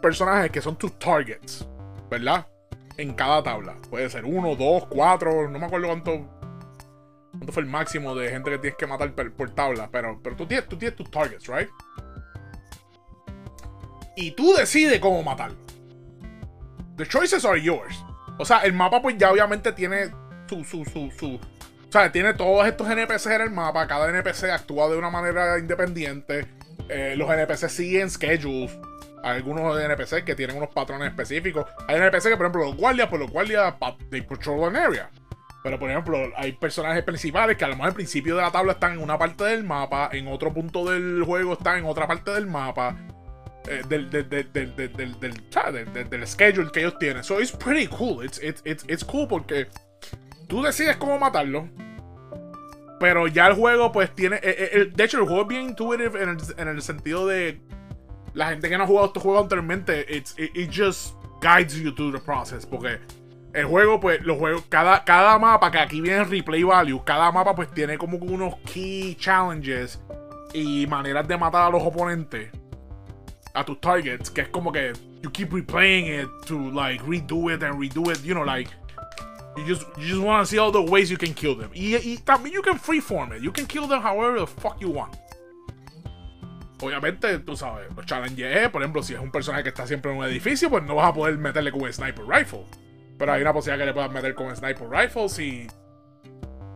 personajes 0.01 0.51
que 0.51 0.61
son 0.61 0.77
tus 0.77 0.97
targets. 0.99 1.67
¿Verdad? 2.11 2.47
En 2.99 3.15
cada 3.15 3.43
tabla. 3.45 3.77
Puede 3.89 4.11
ser 4.11 4.25
uno, 4.25 4.57
dos, 4.57 4.87
cuatro. 4.89 5.49
No 5.49 5.59
me 5.59 5.67
acuerdo 5.67 5.87
cuánto. 5.87 6.29
¿Cuánto 7.31 7.53
fue 7.53 7.63
el 7.63 7.69
máximo 7.69 8.15
de 8.17 8.31
gente 8.31 8.51
que 8.51 8.59
tienes 8.59 8.77
que 8.77 8.87
matar 8.87 9.13
por, 9.13 9.51
tabla? 9.55 9.89
Pero, 9.91 10.21
pero 10.23 10.35
tú, 10.35 10.47
tienes, 10.47 10.69
tú 10.69 10.77
tienes 10.77 10.97
tus 10.97 11.09
targets, 11.09 11.47
¿right? 11.47 11.69
Y 14.17 14.33
tú 14.33 14.53
decides 14.53 14.99
cómo 14.99 15.23
matarlo. 15.23 15.57
The 16.97 17.07
choices 17.07 17.45
are 17.45 17.63
yours. 17.63 18.05
O 18.39 18.45
sea, 18.45 18.59
el 18.59 18.73
mapa, 18.73 19.01
pues 19.01 19.17
ya 19.17 19.31
obviamente 19.31 19.73
tiene 19.73 20.11
su, 20.49 20.65
su, 20.65 20.85
su, 20.85 21.13
su. 21.17 21.35
O 21.37 21.93
sea, 21.93 22.11
tiene 22.11 22.35
todos 22.35 22.67
estos 22.67 22.89
NPCs 22.91 23.27
en 23.27 23.43
el 23.43 23.51
mapa. 23.53 23.87
Cada 23.87 24.11
NPC 24.11 24.51
actúa 24.51 24.89
de 24.89 24.97
una 24.97 25.09
manera 25.09 25.57
independiente. 25.61 26.49
Eh, 26.89 27.15
los 27.17 27.31
NPC 27.31 27.69
siguen 27.69 28.11
schedules. 28.11 28.77
Algunos 29.23 29.81
NPC 29.81 30.25
que 30.25 30.35
tienen 30.35 30.57
unos 30.57 30.71
patrones 30.71 31.09
específicos. 31.09 31.67
Hay 31.87 31.97
NPC 31.97 32.25
que, 32.25 32.37
por 32.37 32.47
ejemplo, 32.47 32.65
los 32.65 32.77
guardias, 32.77 33.09
pues 33.09 33.21
los 33.21 33.31
guardias, 33.31 33.75
they 34.11 34.23
patrol 34.23 34.65
an 34.65 34.77
area. 34.77 35.11
Pero, 35.63 35.79
por 35.79 35.91
ejemplo, 35.91 36.19
hay 36.37 36.53
personajes 36.53 37.03
principales 37.03 37.57
que 37.57 37.65
a 37.65 37.69
lo 37.69 37.75
mejor 37.75 37.89
al 37.89 37.95
principio 37.95 38.37
de 38.37 38.43
la 38.43 38.51
tabla 38.51 38.73
están 38.73 38.93
en 38.93 39.01
una 39.01 39.19
parte 39.19 39.45
del 39.45 39.65
mapa, 39.65 40.09
en 40.13 40.29
otro 40.29 40.53
punto 40.53 40.89
del 40.89 41.23
juego 41.25 41.55
están 41.55 41.79
en 41.79 41.85
otra 41.85 42.07
parte 42.07 42.31
del 42.31 42.47
mapa. 42.47 42.97
del, 43.89 44.09
schedule 46.27 46.71
que 46.71 46.81
ellos 46.81 46.99
tienen. 46.99 47.25
So 47.25 47.41
it's 47.41 47.53
pretty 47.53 47.87
cool. 47.89 48.25
It's, 48.25 48.41
it's, 48.43 48.63
it's, 48.65 49.05
cool 49.05 49.27
porque 49.27 49.67
tú 50.47 50.63
decides 50.63 50.97
cómo 50.97 51.19
matarlo. 51.19 51.69
Pero 53.01 53.27
ya 53.27 53.49
el 53.49 53.55
juego, 53.55 53.93
pues 53.93 54.15
tiene. 54.15 54.41
de 54.41 55.05
hecho, 55.05 55.19
el 55.19 55.25
juego 55.25 55.43
es 55.43 55.49
bien 55.49 55.63
intuitive 55.63 56.23
en 56.23 56.29
el, 56.31 56.39
en 56.57 56.69
el 56.69 56.83
sentido 56.83 57.27
de. 57.27 57.61
La 58.35 58.51
gente 58.51 58.69
que 58.69 58.77
no 58.77 58.85
ha 58.85 58.87
jugado 58.87 59.07
estos 59.07 59.23
juegos 59.23 59.43
anteriormente, 59.43 60.07
it, 60.09 60.29
it 60.39 60.71
just 60.71 61.15
guides 61.41 61.81
you 61.81 61.93
through 61.93 62.13
the 62.13 62.21
process. 62.21 62.67
Porque 62.67 62.99
el 63.53 63.67
juego, 63.67 63.99
pues, 64.01 64.21
los 64.23 64.39
juegos, 64.39 64.63
cada, 64.69 65.05
cada 65.05 65.39
mapa, 65.39 65.71
que 65.71 65.79
aquí 65.79 66.01
viene 66.01 66.25
replay 66.25 66.63
value, 66.63 67.03
cada 67.05 67.33
mapa, 67.33 67.55
pues, 67.55 67.73
tiene 67.73 67.99
como 67.99 68.19
unos 68.19 68.55
key 68.67 69.17
challenges 69.19 70.01
y 70.53 70.87
maneras 70.87 71.27
de 71.27 71.37
matar 71.37 71.67
a 71.67 71.71
los 71.71 71.83
oponentes, 71.83 72.51
a 73.55 73.65
tus 73.65 73.81
targets, 73.81 74.31
que 74.31 74.43
es 74.43 74.49
como 74.49 74.71
que 74.71 74.93
you 75.23 75.31
keep 75.31 75.53
replaying 75.53 76.07
it 76.07 76.29
to, 76.47 76.71
like, 76.71 77.03
redo 77.05 77.53
it 77.53 77.63
and 77.63 77.81
redo 77.81 78.11
it, 78.11 78.23
you 78.23 78.35
know, 78.35 78.45
like, 78.45 78.71
you 79.57 79.65
just, 79.67 79.83
you 79.99 80.07
just 80.07 80.21
want 80.21 80.43
to 80.43 80.47
see 80.47 80.59
all 80.59 80.71
the 80.71 80.81
ways 80.81 81.11
you 81.11 81.17
can 81.17 81.35
kill 81.35 81.57
them. 81.57 81.71
Y, 81.75 81.97
y 81.97 82.19
también 82.25 82.53
you 82.53 82.63
can 82.63 82.79
freeform 82.79 83.33
it, 83.33 83.43
you 83.43 83.51
can 83.51 83.67
kill 83.67 83.87
them 83.89 84.01
however 84.01 84.39
the 84.39 84.47
fuck 84.47 84.81
you 84.81 84.91
want. 84.91 85.17
Obviamente, 86.81 87.39
tú 87.41 87.57
sabes, 87.57 87.89
los 87.95 88.07
challenges, 88.07 88.69
por 88.69 88.83
ejemplo, 88.83 89.03
si 89.03 89.15
es 89.15 89.21
un 89.21 89.33
personaje 89.33 89.65
que 89.65 89.71
está 89.71 89.87
siempre 89.87 90.13
en 90.13 90.19
un 90.19 90.25
edificio, 90.25 90.71
pues 90.71 90.85
no 90.85 90.95
vas 90.95 91.09
a 91.09 91.15
poder 91.15 91.37
meterle 91.37 91.73
con 91.73 91.83
un 91.83 91.93
sniper 91.93 92.25
rifle. 92.27 92.65
Pero 93.19 93.33
hay 93.33 93.43
una 93.43 93.53
posibilidad 93.53 93.83
que 93.83 93.87
le 93.87 93.93
puedas 93.93 94.13
meter 94.13 94.35
con 94.35 94.55
sniper 94.55 94.89
rifles 94.89 95.39
y. 95.41 95.67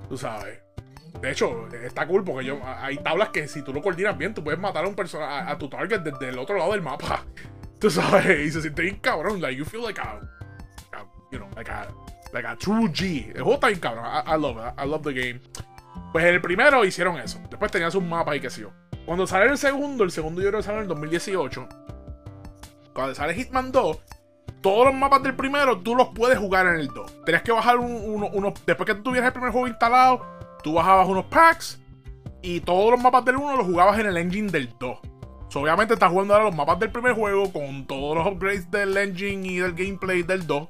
Tú 0.08 0.18
sabes. 0.18 0.58
De 1.20 1.30
hecho, 1.30 1.68
está 1.68 2.06
cool 2.06 2.24
porque 2.24 2.44
yo, 2.44 2.60
hay 2.64 2.96
tablas 2.98 3.28
que 3.28 3.46
si 3.46 3.62
tú 3.62 3.72
lo 3.72 3.80
coordinas 3.80 4.18
bien, 4.18 4.34
tú 4.34 4.42
puedes 4.42 4.58
matar 4.58 4.84
a 4.84 4.88
un 4.88 4.96
personaje, 4.96 5.50
a, 5.52 5.56
tu 5.56 5.68
target 5.68 6.00
desde 6.00 6.30
el 6.30 6.38
otro 6.38 6.58
lado 6.58 6.72
del 6.72 6.82
mapa. 6.82 7.24
Tú 7.78 7.90
sabes, 7.90 8.46
y 8.46 8.50
se 8.50 8.60
siente 8.60 8.82
bien 8.82 8.96
cabrón. 8.96 9.40
Like, 9.40 9.56
you 9.56 9.64
feel 9.64 9.82
like 9.82 10.00
a, 10.00 10.20
you 11.32 11.38
know, 11.38 11.48
like 11.56 11.68
a, 11.70 11.88
like 12.32 12.46
a 12.46 12.56
true 12.56 12.88
G. 12.88 13.32
El 13.34 13.42
juego 13.42 13.54
está 13.54 13.68
bien 13.68 13.80
cabrón. 13.80 14.04
I, 14.04 14.36
love 14.40 14.56
it. 14.56 14.80
I 14.80 14.86
love 14.88 15.02
the 15.02 15.12
game. 15.12 15.40
Pues 16.12 16.24
en 16.24 16.34
el 16.34 16.40
primero 16.40 16.84
hicieron 16.84 17.18
eso. 17.18 17.40
Después 17.50 17.70
tenías 17.72 17.94
un 17.94 18.08
mapa 18.08 18.36
y 18.36 18.40
qué 18.40 18.50
sé 18.50 18.62
yo. 18.62 18.72
Cuando 19.04 19.26
sale 19.26 19.46
el 19.46 19.58
segundo, 19.58 20.04
el 20.04 20.10
segundo 20.10 20.40
yo 20.40 20.48
creo 20.48 20.60
que 20.60 20.64
sale 20.64 20.78
en 20.78 20.82
el 20.82 20.88
2018. 20.88 21.68
Cuando 22.94 23.14
sale 23.14 23.34
Hitman 23.34 23.72
2, 23.72 23.98
todos 24.60 24.86
los 24.86 24.94
mapas 24.94 25.22
del 25.22 25.34
primero 25.34 25.80
tú 25.80 25.96
los 25.96 26.08
puedes 26.10 26.38
jugar 26.38 26.66
en 26.66 26.76
el 26.76 26.88
2. 26.88 27.24
Tenías 27.24 27.42
que 27.42 27.52
bajar 27.52 27.78
unos. 27.78 28.54
después 28.64 28.86
que 28.86 28.94
tú 28.94 29.02
tuvieras 29.02 29.26
el 29.26 29.32
primer 29.32 29.50
juego 29.50 29.66
instalado, 29.66 30.24
tú 30.62 30.74
bajabas 30.74 31.08
unos 31.08 31.24
packs 31.26 31.80
y 32.42 32.60
todos 32.60 32.92
los 32.92 33.00
mapas 33.00 33.24
del 33.24 33.36
1 33.36 33.56
los 33.56 33.66
jugabas 33.66 33.98
en 33.98 34.06
el 34.06 34.16
engine 34.16 34.50
del 34.50 34.72
2. 34.78 34.98
obviamente 35.54 35.94
estás 35.94 36.10
jugando 36.10 36.34
ahora 36.34 36.46
los 36.46 36.54
mapas 36.54 36.78
del 36.78 36.90
primer 36.90 37.14
juego 37.14 37.52
con 37.52 37.86
todos 37.86 38.16
los 38.16 38.26
upgrades 38.26 38.70
del 38.70 38.96
engine 38.96 39.46
y 39.46 39.56
del 39.58 39.74
gameplay 39.74 40.22
del 40.22 40.46
2. 40.46 40.68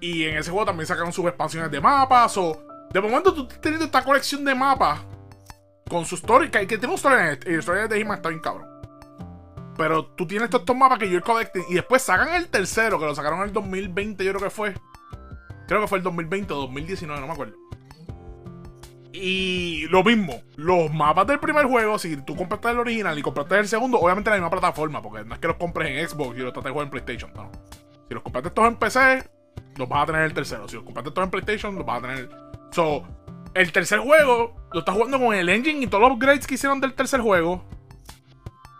Y 0.00 0.24
en 0.24 0.38
ese 0.38 0.50
juego 0.50 0.66
también 0.66 0.86
sacaron 0.86 1.12
sus 1.12 1.26
expansiones 1.26 1.70
de 1.70 1.80
mapas. 1.80 2.36
O 2.38 2.62
de 2.92 3.00
momento 3.00 3.34
tú 3.34 3.42
estás 3.42 3.60
teniendo 3.60 3.84
esta 3.84 4.02
colección 4.02 4.44
de 4.44 4.54
mapas 4.54 5.09
con 5.90 6.06
su 6.06 6.14
story. 6.14 6.50
Que, 6.50 6.60
que 6.60 6.78
tiene 6.78 6.86
una 6.86 6.94
historia 6.94 7.32
en 7.32 7.38
el, 7.42 7.58
historia 7.58 7.86
de 7.86 8.00
He-Man 8.00 8.16
está 8.16 8.30
bien 8.30 8.40
cabrón. 8.40 8.66
Pero 9.76 10.06
tú 10.06 10.26
tienes 10.26 10.48
estos 10.52 10.76
mapas 10.76 10.98
que 10.98 11.10
yo 11.10 11.20
collecting. 11.20 11.64
Y 11.68 11.74
después 11.74 12.00
sacan 12.00 12.34
el 12.34 12.48
tercero, 12.48 12.98
que 12.98 13.04
lo 13.04 13.14
sacaron 13.14 13.40
en 13.40 13.46
el 13.46 13.52
2020, 13.52 14.24
yo 14.24 14.32
creo 14.32 14.44
que 14.44 14.50
fue. 14.50 14.74
Creo 15.66 15.82
que 15.82 15.86
fue 15.86 15.98
el 15.98 16.04
2020 16.04 16.52
o 16.52 16.56
2019, 16.56 17.20
no 17.20 17.26
me 17.26 17.32
acuerdo. 17.32 17.54
Y 19.12 19.86
lo 19.88 20.04
mismo, 20.04 20.40
los 20.56 20.92
mapas 20.92 21.26
del 21.26 21.40
primer 21.40 21.66
juego, 21.66 21.98
si 21.98 22.16
tú 22.18 22.36
compraste 22.36 22.70
el 22.70 22.78
original 22.78 23.18
y 23.18 23.22
compraste 23.22 23.58
el 23.58 23.68
segundo, 23.68 23.98
obviamente 23.98 24.30
en 24.30 24.34
la 24.34 24.38
misma 24.38 24.50
plataforma, 24.50 25.02
porque 25.02 25.24
no 25.24 25.34
es 25.34 25.40
que 25.40 25.48
los 25.48 25.56
compres 25.56 25.90
en 25.90 26.08
Xbox 26.08 26.38
y 26.38 26.40
los 26.40 26.52
trates 26.52 26.64
de 26.64 26.70
jugar 26.70 26.84
en 26.86 26.90
PlayStation. 26.90 27.32
Si 28.08 28.14
los 28.14 28.22
compraste 28.22 28.50
todos 28.50 28.68
en 28.68 28.76
PC, 28.76 29.30
los 29.76 29.88
vas 29.88 30.02
a 30.02 30.06
tener 30.06 30.22
el 30.22 30.32
tercero. 30.32 30.68
Si 30.68 30.76
los 30.76 30.84
compraste 30.84 31.10
todos 31.10 31.26
en 31.26 31.30
PlayStation, 31.30 31.74
los 31.74 31.86
vas 31.86 31.98
a 31.98 32.02
tener. 32.02 32.30
So, 32.70 33.04
el 33.54 33.72
tercer 33.72 33.98
juego 34.00 34.54
lo 34.72 34.80
estás 34.80 34.94
jugando 34.94 35.18
con 35.18 35.34
el 35.34 35.48
engine 35.48 35.84
y 35.84 35.86
todos 35.86 36.02
los 36.02 36.12
upgrades 36.12 36.46
que 36.46 36.54
hicieron 36.54 36.80
del 36.80 36.94
tercer 36.94 37.20
juego. 37.20 37.64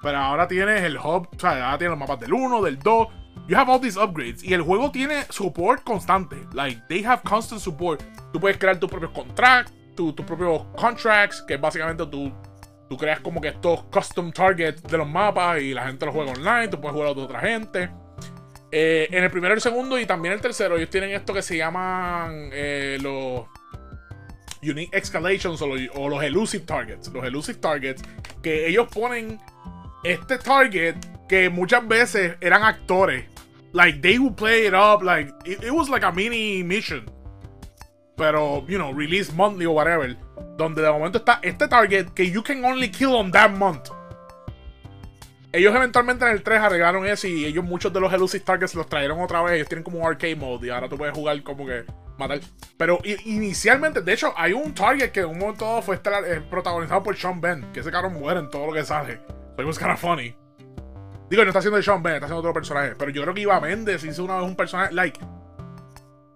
Pero 0.03 0.19
ahora 0.19 0.49
tienes 0.49 0.83
el 0.83 0.97
hub, 0.97 1.29
o 1.35 1.39
sea, 1.39 1.67
ahora 1.67 1.79
tienes 1.79 1.91
los 1.91 1.99
mapas 1.99 2.21
del 2.21 2.33
1, 2.33 2.63
del 2.63 2.79
2. 2.79 3.09
You 3.49 3.57
have 3.57 3.71
all 3.71 3.81
these 3.81 3.99
upgrades. 3.99 4.43
Y 4.43 4.55
el 4.55 4.63
juego 4.63 4.91
tiene 4.91 5.25
support 5.29 5.83
constante. 5.83 6.37
Like, 6.53 6.83
they 6.89 7.05
have 7.05 7.23
constant 7.23 7.61
support. 7.61 8.03
Tú 8.33 8.41
puedes 8.41 8.57
crear 8.59 8.79
tus 8.79 8.89
propios 8.89 9.11
contracts, 9.11 9.73
tus 9.97 10.15
propios 10.15 10.65
contracts, 10.77 11.43
que 11.43 11.57
básicamente 11.57 12.07
tú, 12.07 12.33
tú 12.89 12.97
creas 12.97 13.21
como 13.21 13.41
que 13.41 13.49
estos 13.49 13.83
custom 13.85 14.33
targets 14.33 14.83
de 14.85 14.97
los 14.97 15.09
mapas 15.09 15.61
y 15.61 15.75
la 15.75 15.87
gente 15.87 16.07
los 16.07 16.15
juega 16.15 16.33
online. 16.33 16.69
Tú 16.69 16.81
puedes 16.81 16.95
jugar 16.95 17.09
a 17.09 17.13
otra 17.13 17.41
gente. 17.41 17.91
Eh, 18.73 19.09
en 19.11 19.25
el 19.25 19.31
primero, 19.31 19.53
el 19.53 19.61
segundo 19.61 19.99
y 19.99 20.07
también 20.07 20.33
el 20.33 20.41
tercero, 20.41 20.77
ellos 20.77 20.91
tienen 20.91 21.11
esto 21.11 21.35
que 21.35 21.43
se 21.43 21.57
llaman 21.57 22.51
eh, 22.53 22.99
los 23.01 23.47
Unique 24.63 24.97
Escalations 24.97 25.63
o 25.63 26.09
los, 26.09 26.23
Elusive 26.23 26.65
Targets. 26.65 27.09
Los 27.13 27.25
Elusive 27.25 27.59
Targets 27.59 28.03
que 28.43 28.67
ellos 28.67 28.89
ponen 28.89 29.41
este 30.05 30.39
target 30.39 30.97
que 31.29 31.49
muchas 31.51 31.87
veces 31.87 32.37
eran 32.41 32.63
actores. 32.63 33.25
Like 33.73 34.01
they 34.01 34.19
would 34.19 34.37
play 34.37 34.67
it 34.67 34.75
up, 34.75 35.03
like 35.03 35.33
it, 35.45 35.71
was 35.71 35.89
like 35.89 36.05
a 36.05 36.11
mini 36.11 36.63
mission. 36.63 37.09
Pero, 38.17 38.67
you 38.67 38.79
know, 38.79 38.93
release 38.93 39.33
monthly 39.33 39.67
o 39.67 39.73
whatever. 39.73 40.17
Donde 40.57 40.83
de 40.83 40.91
momento 40.91 41.19
está 41.19 41.39
este 41.43 41.69
target 41.69 42.13
que 42.15 42.31
you 42.31 42.43
can 42.43 42.65
only 42.65 42.91
kill 42.91 43.15
on 43.15 43.31
that 43.31 43.51
month. 43.51 43.91
Ellos 45.53 45.75
eventualmente 45.75 46.25
en 46.25 46.31
el 46.31 46.43
3 46.43 46.61
arreglaron 46.61 47.07
eso 47.07 47.27
y 47.27 47.45
ellos 47.45 47.65
muchos 47.65 47.93
de 47.93 47.99
los 47.99 48.13
elusive 48.13 48.45
targets 48.45 48.75
los 48.77 48.89
trajeron 48.89 49.21
otra 49.21 49.43
vez. 49.43 49.55
Ellos 49.55 49.69
tienen 49.69 49.83
como 49.83 49.99
un 49.99 50.07
arcade 50.07 50.37
mode 50.37 50.69
y 50.69 50.71
ahora 50.71 50.89
tú 50.89 50.97
puedes 50.97 51.15
jugar 51.15 51.43
como 51.43 51.67
que 51.67 51.85
matar. 52.17 52.41
Pero 52.77 53.01
inicialmente, 53.25 54.01
de 54.01 54.13
hecho, 54.13 54.33
hay 54.37 54.53
un 54.53 54.73
target 54.73 55.11
que 55.11 55.21
en 55.21 55.27
un 55.27 55.39
momento 55.39 55.83
fue 55.83 55.97
eh, 55.97 56.41
protagonizado 56.49 57.03
por 57.03 57.17
Sean 57.17 57.41
Ben. 57.41 57.73
Que 57.73 57.81
ese 57.81 57.91
caro 57.91 58.11
muere 58.11 58.39
en 58.39 58.49
todo 58.49 58.67
lo 58.67 58.73
que 58.73 58.85
sale. 58.85 59.21
So 59.57 59.63
it 59.63 59.67
was 59.67 59.79
kind 59.79 59.91
of 59.91 60.01
funny. 60.01 60.37
Digo, 61.29 61.43
no 61.43 61.51
está 61.51 61.59
haciendo 61.59 61.79
el 61.79 61.85
Sean 61.85 62.03
Ben, 62.03 62.15
está 62.15 62.27
haciendo 62.27 62.41
otro 62.41 62.53
personaje. 62.53 62.95
Pero 62.97 63.11
yo 63.11 63.23
creo 63.23 63.35
que 63.35 63.41
Iba 63.41 63.61
Méndez 63.61 64.05
hizo 64.05 64.25
una 64.25 64.37
vez 64.37 64.45
un 64.45 64.55
personaje. 64.55 64.95
Like, 64.95 65.19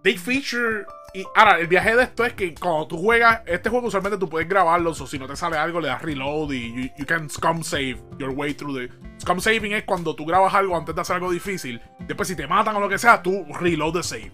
they 0.05 0.17
feature. 0.17 0.87
Y 1.13 1.25
ahora, 1.35 1.59
el 1.59 1.67
viaje 1.67 1.97
de 1.97 2.05
esto 2.05 2.25
es 2.25 2.35
que 2.35 2.55
cuando 2.55 2.87
tú 2.87 2.99
juegas, 2.99 3.43
este 3.47 3.71
juego 3.71 3.89
usualmente 3.89 4.19
tú 4.19 4.29
puedes 4.29 4.49
grabarlo, 4.49 4.91
o 4.91 4.95
si 4.95 5.19
no 5.19 5.27
te 5.27 5.37
sale 5.37 5.57
algo, 5.57 5.81
le 5.81 5.89
das 5.89 6.03
reload 6.03 6.53
y 6.53 6.93
you, 6.97 7.07
can 7.07 7.29
scum 7.29 7.63
save 7.63 7.99
your 8.19 8.31
way 8.31 8.55
through 8.55 8.77
the. 8.77 8.89
Scum 9.19 9.41
saving 9.41 9.73
es 9.73 9.85
cuando 9.85 10.15
tú 10.15 10.25
grabas 10.25 10.55
algo 10.55 10.77
antes 10.77 10.95
de 10.95 11.01
hacer 11.01 11.17
algo 11.17 11.31
difícil. 11.31 11.81
Después, 12.01 12.29
si 12.29 12.37
te 12.37 12.47
matan 12.47 12.77
o 12.77 12.81
lo 12.81 12.89
que 12.89 12.99
sea, 12.99 13.23
tú 13.23 13.45
reload 13.61 13.95
the 13.95 14.03
save. 14.03 14.33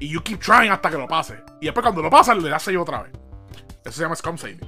Y 0.00 0.08
you 0.08 0.22
keep 0.22 0.40
trying 0.40 0.70
hasta 0.70 0.90
que 0.90 0.98
lo 0.98 1.06
pase. 1.06 1.42
Y 1.60 1.66
después, 1.66 1.82
cuando 1.82 2.02
lo 2.02 2.10
pasas, 2.10 2.36
le 2.42 2.50
das 2.50 2.62
save 2.62 2.78
otra 2.78 3.02
vez. 3.02 3.12
Eso 3.84 3.96
se 3.96 4.02
llama 4.02 4.16
scum 4.16 4.36
saving. 4.36 4.60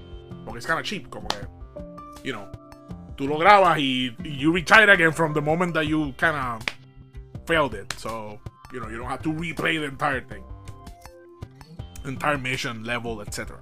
Porque 0.45 0.59
es 0.59 0.67
kind 0.67 0.79
of 0.79 0.85
cheap, 0.85 1.09
como 1.09 1.29
que. 1.29 1.47
You 2.25 2.35
know 2.35 2.59
tú 3.19 3.27
lo 3.27 3.37
grabas 3.37 3.79
y, 3.81 4.17
you 4.23 4.53
retire 4.53 4.91
again 4.93 5.13
from 5.13 5.35
the 5.35 5.41
moment 5.41 5.75
that 5.75 5.83
you 5.83 6.15
kind 6.17 6.37
of 6.37 6.63
failed 7.47 7.75
it. 7.75 7.93
So, 7.95 8.41
you 8.73 8.81
know, 8.81 8.89
you 8.89 8.99
don't 8.99 9.09
have 9.09 9.23
to 9.23 9.33
replay 9.33 9.79
the 9.79 9.85
entire 9.85 10.21
thing. 10.21 10.45
Entire 12.05 12.39
mission, 12.39 12.85
level, 12.85 13.21
etc. 13.21 13.59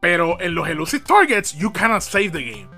Pero 0.00 0.38
en 0.40 0.54
los 0.54 0.68
elusive 0.68 1.04
targets, 1.04 1.54
you 1.54 1.70
cannot 1.70 2.02
save 2.02 2.32
the 2.32 2.42
game. 2.42 2.68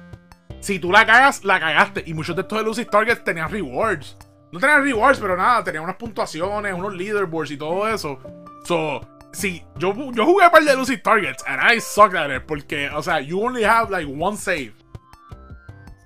si 0.67 0.81
tú 0.81 0.91
la 0.91 1.07
cagas, 1.07 1.45
la 1.45 1.61
cagaste. 1.61 2.03
Y 2.07 2.15
muchos 2.15 2.35
de 2.35 2.43
estos 2.43 2.61
elusive 2.61 2.91
targets 2.91 3.23
tenían 3.23 3.51
rewards. 3.51 4.17
No 4.51 4.59
tenían 4.59 4.83
rewards, 4.83 5.21
pero 5.21 5.37
nada, 5.37 5.63
tenían 5.63 5.85
unas 5.85 5.97
puntuaciones, 5.97 6.75
unos 6.75 6.95
leaderboards 6.95 7.53
y 7.53 7.57
todo 7.57 7.89
eso. 7.89 8.19
So, 8.65 9.01
sí, 9.33 9.63
yo, 9.77 9.95
yo 10.13 10.25
jugué 10.25 10.51
par 10.51 10.65
de 10.65 10.73
elusive 10.73 10.99
targets 10.99 11.45
and 11.47 11.61
I 11.61 11.81
sucked 11.81 12.17
at 12.17 12.31
it 12.31 12.47
porque, 12.47 12.91
o 12.91 13.03
sea, 13.03 13.21
you 13.21 13.41
only 13.41 13.63
have 13.63 13.91
like 13.91 14.07
one 14.07 14.37
save. 14.37 14.73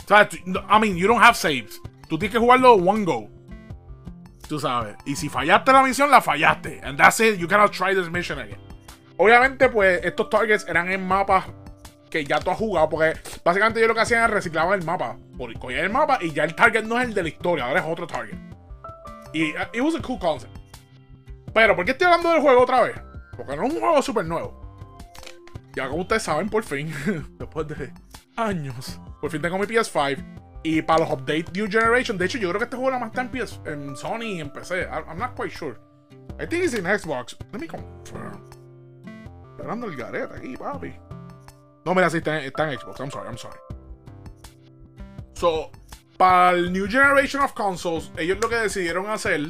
O 0.05 0.09
sea, 0.09 0.29
I 0.69 0.79
mean, 0.79 0.97
you 0.97 1.07
don't 1.07 1.23
have 1.23 1.37
saves. 1.37 1.81
Tú 2.09 2.19
tienes 2.19 2.33
que 2.33 2.41
jugarlo 2.41 2.75
one 2.75 3.05
go. 3.05 3.31
Tú 4.51 4.59
sabes. 4.59 4.97
Y 5.07 5.15
si 5.15 5.29
fallaste 5.29 5.73
la 5.73 5.81
misión, 5.81 6.11
la 6.11 6.21
fallaste. 6.21 6.81
And 6.83 6.99
that's 6.99 7.21
it. 7.21 7.39
You 7.39 7.47
cannot 7.47 7.71
try 7.71 7.95
this 7.95 8.11
mission 8.11 8.41
again. 8.41 8.59
Obviamente, 9.17 9.69
pues, 9.69 10.05
estos 10.05 10.29
targets 10.29 10.67
eran 10.67 10.91
en 10.91 11.07
mapas 11.07 11.45
que 12.11 12.25
ya 12.25 12.41
tú 12.41 12.51
has 12.51 12.59
jugado. 12.59 12.89
Porque 12.89 13.17
básicamente 13.45 13.81
yo 13.81 13.87
lo 13.87 13.95
que 13.95 14.01
hacía 14.01 14.19
era 14.19 14.27
reciclar 14.27 14.75
el 14.75 14.85
mapa. 14.85 15.17
Por 15.39 15.57
coger 15.57 15.85
el 15.85 15.91
mapa 15.91 16.19
y 16.21 16.33
ya 16.33 16.43
el 16.43 16.57
target 16.57 16.83
no 16.83 17.01
es 17.01 17.07
el 17.07 17.15
de 17.15 17.23
la 17.23 17.29
historia, 17.29 17.67
ahora 17.67 17.79
es 17.79 17.87
otro 17.87 18.09
target. 18.09 18.37
Y 19.33 19.53
uh, 19.53 19.69
it 19.73 19.83
was 19.83 19.95
a 19.95 20.03
cool 20.03 20.19
concept. 20.19 20.53
Pero, 21.55 21.77
¿por 21.77 21.85
qué 21.85 21.93
estoy 21.93 22.07
hablando 22.07 22.33
del 22.33 22.41
juego 22.41 22.63
otra 22.63 22.83
vez? 22.83 23.01
Porque 23.37 23.55
no 23.55 23.65
es 23.65 23.73
un 23.73 23.79
juego 23.79 24.03
súper 24.03 24.25
nuevo. 24.25 24.77
Ya 25.77 25.87
como 25.87 26.03
ustedes 26.03 26.25
saben, 26.25 26.49
por 26.49 26.65
fin, 26.65 26.93
después 27.39 27.69
de 27.69 27.93
años, 28.35 28.99
por 29.21 29.31
fin 29.31 29.41
tengo 29.41 29.59
mi 29.59 29.67
PS5. 29.67 30.40
Y 30.63 30.83
para 30.83 31.01
los 31.01 31.11
updates 31.11 31.53
New 31.55 31.71
Generation, 31.71 32.19
de 32.19 32.27
hecho, 32.27 32.39
yo 32.39 32.49
creo 32.51 32.59
que 32.59 32.65
este 32.65 32.77
juego 32.77 32.91
nada 32.91 33.01
más 33.01 33.11
está 33.17 33.71
en, 33.71 33.97
Sony 33.97 34.23
y 34.23 34.41
en 34.41 34.51
PC. 34.51 34.87
I'm 34.87 35.19
not 35.19 35.35
quite 35.35 35.51
sure. 35.51 35.77
I 36.39 36.47
think 36.47 36.65
it's 36.65 36.75
in 36.75 36.85
Xbox. 36.85 37.37
Let 37.53 37.61
me 37.61 37.67
confirm. 37.67 38.45
Esperando 39.53 39.87
el 39.87 39.97
garete 39.97 40.35
aquí, 40.35 40.57
papi. 40.57 40.95
No, 41.85 41.95
mira, 41.95 42.11
sí, 42.11 42.19
está, 42.19 42.41
está 42.41 42.71
en 42.71 42.79
Xbox. 42.79 43.01
I'm 43.01 43.11
sorry, 43.11 43.29
I'm 43.29 43.39
sorry. 43.39 43.59
So, 45.35 45.71
para 46.19 46.51
el 46.51 46.71
New 46.71 46.87
Generation 46.87 47.43
of 47.43 47.55
Consoles, 47.55 48.11
ellos 48.19 48.39
lo 48.43 48.49
que 48.51 48.57
decidieron 48.57 49.09
hacer 49.09 49.41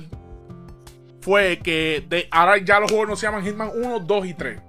fue 1.21 1.59
que 1.59 2.05
de, 2.09 2.29
ahora 2.31 2.59
ya 2.59 2.79
los 2.79 2.91
juegos 2.91 3.09
no 3.09 3.17
se 3.17 3.27
llaman 3.27 3.45
Hitman 3.45 3.73
1, 3.75 4.01
2 4.01 4.27
y 4.27 4.35
3. 4.35 4.61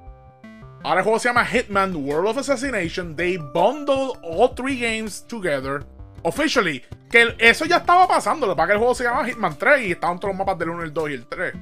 Ahora 0.83 1.01
el 1.01 1.03
juego 1.03 1.19
se 1.19 1.29
llama 1.29 1.45
Hitman 1.45 1.95
World 1.95 2.29
of 2.29 2.37
Assassination. 2.39 3.15
They 3.15 3.37
bundle 3.37 4.17
all 4.23 4.49
three 4.55 4.79
games 4.79 5.23
together 5.27 5.85
officially, 6.23 6.83
que 7.09 7.35
eso 7.39 7.65
ya 7.65 7.77
estaba 7.77 8.07
pasando. 8.07 8.47
Lo 8.47 8.53
que 8.53 8.57
pasa 8.57 8.67
que 8.67 8.73
el 8.73 8.79
juego 8.79 8.95
se 8.95 9.03
llama 9.03 9.25
Hitman 9.25 9.57
3 9.57 9.87
y 9.87 9.91
estaban 9.91 10.19
todos 10.19 10.33
los 10.33 10.39
mapas 10.39 10.57
del 10.57 10.69
1, 10.69 10.83
el 10.83 10.93
2 10.93 11.09
y 11.09 11.13
el 11.13 11.27
3. 11.27 11.53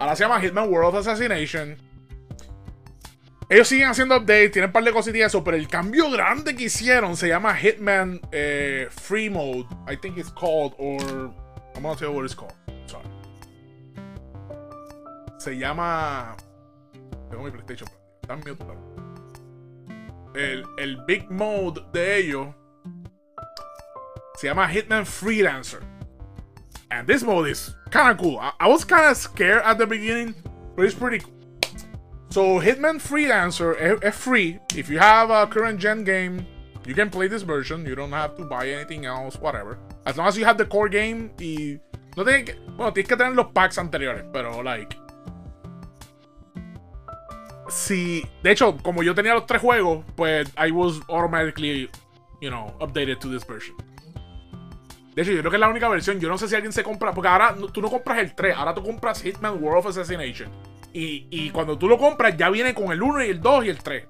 Ahora 0.00 0.16
se 0.16 0.24
llama 0.24 0.40
Hitman 0.40 0.68
World 0.68 0.88
of 0.88 1.06
Assassination. 1.06 1.76
Ellos 3.48 3.68
siguen 3.68 3.88
haciendo 3.88 4.16
updates, 4.16 4.52
tienen 4.52 4.70
un 4.70 4.72
par 4.72 4.82
de 4.82 4.92
cositas 4.92 5.18
y 5.18 5.22
eso, 5.22 5.44
pero 5.44 5.56
el 5.56 5.68
cambio 5.68 6.10
grande 6.10 6.56
que 6.56 6.64
hicieron 6.64 7.16
se 7.16 7.28
llama 7.28 7.54
Hitman 7.54 8.20
eh, 8.32 8.88
Free 8.90 9.28
Mode. 9.28 9.66
I 9.90 9.96
think 9.96 10.16
it's 10.16 10.32
called, 10.32 10.74
or. 10.78 11.32
I'm 11.74 11.82
tell 11.96 12.08
you 12.08 12.12
what 12.12 12.24
it's 12.24 12.34
called. 12.34 12.54
Sorry. 12.86 13.04
Se 15.38 15.58
llama. 15.58 16.36
Tengo 17.30 17.44
mi 17.44 17.50
PlayStation. 17.50 17.88
Está 18.22 18.34
en 18.34 19.02
el, 20.34 20.64
el 20.78 20.96
Big 21.04 21.30
Mode 21.30 21.82
de 21.92 22.18
ellos 22.18 22.48
se 24.36 24.48
llama 24.48 24.66
Hitman 24.66 25.04
Freelancer. 25.04 25.82
And 26.90 27.06
this 27.06 27.22
mode 27.22 27.48
is 27.48 27.74
kind 27.90 28.10
of 28.10 28.18
cool. 28.18 28.38
I, 28.38 28.52
I 28.60 28.68
was 28.68 28.84
kind 28.84 29.10
of 29.10 29.16
scared 29.16 29.62
at 29.64 29.78
the 29.78 29.86
beginning, 29.86 30.34
but 30.76 30.84
it's 30.84 30.94
pretty 30.94 31.20
cool. 31.20 31.32
So 32.30 32.60
Hitman 32.60 33.00
Freelancer 33.00 34.02
is 34.02 34.14
free. 34.14 34.58
If 34.74 34.88
you 34.88 34.98
have 34.98 35.30
a 35.30 35.46
current 35.46 35.78
gen 35.80 36.04
game, 36.04 36.46
you 36.86 36.94
can 36.94 37.10
play 37.10 37.28
this 37.28 37.42
version. 37.42 37.86
You 37.86 37.94
don't 37.94 38.12
have 38.12 38.36
to 38.36 38.44
buy 38.44 38.68
anything 38.68 39.04
else, 39.06 39.36
whatever. 39.36 39.78
As 40.06 40.16
long 40.16 40.28
as 40.28 40.36
you 40.36 40.44
have 40.44 40.58
the 40.58 40.64
core 40.64 40.88
game 40.88 41.30
y 41.38 41.78
no 42.16 42.24
tienen 42.24 42.46
que, 42.46 42.54
bueno, 42.76 42.92
tienes 42.92 43.08
que 43.08 43.16
tener 43.16 43.34
los 43.34 43.52
packs 43.52 43.78
anteriores, 43.78 44.24
pero 44.32 44.62
like 44.62 44.96
si 47.72 48.24
de 48.42 48.52
hecho, 48.52 48.76
como 48.82 49.02
yo 49.02 49.14
tenía 49.14 49.34
los 49.34 49.46
tres 49.46 49.60
juegos, 49.62 50.04
pues 50.14 50.50
I 50.56 50.70
was 50.70 51.00
automatically, 51.08 51.88
you 52.40 52.50
know, 52.50 52.74
updated 52.80 53.20
to 53.20 53.28
this 53.28 53.44
version. 53.44 53.74
De 55.14 55.22
hecho, 55.22 55.32
yo 55.32 55.40
creo 55.40 55.50
que 55.50 55.56
es 55.56 55.60
la 55.60 55.68
única 55.68 55.88
versión. 55.88 56.18
Yo 56.20 56.28
no 56.28 56.38
sé 56.38 56.48
si 56.48 56.54
alguien 56.54 56.72
se 56.72 56.82
compra. 56.82 57.12
Porque 57.12 57.28
ahora 57.28 57.54
tú 57.72 57.82
no 57.82 57.90
compras 57.90 58.18
el 58.18 58.34
3, 58.34 58.56
ahora 58.56 58.74
tú 58.74 58.82
compras 58.82 59.22
Hitman 59.22 59.62
World 59.62 59.78
of 59.80 59.86
Assassination. 59.86 60.50
Y, 60.94 61.50
cuando 61.50 61.78
tú 61.78 61.88
lo 61.88 61.98
compras, 61.98 62.36
ya 62.36 62.50
viene 62.50 62.74
con 62.74 62.92
el 62.92 63.02
1 63.02 63.24
y 63.24 63.30
el 63.30 63.40
2 63.40 63.64
y 63.64 63.68
el 63.70 63.78
3. 63.78 64.08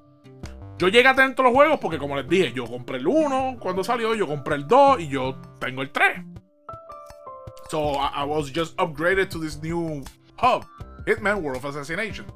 Yo 0.78 0.88
llegué 0.88 1.08
a 1.08 1.14
tener 1.14 1.34
todos 1.34 1.50
los 1.50 1.54
juegos 1.54 1.78
porque, 1.80 1.98
como 1.98 2.16
les 2.16 2.28
dije, 2.28 2.52
yo 2.52 2.66
compré 2.66 2.98
el 2.98 3.06
1 3.06 3.58
cuando 3.60 3.84
salió, 3.84 4.14
yo 4.14 4.26
compré 4.26 4.56
el 4.56 4.66
2 4.66 5.00
y 5.00 5.08
yo 5.08 5.40
tengo 5.60 5.82
el 5.82 5.90
3. 5.90 6.22
So 7.70 7.94
I, 7.94 8.24
was 8.24 8.52
just 8.52 8.76
upgraded 8.78 9.30
to 9.30 9.38
this 9.38 9.62
new 9.62 10.02
hub, 10.36 10.66
Hitman 11.06 11.42
World 11.42 11.58
of 11.58 11.64
Assassination. 11.64 12.26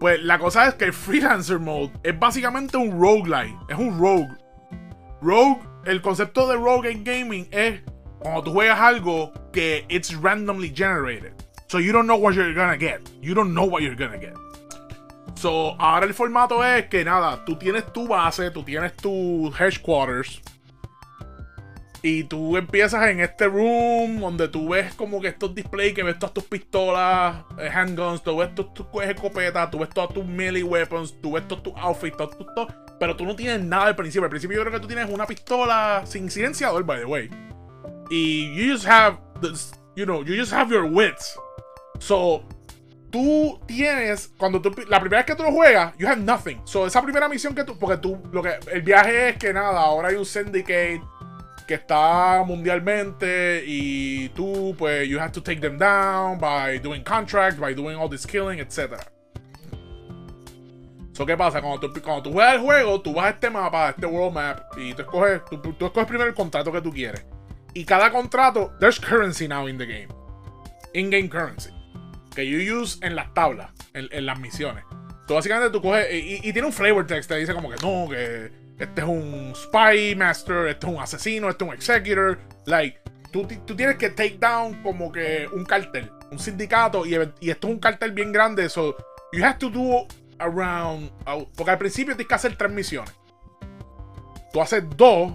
Pues 0.00 0.20
la 0.22 0.38
cosa 0.38 0.66
es 0.66 0.74
que 0.74 0.86
el 0.86 0.92
Freelancer 0.92 1.60
Mode 1.60 1.92
es 2.02 2.18
básicamente 2.18 2.76
un 2.76 3.00
roguelike. 3.00 3.54
Es 3.68 3.78
un 3.78 4.00
rogue. 4.00 4.28
Rogue 5.20 5.60
el 5.84 6.00
concepto 6.00 6.46
de 6.48 6.56
rogue 6.56 6.94
gaming 7.02 7.48
es 7.50 7.80
cuando 8.20 8.42
tú 8.42 8.52
juegas 8.52 8.78
algo 8.78 9.32
que 9.52 9.84
it's 9.88 10.14
randomly 10.14 10.72
generated. 10.74 11.32
So 11.68 11.78
you 11.78 11.92
don't 11.92 12.06
know 12.06 12.16
what 12.16 12.34
you're 12.34 12.54
gonna 12.54 12.76
get. 12.76 13.00
You 13.20 13.34
don't 13.34 13.54
know 13.54 13.64
what 13.64 13.82
you're 13.82 13.96
gonna 13.96 14.18
get. 14.18 14.34
So 15.34 15.74
ahora 15.78 16.06
el 16.06 16.14
formato 16.14 16.62
es 16.64 16.86
que 16.86 17.04
nada, 17.04 17.44
tú 17.44 17.56
tienes 17.56 17.92
tu 17.92 18.06
base, 18.06 18.50
tú 18.50 18.62
tienes 18.62 18.94
tu 18.96 19.52
headquarters. 19.58 20.40
Y 22.04 22.24
tú 22.24 22.56
empiezas 22.56 23.08
en 23.08 23.20
este 23.20 23.46
room 23.46 24.20
donde 24.20 24.48
tú 24.48 24.70
ves 24.70 24.92
como 24.94 25.20
que 25.20 25.28
estos 25.28 25.54
displays, 25.54 25.94
que 25.94 26.02
ves 26.02 26.18
todas 26.18 26.34
tus 26.34 26.44
pistolas, 26.44 27.44
eh, 27.58 27.70
handguns, 27.72 28.22
tú 28.22 28.36
ves 28.36 28.52
tus, 28.54 28.74
tus 28.74 28.86
escopetas, 29.04 29.70
tú 29.70 29.78
ves 29.78 29.88
todas 29.90 30.12
tus 30.12 30.26
melee 30.26 30.64
weapons, 30.64 31.14
tú 31.20 31.32
ves 31.32 31.46
todos 31.46 31.62
tus 31.62 31.72
outfits, 31.76 32.16
todo, 32.16 32.28
todo, 32.28 32.68
pero 33.02 33.16
tú 33.16 33.24
no 33.24 33.34
tienes 33.34 33.60
nada 33.60 33.86
al 33.86 33.96
principio. 33.96 34.22
Al 34.22 34.30
principio 34.30 34.58
yo 34.58 34.62
creo 34.62 34.74
que 34.74 34.78
tú 34.78 34.86
tienes 34.86 35.10
una 35.10 35.26
pistola 35.26 36.04
sin 36.04 36.30
silenciador, 36.30 36.84
by 36.84 37.00
the 37.00 37.04
way. 37.04 37.28
Y 38.10 38.54
you 38.54 38.72
just 38.72 38.86
have, 38.86 39.18
this, 39.40 39.72
you 39.96 40.04
know, 40.04 40.22
you 40.22 40.36
just 40.36 40.52
have 40.52 40.72
your 40.72 40.84
wits. 40.84 41.36
So, 41.98 42.44
tú 43.10 43.60
tienes, 43.66 44.32
cuando 44.38 44.62
tú, 44.62 44.72
la 44.86 45.00
primera 45.00 45.18
vez 45.18 45.26
que 45.26 45.34
tú 45.34 45.42
lo 45.42 45.50
juegas, 45.50 45.98
you 45.98 46.06
have 46.06 46.20
nothing. 46.20 46.60
So, 46.64 46.86
esa 46.86 47.02
primera 47.02 47.28
misión 47.28 47.56
que 47.56 47.64
tú, 47.64 47.76
porque 47.76 47.96
tú, 47.96 48.22
lo 48.30 48.40
que, 48.40 48.54
el 48.70 48.82
viaje 48.82 49.30
es 49.30 49.36
que 49.36 49.52
nada, 49.52 49.80
ahora 49.80 50.10
hay 50.10 50.14
un 50.14 50.24
syndicate 50.24 51.02
que 51.66 51.74
está 51.74 52.44
mundialmente 52.46 53.64
y 53.66 54.28
tú, 54.28 54.76
pues, 54.78 55.08
you 55.08 55.18
have 55.18 55.32
to 55.32 55.42
take 55.42 55.60
them 55.60 55.76
down 55.76 56.38
by 56.38 56.78
doing 56.78 57.02
contracts, 57.02 57.58
by 57.58 57.74
doing 57.74 57.96
all 57.96 58.08
this 58.08 58.24
killing, 58.24 58.60
etc. 58.60 58.96
So, 61.12 61.26
¿qué 61.26 61.36
pasa? 61.36 61.60
Cuando 61.60 61.78
tú, 61.78 62.00
cuando 62.02 62.22
tú 62.22 62.32
juegas 62.32 62.54
el 62.54 62.60
juego, 62.60 63.00
tú 63.02 63.12
vas 63.12 63.26
a 63.26 63.30
este 63.30 63.50
mapa, 63.50 63.88
a 63.88 63.90
este 63.90 64.06
world 64.06 64.34
map, 64.34 64.60
y 64.78 64.94
tú 64.94 65.02
escoges, 65.02 65.42
tú, 65.44 65.58
tú, 65.60 65.86
escoges 65.86 66.06
primero 66.08 66.28
el 66.28 66.34
contrato 66.34 66.72
que 66.72 66.80
tú 66.80 66.90
quieres. 66.90 67.24
Y 67.74 67.84
cada 67.84 68.10
contrato, 68.10 68.72
there's 68.80 68.98
currency 68.98 69.46
now 69.46 69.68
in 69.68 69.76
the 69.76 69.86
game. 69.86 70.08
In-game 70.94 71.28
currency. 71.28 71.70
Que 72.34 72.46
you 72.46 72.58
use 72.58 72.98
en 73.02 73.14
las 73.14 73.32
tablas, 73.34 73.70
en, 73.92 74.08
en 74.10 74.24
las 74.24 74.38
misiones. 74.38 74.84
Tú 75.26 75.34
básicamente 75.34 75.70
tú 75.70 75.82
coges, 75.82 76.06
y, 76.12 76.48
y, 76.48 76.52
tiene 76.52 76.66
un 76.66 76.72
flavor 76.72 77.06
text, 77.06 77.28
te 77.28 77.36
dice 77.36 77.54
como 77.54 77.70
que 77.70 77.76
no, 77.82 78.08
que 78.08 78.50
este 78.78 79.00
es 79.02 79.06
un 79.06 79.52
spy 79.54 80.16
master, 80.16 80.66
este 80.68 80.86
es 80.86 80.92
un 80.92 81.00
asesino, 81.00 81.50
este 81.50 81.64
es 81.64 81.68
un 81.68 81.74
executor. 81.74 82.38
Like, 82.64 82.98
tú, 83.30 83.46
tú 83.66 83.76
tienes 83.76 83.96
que 83.96 84.08
take 84.08 84.38
down 84.40 84.82
como 84.82 85.12
que 85.12 85.46
un 85.52 85.64
cartel, 85.66 86.10
un 86.30 86.38
sindicato, 86.38 87.04
y, 87.04 87.16
y 87.40 87.50
esto 87.50 87.68
es 87.68 87.74
un 87.74 87.80
cartel 87.80 88.12
bien 88.12 88.32
grande, 88.32 88.70
so 88.70 88.96
you 89.32 89.44
have 89.44 89.58
to 89.58 89.68
do 89.68 90.06
Porque 91.56 91.70
al 91.70 91.78
principio 91.78 92.14
tienes 92.14 92.28
que 92.28 92.34
hacer 92.34 92.56
tres 92.56 92.70
misiones. 92.70 93.14
Tú 94.52 94.60
haces 94.60 94.84
dos, 94.96 95.32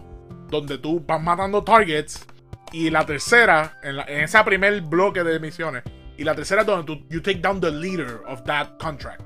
donde 0.50 0.78
tú 0.78 1.04
vas 1.06 1.22
matando 1.22 1.64
targets. 1.64 2.26
Y 2.72 2.90
la 2.90 3.06
tercera, 3.06 3.80
en, 3.82 4.00
ese 4.24 4.44
primer 4.44 4.82
bloque 4.82 5.24
de 5.24 5.40
misiones. 5.40 5.84
Y 6.18 6.24
la 6.24 6.36
tercera 6.36 6.62
es 6.62 6.68
donde 6.68 6.86
tú 6.86 7.06
you 7.10 7.22
take 7.22 7.40
down 7.40 7.62
the 7.62 7.72
leader 7.72 8.22
of 8.28 8.44
that 8.44 8.78
contract. 8.80 9.22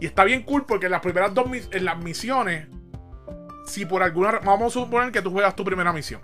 Y 0.00 0.06
está 0.06 0.24
bien 0.24 0.42
cool 0.42 0.66
porque 0.66 0.86
en 0.86 0.92
las 0.92 1.00
primeras 1.00 1.32
dos 1.32 1.46
en 1.70 1.84
las 1.84 1.98
misiones, 1.98 2.66
si 3.66 3.86
por 3.86 4.02
alguna 4.02 4.40
vamos 4.44 4.76
a 4.76 4.80
suponer 4.80 5.12
que 5.12 5.22
tú 5.22 5.30
juegas 5.30 5.54
tu 5.54 5.64
primera 5.64 5.92
misión. 5.92 6.20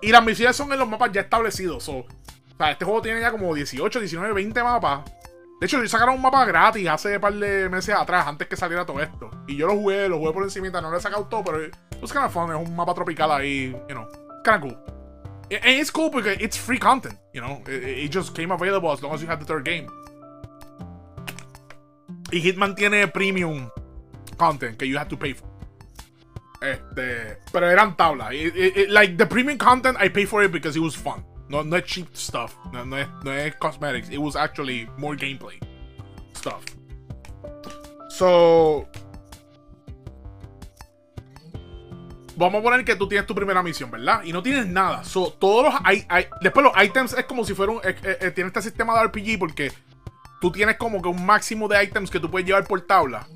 Y 0.00 0.10
las 0.10 0.24
misiones 0.24 0.56
son 0.56 0.72
en 0.72 0.78
los 0.78 0.88
mapas 0.88 1.12
ya 1.12 1.22
establecidos. 1.22 1.88
o 1.88 2.06
sea, 2.56 2.70
este 2.70 2.84
juego 2.84 3.02
tiene 3.02 3.20
ya 3.20 3.30
como 3.30 3.54
18, 3.54 4.00
19, 4.00 4.32
20 4.32 4.62
mapas. 4.62 5.00
De 5.62 5.66
hecho, 5.66 5.86
sacaron 5.86 6.16
un 6.16 6.22
mapa 6.22 6.44
gratis 6.44 6.88
hace 6.88 7.14
un 7.14 7.20
par 7.20 7.34
de 7.34 7.68
meses 7.68 7.94
atrás, 7.94 8.26
antes 8.26 8.48
que 8.48 8.56
saliera 8.56 8.84
todo 8.84 9.00
esto. 9.00 9.30
Y 9.46 9.54
yo 9.54 9.68
lo 9.68 9.76
jugué, 9.76 10.08
lo 10.08 10.18
jugué 10.18 10.32
por 10.32 10.42
encima, 10.42 10.80
no 10.80 10.90
lo 10.90 10.96
he 10.96 11.00
sacado 11.00 11.28
todo, 11.28 11.44
pero 11.44 11.62
es 11.62 12.12
kind 12.12 12.24
of 12.24 12.32
fun. 12.32 12.50
Es 12.50 12.56
un 12.56 12.74
mapa 12.74 12.92
tropical 12.94 13.30
ahí, 13.30 13.70
you 13.88 13.94
know. 13.94 14.08
It's 14.10 14.42
kind 14.42 14.56
of 14.56 14.62
cool. 14.62 14.76
And 15.52 15.80
it's 15.80 15.92
cool 15.92 16.10
because 16.10 16.36
it's 16.40 16.56
free 16.56 16.80
content, 16.80 17.16
you 17.32 17.40
know. 17.40 17.62
It, 17.68 18.10
just 18.10 18.34
came 18.34 18.50
available 18.50 18.90
as 18.90 19.00
long 19.02 19.14
as 19.14 19.22
you 19.22 19.28
have 19.28 19.38
the 19.38 19.46
third 19.46 19.64
game. 19.64 19.86
Y 22.32 22.40
Hitman 22.40 22.74
tiene 22.74 23.06
premium 23.06 23.70
content 24.36 24.76
que 24.76 24.88
you 24.88 24.98
have 24.98 25.10
to 25.10 25.16
pay 25.16 25.32
for. 25.32 25.46
Este, 26.60 27.38
pero 27.52 27.70
eran 27.70 27.96
tablas. 27.96 28.32
like 28.88 29.16
the 29.16 29.26
premium 29.26 29.58
content, 29.58 29.96
I 30.00 30.08
pay 30.08 30.24
for 30.24 30.42
it 30.42 30.50
because 30.50 30.74
it 30.74 30.80
was 30.80 30.96
fun. 30.96 31.24
No, 31.52 31.62
no 31.62 31.76
es 31.76 31.84
cheap 31.84 32.08
stuff. 32.16 32.54
No, 32.72 32.82
no, 32.86 32.96
es, 32.96 33.06
no 33.22 33.30
es 33.30 33.54
cosmetics. 33.56 34.08
It 34.08 34.16
was 34.16 34.36
actually 34.36 34.88
more 34.96 35.14
gameplay 35.14 35.58
stuff. 36.34 36.64
So. 38.08 38.88
Vamos 42.36 42.60
a 42.60 42.62
poner 42.62 42.84
que 42.86 42.96
tú 42.96 43.06
tienes 43.06 43.26
tu 43.26 43.34
primera 43.34 43.62
misión, 43.62 43.90
¿verdad? 43.90 44.22
Y 44.24 44.32
no 44.32 44.42
tienes 44.42 44.66
nada. 44.66 45.04
So, 45.04 45.34
todos 45.38 45.64
los. 45.64 45.74
Hay, 45.84 46.06
hay, 46.08 46.26
después 46.40 46.64
los 46.64 46.72
items 46.82 47.12
es 47.12 47.26
como 47.26 47.44
si 47.44 47.52
fuera 47.52 47.72
un. 47.72 47.80
Eh, 47.84 47.96
eh, 48.02 48.30
tiene 48.30 48.48
este 48.48 48.62
sistema 48.62 48.98
de 48.98 49.08
RPG 49.08 49.38
porque 49.38 49.72
tú 50.40 50.50
tienes 50.50 50.78
como 50.78 51.02
que 51.02 51.08
un 51.10 51.26
máximo 51.26 51.68
de 51.68 51.84
items 51.84 52.10
que 52.10 52.18
tú 52.18 52.30
puedes 52.30 52.46
llevar 52.46 52.64
por 52.64 52.80
tabla. 52.80 53.26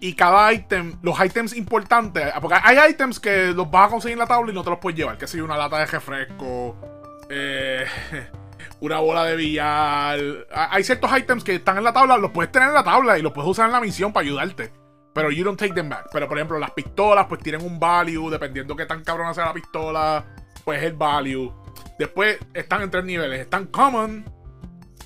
Y 0.00 0.14
cada 0.14 0.50
item, 0.54 0.96
los 1.02 1.22
items 1.22 1.54
importantes, 1.54 2.32
porque 2.40 2.56
hay 2.62 2.92
items 2.92 3.20
que 3.20 3.48
los 3.48 3.70
vas 3.70 3.88
a 3.88 3.90
conseguir 3.90 4.14
en 4.14 4.20
la 4.20 4.26
tabla 4.26 4.50
y 4.50 4.54
no 4.54 4.64
te 4.64 4.70
los 4.70 4.78
puedes 4.78 4.98
llevar. 4.98 5.18
Que 5.18 5.26
si 5.26 5.38
una 5.42 5.58
lata 5.58 5.78
de 5.78 5.84
refresco, 5.84 6.99
eh, 7.30 7.86
una 8.80 8.98
bola 8.98 9.24
de 9.24 9.36
billar. 9.36 10.18
Hay 10.52 10.84
ciertos 10.84 11.10
items 11.16 11.44
que 11.44 11.54
están 11.54 11.78
en 11.78 11.84
la 11.84 11.92
tabla, 11.92 12.16
los 12.16 12.30
puedes 12.32 12.52
tener 12.52 12.68
en 12.68 12.74
la 12.74 12.84
tabla 12.84 13.18
y 13.18 13.22
los 13.22 13.32
puedes 13.32 13.50
usar 13.50 13.66
en 13.66 13.72
la 13.72 13.80
misión 13.80 14.12
para 14.12 14.26
ayudarte. 14.26 14.72
Pero 15.14 15.30
you 15.30 15.44
don't 15.44 15.58
take 15.58 15.74
them 15.74 15.88
back. 15.88 16.08
Pero 16.12 16.28
por 16.28 16.38
ejemplo, 16.38 16.58
las 16.58 16.70
pistolas, 16.72 17.26
pues 17.28 17.40
tienen 17.40 17.64
un 17.64 17.80
value, 17.80 18.30
dependiendo 18.30 18.76
qué 18.76 18.86
tan 18.86 19.02
cabrón 19.02 19.34
sea 19.34 19.46
la 19.46 19.54
pistola, 19.54 20.24
pues 20.64 20.82
el 20.82 20.94
value. 20.94 21.52
Después 21.98 22.38
están 22.54 22.82
en 22.82 22.90
tres 22.90 23.04
niveles: 23.04 23.40
están 23.40 23.66
common, 23.66 24.24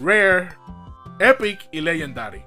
rare, 0.00 0.48
epic 1.18 1.68
y 1.72 1.80
legendary. 1.80 2.42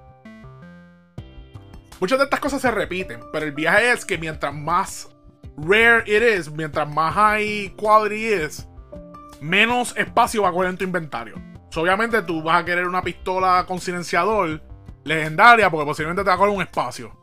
Muchas 2.00 2.20
de 2.20 2.26
estas 2.26 2.40
cosas 2.40 2.62
se 2.62 2.70
repiten, 2.70 3.22
pero 3.34 3.46
el 3.46 3.54
viaje 3.54 3.92
es 3.92 4.06
que 4.06 4.20
mientras 4.20 4.54
más 4.54 5.10
rare 5.58 6.04
it 6.06 6.22
is, 6.22 6.52
mientras 6.52 6.88
más 6.88 7.16
high 7.16 7.74
quality 7.76 8.26
es, 8.26 8.67
menos 9.42 9.96
espacio 9.98 10.44
va 10.44 10.50
a 10.50 10.52
coger 10.52 10.70
en 10.70 10.78
tu 10.78 10.84
inventario. 10.84 11.36
obviamente 11.76 12.22
tú 12.24 12.42
vas 12.42 12.62
a 12.62 12.66
querer 12.66 12.88
una 12.88 13.02
pistola 13.02 13.66
con 13.68 13.80
silenciador 13.80 14.62
legendaria 15.04 15.70
porque 15.70 15.86
posiblemente 15.86 16.24
te 16.24 16.30
va 16.30 16.34
a 16.34 16.38
coger 16.38 16.54
un 16.54 16.62
espacio 16.62 17.16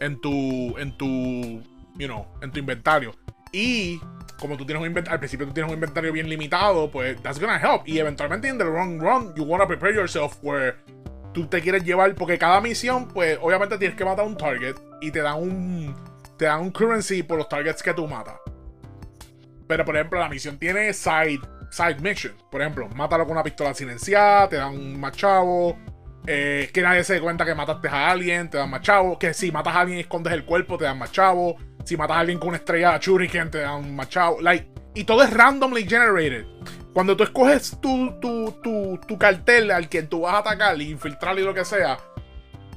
en 0.00 0.20
tu 0.20 0.78
en 0.78 0.96
tu 0.96 1.62
you 1.96 2.06
know, 2.06 2.26
en 2.42 2.50
tu 2.50 2.58
inventario. 2.58 3.12
Y 3.52 4.00
como 4.38 4.56
tú 4.56 4.64
tienes 4.64 4.80
un 4.80 4.86
inventario, 4.86 5.14
al 5.14 5.20
principio 5.20 5.46
tú 5.46 5.52
tienes 5.52 5.70
un 5.70 5.74
inventario 5.74 6.12
bien 6.12 6.28
limitado, 6.28 6.90
pues 6.90 7.20
that's 7.22 7.38
gonna 7.38 7.58
help. 7.58 7.86
Y 7.86 7.98
eventualmente 7.98 8.48
en 8.48 8.58
the 8.58 8.64
long 8.64 8.98
run, 9.00 9.34
you 9.34 9.44
wanna 9.44 9.66
prepare 9.66 9.94
yourself 9.94 10.38
where 10.42 10.76
tú 11.32 11.46
te 11.46 11.60
quieres 11.60 11.84
llevar, 11.84 12.14
porque 12.14 12.38
cada 12.38 12.60
misión, 12.60 13.08
pues 13.08 13.38
obviamente 13.40 13.78
tienes 13.78 13.96
que 13.96 14.04
matar 14.04 14.26
un 14.26 14.36
target 14.36 14.76
y 15.00 15.10
te 15.10 15.20
dan 15.20 15.36
un, 15.36 15.94
te 16.36 16.46
dan 16.46 16.60
un 16.60 16.70
currency 16.70 17.22
por 17.22 17.38
los 17.38 17.48
targets 17.48 17.82
que 17.82 17.92
tú 17.92 18.08
matas. 18.08 18.36
Pero 19.70 19.84
por 19.84 19.94
ejemplo, 19.94 20.18
la 20.18 20.28
misión 20.28 20.58
tiene 20.58 20.92
side, 20.92 21.38
side 21.70 22.00
mission. 22.00 22.34
Por 22.50 22.60
ejemplo, 22.60 22.88
mátalo 22.88 23.22
con 23.22 23.34
una 23.34 23.44
pistola 23.44 23.72
silenciada, 23.72 24.48
te 24.48 24.56
dan 24.56 24.74
un 24.74 24.98
machavo. 24.98 25.78
Eh, 26.26 26.68
que 26.74 26.82
nadie 26.82 27.04
se 27.04 27.14
dé 27.14 27.20
cuenta 27.20 27.44
que 27.44 27.54
mataste 27.54 27.86
a 27.86 28.10
alguien, 28.10 28.50
te 28.50 28.58
dan 28.58 28.68
machavo. 28.68 29.16
Que 29.16 29.32
si 29.32 29.52
matas 29.52 29.76
a 29.76 29.82
alguien 29.82 29.98
y 29.98 30.00
escondes 30.00 30.32
el 30.32 30.44
cuerpo, 30.44 30.76
te 30.76 30.86
dan 30.86 30.98
machavo. 30.98 31.54
Si 31.84 31.96
matas 31.96 32.16
a 32.16 32.20
alguien 32.20 32.40
con 32.40 32.48
una 32.48 32.56
estrella 32.56 32.94
de 32.94 32.98
Shuriken, 32.98 33.52
te 33.52 33.58
dan 33.58 33.94
machavo. 33.94 34.40
Like, 34.40 34.72
y 34.96 35.04
todo 35.04 35.22
es 35.22 35.32
randomly 35.32 35.84
generated. 35.88 36.46
Cuando 36.92 37.16
tú 37.16 37.22
escoges 37.22 37.80
tu, 37.80 38.18
tu, 38.18 38.50
tu, 38.64 38.98
tu 39.06 39.18
cartel 39.18 39.70
al 39.70 39.88
quien 39.88 40.08
tú 40.08 40.22
vas 40.22 40.34
a 40.34 40.38
atacar 40.38 40.80
y 40.82 40.90
infiltrar 40.90 41.38
y 41.38 41.42
lo 41.42 41.54
que 41.54 41.64
sea, 41.64 41.96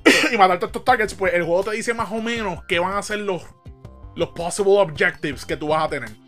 y 0.31 0.37
matarte 0.37 0.65
a 0.65 0.67
estos 0.67 0.85
targets, 0.85 1.15
pues 1.15 1.33
el 1.33 1.41
juego 1.41 1.63
te 1.63 1.71
dice 1.71 1.95
más 1.95 2.11
o 2.11 2.21
menos 2.21 2.63
qué 2.67 2.77
van 2.77 2.93
a 2.95 3.01
ser 3.01 3.17
los, 3.17 3.41
los 4.15 4.29
possible 4.29 4.73
objectives 4.77 5.43
que 5.43 5.57
tú 5.57 5.69
vas 5.69 5.85
a 5.85 5.89
tener. 5.89 6.22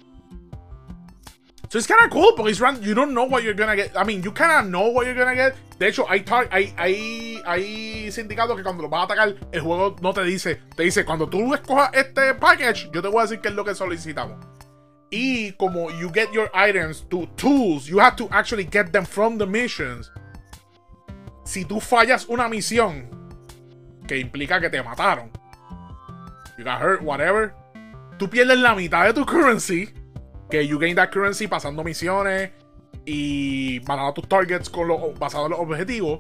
So 1.70 1.80
it's 1.80 1.88
kind 1.88 2.04
of 2.04 2.12
cool 2.12 2.34
porque 2.36 2.60
random. 2.60 2.84
You 2.84 2.94
don't 2.94 3.14
know 3.14 3.24
what 3.24 3.44
you're 3.44 3.56
gonna 3.56 3.76
get. 3.76 3.98
I 3.98 4.04
mean, 4.04 4.22
you 4.24 4.32
kind 4.32 4.52
of 4.52 4.70
know 4.70 4.90
what 4.90 5.06
you're 5.06 5.16
gonna 5.16 5.36
get. 5.36 5.56
De 5.80 5.88
hecho, 5.88 6.06
hay, 6.08 6.24
hay, 6.52 6.74
hay, 6.78 7.42
hay 7.46 8.12
sindicatos 8.12 8.56
que 8.56 8.64
cuando 8.64 8.84
los 8.84 8.92
vas 8.92 9.02
a 9.02 9.14
atacar, 9.14 9.36
el 9.52 9.62
juego 9.62 9.96
no 10.02 10.14
te 10.14 10.24
dice. 10.24 10.62
Te 10.76 10.84
dice, 10.84 11.04
cuando 11.04 11.28
tú 11.28 11.54
escojas 11.54 11.90
este 11.94 12.34
package, 12.36 12.90
yo 12.94 13.02
te 13.02 13.08
voy 13.08 13.20
a 13.20 13.22
decir 13.24 13.42
qué 13.42 13.50
es 13.50 13.56
lo 13.56 13.66
que 13.66 13.76
solicitamos. 13.76 14.38
Y 15.12 15.52
como 15.54 15.90
you 15.92 16.10
get 16.14 16.32
your 16.32 16.50
items 16.54 17.02
to 17.10 17.28
tools, 17.36 17.88
you 17.88 18.00
have 18.00 18.16
to 18.16 18.28
actually 18.32 18.66
get 18.66 18.92
them 18.92 19.06
from 19.06 19.38
the 19.38 19.46
missions. 19.46 20.12
Si 21.44 21.66
tú 21.66 21.80
fallas 21.80 22.26
una 22.28 22.48
misión 22.48 23.10
que 24.08 24.18
implica 24.18 24.60
que 24.60 24.70
te 24.70 24.82
mataron, 24.82 25.32
you 26.58 26.64
got 26.64 26.82
hurt, 26.82 27.02
whatever, 27.02 27.54
tú 28.18 28.30
pierdes 28.30 28.60
la 28.60 28.76
mitad 28.76 29.06
de 29.06 29.14
tu 29.14 29.26
currency. 29.26 29.94
Que 30.50 30.66
you 30.68 30.80
gain 30.80 30.96
that 30.96 31.10
currency 31.10 31.48
pasando 31.48 31.84
misiones 31.84 32.52
y 33.06 33.82
matando 33.88 34.14
tus 34.14 34.28
targets 34.28 34.70
con 34.70 34.88
los, 34.88 35.18
basado 35.18 35.46
en 35.46 35.52
los 35.52 35.60
objetivos. 35.60 36.20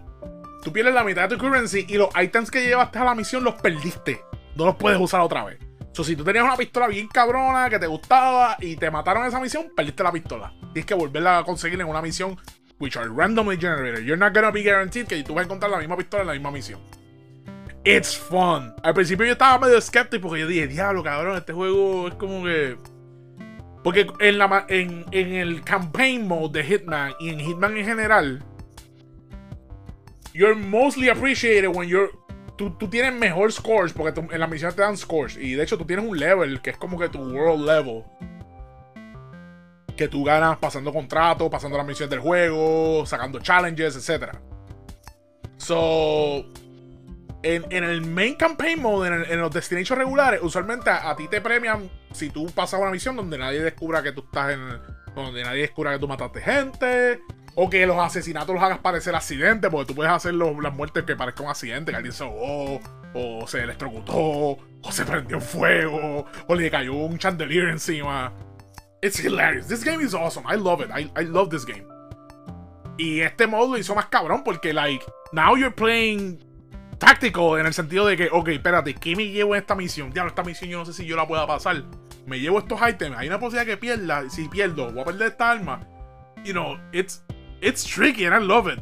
Tú 0.64 0.74
pierdes 0.74 0.94
la 0.94 1.04
mitad 1.04 1.30
de 1.30 1.36
tu 1.36 1.42
currency 1.44 1.86
y 1.88 1.96
los 1.96 2.10
items 2.20 2.50
que 2.50 2.66
llevaste 2.66 2.98
a 3.00 3.04
la 3.04 3.16
misión 3.16 3.44
los 3.44 3.56
perdiste. 3.56 4.22
No 4.56 4.66
los 4.66 4.76
puedes 4.76 5.00
usar 5.00 5.22
otra 5.22 5.44
vez. 5.44 5.60
So, 5.94 6.04
si 6.04 6.16
tú 6.16 6.24
tenías 6.24 6.44
una 6.44 6.58
pistola 6.58 6.88
bien 6.88 7.08
cabrona 7.08 7.70
que 7.70 7.80
te 7.80 7.88
gustaba 7.88 8.58
y 8.60 8.76
te 8.76 8.92
mataron 8.92 9.26
esa 9.26 9.40
misión, 9.40 9.72
perdiste 9.76 10.04
la 10.04 10.12
pistola. 10.12 10.54
Tienes 10.74 10.86
que 10.86 10.94
volverla 10.94 11.38
a 11.38 11.44
conseguir 11.44 11.80
en 11.80 11.88
una 11.88 12.02
misión 12.02 12.38
which 12.80 12.98
are 12.98 13.10
randomly 13.10 13.58
generated. 13.58 14.04
You're 14.04 14.18
not 14.18 14.34
gonna 14.34 14.52
be 14.52 14.64
guaranteed 14.64 15.08
que 15.08 15.24
tú 15.24 15.34
vas 15.34 15.44
a 15.44 15.46
encontrar 15.46 15.72
la 15.72 15.78
misma 15.78 15.96
pistola 15.96 16.24
en 16.24 16.28
la 16.28 16.34
misma 16.34 16.52
misión. 16.52 16.82
It's 17.84 18.18
fun. 18.18 18.74
Al 18.84 18.94
principio 18.94 19.26
yo 19.26 19.34
estaba 19.34 19.60
medio 19.60 19.78
escéptico 19.78 20.28
porque 20.28 20.42
yo 20.42 20.48
dije, 20.48 20.68
diablo, 20.68 21.04
cabrón, 21.04 21.38
este 21.38 21.54
juego 21.54 22.08
es 22.08 22.16
como 22.16 22.44
que. 22.44 22.78
Porque 23.86 24.08
en, 24.20 24.40
la, 24.40 24.66
en, 24.68 25.06
en 25.12 25.34
el 25.34 25.62
campaign 25.62 26.28
mode 26.28 26.60
de 26.60 26.68
Hitman 26.68 27.14
y 27.20 27.30
en 27.30 27.40
Hitman 27.40 27.78
en 27.78 27.86
general, 27.86 28.44
you're 30.34 30.56
mostly 30.56 31.08
appreciated 31.08 31.68
when 31.68 31.88
you're 31.88 32.10
tú, 32.58 32.72
tienes 32.90 33.14
mejor 33.14 33.52
scores 33.52 33.94
porque 33.94 34.20
en 34.20 34.40
la 34.40 34.48
misión 34.48 34.74
te 34.74 34.82
dan 34.82 34.98
scores. 34.98 35.38
Y 35.38 35.54
de 35.54 35.62
hecho 35.62 35.78
tú 35.78 35.86
tienes 35.86 36.04
un 36.04 36.18
level 36.18 36.64
que 36.64 36.72
es 36.72 36.78
como 36.78 36.98
que 36.98 37.10
tu 37.10 37.20
world 37.20 37.64
level. 37.64 38.04
Que 39.96 40.08
tú 40.08 40.24
ganas 40.24 40.58
pasando 40.58 40.92
contratos, 40.92 41.48
pasando 41.52 41.78
las 41.78 41.86
misiones 41.86 42.10
del 42.10 42.22
juego, 42.22 43.06
sacando 43.06 43.38
challenges, 43.38 43.96
etc. 43.96 44.36
So, 45.58 46.48
en, 47.46 47.84
el 47.84 48.02
main 48.02 48.36
campaign 48.36 48.82
mode, 48.82 49.08
en, 49.32 49.40
los 49.40 49.52
destinations 49.52 49.98
regulares, 49.98 50.40
usualmente 50.42 50.90
a, 50.90 51.16
ti 51.16 51.28
te 51.28 51.42
premian 51.42 51.90
si 52.12 52.30
tú 52.30 52.48
pasas 52.48 52.80
una 52.80 52.90
misión 52.90 53.16
donde 53.16 53.38
nadie 53.38 53.62
descubra 53.62 54.02
que 54.02 54.12
tú 54.12 54.22
estás 54.22 54.54
en. 54.54 54.96
Donde 55.16 55.44
nadie 55.44 55.62
descubra 55.62 55.94
que 55.94 56.00
tú 56.00 56.10
mataste 56.10 56.42
gente 56.42 57.22
o 57.56 57.70
que 57.70 57.86
los 57.86 57.98
asesinatos 57.98 58.54
los 58.54 58.62
hagas 58.62 58.80
parecer 58.80 59.16
accidentes, 59.16 59.72
porque 59.72 59.88
tú 59.88 59.96
puedes 59.96 60.12
hacer 60.12 60.34
las 60.34 60.74
muertes 60.74 61.06
que 61.06 61.16
parezcan 61.16 61.46
un 61.46 61.52
accidente, 61.52 61.92
que 61.92 61.96
alguien 61.96 62.14
se 62.14 62.26
ahogó, 62.26 62.82
o 63.14 63.48
se 63.48 63.62
electrocutó, 63.62 64.14
o 64.14 64.92
se 64.92 65.06
prendió 65.06 65.40
fuego, 65.40 66.26
o 66.48 66.56
le 66.56 66.70
cayó 66.70 66.96
un 66.96 67.18
chandelier 67.18 67.70
encima. 67.70 68.34
It's 69.02 69.20
hilarious. 69.20 69.68
This 69.68 69.86
game 69.86 70.04
is 70.04 70.14
awesome. 70.14 70.46
I 70.46 70.58
love 70.58 70.82
it. 70.82 70.90
I, 70.92 71.10
I 71.18 71.24
love 71.24 71.50
this 71.50 71.66
game. 71.66 71.88
Y 72.98 73.22
este 73.22 73.48
modo 73.48 73.74
lo 73.74 73.78
hizo 73.78 73.96
más 73.96 74.08
cabrón 74.08 74.44
porque, 74.44 74.74
like, 74.74 75.06
now 75.32 75.56
you're 75.56 75.74
playing 75.74 76.45
tactical 76.98 77.60
en 77.60 77.66
el 77.66 77.74
sentido 77.74 78.06
de 78.06 78.18
que, 78.18 78.30
ok, 78.32 78.50
espérate, 78.50 78.94
¿qué 78.94 79.16
me 79.16 79.28
llevo 79.28 79.56
en 79.56 79.62
esta 79.62 79.76
misión? 79.76 80.12
Diablo, 80.12 80.30
esta 80.30 80.44
misión 80.44 80.70
yo 80.70 80.80
no 80.80 80.86
sé 80.86 80.94
si 80.94 81.06
yo 81.06 81.16
la 81.16 81.28
pueda 81.28 81.46
pasar. 81.48 81.84
Me 82.26 82.40
llevo 82.40 82.60
estos 82.60 82.80
ítems. 82.88 83.18
Hay 83.18 83.28
una 83.28 83.40
posibilidad 83.40 83.66
que 83.66 83.78
pierda. 83.78 84.30
Si 84.30 84.48
pierdo, 84.48 84.92
voy 84.92 85.02
a 85.02 85.06
perder 85.06 85.28
esta 85.30 85.52
arma. 85.52 85.88
You 86.44 86.54
know, 86.54 86.78
it's 86.92 87.24
It's 87.62 87.84
tricky 87.84 88.26
and 88.26 88.36
I 88.36 88.46
love 88.46 88.68
it. 88.68 88.80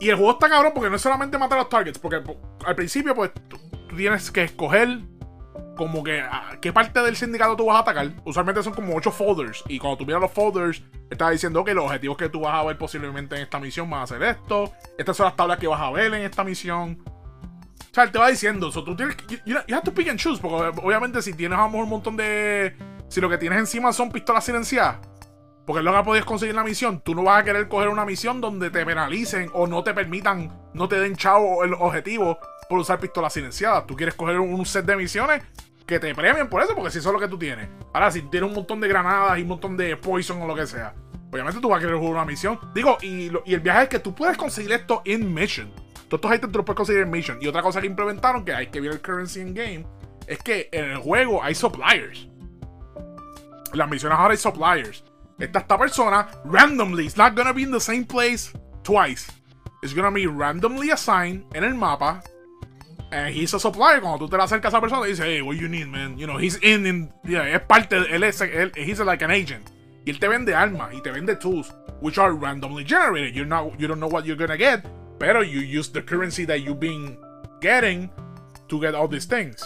Y 0.00 0.08
el 0.08 0.16
juego 0.16 0.32
está 0.32 0.48
cabrón 0.48 0.72
porque 0.74 0.88
no 0.88 0.96
es 0.96 1.02
solamente 1.02 1.36
matar 1.38 1.58
a 1.58 1.62
los 1.62 1.68
targets, 1.68 1.98
porque 1.98 2.22
al 2.64 2.74
principio, 2.74 3.14
pues, 3.14 3.30
tú, 3.48 3.58
tienes 3.94 4.30
que 4.30 4.44
escoger 4.44 5.00
como 5.76 6.02
que 6.02 6.20
ah, 6.20 6.56
qué 6.62 6.72
parte 6.72 7.00
del 7.02 7.16
sindicato 7.16 7.56
tú 7.56 7.66
vas 7.66 7.76
a 7.76 7.80
atacar. 7.80 8.10
Usualmente 8.24 8.62
son 8.62 8.72
como 8.72 8.94
8 8.96 9.10
folders. 9.10 9.62
Y 9.68 9.78
cuando 9.78 9.98
tú 9.98 10.06
miras 10.06 10.22
los 10.22 10.32
folders, 10.32 10.82
está 11.10 11.28
diciendo 11.28 11.62
que 11.64 11.74
los 11.74 11.84
objetivos 11.84 12.16
que 12.16 12.30
tú 12.30 12.40
vas 12.40 12.54
a 12.54 12.64
ver 12.64 12.78
posiblemente 12.78 13.36
en 13.36 13.42
esta 13.42 13.58
misión 13.58 13.90
van 13.90 14.02
a 14.02 14.06
ser 14.06 14.22
esto. 14.22 14.72
Estas 14.96 15.16
son 15.16 15.24
las 15.24 15.36
tablas 15.36 15.58
que 15.58 15.66
vas 15.66 15.80
a 15.80 15.90
ver 15.90 16.14
en 16.14 16.22
esta 16.22 16.44
misión. 16.44 17.02
O 17.96 17.98
sea, 17.98 18.04
él 18.04 18.12
te 18.12 18.18
va 18.18 18.28
diciendo, 18.28 18.70
so, 18.70 18.84
tú 18.84 18.94
tienes 18.94 19.16
que. 19.16 19.40
You, 19.46 19.56
to 19.82 19.94
pick 19.94 20.10
and 20.10 20.18
choose, 20.18 20.38
porque 20.38 20.78
obviamente 20.82 21.22
si 21.22 21.32
tienes 21.32 21.58
a 21.58 21.64
un 21.64 21.88
montón 21.88 22.14
de. 22.14 22.76
Si 23.08 23.22
lo 23.22 23.30
que 23.30 23.38
tienes 23.38 23.58
encima 23.58 23.90
son 23.90 24.12
pistolas 24.12 24.44
silenciadas, 24.44 24.98
porque 25.64 25.82
que 25.82 26.02
podías 26.04 26.26
conseguir 26.26 26.54
la 26.54 26.62
misión. 26.62 27.00
Tú 27.00 27.14
no 27.14 27.22
vas 27.22 27.40
a 27.40 27.44
querer 27.44 27.68
coger 27.68 27.88
una 27.88 28.04
misión 28.04 28.42
donde 28.42 28.68
te 28.68 28.84
penalicen 28.84 29.48
o 29.54 29.66
no 29.66 29.82
te 29.82 29.94
permitan, 29.94 30.52
no 30.74 30.90
te 30.90 31.00
den 31.00 31.16
chavo 31.16 31.64
el 31.64 31.72
objetivo 31.72 32.38
por 32.68 32.80
usar 32.80 33.00
pistolas 33.00 33.32
silenciadas. 33.32 33.86
Tú 33.86 33.96
quieres 33.96 34.14
coger 34.14 34.40
un 34.40 34.66
set 34.66 34.84
de 34.84 34.94
misiones 34.94 35.42
que 35.86 35.98
te 35.98 36.14
premien 36.14 36.50
por 36.50 36.62
eso, 36.62 36.74
porque 36.74 36.90
si 36.90 36.98
eso 36.98 37.08
es 37.08 37.14
lo 37.14 37.18
que 37.18 37.28
tú 37.28 37.38
tienes. 37.38 37.66
Ahora, 37.94 38.10
si 38.10 38.20
tienes 38.20 38.50
un 38.50 38.56
montón 38.56 38.78
de 38.78 38.88
granadas 38.88 39.38
y 39.38 39.40
un 39.40 39.48
montón 39.48 39.74
de 39.74 39.96
poison 39.96 40.42
o 40.42 40.46
lo 40.46 40.54
que 40.54 40.66
sea, 40.66 40.94
obviamente 41.32 41.62
tú 41.62 41.70
vas 41.70 41.78
a 41.78 41.80
querer 41.80 41.96
jugar 41.96 42.12
una 42.12 42.24
misión. 42.26 42.60
Digo, 42.74 42.98
y, 43.00 43.30
el 43.46 43.60
viaje 43.60 43.84
es 43.84 43.88
que 43.88 44.00
tú 44.00 44.14
puedes 44.14 44.36
conseguir 44.36 44.72
esto 44.72 45.00
en 45.06 45.32
mission. 45.32 45.85
Todos 46.08 46.18
estos 46.18 46.34
ítems 46.36 46.52
tú 46.52 46.58
los 46.58 46.66
puedes 46.66 46.76
conseguir 46.76 47.02
en. 47.02 47.42
Y 47.42 47.46
otra 47.48 47.62
cosa 47.62 47.80
que 47.80 47.86
implementaron, 47.86 48.44
que 48.44 48.54
hay 48.54 48.68
que 48.68 48.80
ver 48.80 48.92
el 48.92 49.00
currency 49.00 49.40
in 49.40 49.54
game, 49.54 49.86
es 50.26 50.38
que 50.38 50.68
en 50.72 50.84
el 50.90 50.98
juego 50.98 51.42
hay 51.42 51.54
suppliers. 51.54 52.28
En 53.72 53.78
las 53.78 53.88
misiones 53.88 54.18
ahora 54.18 54.32
hay 54.32 54.38
suppliers. 54.38 55.04
Esta, 55.38 55.58
esta 55.58 55.76
persona, 55.76 56.28
randomly, 56.44 57.04
it's 57.06 57.16
not 57.16 57.34
gonna 57.34 57.52
be 57.52 57.62
in 57.62 57.70
the 57.70 57.80
same 57.80 58.04
place 58.04 58.52
twice. 58.82 59.30
It's 59.82 59.94
gonna 59.94 60.10
be 60.10 60.26
randomly 60.26 60.90
assigned 60.90 61.44
en 61.54 61.64
el 61.64 61.74
mapa. 61.74 62.22
And 63.10 63.34
he's 63.34 63.54
a 63.54 63.60
supplier. 63.60 64.00
Cuando 64.00 64.18
tú 64.18 64.28
te 64.28 64.36
le 64.36 64.42
acercas 64.42 64.72
a 64.72 64.78
esa 64.78 64.80
persona, 64.80 65.06
dice, 65.06 65.24
hey, 65.24 65.42
what 65.42 65.56
you 65.56 65.68
need, 65.68 65.86
man? 65.86 66.18
You 66.18 66.26
know, 66.26 66.38
he's 66.38 66.56
in, 66.62 66.86
in 66.86 67.12
yeah, 67.24 67.48
es 67.48 67.62
parte, 67.62 67.96
él 67.96 68.24
es, 68.24 68.40
él, 68.40 68.72
he's 68.76 68.98
like 69.00 69.22
an 69.22 69.30
agent. 69.30 69.70
Y 70.04 70.12
él 70.12 70.18
te 70.18 70.28
vende 70.28 70.54
armas 70.54 70.94
y 70.94 71.00
te 71.02 71.10
vende 71.10 71.36
tools, 71.36 71.72
which 72.00 72.18
are 72.18 72.32
randomly 72.32 72.84
generated. 72.84 73.34
You're 73.34 73.46
not, 73.46 73.78
you 73.78 73.86
don't 73.86 74.00
know 74.00 74.08
what 74.08 74.24
you're 74.24 74.36
gonna 74.36 74.56
get, 74.56 74.84
pero 75.18 75.42
you 75.42 75.60
use 75.60 75.90
the 75.92 76.04
currency 76.04 76.44
that 76.46 76.58
you've 76.58 76.80
been 76.80 77.18
getting 77.60 78.10
to 78.68 78.80
get 78.80 78.94
all 78.94 79.08
these 79.08 79.26
things. 79.26 79.62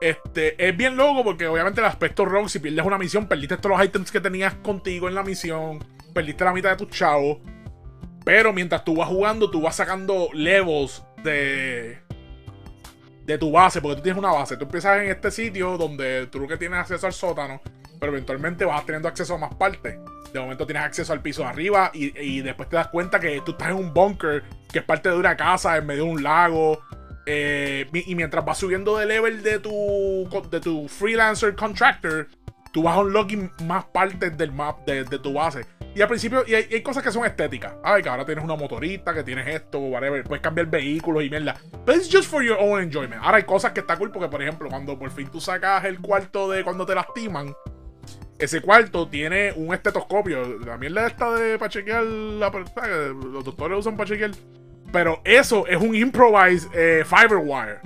Este, 0.00 0.54
es 0.58 0.76
bien 0.76 0.96
loco 0.96 1.24
porque 1.24 1.46
obviamente 1.46 1.80
el 1.80 1.86
aspecto 1.86 2.24
rogue, 2.24 2.48
si 2.48 2.58
pierdes 2.58 2.84
una 2.84 2.98
misión, 2.98 3.26
perdiste 3.26 3.56
todos 3.56 3.78
los 3.78 3.86
items 3.86 4.12
que 4.12 4.20
tenías 4.20 4.54
contigo 4.54 5.08
en 5.08 5.14
la 5.14 5.22
misión, 5.22 5.78
perdiste 6.12 6.44
la 6.44 6.52
mitad 6.52 6.70
de 6.70 6.76
tus 6.84 6.96
chavos. 6.96 7.38
Pero 8.24 8.52
mientras 8.52 8.84
tú 8.84 8.96
vas 8.96 9.08
jugando, 9.08 9.50
tú 9.50 9.60
vas 9.60 9.76
sacando 9.76 10.28
levels 10.32 11.04
de, 11.22 11.98
de 13.24 13.38
tu 13.38 13.50
base, 13.50 13.80
porque 13.80 13.96
tú 13.96 14.02
tienes 14.02 14.18
una 14.18 14.32
base. 14.32 14.56
Tú 14.56 14.64
empiezas 14.64 14.98
en 14.98 15.10
este 15.10 15.30
sitio 15.30 15.76
donde 15.76 16.26
tú 16.26 16.40
lo 16.40 16.48
que 16.48 16.56
tienes 16.56 16.78
acceso 16.78 17.06
al 17.06 17.12
sótano, 17.12 17.60
pero 18.04 18.12
eventualmente 18.12 18.66
vas 18.66 18.84
teniendo 18.84 19.08
acceso 19.08 19.34
a 19.34 19.38
más 19.38 19.54
partes. 19.54 19.98
De 20.30 20.38
momento 20.38 20.66
tienes 20.66 20.84
acceso 20.84 21.10
al 21.14 21.22
piso 21.22 21.40
de 21.40 21.48
arriba 21.48 21.90
y, 21.94 22.18
y 22.20 22.42
después 22.42 22.68
te 22.68 22.76
das 22.76 22.88
cuenta 22.88 23.18
que 23.18 23.40
tú 23.42 23.52
estás 23.52 23.68
en 23.68 23.76
un 23.76 23.94
bunker 23.94 24.42
que 24.70 24.80
es 24.80 24.84
parte 24.84 25.08
de 25.08 25.16
una 25.16 25.34
casa 25.38 25.78
en 25.78 25.86
medio 25.86 26.04
de 26.04 26.10
un 26.10 26.22
lago. 26.22 26.82
Eh, 27.24 27.88
y 27.94 28.14
mientras 28.14 28.44
vas 28.44 28.58
subiendo 28.58 28.98
de 28.98 29.06
level 29.06 29.42
de 29.42 29.58
tu, 29.58 30.28
de 30.50 30.60
tu 30.60 30.86
freelancer 30.86 31.56
contractor, 31.56 32.28
tú 32.74 32.82
vas 32.82 32.98
unlocking 32.98 33.50
más 33.62 33.86
partes 33.86 34.36
del 34.36 34.52
map 34.52 34.84
de, 34.84 35.04
de 35.04 35.18
tu 35.18 35.32
base. 35.32 35.64
Y 35.94 36.02
al 36.02 36.08
principio, 36.08 36.44
y 36.46 36.54
hay, 36.54 36.66
hay, 36.70 36.82
cosas 36.82 37.02
que 37.02 37.10
son 37.10 37.24
estéticas. 37.24 37.72
Ay, 37.82 38.02
que 38.02 38.08
ahora 38.10 38.26
tienes 38.26 38.44
una 38.44 38.56
motorista, 38.56 39.14
que 39.14 39.22
tienes 39.22 39.46
esto, 39.46 39.78
whatever. 39.78 40.24
Puedes 40.24 40.42
cambiar 40.42 40.66
vehículos 40.66 41.22
y 41.22 41.30
mierda. 41.30 41.56
Pero 41.86 41.98
es 41.98 42.10
just 42.12 42.28
for 42.28 42.42
your 42.42 42.58
own 42.60 42.82
enjoyment. 42.82 43.22
Ahora 43.22 43.38
hay 43.38 43.44
cosas 43.44 43.72
que 43.72 43.80
está 43.80 43.96
cool 43.96 44.10
porque, 44.10 44.28
por 44.28 44.42
ejemplo, 44.42 44.68
cuando 44.68 44.98
por 44.98 45.10
fin 45.12 45.28
tú 45.30 45.40
sacas 45.40 45.84
el 45.84 46.00
cuarto 46.00 46.50
de 46.50 46.64
cuando 46.64 46.84
te 46.84 46.96
lastiman, 46.96 47.54
ese 48.38 48.60
cuarto 48.60 49.08
tiene 49.08 49.52
un 49.52 49.74
estetoscopio. 49.74 50.58
La 50.58 50.76
mierda 50.76 51.06
esta 51.06 51.34
de 51.34 51.58
para 51.58 51.68
chequear 51.68 52.04
la 52.04 52.50
los 52.50 53.44
doctores 53.44 53.78
usan 53.78 53.96
para 53.96 54.08
chequear. 54.08 54.32
Pero 54.92 55.20
eso 55.24 55.66
es 55.66 55.80
un 55.80 55.94
improvised 55.94 56.68
eh, 56.74 57.04
Fiberwire. 57.04 57.80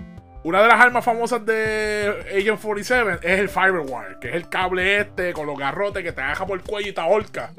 Una 0.45 0.63
de 0.63 0.69
las 0.69 0.81
armas 0.81 1.05
famosas 1.05 1.45
de 1.45 2.27
Agent 2.37 2.61
47 2.61 3.19
es 3.23 3.41
el 3.41 3.49
Fiberwire, 3.49 4.19
que 4.21 4.29
es 4.29 4.35
el 4.35 4.49
cable 4.49 5.01
este 5.01 5.33
con 5.33 5.47
los 5.47 5.59
garrotes 5.59 6.03
que 6.03 6.13
te 6.13 6.21
agarra 6.21 6.47
por 6.47 6.59
el 6.59 6.65
cuello 6.65 6.89
y 6.89 6.93
te 6.93 7.01
ahorca. 7.01 7.53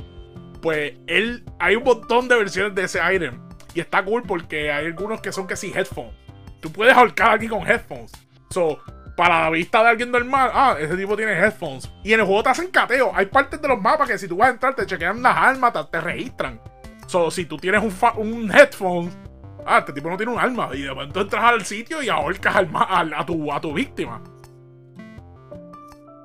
Pues 0.62 0.94
él, 1.08 1.44
hay 1.60 1.76
un 1.76 1.84
montón 1.84 2.28
de 2.28 2.36
versiones 2.36 2.76
de 2.76 2.84
ese 2.84 3.00
item. 3.14 3.40
Y 3.74 3.82
está 3.82 4.04
cool 4.04 4.24
porque 4.24 4.72
hay 4.72 4.88
algunos 4.88 5.22
que 5.22 5.32
son 5.32 5.46
que 5.46 5.56
sí 5.56 5.72
headphones. 5.76 6.14
Tú 6.60 6.72
puedes 6.72 6.96
ahorcar 6.96 7.32
aquí 7.32 7.48
con 7.48 7.68
headphones. 7.68 8.12
So, 8.50 8.80
para 9.20 9.42
la 9.42 9.50
vista 9.50 9.84
de 9.84 9.90
alguien 9.90 10.12
normal, 10.12 10.50
ah, 10.54 10.78
ese 10.80 10.96
tipo 10.96 11.18
tiene 11.18 11.34
headphones. 11.34 11.92
Y 12.06 12.14
en 12.14 12.22
el 12.22 12.26
juego 12.26 12.42
te 12.42 12.52
hacen 12.52 12.72
cateo. 12.72 13.12
Hay 13.14 13.26
partes 13.26 13.62
de 13.62 13.68
los 13.68 13.82
mapas 13.82 14.08
que 14.08 14.18
si 14.18 14.30
tú 14.30 14.38
vas 14.38 14.48
a 14.48 14.52
entrar, 14.52 14.74
te 14.74 14.86
chequean 14.86 15.22
las 15.22 15.36
armas, 15.36 15.74
te, 15.92 16.00
registran. 16.00 16.62
So, 17.06 17.30
si 17.30 17.44
tú 17.44 17.58
tienes 17.58 17.84
un, 17.84 17.94
un 18.16 18.50
headphone, 18.50 19.12
ah, 19.66 19.80
este 19.80 19.92
tipo 19.92 20.10
no 20.10 20.16
tiene 20.16 20.32
un 20.32 20.40
arma. 20.40 20.70
Y 20.74 20.84
de 20.84 20.94
momento 20.94 21.20
entras 21.20 21.44
al 21.44 21.66
sitio 21.66 22.02
y 22.02 22.08
ahorcas 22.08 22.56
al, 22.56 23.14
a, 23.14 23.26
tu, 23.26 23.52
a 23.52 23.60
tu 23.60 23.74
víctima. 23.74 24.22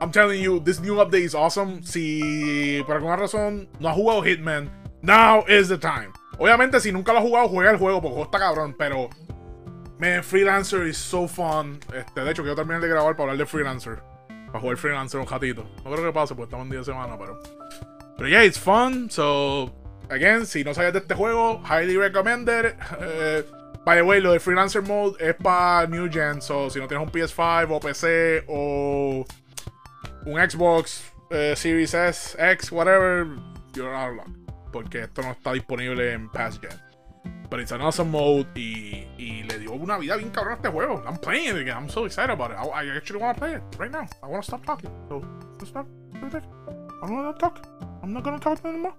I'm 0.01 0.13
telling 0.13 0.41
you, 0.41 0.61
this 0.61 0.79
new 0.81 1.01
update 1.01 1.25
is 1.25 1.35
awesome. 1.35 1.83
Si 1.83 2.81
por 2.87 2.95
alguna 2.95 3.17
razón 3.17 3.69
no 3.81 3.89
has 3.89 3.97
jugado 3.97 4.23
Hitman, 4.23 4.71
now 5.03 5.45
is 5.49 5.67
the 5.67 5.79
time. 5.79 6.13
Obviamente, 6.39 6.79
si 6.79 6.93
nunca 6.93 7.13
lo 7.13 7.19
has 7.19 7.25
jugado, 7.25 7.49
juega 7.49 7.73
el 7.73 7.79
juego 7.79 8.01
porque 8.01 8.23
está 8.23 8.39
cabrón, 8.39 8.77
pero. 8.79 9.11
Man, 9.99 10.23
Freelancer 10.23 10.89
is 10.89 10.97
so 10.97 11.29
fun. 11.29 11.79
Este, 11.95 12.21
de 12.21 12.31
hecho, 12.31 12.43
quiero 12.43 12.57
terminar 12.57 12.81
de 12.81 12.89
grabar 12.89 13.15
para 13.15 13.31
hablar 13.31 13.39
de 13.39 13.47
Freelancer. 13.47 14.03
Para 14.47 14.61
jugar 14.61 14.77
Freelancer 14.77 15.21
un 15.21 15.27
ratito. 15.27 15.65
No 15.85 15.93
creo 15.93 16.05
que 16.05 16.13
pase 16.13 16.35
porque 16.35 16.47
estamos 16.47 16.65
en 16.65 16.71
día 16.71 16.81
de 16.81 16.85
semana, 16.85 17.17
pero. 17.17 17.41
Pero 18.17 18.29
yeah, 18.29 18.45
it's 18.45 18.59
fun. 18.59 19.09
So, 19.09 19.73
again, 20.11 20.47
si 20.47 20.65
no 20.65 20.75
sabes 20.75 20.93
de 20.93 20.99
este 20.99 21.15
juego, 21.15 21.61
highly 21.65 21.97
recommended. 21.97 22.75
Uh, 22.99 23.43
by 23.85 23.97
the 23.97 24.03
way, 24.03 24.21
lo 24.21 24.33
de 24.33 24.41
Freelancer 24.41 24.83
Mode 24.83 25.17
es 25.21 25.35
para 25.37 25.87
New 25.87 26.11
Gen. 26.11 26.41
So, 26.43 26.69
si 26.71 26.81
no 26.81 26.89
tienes 26.89 27.07
un 27.07 27.13
PS5 27.13 27.71
o 27.71 27.81
PC 27.81 28.45
o 28.49 29.25
un 30.27 30.51
Xbox 30.51 31.13
uh, 31.31 31.55
Series 31.55 31.95
S, 31.95 32.37
X, 32.39 32.73
whatever, 32.73 33.29
you're 33.75 33.95
out 33.95 34.11
of 34.11 34.17
luck. 34.17 34.29
Porque 34.73 35.03
esto 35.03 35.23
no 35.23 35.31
está 35.31 35.53
disponible 35.53 36.13
en 36.13 36.29
Past 36.31 36.61
Gen. 36.61 36.94
But 37.51 37.61
it's 37.61 37.73
an 37.73 37.81
awesome 37.83 38.11
mode 38.11 38.47
y, 38.57 39.07
y 39.17 39.45
le 39.49 39.59
dio 39.59 39.73
una 39.75 39.97
vida 39.99 40.17
bien 40.17 40.31
cabrón 40.31 40.55
a 40.55 40.57
este 40.57 40.69
juego. 40.71 41.03
I'm 41.07 41.19
playing 41.19 41.51
it 41.51 41.57
again. 41.57 41.77
I'm 41.77 41.89
so 41.89 42.05
excited 42.05 42.33
about 42.33 42.51
it. 42.51 42.57
I, 42.57 42.65
I 42.65 42.97
actually 42.97 43.21
want 43.21 43.37
to 43.37 43.41
play 43.41 43.55
it 43.55 43.63
right 43.79 43.91
now. 43.91 44.07
I 44.23 44.27
want 44.27 44.43
to 44.43 44.51
stop 44.51 44.67
talking. 44.67 44.91
So, 45.09 45.23
let's 45.59 45.69
stop. 45.69 45.87
I 46.15 47.07
don't 47.07 47.17
want 47.17 47.37
to 47.37 47.41
talk. 47.41 47.67
I'm 48.03 48.13
not 48.13 48.25
going 48.25 48.39
to 48.39 48.43
talk 48.43 48.65
anymore. 48.65 48.95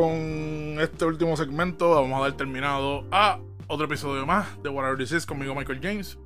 Con 0.00 0.80
este 0.80 1.04
último 1.04 1.36
segmento 1.36 1.90
vamos 1.90 2.18
a 2.18 2.22
dar 2.22 2.32
terminado 2.32 3.04
a 3.10 3.38
otro 3.66 3.84
episodio 3.84 4.24
más 4.24 4.60
de 4.62 4.70
Whatever 4.70 4.96
This 4.96 5.12
Is 5.12 5.26
conmigo 5.26 5.54
Michael 5.54 5.80
James. 5.82 6.18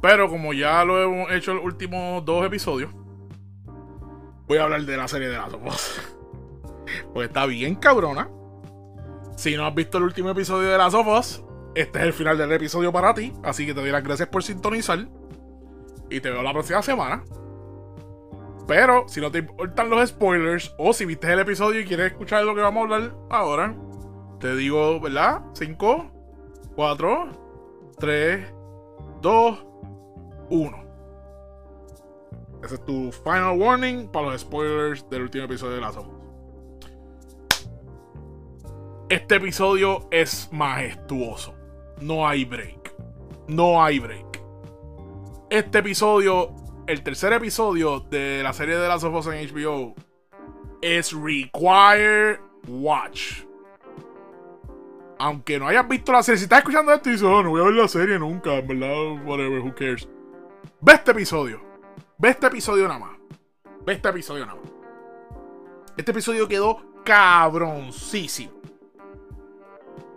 Pero 0.00 0.30
como 0.30 0.54
ya 0.54 0.82
lo 0.84 1.02
hemos 1.02 1.30
hecho 1.32 1.52
los 1.52 1.64
últimos 1.64 2.24
dos 2.24 2.46
episodios, 2.46 2.90
voy 4.46 4.58
a 4.58 4.64
hablar 4.64 4.82
de 4.82 4.96
la 4.96 5.06
serie 5.06 5.28
de 5.28 5.36
las 5.36 5.52
Us. 5.52 6.00
Porque 7.12 7.26
está 7.26 7.44
bien 7.44 7.74
cabrona. 7.74 8.30
Si 9.36 9.54
no 9.54 9.66
has 9.66 9.74
visto 9.74 9.98
el 9.98 10.04
último 10.04 10.30
episodio 10.30 10.70
de 10.70 10.78
las 10.78 10.94
Us, 10.94 11.42
este 11.74 11.98
es 11.98 12.04
el 12.06 12.12
final 12.14 12.38
del 12.38 12.52
episodio 12.52 12.90
para 12.90 13.12
ti. 13.12 13.34
Así 13.42 13.66
que 13.66 13.74
te 13.74 13.80
doy 13.80 13.90
las 13.90 14.02
gracias 14.02 14.28
por 14.28 14.42
sintonizar. 14.42 15.06
Y 16.08 16.20
te 16.20 16.30
veo 16.30 16.42
la 16.42 16.52
próxima 16.52 16.80
semana. 16.80 17.22
Pero 18.66 19.08
si 19.08 19.20
no 19.20 19.30
te 19.30 19.38
importan 19.38 19.90
los 19.90 20.08
spoilers 20.08 20.74
o 20.78 20.92
si 20.92 21.04
viste 21.04 21.30
el 21.30 21.40
episodio 21.40 21.80
y 21.80 21.84
quieres 21.84 22.12
escuchar 22.12 22.44
lo 22.44 22.54
que 22.54 22.62
vamos 22.62 22.80
a 22.80 22.94
hablar 22.94 23.14
ahora, 23.30 23.76
te 24.40 24.56
digo, 24.56 25.00
¿verdad? 25.00 25.42
5, 25.52 26.10
4, 26.74 27.28
3, 27.98 28.46
2, 29.20 29.66
1. 30.50 30.84
Ese 32.62 32.74
es 32.76 32.84
tu 32.86 33.12
final 33.12 33.58
warning 33.60 34.08
para 34.08 34.30
los 34.30 34.40
spoilers 34.40 35.08
del 35.10 35.22
último 35.22 35.44
episodio 35.44 35.74
de 35.74 35.80
la 35.82 35.90
Us. 35.90 35.98
Este 39.10 39.36
episodio 39.36 40.08
es 40.10 40.48
majestuoso. 40.50 41.54
No 42.00 42.26
hay 42.26 42.46
break. 42.46 42.94
No 43.48 43.82
hay 43.82 43.98
break. 43.98 44.40
Este 45.50 45.78
episodio 45.78 46.54
el 46.86 47.02
tercer 47.02 47.32
episodio 47.32 48.00
de 48.00 48.42
la 48.42 48.52
serie 48.52 48.76
de 48.76 48.88
las 48.88 49.04
of 49.04 49.26
en 49.28 49.48
HBO 49.48 49.94
es 50.82 51.12
Require 51.12 52.40
Watch. 52.68 53.44
Aunque 55.18 55.58
no 55.58 55.68
hayas 55.68 55.88
visto 55.88 56.12
la 56.12 56.22
serie, 56.22 56.38
si 56.38 56.44
estás 56.44 56.58
escuchando 56.58 56.92
esto 56.92 57.08
y 57.08 57.12
dices, 57.12 57.26
oh, 57.26 57.42
no 57.42 57.50
voy 57.50 57.62
a 57.62 57.64
ver 57.64 57.74
la 57.74 57.88
serie 57.88 58.18
nunca, 58.18 58.56
en 58.56 58.66
verdad, 58.66 59.26
whatever, 59.26 59.60
who 59.60 59.74
cares. 59.74 60.08
Ve 60.80 60.92
este 60.92 61.12
episodio. 61.12 61.62
Ve 62.18 62.30
este 62.30 62.46
episodio 62.48 62.86
nada 62.86 63.00
más. 63.00 63.18
Ve 63.86 63.94
este 63.94 64.08
episodio 64.08 64.44
nada 64.44 64.60
más. 64.60 64.70
Este 65.96 66.10
episodio 66.10 66.48
quedó 66.48 66.82
cabroncísimo. 67.04 68.53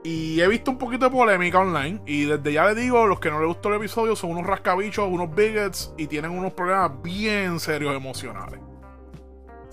Y 0.04 0.40
he 0.40 0.48
visto 0.48 0.72
un 0.72 0.78
poquito 0.78 1.06
de 1.06 1.12
polémica 1.12 1.60
online. 1.60 2.02
Y 2.06 2.26
desde 2.26 2.54
ya 2.54 2.68
le 2.68 2.76
digo, 2.76 3.08
los 3.08 3.20
que 3.20 3.30
no 3.30 3.40
les 3.40 3.48
gustó 3.48 3.70
el 3.70 3.76
episodio 3.76 4.16
son 4.16 4.32
unos 4.32 4.46
rascabichos, 4.46 5.08
unos 5.10 5.34
bigots 5.34 5.94
y 5.98 6.08
tienen 6.08 6.32
unos 6.32 6.54
problemas 6.54 7.02
bien 7.02 7.60
serios 7.60 7.96
emocionales. 7.96 8.60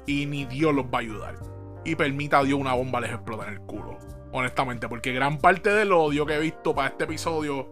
Y 0.07 0.27
ni 0.27 0.45
Dios 0.45 0.75
los 0.75 0.87
va 0.87 0.99
a 0.99 1.01
ayudar. 1.01 1.39
Y 1.85 1.95
permita 1.95 2.39
a 2.39 2.45
Dios 2.45 2.59
una 2.59 2.75
bomba 2.75 3.01
les 3.01 3.12
explota 3.12 3.47
en 3.47 3.55
el 3.55 3.61
culo. 3.61 3.99
Honestamente, 4.33 4.89
porque 4.89 5.12
gran 5.12 5.39
parte 5.39 5.70
del 5.70 5.93
odio 5.93 6.27
que 6.27 6.35
he 6.35 6.41
visto 6.41 6.75
para 6.75 6.89
este 6.89 7.05
episodio 7.05 7.68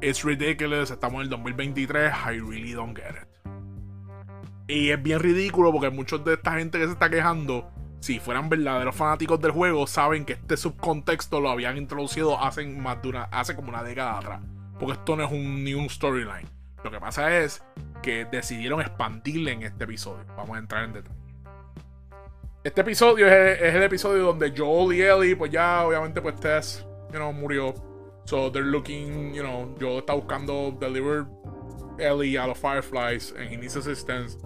es 0.00 0.22
ridiculous. 0.22 0.90
Estamos 0.90 1.16
en 1.16 1.22
el 1.22 1.30
2023. 1.30 2.12
I 2.12 2.38
really 2.38 2.72
don't 2.72 2.96
get 2.96 3.10
it. 3.10 3.30
Y 4.68 4.90
es 4.90 5.02
bien 5.02 5.18
ridículo 5.18 5.72
porque 5.72 5.90
muchos 5.90 6.24
de 6.24 6.34
esta 6.34 6.52
gente 6.52 6.78
que 6.78 6.86
se 6.86 6.92
está 6.92 7.10
quejando 7.10 7.68
si 8.00 8.18
fueran 8.18 8.48
verdaderos 8.48 8.96
fanáticos 8.96 9.40
del 9.40 9.52
juego, 9.52 9.86
saben 9.86 10.24
que 10.24 10.32
este 10.32 10.56
subcontexto 10.56 11.40
lo 11.40 11.50
habían 11.50 11.76
introducido 11.76 12.42
hace, 12.42 12.66
más 12.66 13.00
de 13.02 13.10
una, 13.10 13.24
hace 13.24 13.54
como 13.54 13.68
una 13.68 13.82
década 13.82 14.18
atrás. 14.18 14.40
Porque 14.78 14.94
esto 14.94 15.16
no 15.16 15.24
es 15.24 15.30
un, 15.30 15.62
ni 15.62 15.74
un 15.74 15.88
storyline. 15.88 16.48
Lo 16.82 16.90
que 16.90 16.98
pasa 16.98 17.38
es 17.38 17.62
que 18.02 18.24
decidieron 18.24 18.80
expandirle 18.80 19.52
en 19.52 19.62
este 19.64 19.84
episodio. 19.84 20.24
Vamos 20.34 20.56
a 20.56 20.58
entrar 20.58 20.84
en 20.84 20.94
detalle. 20.94 21.14
Este 22.64 22.80
episodio 22.80 23.26
es, 23.26 23.60
el 23.60 23.82
episodio 23.82 24.24
donde 24.24 24.52
Joel 24.56 24.96
y 24.96 25.02
Ellie, 25.02 25.36
pues 25.36 25.50
ya 25.50 25.84
obviamente 25.84 26.22
pues 26.22 26.36
Tess, 26.40 26.86
you 27.10 27.16
know, 27.16 27.32
murió. 27.32 27.74
So 28.24 28.50
they're 28.50 28.66
looking, 28.66 29.34
you 29.34 29.42
know, 29.42 29.74
Joel 29.78 29.98
está 29.98 30.14
buscando 30.14 30.70
deliver 30.78 31.26
Ellie 31.98 32.38
a 32.38 32.46
los 32.46 32.58
Fireflies 32.58 33.34
and 33.36 33.50
he 33.50 33.56
needs 33.56 33.76
assistance. 33.76 34.38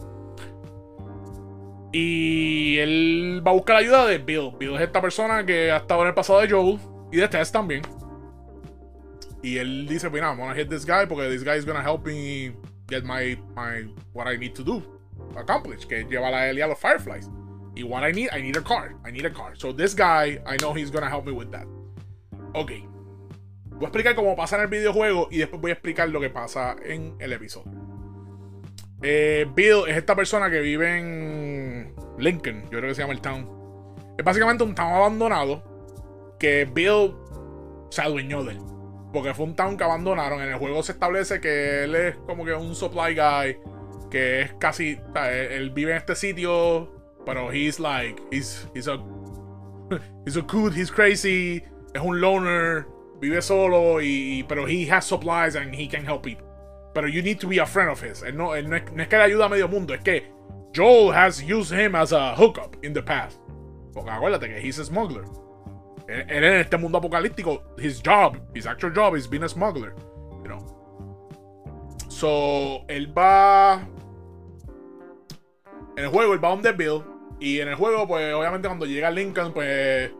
Y 1.96 2.76
él 2.78 3.40
va 3.46 3.52
a 3.52 3.54
buscar 3.54 3.74
la 3.74 3.80
ayuda 3.80 4.06
de 4.06 4.18
Bill. 4.18 4.50
Bill 4.58 4.74
es 4.74 4.80
esta 4.80 5.00
persona 5.00 5.46
que 5.46 5.70
ha 5.70 5.76
estado 5.76 6.02
en 6.02 6.08
el 6.08 6.14
pasado 6.14 6.40
de 6.40 6.50
Joel 6.50 6.80
y 7.12 7.18
de 7.18 7.28
Tess 7.28 7.52
también. 7.52 7.82
Y 9.44 9.58
él 9.58 9.86
dice, 9.86 10.10
mira, 10.10 10.30
I'm 10.30 10.38
gonna 10.38 10.56
hit 10.56 10.68
this 10.68 10.84
guy 10.84 11.06
porque 11.08 11.28
this 11.28 11.44
guy 11.44 11.56
is 11.56 11.64
gonna 11.64 11.80
help 11.80 12.04
me 12.04 12.52
get 12.88 13.04
my, 13.04 13.38
my, 13.54 13.88
what 14.12 14.26
I 14.26 14.36
need 14.36 14.54
to 14.54 14.64
do, 14.64 14.82
accomplish, 15.36 15.86
que 15.86 16.04
lleva 16.04 16.36
a 16.36 16.48
Ellie 16.48 16.64
a 16.64 16.66
los 16.66 16.80
Fireflies. 16.80 17.30
Y 17.76 17.84
what 17.84 18.02
I 18.02 18.10
need, 18.10 18.30
I 18.32 18.42
need 18.42 18.56
a 18.56 18.62
car. 18.62 18.96
I 19.06 19.12
need 19.12 19.24
a 19.24 19.32
car. 19.32 19.54
So 19.54 19.72
this 19.72 19.94
guy, 19.94 20.42
I 20.48 20.56
know 20.56 20.74
he's 20.74 20.90
gonna 20.90 21.08
help 21.08 21.26
me 21.26 21.32
with 21.32 21.52
that. 21.52 21.68
Ok. 22.54 22.72
Voy 23.66 23.84
a 23.84 23.86
explicar 23.86 24.16
cómo 24.16 24.34
pasa 24.34 24.56
en 24.56 24.62
el 24.62 24.68
videojuego 24.68 25.28
y 25.30 25.38
después 25.38 25.62
voy 25.62 25.70
a 25.70 25.74
explicar 25.74 26.08
lo 26.08 26.20
que 26.20 26.30
pasa 26.30 26.74
en 26.84 27.14
el 27.20 27.32
episodio. 27.32 27.93
Eh, 29.06 29.46
Bill 29.54 29.82
es 29.86 29.98
esta 29.98 30.16
persona 30.16 30.48
que 30.48 30.60
vive 30.60 30.98
en 30.98 31.94
Lincoln, 32.18 32.62
yo 32.64 32.78
creo 32.78 32.88
que 32.88 32.94
se 32.94 33.02
llama 33.02 33.12
el 33.12 33.20
town. 33.20 33.46
Es 34.16 34.24
básicamente 34.24 34.64
un 34.64 34.74
town 34.74 34.94
abandonado 34.94 35.62
que 36.38 36.64
Bill 36.64 37.14
se 37.90 38.00
adueñó 38.00 38.42
de 38.44 38.52
él. 38.52 38.60
Porque 39.12 39.34
fue 39.34 39.44
un 39.44 39.54
town 39.54 39.76
que 39.76 39.84
abandonaron. 39.84 40.40
En 40.40 40.48
el 40.48 40.56
juego 40.56 40.82
se 40.82 40.92
establece 40.92 41.38
que 41.40 41.84
él 41.84 41.94
es 41.94 42.16
como 42.26 42.46
que 42.46 42.54
un 42.54 42.74
supply 42.74 43.14
guy. 43.14 43.58
Que 44.10 44.40
es 44.40 44.54
casi. 44.54 44.98
él, 45.50 45.70
vive 45.70 45.92
en 45.92 45.98
este 45.98 46.16
sitio. 46.16 46.90
Pero 47.26 47.52
he's 47.52 47.78
like. 47.78 48.20
He's, 48.32 48.68
he's 48.74 48.88
a. 48.88 48.98
He's 50.26 50.38
a 50.38 50.42
coot, 50.42 50.74
he's 50.74 50.90
crazy. 50.90 51.62
Es 51.92 52.00
un 52.02 52.20
loner. 52.20 52.86
Vive 53.20 53.42
solo. 53.42 54.00
Y, 54.00 54.44
pero 54.48 54.66
he 54.66 54.90
has 54.90 55.04
supplies 55.04 55.56
and 55.56 55.74
he 55.74 55.86
can 55.86 56.04
help 56.04 56.22
people. 56.22 56.43
Pero 56.94 57.08
you 57.08 57.22
need 57.22 57.38
to 57.40 57.48
be 57.48 57.58
a 57.58 57.66
friend 57.66 57.90
of 57.90 58.00
his. 58.00 58.22
Él 58.22 58.36
no, 58.36 58.54
no, 58.54 58.76
es, 58.76 59.08
que 59.08 59.16
le 59.16 59.22
ayuda 59.22 59.46
a 59.46 59.48
medio 59.48 59.68
mundo, 59.68 59.92
es 59.94 60.00
que 60.00 60.30
Joel 60.74 61.12
has 61.12 61.42
used 61.42 61.72
him 61.72 61.94
as 61.94 62.12
a 62.12 62.34
hookup 62.36 62.76
in 62.84 62.94
the 62.94 63.02
past. 63.02 63.40
Porque 63.92 64.10
acuérdate 64.10 64.48
que 64.48 64.60
he's 64.60 64.78
a 64.78 64.84
smuggler. 64.84 65.24
Él, 66.06 66.44
en 66.44 66.44
este 66.44 66.76
mundo 66.76 66.98
apocalíptico, 66.98 67.62
his 67.78 68.00
job, 68.00 68.38
his 68.54 68.66
actual 68.66 68.92
job 68.94 69.16
is 69.16 69.28
being 69.28 69.42
a 69.42 69.48
smuggler. 69.48 69.94
You 70.42 70.48
know. 70.48 71.98
So, 72.08 72.84
él 72.88 73.12
va. 73.16 73.86
En 75.96 76.04
el 76.04 76.10
juego, 76.10 76.32
él 76.32 76.44
va 76.44 76.50
donde 76.50 76.72
Bill. 76.72 77.02
Y 77.40 77.60
en 77.60 77.68
el 77.68 77.74
juego, 77.74 78.06
pues, 78.06 78.32
obviamente, 78.34 78.68
cuando 78.68 78.86
llega 78.86 79.10
Lincoln, 79.10 79.52
pues. 79.52 80.12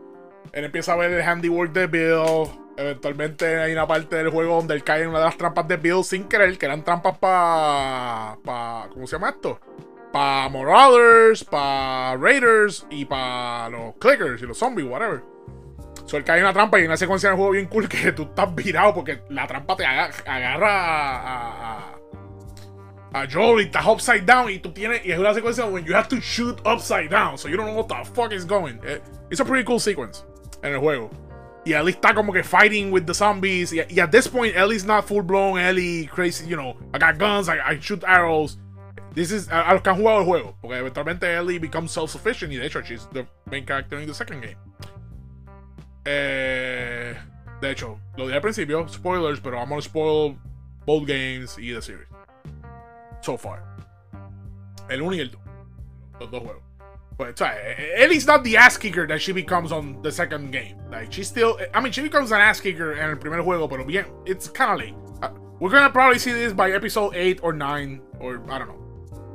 Él 0.51 0.63
empieza 0.63 0.93
a 0.93 0.95
ver 0.97 1.11
el 1.11 1.21
handiwork 1.21 1.73
de 1.73 1.87
Bill 1.87 2.64
Eventualmente 2.77 3.61
hay 3.61 3.71
una 3.71 3.87
parte 3.87 4.17
del 4.17 4.29
juego 4.29 4.55
donde 4.55 4.73
él 4.73 4.83
cae 4.83 5.03
en 5.03 5.09
una 5.09 5.19
de 5.19 5.25
las 5.25 5.37
trampas 5.37 5.67
de 5.67 5.77
Bill 5.77 6.03
sin 6.03 6.25
querer, 6.25 6.57
que 6.57 6.65
eran 6.65 6.83
trampas 6.83 7.17
para. 7.17 8.37
Pa, 8.43 8.89
¿Cómo 8.91 9.07
se 9.07 9.15
llama 9.15 9.29
esto? 9.29 9.59
Para 10.11 10.49
Marauders, 10.49 11.43
para 11.43 12.17
Raiders 12.17 12.85
y 12.89 13.05
para 13.05 13.69
los 13.69 13.95
Clickers 13.95 14.41
y 14.41 14.45
los 14.45 14.57
Zombies, 14.57 14.87
whatever. 14.87 15.21
So, 16.05 16.17
él 16.17 16.23
cae 16.23 16.37
en 16.37 16.43
una 16.43 16.53
trampa 16.53 16.77
y 16.77 16.81
hay 16.81 16.87
una 16.87 16.97
secuencia 16.97 17.29
del 17.29 17.37
juego 17.37 17.51
bien 17.51 17.65
cool 17.65 17.89
que 17.89 18.11
tú 18.11 18.23
estás 18.23 18.53
virado 18.53 18.93
porque 18.93 19.21
la 19.29 19.47
trampa 19.47 19.75
te 19.75 19.85
agarra, 19.85 20.69
a, 21.17 21.79
a, 23.13 23.21
a 23.21 23.27
Joel 23.31 23.61
y 23.61 23.65
estás 23.65 23.85
upside 23.87 24.21
down 24.21 24.51
y 24.51 24.59
tú 24.59 24.71
tienes. 24.71 25.03
Y 25.05 25.11
es 25.11 25.19
una 25.19 25.33
secuencia 25.33 25.65
when 25.65 25.83
you 25.85 25.95
have 25.95 26.09
to 26.09 26.17
shoot 26.17 26.59
upside 26.65 27.09
down, 27.09 27.37
so 27.37 27.47
you 27.47 27.55
don't 27.55 27.67
know 27.67 27.77
what 27.77 27.87
the 27.87 28.05
fuck 28.11 28.31
is 28.31 28.45
going. 28.45 28.79
Eh, 28.85 28.99
it's 29.31 29.39
a 29.39 29.45
pretty 29.45 29.63
cool 29.63 29.79
sequence 29.79 30.23
en 30.61 30.73
el 30.73 30.79
juego. 30.79 31.09
Y 31.65 31.73
Ellie 31.73 31.93
está 31.93 32.13
como 32.13 32.31
que 32.31 32.43
fighting 32.43 32.91
with 32.91 33.05
the 33.05 33.13
zombies. 33.13 33.73
Y, 33.73 33.81
y 33.89 33.99
at 33.99 34.11
this 34.11 34.27
point, 34.27 34.55
Ellie's 34.55 34.85
not 34.85 35.05
full 35.05 35.23
blown 35.23 35.57
Ellie 35.57 36.05
crazy, 36.05 36.45
you 36.47 36.55
know, 36.55 36.77
I 36.93 36.99
got 36.99 37.17
guns, 37.17 37.49
I, 37.49 37.57
I 37.59 37.79
shoot 37.79 38.03
arrows. 38.05 38.57
This 39.15 39.31
is 39.31 39.47
a, 39.49 39.71
a, 39.71 39.73
los 39.73 39.81
que 39.81 39.91
han 39.91 39.97
jugado 39.97 40.19
el 40.19 40.25
juego. 40.25 40.55
Porque 40.61 40.77
eventualmente 40.77 41.23
Ellie 41.23 41.57
becomes 41.57 41.91
self-sufficient 41.91 42.53
y 42.53 42.57
de 42.57 42.67
hecho, 42.67 42.81
she's 42.81 43.07
the 43.13 43.25
main 43.49 43.65
character 43.65 43.99
in 43.99 44.07
the 44.07 44.13
second 44.13 44.41
game. 44.41 44.57
Eh, 46.05 47.15
de 47.61 47.71
hecho, 47.71 47.99
lo 48.15 48.25
dije 48.25 48.35
al 48.35 48.41
principio, 48.41 48.87
spoilers, 48.87 49.39
pero 49.39 49.57
gonna 49.65 49.81
spoil 49.81 50.37
both 50.85 51.07
games 51.07 51.57
y 51.57 51.73
the 51.73 51.81
series. 51.81 52.07
So 53.21 53.37
far. 53.37 53.63
El 54.87 55.01
1 55.01 55.15
y 55.15 55.19
el 55.19 55.31
2. 55.31 55.41
Los 56.19 56.31
dos 56.31 56.43
juegos. 56.43 56.64
But 57.17 57.41
Ellie's 57.95 58.27
not 58.27 58.43
the 58.43 58.57
ass 58.57 58.77
kicker 58.77 59.07
that 59.07 59.21
she 59.21 59.31
becomes 59.31 59.71
on 59.71 60.01
the 60.01 60.11
second 60.11 60.51
game. 60.51 60.77
Like 60.91 61.13
she 61.13 61.23
still, 61.23 61.57
I 61.73 61.79
mean, 61.79 61.93
she 61.93 62.01
becomes 62.01 62.31
an 62.31 62.41
ass 62.41 62.59
kicker 62.59 62.93
in 62.93 63.09
el 63.09 63.15
primer 63.15 63.41
juego, 63.41 63.69
pero 63.69 63.85
bien, 63.85 64.05
it's 64.25 64.49
kind 64.49 64.71
of 64.71 64.79
late. 64.79 64.95
Uh, 65.21 65.29
we're 65.59 65.69
gonna 65.69 65.89
probably 65.89 66.19
see 66.19 66.33
this 66.33 66.51
by 66.51 66.71
episode 66.71 67.15
8 67.15 67.39
or 67.41 67.53
9, 67.53 68.01
or 68.19 68.43
I 68.49 68.59
don't 68.59 68.67
know. 68.67 68.81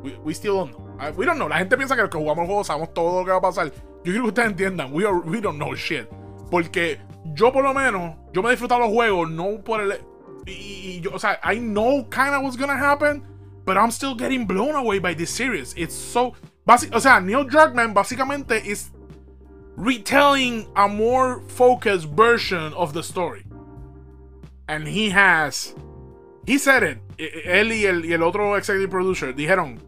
We, 0.02 0.14
we 0.16 0.34
still 0.34 0.66
don't 0.66 0.72
know. 0.72 0.90
Uh, 1.00 1.12
we 1.16 1.24
don't 1.24 1.38
know. 1.38 1.46
La 1.46 1.56
gente 1.56 1.76
piensa 1.76 1.96
que 1.96 2.02
los 2.02 2.10
jugamos 2.10 2.46
juego 2.46 2.64
sabemos 2.64 2.94
todo 2.94 3.20
lo 3.20 3.24
que 3.24 3.32
va 3.32 3.38
a 3.38 3.40
pasar. 3.40 3.72
Yo 4.04 4.12
quiero 4.12 4.22
que 4.24 4.28
ustedes 4.28 4.50
entiendan, 4.50 4.92
we, 4.92 5.06
are, 5.06 5.18
we 5.20 5.40
don't 5.40 5.58
know 5.58 5.74
shit. 5.74 6.06
Porque 6.50 7.00
yo 7.34 7.50
por 7.50 7.62
lo 7.62 7.72
menos, 7.72 8.16
yo 8.32 8.42
me 8.42 8.48
he 8.48 8.52
disfrutado 8.52 8.80
los 8.80 8.90
juegos, 8.90 9.30
no 9.30 9.62
por 9.62 9.80
el... 9.80 10.00
Y, 10.46 10.52
y 10.52 11.00
yo, 11.00 11.12
o 11.14 11.18
sea, 11.18 11.38
I 11.42 11.58
know 11.58 12.04
kind 12.10 12.34
of 12.34 12.42
what's 12.42 12.56
gonna 12.56 12.76
happen, 12.76 13.22
but 13.64 13.78
I'm 13.78 13.90
still 13.90 14.14
getting 14.14 14.46
blown 14.46 14.74
away 14.74 14.98
by 14.98 15.14
this 15.14 15.30
series. 15.30 15.74
It's 15.76 15.94
so 15.94 16.34
o 16.66 17.00
sea, 17.00 17.20
Neil 17.20 17.44
Druckmann 17.44 17.94
básicamente 17.94 18.64
is 18.64 18.90
retelling 19.76 20.68
a 20.76 20.86
more 20.88 21.40
focused 21.48 22.08
version 22.08 22.72
of 22.74 22.92
the 22.92 23.02
story. 23.02 23.44
And 24.68 24.86
he 24.86 25.11
has. 25.11 25.74
He 26.46 26.58
said 26.58 26.82
it. 26.82 26.98
Él 27.18 27.72
y 27.72 27.86
el, 27.86 28.04
y 28.04 28.12
el 28.12 28.22
otro 28.22 28.56
executive 28.56 28.90
producer 28.90 29.32
dijeron: 29.34 29.80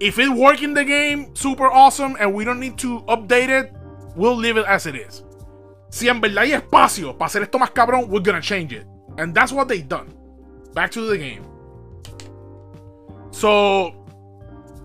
If 0.00 0.18
it 0.18 0.28
work 0.28 0.62
in 0.62 0.74
the 0.74 0.84
game, 0.84 1.34
super 1.34 1.70
awesome, 1.70 2.16
and 2.18 2.34
we 2.34 2.44
don't 2.44 2.58
need 2.58 2.76
to 2.78 3.00
update 3.02 3.48
it, 3.48 3.72
we'll 4.16 4.36
leave 4.36 4.56
it 4.56 4.66
as 4.66 4.86
it 4.86 4.96
is. 4.96 5.24
Si 5.90 6.08
en 6.08 6.20
verdad 6.20 6.44
hay 6.44 6.52
espacio 6.52 7.16
para 7.16 7.28
hacer 7.28 7.42
esto 7.42 7.58
más 7.58 7.70
cabrón, 7.70 8.08
we're 8.08 8.20
gonna 8.22 8.40
change 8.40 8.72
it. 8.72 8.86
And 9.18 9.32
that's 9.32 9.52
what 9.52 9.68
they 9.68 9.80
done. 9.80 10.12
Back 10.74 10.90
to 10.92 11.06
the 11.08 11.16
game. 11.16 11.44
So, 13.30 14.03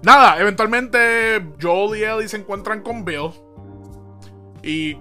Nada, 0.02 0.40
eventualmente 0.40 1.54
Joel 1.62 2.00
y 2.00 2.04
Ellie 2.04 2.28
se 2.28 2.38
encuentran 2.38 2.82
con 2.82 3.04
Bill. 3.04 3.32
Y, 4.64 4.98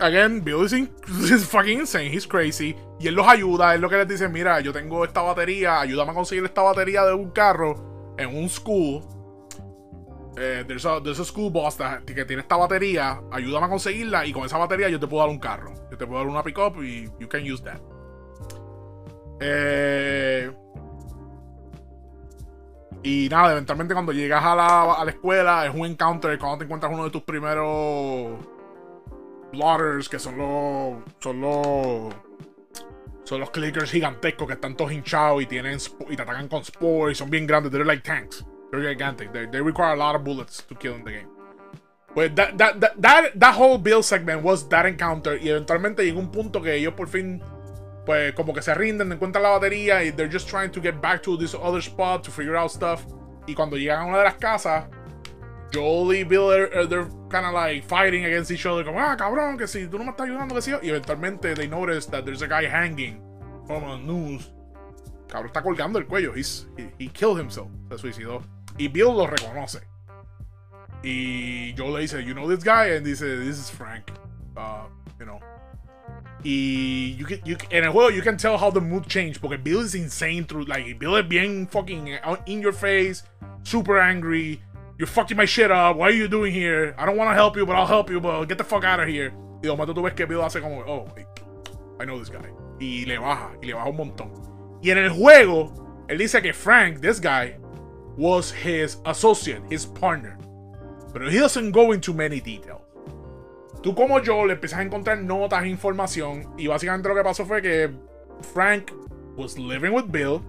again, 0.00 0.42
Bill 0.42 0.64
is, 0.64 1.46
fucking 1.46 1.80
insane, 1.80 2.12
he's 2.12 2.26
crazy. 2.26 2.76
Y 2.98 3.08
él 3.08 3.14
los 3.14 3.26
ayuda, 3.26 3.74
él 3.74 3.80
lo 3.80 3.88
que 3.88 3.96
les 3.96 4.08
dice, 4.08 4.28
mira, 4.28 4.60
yo 4.60 4.72
tengo 4.72 5.04
esta 5.04 5.22
batería, 5.22 5.80
ayúdame 5.80 6.10
a 6.10 6.14
conseguir 6.14 6.44
esta 6.44 6.62
batería 6.62 7.04
de 7.04 7.14
un 7.14 7.30
carro 7.30 8.14
en 8.18 8.36
un 8.36 8.48
school. 8.48 9.02
Eh, 10.36 10.64
there's, 10.66 10.86
a, 10.86 11.00
school 11.24 11.50
boss 11.50 11.76
que 12.06 12.24
tiene 12.24 12.42
esta 12.42 12.56
batería, 12.56 13.20
ayúdame 13.30 13.66
a 13.66 13.68
conseguirla 13.68 14.24
y 14.26 14.32
con 14.32 14.44
esa 14.44 14.58
batería 14.58 14.88
yo 14.88 14.98
te 14.98 15.06
puedo 15.06 15.22
dar 15.22 15.30
un 15.30 15.38
carro. 15.38 15.74
Yo 15.90 15.96
te 15.96 16.06
puedo 16.06 16.20
dar 16.20 16.28
una 16.28 16.42
pickup 16.42 16.82
y 16.82 17.10
you 17.18 17.28
can 17.28 17.42
use 17.42 17.62
that. 17.62 17.80
Eh, 19.40 20.50
y 23.02 23.28
nada, 23.30 23.52
eventualmente 23.52 23.94
cuando 23.94 24.12
llegas 24.12 24.44
a 24.44 24.54
la, 24.54 24.92
a 24.92 25.04
la 25.04 25.10
escuela 25.10 25.66
es 25.66 25.74
un 25.74 25.86
encounter 25.86 26.38
cuando 26.38 26.58
te 26.58 26.64
encuentras 26.64 26.92
uno 26.92 27.04
de 27.04 27.10
tus 27.10 27.22
primeros 27.22 28.38
blotters, 29.52 30.08
que 30.08 30.18
son 30.18 30.36
los. 30.38 31.02
son 31.18 31.40
los. 31.40 32.14
Son 33.24 33.38
los 33.38 33.50
clickers 33.50 33.92
gigantescos 33.92 34.46
que 34.48 34.54
están 34.54 34.76
todos 34.76 34.90
hinchados 34.90 35.42
y 35.42 35.46
tienen 35.46 35.78
y 36.08 36.16
te 36.16 36.22
atacan 36.22 36.48
con 36.48 36.64
spores 36.64 37.18
son 37.18 37.30
bien 37.30 37.46
grandes. 37.46 37.70
They're 37.70 37.84
like 37.84 38.02
tanks. 38.02 38.44
They're 38.70 38.82
gigantic. 38.82 39.32
They, 39.32 39.60
require 39.60 39.92
a 39.92 39.96
lot 39.96 40.16
of 40.16 40.24
bullets 40.24 40.64
to 40.66 40.74
kill 40.74 40.94
in 40.94 41.04
the 41.04 41.12
game. 41.12 41.28
Pues 42.12 42.34
that, 42.34 42.58
that, 42.58 42.80
that, 42.80 43.00
that, 43.00 43.38
that 43.38 43.54
whole 43.54 43.78
build 43.78 44.04
segment 44.04 44.42
was 44.42 44.68
that 44.68 44.84
encounter. 44.84 45.38
Y 45.40 45.48
eventualmente 45.48 46.04
llegó 46.04 46.18
un 46.18 46.32
punto 46.32 46.60
que 46.60 46.74
ellos 46.74 46.94
por 46.94 47.08
fin 47.08 47.40
pues 48.10 48.34
como 48.34 48.52
que 48.52 48.60
se 48.60 48.74
rinden, 48.74 49.12
encuentran 49.12 49.44
la 49.44 49.50
batería 49.50 50.02
y 50.02 50.10
they're 50.10 50.28
just 50.28 50.48
trying 50.48 50.68
to 50.68 50.82
get 50.82 51.00
back 51.00 51.22
to 51.22 51.36
this 51.36 51.54
other 51.54 51.80
spot 51.80 52.24
to 52.24 52.32
figure 52.32 52.56
out 52.56 52.68
stuff. 52.68 53.04
Y 53.46 53.54
cuando 53.54 53.76
llegan 53.76 54.00
a 54.00 54.04
una 54.04 54.18
de 54.18 54.24
las 54.24 54.34
casas, 54.34 54.86
Joel 55.72 56.16
y 56.16 56.24
Bill, 56.24 56.48
they're, 56.48 56.86
they're 56.88 57.08
kind 57.30 57.46
of 57.46 57.52
like 57.52 57.84
fighting 57.84 58.24
against 58.24 58.50
each 58.50 58.66
other, 58.66 58.84
como, 58.84 58.98
ah, 58.98 59.16
cabrón, 59.16 59.56
que 59.56 59.68
si 59.68 59.86
tú 59.86 59.96
no 59.96 60.02
me 60.02 60.10
estás 60.10 60.26
ayudando, 60.26 60.56
que 60.56 60.60
si 60.60 60.72
Y 60.82 60.88
eventualmente 60.88 61.54
they 61.54 61.68
notice 61.68 62.04
that 62.10 62.24
there's 62.24 62.42
a 62.42 62.48
guy 62.48 62.66
hanging 62.66 63.22
from 63.64 63.84
a 63.84 63.96
news. 63.96 64.50
Cabrón, 65.28 65.46
está 65.46 65.62
colgando 65.62 66.00
el 66.00 66.06
cuello. 66.06 66.34
He's, 66.34 66.66
he, 66.76 66.90
he 66.98 67.08
killed 67.08 67.38
himself. 67.38 67.68
Se 67.90 67.98
suicidó. 67.98 68.42
Y 68.76 68.88
Bill 68.88 69.16
lo 69.16 69.28
reconoce. 69.28 69.82
Y 71.04 71.72
Joe 71.76 71.92
le 71.92 72.00
dice, 72.00 72.24
you 72.24 72.34
know 72.34 72.48
this 72.48 72.64
guy? 72.64 72.86
And 72.96 73.06
dice, 73.06 73.20
this 73.20 73.56
is 73.56 73.70
Frank. 73.70 74.10
Uh, 74.56 74.86
you 75.20 75.26
know. 75.26 75.38
Y 76.44 77.16
you 77.18 77.26
can, 77.26 77.40
you, 77.44 77.56
en 77.70 77.84
el 77.84 77.92
juego, 77.92 78.14
you 78.14 78.22
can 78.22 78.36
tell 78.36 78.56
how 78.56 78.70
the 78.70 78.80
mood 78.80 79.06
changed. 79.06 79.40
Porque 79.40 79.62
Bill 79.62 79.80
is 79.80 79.94
insane 79.94 80.44
through, 80.44 80.64
like, 80.64 80.98
Bill 80.98 81.16
is 81.16 81.26
bien 81.26 81.66
fucking 81.66 82.18
in 82.46 82.60
your 82.60 82.72
face, 82.72 83.22
super 83.62 83.98
angry. 83.98 84.62
You're 84.98 85.06
fucking 85.06 85.36
my 85.36 85.46
shit 85.46 85.70
up. 85.70 85.96
What 85.96 86.10
are 86.10 86.14
you 86.14 86.28
doing 86.28 86.52
here? 86.52 86.94
I 86.98 87.06
don't 87.06 87.16
want 87.16 87.30
to 87.30 87.34
help 87.34 87.56
you, 87.56 87.64
but 87.64 87.74
I'll 87.74 87.86
help 87.86 88.10
you, 88.10 88.20
but 88.20 88.44
get 88.46 88.58
the 88.58 88.64
fuck 88.64 88.84
out 88.84 89.00
of 89.00 89.08
here. 89.08 89.32
Y 89.62 89.68
de 89.68 89.68
momento 89.68 89.94
tú 89.94 90.02
ves 90.02 90.14
que 90.14 90.26
Bill 90.26 90.42
hace 90.42 90.60
como, 90.60 90.82
oh, 90.86 91.08
I 91.98 92.04
know 92.04 92.18
this 92.18 92.30
guy. 92.30 92.48
Y 92.80 93.04
le 93.06 93.18
baja, 93.18 93.50
y 93.62 93.66
le 93.66 93.74
baja 93.74 93.88
un 93.88 93.96
montón. 93.96 94.30
Y 94.82 94.90
en 94.90 94.98
el 94.98 95.10
juego, 95.10 95.72
él 96.08 96.18
dice 96.18 96.40
que 96.42 96.52
Frank, 96.52 97.00
this 97.00 97.20
guy, 97.20 97.56
was 98.16 98.50
his 98.50 98.98
associate, 99.04 99.62
his 99.70 99.84
partner. 99.84 100.38
Pero 101.12 101.28
he 101.28 101.38
doesn't 101.38 101.72
go 101.72 101.92
into 101.92 102.12
many 102.14 102.40
details. 102.40 102.79
Tú 103.82 103.94
como 103.94 104.20
yo 104.20 104.44
le 104.44 104.54
empiezas 104.54 104.80
a 104.80 104.82
encontrar 104.82 105.18
notas, 105.18 105.64
información, 105.66 106.54
y 106.58 106.66
básicamente 106.66 107.08
lo 107.08 107.14
que 107.14 107.22
pasó 107.22 107.46
fue 107.46 107.62
que 107.62 107.90
Frank 108.52 108.92
was 109.36 109.58
living 109.58 109.92
with 109.92 110.10
Bill. 110.10 110.42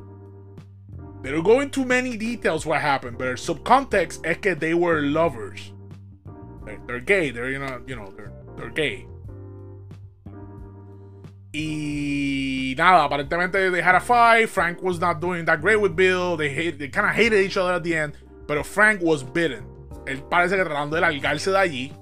They 1.24 1.32
don't 1.32 1.44
go 1.44 1.62
into 1.62 1.86
many 1.86 2.18
details 2.18 2.66
what 2.66 2.82
happened, 2.82 3.18
but 3.18 3.28
el 3.28 3.38
subcontext 3.38 4.26
es 4.26 4.40
que 4.40 4.56
they 4.56 4.74
were 4.74 5.02
lovers. 5.02 5.72
They're, 6.88 7.00
gay, 7.00 7.32
they're, 7.32 7.50
you 7.50 7.60
know, 7.60 7.82
you 7.86 7.96
know 7.96 8.12
they're, 8.58 8.72
gay. 8.72 9.06
Y 11.54 12.76
nada, 12.78 13.04
aparentemente 13.04 13.72
they 13.72 13.82
had 13.82 13.96
a 13.96 14.00
fight. 14.00 14.50
Frank 14.50 14.82
was 14.82 15.00
not 15.00 15.20
doing 15.20 15.46
that 15.46 15.62
great 15.62 15.80
with 15.80 15.96
Bill. 15.96 16.38
They, 16.38 16.72
they 16.72 16.88
kind 16.88 17.08
of 17.08 17.14
hated 17.14 17.46
each 17.46 17.58
other 17.58 17.74
at 17.74 17.84
the 17.84 17.96
end. 17.96 18.14
Pero 18.48 18.64
Frank 18.64 19.02
was 19.02 19.24
bitten. 19.24 19.66
Él 20.06 20.24
parece 20.30 20.56
que 20.56 20.64
tratando 20.64 20.96
de 20.96 21.02
largarse 21.02 21.52
de 21.52 21.58
allí, 21.58 21.94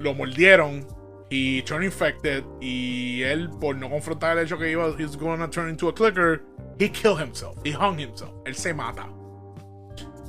lo 0.00 0.14
mordieron 0.14 0.86
y 1.28 1.62
turned 1.62 1.84
infected. 1.84 2.42
Y 2.60 3.22
él, 3.22 3.50
por 3.60 3.76
no 3.76 3.88
confrontar 3.88 4.36
el 4.36 4.44
hecho 4.44 4.58
que 4.58 4.70
iba, 4.70 4.88
he's 4.98 5.16
to 5.16 5.48
turn 5.50 5.70
into 5.70 5.88
a 5.88 5.94
clicker, 5.94 6.42
he 6.78 6.90
killed 6.90 7.20
himself. 7.20 7.56
He 7.64 7.72
hung 7.72 7.98
himself. 7.98 8.32
Él 8.44 8.54
se 8.56 8.74
mata. 8.74 9.08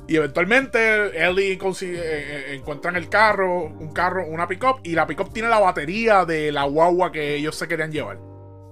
Y 0.08 0.16
eventualmente 0.16 1.24
Ellie 1.24 1.56
consigue, 1.56 1.98
eh, 1.98 2.52
eh, 2.52 2.54
encuentran 2.54 2.96
el 2.96 3.08
carro, 3.08 3.64
un 3.64 3.92
carro, 3.92 4.26
una 4.26 4.46
pickup, 4.46 4.80
y 4.82 4.94
la 4.94 5.06
pickup 5.06 5.32
tiene 5.32 5.48
la 5.48 5.60
batería 5.60 6.24
de 6.24 6.52
la 6.52 6.64
guagua 6.64 7.12
que 7.12 7.36
ellos 7.36 7.56
se 7.56 7.68
querían 7.68 7.92
llevar. 7.92 8.18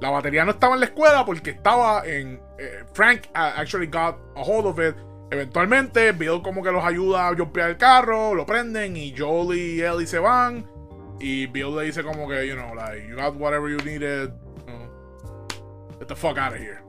La 0.00 0.10
batería 0.10 0.44
no 0.44 0.52
estaba 0.52 0.74
en 0.74 0.80
la 0.80 0.86
escuela 0.86 1.24
porque 1.24 1.50
estaba 1.50 2.06
en. 2.06 2.40
Eh, 2.58 2.84
Frank 2.92 3.28
actually 3.34 3.86
got 3.86 4.16
a 4.36 4.42
hold 4.42 4.66
of 4.66 4.78
it. 4.78 4.94
Eventualmente, 5.30 6.12
Bill 6.12 6.42
como 6.42 6.62
que 6.62 6.72
los 6.72 6.84
ayuda 6.84 7.28
a 7.28 7.36
jumpear 7.36 7.70
el 7.70 7.76
carro, 7.76 8.34
lo 8.34 8.44
prenden 8.44 8.96
y 8.96 9.14
Jolie 9.16 9.76
y 9.76 9.80
Ellie 9.80 10.06
se 10.06 10.18
van. 10.18 10.79
Y 11.20 11.46
Bill 11.46 11.76
le 11.76 11.84
dice 11.84 12.02
como 12.02 12.26
que, 12.26 12.46
you 12.46 12.54
know, 12.54 12.74
like, 12.74 13.06
you 13.06 13.14
got 13.14 13.36
whatever 13.36 13.68
you 13.68 13.76
needed. 13.84 14.32
get 16.00 16.08
the 16.08 16.16
fuck 16.16 16.38
out 16.38 16.52
of 16.52 16.58
here. 16.58 16.82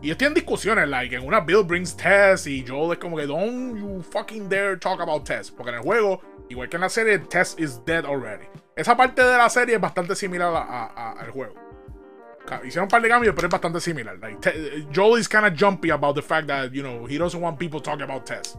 Y 0.00 0.06
ellos 0.06 0.18
tienen 0.18 0.34
discusiones, 0.34 0.88
like, 0.88 1.12
en 1.12 1.26
una 1.26 1.40
Bill 1.40 1.64
brings 1.64 1.96
Tess 1.96 2.46
y 2.46 2.64
Joel 2.64 2.92
es 2.92 2.98
como 2.98 3.16
que 3.16 3.26
don't 3.26 3.76
you 3.76 4.00
fucking 4.00 4.48
dare 4.48 4.76
talk 4.76 5.00
about 5.00 5.24
Tess. 5.24 5.50
Porque 5.50 5.70
en 5.70 5.78
el 5.78 5.82
juego, 5.82 6.20
igual 6.48 6.68
que 6.68 6.76
en 6.76 6.82
la 6.82 6.88
serie, 6.88 7.18
Tess 7.18 7.56
is 7.58 7.84
dead 7.84 8.06
already. 8.06 8.46
Esa 8.76 8.96
parte 8.96 9.24
de 9.24 9.36
la 9.36 9.50
serie 9.50 9.74
es 9.74 9.80
bastante 9.80 10.14
similar 10.14 10.54
al 10.54 11.30
juego. 11.32 11.54
Hicieron 12.64 12.84
un 12.84 12.88
par 12.88 13.02
de 13.02 13.08
cambios, 13.08 13.34
pero 13.34 13.48
es 13.48 13.52
bastante 13.52 13.80
similar. 13.80 14.16
Like, 14.20 14.86
Joel 14.94 15.18
is 15.18 15.28
kind 15.28 15.44
of 15.44 15.54
jumpy 15.54 15.90
about 15.90 16.14
the 16.14 16.22
fact 16.22 16.46
that, 16.46 16.70
you 16.70 16.84
know, 16.84 17.04
he 17.04 17.18
doesn't 17.18 17.40
want 17.40 17.58
people 17.58 17.80
talking 17.80 18.04
about 18.04 18.24
Tess. 18.24 18.56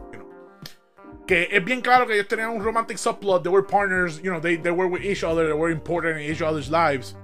Que 1.29 1.47
es 1.51 1.63
bien 1.63 1.81
claro 1.81 2.07
que 2.07 2.15
ellos 2.15 2.27
tenían 2.27 2.49
un 2.49 2.63
romantic 2.63 2.97
subplot. 2.97 3.43
They 3.43 3.51
were 3.51 3.61
partners, 3.61 4.19
you 4.19 4.31
know, 4.31 4.41
they, 4.41 4.57
they 4.57 4.71
were 4.71 4.87
with 4.87 5.03
each 5.03 5.23
other, 5.23 5.45
they 5.45 5.53
were 5.53 5.71
important 5.71 6.19
in 6.19 6.31
each 6.31 6.41
other's 6.41 6.71
lives. 6.71 7.15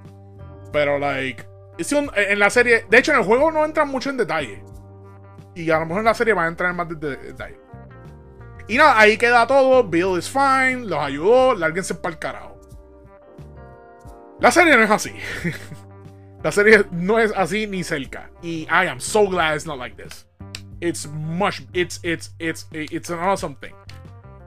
Pero, 0.72 1.00
like, 1.00 1.44
en 2.16 2.38
la 2.38 2.52
serie, 2.52 2.86
de 2.88 3.00
hecho, 3.00 3.14
en 3.14 3.18
el 3.18 3.24
juego 3.24 3.52
no 3.52 3.66
entran 3.66 3.90
mucho 3.90 4.12
en 4.12 4.18
detalle. 4.18 4.64
Y 5.56 5.72
a 5.72 5.80
lo 5.80 5.88
mejor 5.88 6.02
en 6.02 6.06
la 6.06 6.14
serie 6.14 6.36
van 6.36 6.46
a 6.46 6.50
entrar 6.50 6.70
en 6.70 6.76
más 6.76 6.88
detalle. 6.88 7.58
Y 8.68 8.78
nada, 8.78 9.00
ahí 9.00 9.18
queda 9.18 9.48
todo. 9.48 9.84
Bill 9.84 10.20
is 10.20 10.30
fine, 10.30 10.86
los 10.86 11.00
ayudó, 11.00 11.56
lárguense 11.56 11.96
para 11.96 12.14
el 12.14 12.20
carajo. 12.20 12.60
La 14.40 14.52
serie 14.52 14.78
no 14.78 14.84
es 14.84 14.92
así. 14.92 15.16
la 16.44 16.52
serie 16.52 16.86
no 16.92 17.18
es 17.18 17.34
así 17.36 17.66
ni 17.66 17.84
cerca. 17.84 18.30
Y 18.44 18.68
I 18.70 18.86
am 18.88 19.00
so 19.00 19.28
glad 19.28 19.56
it's 19.56 19.66
not 19.66 19.80
like 19.80 19.96
this. 19.96 20.28
It's 20.82 21.08
much, 21.08 21.64
it's, 21.74 22.00
it's, 22.04 22.32
it's, 22.40 22.66
it's 22.72 23.10
an 23.10 23.20
awesome 23.20 23.56
thing. 23.56 23.74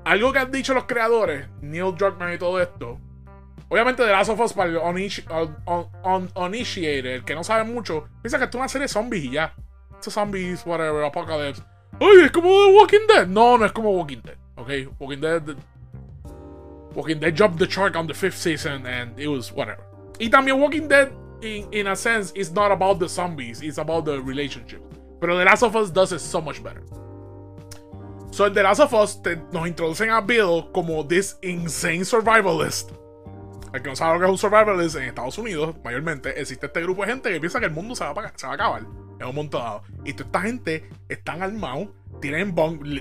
Algo 0.05 0.33
que 0.33 0.41
han 0.41 0.51
dicho 0.51 0.75
los 0.75 0.85
creadores, 0.85 1.47
Neil 1.61 1.93
Druckmann 1.93 2.33
y 2.33 2.39
todo 2.39 2.59
esto, 2.59 2.99
Obviamente, 3.71 4.03
The 4.03 4.13
Last 4.13 4.31
of 4.31 4.41
Us 4.41 4.55
para 4.55 4.71
el 4.71 4.79
uninitiated, 4.79 7.17
el 7.17 7.25
que 7.25 7.35
no 7.35 7.45
sabe 7.45 7.65
mucho, 7.65 8.09
piensa 8.23 8.39
que 8.39 8.45
esto 8.45 8.57
es 8.57 8.61
una 8.61 8.69
serie 8.69 8.85
de 8.85 8.89
zombies 8.89 9.25
y 9.25 9.33
ya. 9.33 9.55
Estos 9.93 10.15
zombies, 10.15 10.65
whatever, 10.65 11.05
apocalypse. 11.05 11.63
¡Ay, 12.01 12.25
es 12.25 12.31
como 12.31 12.49
The 12.49 12.75
Walking 12.75 13.07
Dead! 13.07 13.27
No, 13.27 13.59
no 13.59 13.67
es 13.67 13.73
como 13.73 13.91
Walking 13.91 14.23
Dead. 14.23 14.39
¿Ok? 14.57 14.71
Walking 14.99 15.21
Dead. 15.21 15.43
Walking 16.95 17.21
Dead 17.21 17.37
jumped 17.37 17.59
the 17.59 17.67
shark 17.67 17.95
on 17.95 18.07
the 18.07 18.15
fifth 18.15 18.39
season 18.39 18.87
and 18.87 19.19
it 19.19 19.29
was 19.29 19.53
whatever. 19.53 19.85
Y 20.19 20.31
también 20.31 20.59
Walking 20.59 20.89
Dead, 20.89 21.13
in, 21.43 21.69
in 21.71 21.89
a 21.89 21.97
sense, 21.97 22.33
is 22.35 22.51
not 22.51 22.73
about 22.73 22.99
the 22.99 23.09
zombies, 23.09 23.61
it's 23.61 23.77
about 23.79 24.07
the 24.07 24.23
relationship. 24.23 24.81
Pero 25.21 25.37
The 25.37 25.45
Last 25.45 25.63
of 25.63 25.75
Us 25.75 25.93
does 25.93 26.13
it 26.13 26.21
so 26.21 26.41
much 26.41 26.63
better. 26.63 26.83
So 28.31 28.47
en 28.47 28.55
The 28.55 28.63
Last 28.63 28.81
of 28.81 28.93
Us 28.93 29.21
nos 29.53 29.67
introducen 29.67 30.11
a 30.11 30.21
Bill 30.21 30.71
como 30.73 31.07
this 31.07 31.37
insane 31.43 32.05
survivalist 32.05 32.93
el 33.73 33.83
que 33.83 33.91
no 33.91 33.97
sabe 33.97 34.15
lo 34.15 34.21
que 34.21 34.27
es 34.27 34.31
un 34.31 34.39
survivalist 34.39 34.97
en 34.97 35.05
Estados 35.05 35.39
Unidos, 35.39 35.77
mayormente, 35.85 36.41
existe 36.41 36.67
este 36.67 36.83
grupo 36.83 37.03
de 37.03 37.13
gente 37.13 37.31
que 37.31 37.41
piensa 37.41 37.61
que 37.61 37.67
el 37.67 37.73
mundo 37.73 37.95
se 37.95 38.05
va 38.05 38.11
a, 38.11 38.33
se 38.37 38.47
va 38.47 38.53
a 38.53 38.55
acabar 38.55 38.83
en 38.83 39.27
un 39.27 39.35
momento 39.35 39.59
dado. 39.59 39.83
Y 40.05 40.13
toda 40.13 40.27
esta 40.27 40.41
gente 40.41 40.89
están 41.09 41.43
armados, 41.43 41.89
tienen 42.21 42.55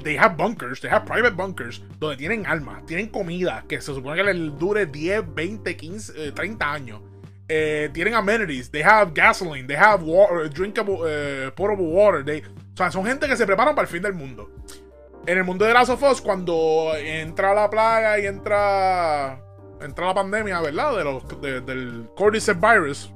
they 0.03 0.18
have 0.18 0.36
bunkers, 0.36 0.82
they 0.82 0.89
have 0.89 1.05
private 1.05 1.36
bunkers, 1.36 1.84
donde 1.99 2.18
tienen 2.18 2.45
armas, 2.45 2.86
tienen 2.86 3.07
comida 3.07 3.63
que 3.68 3.80
se 3.82 3.93
supone 3.93 4.15
que 4.18 4.34
les 4.34 4.57
dure 4.57 4.86
10, 4.86 5.34
20, 5.34 5.78
15, 5.78 6.32
30 6.32 6.74
años. 6.74 7.01
Eh, 7.50 7.89
tienen 7.93 8.14
amenities, 8.14 8.70
they 8.70 8.82
have 8.82 9.14
gasoline, 9.14 9.68
they 9.68 9.78
have 9.78 10.04
water, 10.04 10.50
drinkable, 10.50 10.95
uh, 10.95 11.50
potable 11.52 11.86
water. 11.86 12.24
They, 12.24 12.41
o 12.41 12.76
sea, 12.78 12.91
son 12.91 13.06
gente 13.06 13.28
que 13.28 13.38
se 13.38 13.45
preparan 13.45 13.74
para 13.74 13.88
el 13.88 13.91
fin 13.91 14.02
del 14.02 14.14
mundo. 14.14 14.50
En 15.26 15.38
el 15.38 15.43
mundo 15.43 15.66
de 15.66 15.74
Last 15.74 15.89
of 15.89 16.04
Us, 16.04 16.22
cuando 16.22 16.93
entra 16.95 17.54
la 17.54 17.70
plaga 17.70 18.20
y 18.20 18.26
entra 18.26 19.41
entra 19.82 20.08
la 20.08 20.14
pandemia, 20.14 20.62
¿verdad? 20.62 20.98
De 20.98 21.04
los, 21.04 21.41
del 21.66 22.10
Cordyceps 22.16 22.60
virus. 22.60 23.14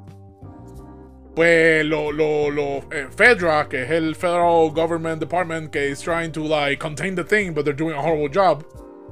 Pues 1.35 1.85
lo, 1.85 2.11
lo, 2.11 2.51
lo 2.51 2.77
eh, 2.91 3.07
Fedra, 3.15 3.67
que 3.69 3.83
es 3.83 3.91
el 3.91 4.15
Federal 4.15 4.69
Government 4.71 5.19
Department 5.19 5.71
que 5.71 5.89
is 5.89 6.01
trying 6.01 6.31
to 6.31 6.43
like 6.43 6.77
contain 6.77 7.15
the 7.15 7.23
thing, 7.23 7.53
but 7.53 7.63
they're 7.63 7.73
doing 7.73 7.95
a 7.95 8.01
horrible 8.01 8.29
job. 8.29 8.65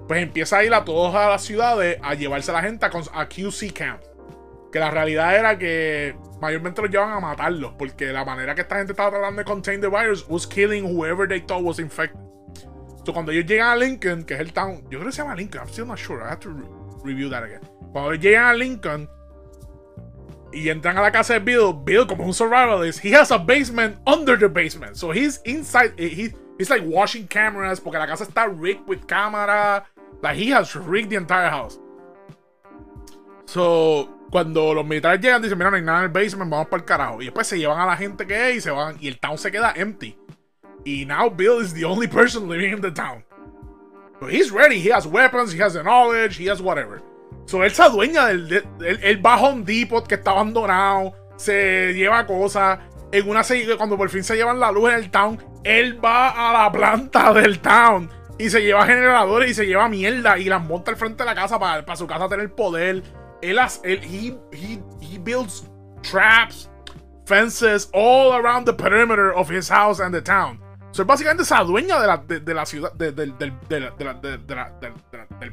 Pues 0.07 0.21
empieza 0.21 0.57
a 0.57 0.63
ir 0.63 0.73
a 0.73 0.83
todas 0.83 1.13
las 1.13 1.41
ciudades 1.43 1.97
a 2.01 2.15
llevarse 2.15 2.51
a 2.51 2.55
la 2.55 2.61
gente 2.61 2.85
a, 2.85 2.89
a 2.89 3.29
QC 3.29 3.71
camp. 3.73 4.01
Que 4.71 4.79
la 4.79 4.91
realidad 4.91 5.35
era 5.35 5.57
que 5.57 6.15
mayormente 6.39 6.81
los 6.81 6.91
llevan 6.91 7.11
a 7.11 7.19
matarlos. 7.19 7.73
Porque 7.77 8.07
la 8.07 8.23
manera 8.25 8.55
que 8.55 8.61
esta 8.61 8.77
gente 8.77 8.93
estaba 8.93 9.09
tratando 9.09 9.39
de 9.39 9.45
contain 9.45 9.81
the 9.81 9.87
virus 9.87 10.25
was 10.27 10.45
killing 10.45 10.85
whoever 10.85 11.27
they 11.27 11.41
thought 11.41 11.63
was 11.63 11.79
infected. 11.79 12.19
So 13.05 13.13
cuando 13.13 13.31
ellos 13.31 13.45
llegan 13.45 13.69
a 13.69 13.75
Lincoln, 13.75 14.23
que 14.23 14.35
es 14.35 14.39
el 14.39 14.53
town, 14.53 14.83
yo 14.89 14.99
creo 14.99 15.05
que 15.05 15.11
se 15.11 15.21
llama 15.21 15.35
Lincoln, 15.35 15.61
I'm 15.61 15.69
still 15.69 15.87
not 15.87 15.97
sure, 15.97 16.21
I 16.21 16.29
have 16.29 16.41
to 16.41 16.49
review 17.03 17.29
that 17.29 17.43
again. 17.43 17.61
Cuando 17.91 18.13
llegan 18.13 18.45
a 18.45 18.53
Lincoln 18.53 19.09
y 20.51 20.69
entran 20.69 20.97
a 20.97 21.01
la 21.01 21.11
casa 21.11 21.33
de 21.33 21.39
Bill, 21.39 21.73
Bill, 21.73 22.05
como 22.05 22.25
un 22.25 22.33
survivalist, 22.33 23.03
he 23.03 23.15
has 23.15 23.31
a 23.31 23.37
basement 23.37 23.97
under 24.05 24.37
the 24.37 24.47
basement. 24.47 24.95
So 24.95 25.11
he's 25.11 25.41
inside, 25.45 25.93
he, 25.97 26.33
he's 26.57 26.69
like 26.69 26.83
washing 26.85 27.27
cameras 27.27 27.79
porque 27.79 27.97
la 27.97 28.05
casa 28.05 28.25
está 28.25 28.47
rigged 28.47 28.87
with 28.87 29.07
camera. 29.07 29.85
Like 30.21 30.35
he 30.35 30.51
has 30.51 30.75
rigged 30.75 31.09
the 31.09 31.15
entire 31.15 31.49
house. 31.49 31.79
So, 33.45 34.09
cuando 34.29 34.73
los 34.73 34.85
militares 34.85 35.21
llegan, 35.21 35.41
dicen: 35.41 35.57
Mira, 35.57 35.69
no 35.69 35.77
hay 35.77 35.83
nada 35.83 35.99
en 35.99 36.05
el 36.05 36.11
basement, 36.11 36.49
vamos 36.49 36.67
para 36.67 36.81
el 36.81 36.85
carajo. 36.85 37.21
Y 37.21 37.25
después 37.25 37.47
se 37.47 37.57
llevan 37.57 37.79
a 37.79 37.85
la 37.85 37.97
gente 37.97 38.25
que 38.25 38.49
es 38.49 38.57
y 38.57 38.61
se 38.61 38.71
van. 38.71 38.97
Y 38.99 39.07
el 39.07 39.19
town 39.19 39.37
se 39.37 39.51
queda 39.51 39.73
empty. 39.75 40.17
Y 40.85 41.05
now 41.05 41.29
Bill 41.29 41.61
is 41.61 41.73
the 41.73 41.85
only 41.85 42.07
person 42.07 42.47
living 42.47 42.73
in 42.73 42.81
the 42.81 42.91
town. 42.91 43.23
But 44.19 44.31
he's 44.31 44.51
ready. 44.51 44.79
He 44.79 44.91
has 44.91 45.05
weapons, 45.05 45.53
he 45.53 45.61
has 45.61 45.73
the 45.73 45.83
knowledge, 45.83 46.37
he 46.37 46.49
has 46.49 46.61
whatever. 46.61 47.01
So 47.45 47.63
él 47.63 47.71
se 47.71 47.83
adueña 47.83 48.27
del. 48.27 48.63
él, 49.01 49.25
va 49.25 49.35
a 49.35 49.55
Depot 49.55 50.07
que 50.07 50.15
está 50.15 50.31
abandonado, 50.31 51.13
se 51.35 51.93
lleva 51.93 52.25
cosas. 52.25 52.79
En 53.11 53.27
una 53.27 53.41
cuando 53.75 53.97
por 53.97 54.09
fin 54.09 54.23
se 54.23 54.35
llevan 54.35 54.59
la 54.59 54.71
luz 54.71 54.89
en 54.89 54.95
el 54.95 55.09
town, 55.09 55.43
él 55.63 56.03
va 56.03 56.29
a 56.29 56.53
la 56.53 56.71
planta 56.71 57.33
del 57.33 57.59
town 57.59 58.07
y 58.37 58.51
se 58.51 58.61
lleva 58.61 58.85
generadores 58.85 59.49
y 59.49 59.53
se 59.55 59.65
lleva 59.65 59.89
mierda 59.89 60.37
y 60.37 60.45
las 60.45 60.63
monta 60.63 60.91
al 60.91 60.97
frente 60.97 61.23
de 61.23 61.25
la 61.25 61.33
casa 61.33 61.59
para, 61.59 61.83
para 61.83 61.95
su 61.95 62.05
casa 62.05 62.29
tener 62.29 62.53
poder. 62.53 63.01
Él, 63.41 63.57
él 63.83 63.99
he, 64.01 64.37
he, 64.51 64.81
he 65.01 65.17
builds 65.17 65.69
traps, 66.01 66.69
fences 67.25 67.89
all 67.93 68.35
around 68.35 68.65
the 68.65 68.73
perimeter 68.73 69.33
of 69.33 69.49
his 69.49 69.69
house 69.69 69.99
and 69.99 70.13
the 70.13 70.21
town. 70.21 70.59
So, 70.91 71.05
básicamente 71.05 71.45
se 71.45 71.55
adueña 71.55 71.99
de 71.99 72.07
la, 72.07 72.17
de, 72.17 72.53
la 72.53 72.65
ciudad, 72.65 72.93
de, 72.93 73.11
del 73.11 73.53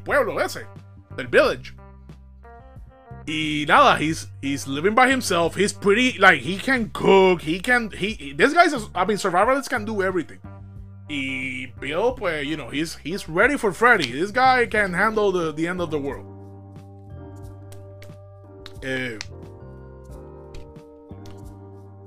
pueblo 0.02 0.40
ese, 0.40 0.66
del 1.16 1.26
village. 1.28 1.74
Y 3.26 3.64
nada, 3.66 3.98
he's 3.98 4.28
he's 4.40 4.68
living 4.68 4.94
by 4.94 5.10
himself. 5.10 5.56
He's 5.56 5.72
pretty 5.72 6.16
like 6.18 6.42
he 6.42 6.58
can 6.58 6.90
cook. 6.90 7.42
He 7.42 7.58
can 7.58 7.90
he. 7.90 8.32
This 8.32 8.54
guy's 8.54 8.72
I 8.94 9.04
mean 9.04 9.16
survivalists 9.16 9.68
can 9.68 9.84
do 9.84 10.00
everything. 10.00 10.38
Y 11.08 11.72
Bill, 11.80 12.12
pues 12.12 12.46
you 12.46 12.56
know 12.56 12.70
he's 12.70 12.96
he's 12.96 13.28
ready 13.28 13.56
for 13.56 13.72
Freddy. 13.72 14.12
This 14.12 14.30
guy 14.30 14.66
can 14.66 14.94
handle 14.94 15.32
the 15.32 15.52
the 15.52 15.66
end 15.66 15.80
of 15.80 15.90
the 15.90 15.98
world. 15.98 16.35
Eh, 18.88 19.18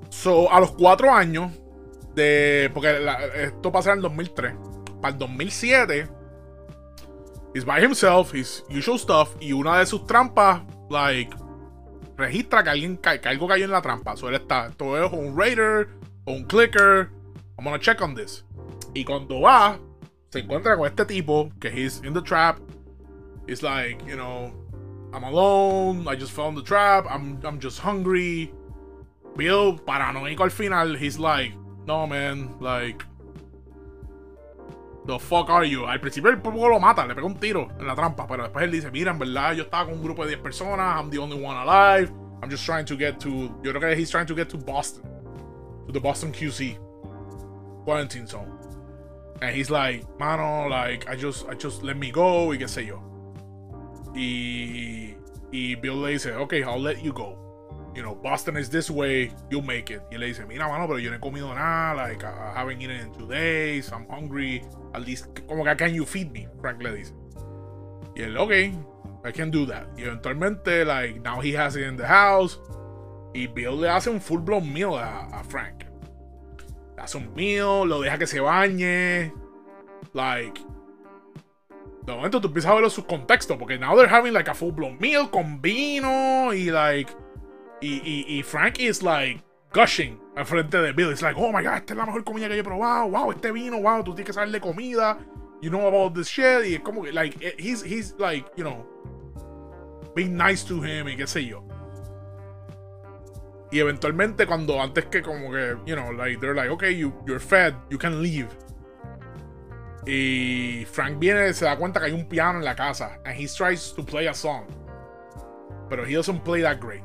so 0.10 0.50
a 0.50 0.62
los 0.62 0.72
cuatro 0.72 1.12
años 1.12 1.52
de 2.16 2.72
porque 2.74 3.06
esto 3.36 3.70
pasa 3.70 3.92
en 3.92 3.98
el 3.98 4.04
2003 4.04 4.54
para 5.02 5.14
el 5.14 5.20
2007 5.20 6.08
he's 7.54 7.66
by 7.66 7.84
himself 7.84 8.34
his 8.34 8.64
usual 8.70 8.98
stuff 8.98 9.36
y 9.42 9.52
una 9.52 9.80
de 9.80 9.86
sus 9.86 10.06
trampas 10.08 10.62
like, 10.90 11.36
registra 12.18 12.64
que 12.64 12.70
alguien 12.70 12.98
que 12.98 13.30
algo 13.30 13.48
cayó 13.48 13.66
en 13.66 13.72
la 13.72 13.82
trampa. 13.82 14.16
So 14.16 14.30
él 14.30 14.36
está, 14.36 14.72
todo 14.72 15.04
es 15.04 15.12
un 15.12 15.38
raider 15.38 15.88
o 16.26 16.34
un 16.34 16.44
clicker. 16.44 17.10
I'm 17.58 17.66
gonna 17.66 17.80
check 17.80 18.02
on 18.02 18.16
this. 18.16 18.46
Y 18.94 19.06
cuando 19.06 19.42
va, 19.42 19.80
se 20.30 20.40
encuentra 20.40 20.76
con 20.76 20.88
este 20.88 21.06
tipo 21.06 21.50
que 21.60 21.70
he's 21.70 22.02
in 22.04 22.14
the 22.14 22.22
trap. 22.22 22.58
He's 23.48 23.64
like, 23.64 24.04
you 24.06 24.16
know, 24.16 24.52
I'm 25.14 25.24
alone. 25.24 26.08
I 26.08 26.16
just 26.16 26.32
fell 26.32 26.50
in 26.50 26.56
the 26.56 26.64
trap. 26.64 27.06
I'm, 27.10 27.40
I'm 27.44 27.60
just 27.60 27.80
hungry. 27.80 28.52
Bill, 29.36 29.78
paranoico 29.78 30.42
al 30.42 30.50
final, 30.50 30.96
he's 30.96 31.18
like, 31.18 31.54
no 31.86 32.06
man, 32.06 32.56
like, 32.60 33.04
The 35.10 35.18
fuck 35.18 35.50
are 35.50 35.66
you? 35.66 35.86
Al 35.88 36.00
principio 36.00 36.30
el 36.30 36.38
poco 36.38 36.68
lo 36.68 36.80
mata, 36.80 37.08
le 37.08 37.16
pega 37.16 37.26
un 37.26 37.34
tiro 37.34 37.68
en 37.80 37.88
la 37.88 37.96
trampa, 37.96 38.28
pero 38.28 38.44
después 38.44 38.64
él 38.64 38.72
dice, 38.72 38.92
mira, 38.92 39.12
en 39.12 39.18
verdad 39.18 39.54
yo 39.54 39.64
estaba 39.64 39.86
con 39.86 39.96
un 39.96 40.04
grupo 40.04 40.24
de 40.24 40.36
10 40.36 40.42
personas, 40.44 41.00
I'm 41.00 41.10
the 41.10 41.18
only 41.18 41.36
one 41.36 41.58
alive, 41.58 42.12
I'm 42.44 42.50
just 42.52 42.64
trying 42.64 42.86
to 42.86 42.96
get 42.96 43.20
to, 43.22 43.50
yo 43.64 43.74
creo 43.74 43.80
que 43.80 43.96
he's 43.96 44.12
trying 44.12 44.28
to 44.28 44.36
get 44.36 44.50
to 44.50 44.58
Boston, 44.58 45.04
to 45.88 45.92
the 45.92 46.00
Boston 46.00 46.32
QC, 46.32 46.78
quarantine 47.86 48.28
zone. 48.28 48.52
And 49.42 49.56
he's 49.56 49.72
like, 49.72 50.06
mano, 50.20 50.68
like, 50.68 51.10
I 51.10 51.16
just, 51.16 51.48
I 51.48 51.56
just 51.56 51.82
let 51.82 51.98
me 51.98 52.12
go, 52.12 52.50
y 52.52 52.58
qué 52.58 52.68
sé 52.68 52.86
yo. 52.86 53.02
Y, 54.16 55.16
y 55.52 55.76
Bill 55.76 56.02
le 56.02 56.12
dice, 56.12 56.34
okay, 56.34 56.64
I'll 56.64 56.82
let 56.82 57.04
you 57.04 57.14
go 57.14 57.50
you 57.96 58.04
know, 58.04 58.16
Boston 58.16 58.56
is 58.58 58.70
this 58.70 58.90
way, 58.90 59.32
you'll 59.50 59.62
make 59.62 59.90
it. 59.90 60.02
Y 60.12 60.18
le 60.18 60.28
dice, 60.28 60.46
mira, 60.48 60.68
mano, 60.68 60.88
pero 60.88 61.00
yo 61.00 61.10
no 61.10 61.18
he 61.18 61.20
comido 61.20 61.54
nada, 61.54 61.96
like, 61.96 62.24
I 62.24 62.54
haven't 62.56 62.82
eaten 62.82 62.96
in 62.96 63.12
two 63.12 63.28
days, 63.28 63.92
I'm 63.92 64.08
hungry, 64.10 64.64
at 64.94 65.06
least, 65.06 65.28
como 65.48 65.64
que, 65.64 65.76
can 65.76 65.94
you 65.94 66.06
feed 66.06 66.32
me? 66.32 66.48
Frank 66.62 66.82
le 66.82 66.96
dice. 66.96 67.14
Y 68.16 68.24
él, 68.24 68.38
ok, 68.38 68.74
I 69.26 69.32
can 69.32 69.52
do 69.52 69.66
that. 69.66 69.88
Y 69.98 70.04
eventualmente, 70.04 70.86
like, 70.86 71.22
now 71.22 71.42
he 71.42 71.52
has 71.52 71.76
it 71.76 71.84
in 71.84 71.98
the 71.98 72.08
house. 72.08 72.60
Y 73.34 73.48
Bill 73.48 73.76
le 73.76 73.90
hace 73.90 74.08
un 74.08 74.20
full 74.20 74.40
blown 74.40 74.72
meal 74.72 74.96
a, 74.96 75.28
a 75.34 75.44
Frank. 75.44 75.84
Le 76.96 77.04
hace 77.04 77.18
un 77.18 77.34
meal, 77.36 77.86
lo 77.86 78.02
deja 78.02 78.18
que 78.18 78.28
se 78.28 78.40
bañe. 78.40 79.34
Like, 80.14 80.62
de 82.10 82.18
momento 82.18 82.42
tú 82.42 82.48
empiezas 82.48 82.72
a 82.72 82.76
ver 82.76 82.90
sus 82.90 83.06
contextos, 83.06 83.58
porque 83.58 83.78
now 83.78 83.96
they're 83.96 84.14
having 84.14 84.34
like 84.34 84.50
a 84.50 84.54
full 84.54 84.72
blown 84.72 84.98
meal 85.00 85.30
con 85.30 85.62
vino 85.62 86.54
y 86.54 86.70
like 86.70 87.12
y, 87.82 88.02
y, 88.04 88.40
y 88.40 88.44
Frank 88.44 88.80
is 88.80 89.02
like 89.02 89.42
gushing 89.74 90.20
al 90.36 90.46
frente 90.46 90.78
de 90.78 90.92
Bill. 90.94 91.12
It's 91.12 91.22
like, 91.22 91.38
oh 91.38 91.52
my 91.52 91.64
god, 91.64 91.78
esta 91.78 91.94
es 91.94 91.98
la 91.98 92.06
mejor 92.06 92.24
comida 92.24 92.48
que 92.48 92.56
yo 92.56 92.62
he 92.62 92.64
probado. 92.64 93.10
Wow, 93.10 93.32
este 93.32 93.52
vino, 93.52 93.80
wow, 93.80 94.04
tú 94.04 94.14
tienes 94.14 94.28
que 94.28 94.34
saber 94.34 94.52
de 94.52 94.60
comida. 94.60 95.18
You 95.62 95.70
know 95.70 95.88
about 95.88 96.14
this 96.14 96.28
shit. 96.28 96.66
Y 96.66 96.76
es 96.76 96.82
como 96.82 97.04
que, 97.04 97.12
like, 97.12 97.38
eh, 97.42 97.56
he's, 97.58 97.84
he's 97.84 98.16
like, 98.18 98.46
you 98.56 98.64
know, 98.64 98.86
being 100.16 100.36
nice 100.36 100.64
to 100.64 100.82
him 100.82 101.08
y 101.08 101.16
qué 101.16 101.28
sé 101.28 101.46
yo. 101.46 101.64
Y 103.72 103.80
eventualmente 103.80 104.48
cuando 104.48 104.82
antes 104.82 105.06
que 105.06 105.22
como 105.22 105.52
que, 105.52 105.76
you 105.86 105.96
know, 105.96 106.12
like, 106.12 106.40
they're 106.40 106.56
like, 106.56 106.70
okay, 106.72 106.92
you, 106.92 107.14
you're 107.28 107.40
fed, 107.40 107.76
you 107.90 107.98
can 107.98 108.22
leave. 108.22 108.48
Y 110.06 110.86
Frank 110.86 111.20
viene, 111.20 111.54
se 111.54 111.66
da 111.66 111.78
cuenta 111.78 112.00
que 112.00 112.08
hay 112.08 112.14
un 112.14 112.28
piano 112.28 112.60
en 112.60 112.66
la 112.66 112.76
casa. 112.76 113.20
And 113.26 113.36
he 113.36 113.48
tries 113.48 113.94
to 113.94 114.04
play 114.04 114.28
a 114.28 114.34
song. 114.34 114.66
Pero 115.90 116.06
he 116.06 116.14
doesn't 116.14 116.44
play 116.44 116.62
that 116.62 116.80
great. 116.80 117.04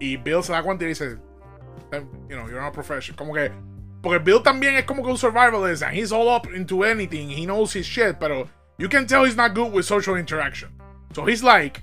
Y 0.00 0.16
Bill 0.16 0.42
se 0.42 0.52
da 0.52 0.62
cuenta 0.62 0.84
y 0.84 0.88
dice, 0.88 1.18
you 2.28 2.36
know, 2.36 2.46
you're 2.46 2.60
not 2.60 2.68
a 2.68 2.72
professional. 2.72 3.16
Como 3.16 3.34
que, 3.34 3.50
porque 4.02 4.18
Bill 4.18 4.42
también 4.42 4.74
es 4.76 4.84
como 4.84 5.02
que 5.02 5.10
un 5.10 5.16
survivalist 5.16 5.82
and 5.82 5.94
he's 5.94 6.12
all 6.12 6.28
up 6.28 6.46
into 6.54 6.84
anything. 6.84 7.30
He 7.30 7.46
knows 7.46 7.72
his 7.72 7.86
shit, 7.86 8.18
pero 8.18 8.48
you 8.78 8.88
can 8.88 9.06
tell 9.06 9.24
he's 9.24 9.36
not 9.36 9.54
good 9.54 9.72
with 9.72 9.84
social 9.84 10.16
interaction. 10.16 10.70
So 11.14 11.24
he's 11.24 11.42
like, 11.42 11.82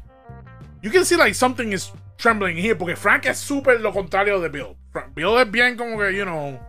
you 0.82 0.92
can 0.92 1.06
see 1.06 1.16
like 1.16 1.34
something 1.34 1.72
is 1.74 1.92
trembling 2.18 2.58
here, 2.58 2.76
porque 2.76 2.96
Frank 2.96 3.26
es 3.26 3.40
súper 3.40 3.82
lo 3.82 3.92
contrario 3.92 4.40
de 4.40 4.50
Bill. 4.50 4.76
Bill 5.16 5.38
es 5.38 5.50
bien 5.50 5.78
como 5.78 5.98
que, 5.98 6.12
you 6.12 6.26
know, 6.26 6.60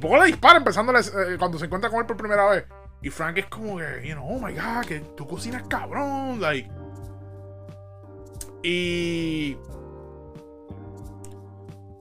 por 0.00 0.10
poco 0.10 0.22
le 0.22 0.30
dispara 0.30 0.58
empezando 0.58 0.92
eh, 0.96 1.36
cuando 1.38 1.58
se 1.58 1.66
encuentra 1.66 1.90
con 1.90 2.00
él 2.00 2.06
por 2.06 2.16
primera 2.16 2.48
vez. 2.48 2.64
Y 3.02 3.10
Frank 3.10 3.38
es 3.38 3.46
como 3.46 3.78
que, 3.78 4.06
you 4.06 4.14
know, 4.14 4.24
oh 4.26 4.38
my 4.38 4.52
god, 4.52 4.84
que 4.86 5.00
tú 5.16 5.26
cocinas 5.26 5.64
cabrón, 5.68 6.40
like. 6.40 6.70
Y 8.62 9.56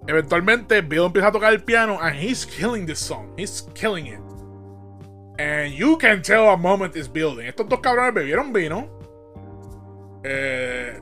Eventualmente, 0.08 0.82
Bill 0.82 1.06
empieza 1.06 1.28
a 1.28 1.32
tocar 1.32 1.54
el 1.54 1.64
piano 1.64 2.00
and 2.02 2.16
he's 2.16 2.46
killing 2.46 2.86
this 2.86 3.00
song. 3.00 3.34
He's 3.38 3.68
killing 3.74 4.08
it. 4.08 4.20
And 5.40 5.74
you 5.74 5.98
can 5.98 6.22
tell 6.22 6.50
a 6.50 6.58
moment 6.58 6.96
is 6.96 7.08
building. 7.08 7.46
Estos 7.46 7.70
dos 7.70 7.80
cabrones 7.80 8.14
bebieron 8.14 8.52
vino. 8.52 8.90
Eh, 10.24 11.00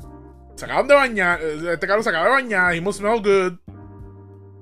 de 0.58 0.94
bañar. 0.94 1.40
Eh, 1.42 1.74
este 1.74 1.88
cabrón 1.88 2.04
se 2.04 2.10
acaba 2.10 2.26
de 2.26 2.32
bañar. 2.32 2.76
He 2.76 2.82
must 2.82 3.00
smell 3.00 3.22
good. 3.22 3.58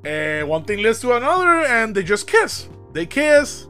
Eh, 0.07 0.41
one 0.41 0.63
thing 0.63 0.81
leads 0.81 1.01
to 1.01 1.11
another 1.17 1.65
and 1.65 1.93
they 1.93 2.01
just 2.01 2.27
kiss. 2.27 2.69
They 2.93 3.05
kiss. 3.05 3.67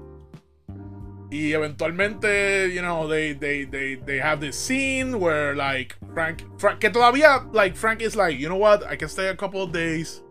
Y 1.32 1.54
eventualmente, 1.54 2.72
you 2.72 2.84
know, 2.84 3.08
they, 3.08 3.34
they, 3.34 3.64
they, 3.64 3.96
they 3.96 4.20
have 4.20 4.40
this 4.40 4.56
scene 4.56 5.20
where 5.20 5.56
like 5.56 5.96
Frank, 6.14 6.44
Frank, 6.60 6.80
que 6.80 6.92
todavía, 6.92 7.52
like 7.54 7.76
Frank 7.76 8.04
is 8.04 8.16
like, 8.16 8.38
you 8.38 8.48
know 8.48 8.56
what, 8.56 8.86
I 8.86 8.96
can 8.96 9.10
stay 9.10 9.30
a 9.30 9.36
couple 9.36 9.64
of 9.64 9.72
days. 9.72 10.22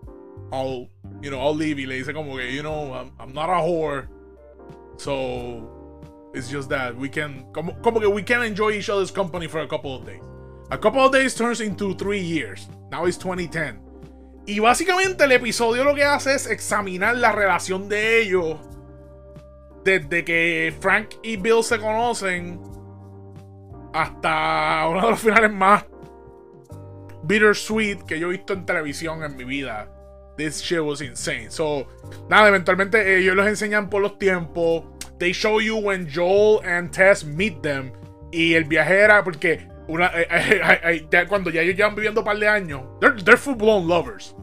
I'll, 0.53 0.87
you 1.21 1.31
know, 1.33 1.41
I'll 1.41 1.55
leave. 1.55 1.77
Y 1.77 1.87
le 1.87 1.97
dice 1.97 2.13
como 2.15 2.37
que, 2.37 2.53
you 2.53 2.63
know, 2.63 2.93
I'm, 2.95 3.11
I'm 3.19 3.33
not 3.33 3.51
a 3.51 3.61
whore. 3.61 4.07
So, 4.99 6.01
it's 6.35 6.49
just 6.49 6.69
that 6.69 6.97
we 6.97 7.09
can, 7.09 7.45
como, 7.53 7.73
como 7.83 7.99
que 7.99 8.09
we 8.09 8.23
can 8.23 8.43
enjoy 8.45 8.71
each 8.71 8.89
other's 8.89 9.11
company 9.11 9.49
for 9.49 9.61
a 9.61 9.67
couple 9.67 9.97
of 9.97 10.07
days. 10.07 10.23
A 10.71 10.79
couple 10.79 11.01
of 11.01 11.11
days 11.11 11.35
turns 11.35 11.61
into 11.61 11.95
three 11.97 12.21
years. 12.21 12.69
Now 12.93 13.07
it's 13.07 13.17
2010. 13.19 13.86
Y 14.47 14.61
básicamente 14.61 15.25
el 15.25 15.33
episodio 15.33 15.83
lo 15.83 15.95
que 15.95 16.05
hace 16.05 16.35
es 16.35 16.47
examinar 16.47 17.17
la 17.17 17.33
relación 17.33 17.89
de 17.89 18.23
ellos 18.23 18.59
desde 19.85 20.25
que 20.25 20.73
Frank 20.81 21.15
y 21.23 21.37
Bill 21.37 21.65
se 21.65 21.79
conocen 21.79 22.61
hasta 23.93 24.87
uno 24.89 25.03
de 25.03 25.11
los 25.11 25.21
finales 25.21 25.51
más 25.51 25.85
bittersweet 27.25 28.03
que 28.07 28.21
yo 28.21 28.29
he 28.29 28.33
visto 28.33 28.53
en 28.53 28.65
televisión 28.65 29.25
en 29.25 29.37
mi 29.37 29.45
vida. 29.45 29.89
This 30.37 30.61
shit 30.61 30.81
was 30.81 31.01
insane. 31.01 31.51
So, 31.51 31.89
nada, 32.29 32.49
eventualmente 32.49 33.19
ellos 33.19 33.35
los 33.35 33.47
enseñan 33.47 33.89
por 33.89 34.03
los 34.03 34.19
tiempos. 34.19 34.85
They 35.19 35.33
show 35.33 35.61
you 35.61 35.77
when 35.77 36.09
Joel 36.13 36.61
and 36.65 36.91
Tess 36.91 37.25
meet 37.25 37.63
them. 37.63 37.91
Y 38.31 38.55
el 38.55 38.65
viaje 38.65 39.01
era 39.01 39.25
porque 39.25 39.67
una, 39.89 40.07
eh, 40.09 40.27
eh, 40.31 41.07
eh, 41.11 41.27
cuando 41.29 41.51
ya 41.51 41.63
ellos 41.63 41.77
llevan 41.77 41.95
viviendo 41.95 42.21
un 42.21 42.25
par 42.25 42.39
de 42.39 42.49
años, 42.49 42.83
they're, 43.01 43.23
they're 43.23 43.37
full 43.37 43.55
blown 43.55 43.87
lovers. 43.87 44.35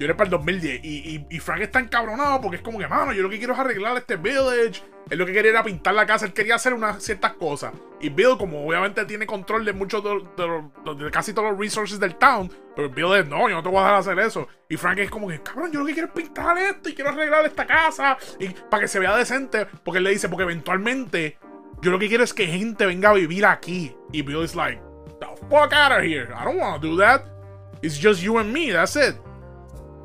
Yo 0.00 0.06
era 0.06 0.16
para 0.16 0.28
el 0.28 0.30
2010 0.30 0.80
y, 0.82 1.26
y, 1.28 1.40
Frank 1.40 1.60
está 1.60 1.78
encabronado 1.78 2.40
porque 2.40 2.56
es 2.56 2.62
como 2.62 2.78
que, 2.78 2.88
mano, 2.88 3.12
yo 3.12 3.22
lo 3.22 3.28
que 3.28 3.36
quiero 3.36 3.52
es 3.52 3.58
arreglar 3.58 3.98
este 3.98 4.16
village. 4.16 4.82
Él 5.10 5.18
lo 5.18 5.26
que 5.26 5.32
quería 5.34 5.50
era 5.50 5.62
pintar 5.62 5.92
la 5.92 6.06
casa, 6.06 6.24
él 6.24 6.32
quería 6.32 6.54
hacer 6.54 6.72
unas 6.72 7.02
ciertas 7.02 7.34
cosas. 7.34 7.74
Y 8.00 8.08
Bill, 8.08 8.38
como 8.38 8.66
obviamente 8.66 9.04
tiene 9.04 9.26
control 9.26 9.62
de 9.66 9.74
muchos 9.74 10.02
de, 10.02 11.10
casi 11.10 11.34
todos 11.34 11.50
los 11.50 11.58
resources 11.58 12.00
del 12.00 12.14
town, 12.14 12.50
pero 12.74 12.88
Bill 12.88 13.12
es, 13.16 13.28
no, 13.28 13.46
yo 13.50 13.56
no 13.56 13.62
te 13.62 13.68
voy 13.68 13.78
a 13.78 13.82
dejar 13.82 13.98
hacer 13.98 14.18
eso. 14.20 14.48
Y 14.70 14.78
Frank 14.78 15.00
es 15.00 15.10
como 15.10 15.28
que, 15.28 15.42
cabrón, 15.42 15.70
yo 15.70 15.80
lo 15.80 15.86
que 15.86 15.92
quiero 15.92 16.08
es 16.08 16.14
pintar 16.14 16.56
esto 16.56 16.88
y 16.88 16.94
quiero 16.94 17.10
arreglar 17.10 17.44
esta 17.44 17.66
casa 17.66 18.16
y 18.38 18.48
para 18.48 18.82
que 18.82 18.88
se 18.88 19.00
vea 19.00 19.14
decente. 19.14 19.66
Porque 19.84 19.98
él 19.98 20.04
le 20.04 20.10
dice, 20.12 20.30
porque 20.30 20.44
eventualmente 20.44 21.36
yo 21.82 21.90
lo 21.90 21.98
que 21.98 22.08
quiero 22.08 22.24
es 22.24 22.34
que 22.34 22.46
gente 22.46 22.86
venga 22.86 23.10
a 23.10 23.14
vivir 23.14 23.46
aquí. 23.46 23.94
Y 24.12 24.22
Bill 24.22 24.42
es 24.42 24.54
like, 24.54 24.80
the 25.20 25.26
fuck 25.48 25.72
out 25.72 25.92
of 25.92 26.02
here. 26.02 26.32
I 26.34 26.44
don't 26.44 26.58
want 26.58 26.80
to 26.80 26.88
do 26.88 26.96
that. 26.98 27.24
It's 27.82 27.98
just 27.98 28.22
you 28.22 28.38
and 28.38 28.52
me, 28.52 28.72
that's 28.72 28.96
it. 28.96 29.16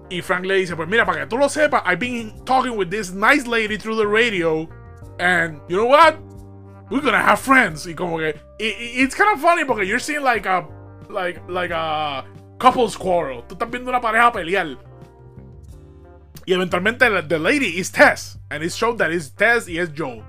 Y 0.09 0.21
Frank 0.21 0.45
le 0.45 0.55
dice, 0.55 0.75
pues 0.75 0.87
mira, 0.87 1.05
para 1.05 1.19
que 1.19 1.27
tú 1.27 1.37
lo 1.37 1.49
sepas, 1.49 1.81
I've 1.85 1.99
been 1.99 2.33
talking 2.45 2.77
with 2.77 2.89
this 2.89 3.11
nice 3.11 3.47
lady 3.47 3.77
through 3.77 3.97
the 3.97 4.07
radio. 4.07 4.69
And 5.19 5.59
you 5.67 5.77
know 5.77 5.87
what? 5.87 6.17
We're 6.89 7.01
gonna 7.01 7.21
have 7.21 7.39
friends. 7.39 7.85
Y 7.87 7.93
como 7.93 8.19
que, 8.19 8.39
it's 8.59 9.15
kind 9.15 9.33
of 9.33 9.41
funny 9.41 9.65
porque 9.65 9.85
you're 9.85 9.99
seeing 9.99 10.23
like 10.23 10.45
a, 10.45 10.67
like, 11.09 11.41
like 11.49 11.71
a 11.71 12.23
couples 12.59 12.95
quarrel. 12.95 13.43
Tú 13.47 13.55
estás 13.55 13.69
viendo 13.69 13.89
una 13.89 13.99
pareja 13.99 14.31
pelear. 14.31 14.77
Y 16.45 16.53
eventualmente 16.53 17.27
the 17.27 17.39
lady 17.39 17.79
is 17.79 17.91
Tess. 17.91 18.37
And 18.51 18.63
it's 18.63 18.75
shown 18.75 18.97
that 18.97 19.11
it's 19.11 19.29
Tess 19.31 19.67
y 19.67 19.79
es 19.79 19.89
Joel. 19.89 20.23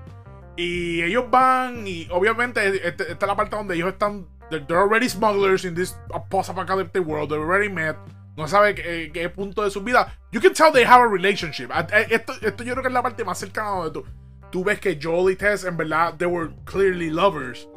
Y 0.57 1.03
ellos 1.03 1.25
van 1.29 1.87
y 1.87 2.07
obviamente 2.09 2.65
este, 2.87 3.11
esta 3.11 3.25
es 3.25 3.27
la 3.27 3.35
parte 3.35 3.55
donde 3.55 3.75
ellos 3.75 3.89
están... 3.93 4.27
They're, 4.49 4.79
already 4.79 5.09
smugglers 5.09 5.65
in 5.65 5.75
this 5.75 5.95
post-apocalyptic 6.29 7.05
world. 7.05 7.29
They're 7.29 7.43
already 7.43 7.69
met. 7.69 7.97
No 8.37 8.47
sabe 8.47 8.75
qué, 8.75 9.11
qué, 9.13 9.29
punto 9.29 9.63
de 9.63 9.69
su 9.69 9.81
vida. 9.81 10.13
You 10.31 10.39
can 10.39 10.53
tell 10.53 10.71
they 10.71 10.85
have 10.85 11.01
a 11.01 11.07
relationship. 11.07 11.69
Esto, 12.09 12.33
esto 12.41 12.63
yo 12.63 12.73
creo 12.73 12.81
que 12.81 12.87
es 12.87 12.93
la 12.93 13.03
parte 13.03 13.25
más 13.25 13.39
cercana 13.39 13.71
donde 13.71 13.91
tú, 13.91 14.05
tú 14.49 14.63
ves 14.63 14.79
que 14.79 14.97
Joel 15.01 15.33
y 15.33 15.35
Tess 15.35 15.65
en 15.65 15.75
verdad 15.75 16.15
they 16.17 16.27
were 16.27 16.51
clearly 16.63 17.09
lovers. 17.09 17.67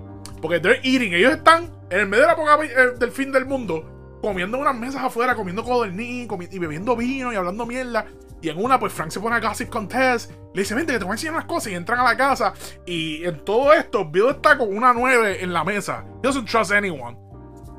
Porque 0.41 0.61
they're 0.61 0.81
eating. 0.85 1.13
Ellos 1.13 1.33
están 1.33 1.71
en 1.91 2.01
el 2.01 2.07
medio 2.07 2.29
de 2.29 2.35
la 2.35 2.65
eh, 2.65 2.95
del 2.99 3.11
fin 3.11 3.33
del 3.33 3.47
mundo 3.47 4.00
comiendo 4.21 4.59
unas 4.59 4.75
mesas 4.75 5.03
afuera, 5.03 5.35
comiendo 5.35 5.65
codorniz 5.65 6.29
y 6.51 6.59
bebiendo 6.59 6.97
vino 6.97 7.33
y 7.33 7.37
hablando 7.37 7.67
mierda. 7.67 8.07
Y 8.43 8.49
en 8.49 8.63
una, 8.63 8.79
pues 8.79 8.93
Frank 8.93 9.11
se 9.11 9.21
pone 9.21 9.37
a 9.37 9.41
gossip 9.41 9.69
con 9.69 9.87
Tess. 9.87 10.31
Le 10.55 10.63
dice, 10.63 10.75
vente, 10.75 10.93
que 10.93 10.99
te 10.99 11.05
voy 11.05 11.13
a 11.13 11.15
enseñar 11.15 11.35
unas 11.35 11.47
cosas. 11.47 11.73
Y 11.73 11.75
entran 11.75 12.01
a 12.01 12.05
la 12.05 12.17
casa. 12.17 12.55
Y 12.87 13.25
en 13.25 13.45
todo 13.45 13.73
esto, 13.73 14.05
Bill 14.11 14.31
está 14.31 14.57
con 14.57 14.75
una 14.75 14.93
9 14.93 15.43
en 15.43 15.53
la 15.53 15.63
mesa. 15.63 16.05
He 16.23 16.27
doesn't 16.27 16.49
trust 16.49 16.73
anyone. 16.73 17.19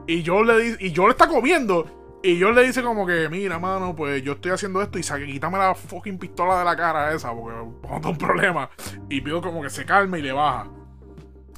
Y 0.07 0.22
yo 0.22 0.43
le 0.43 0.59
dice, 0.59 0.77
y 0.80 0.91
yo 0.91 1.05
le 1.07 1.11
está 1.11 1.27
comiendo. 1.27 2.19
Y 2.23 2.38
yo 2.38 2.51
le 2.51 2.63
dice 2.63 2.84
como 2.84 3.07
que, 3.07 3.27
mira, 3.30 3.57
mano, 3.57 3.95
pues 3.95 4.22
yo 4.22 4.34
estoy 4.34 4.51
haciendo 4.51 4.81
esto 4.81 4.99
y 4.99 5.03
saque, 5.03 5.26
quítame 5.26 5.57
la 5.57 5.73
fucking 5.73 6.19
pistola 6.19 6.59
de 6.59 6.65
la 6.65 6.76
cara 6.76 7.11
esa, 7.13 7.34
porque 7.34 7.57
vamos 7.81 8.05
a 8.05 8.09
un 8.09 8.18
problema. 8.18 8.69
Y 9.09 9.22
Bill 9.22 9.41
como 9.41 9.63
que 9.63 9.72
se 9.72 9.85
calma 9.85 10.19
y 10.19 10.22
le 10.22 10.31
baja. 10.31 10.69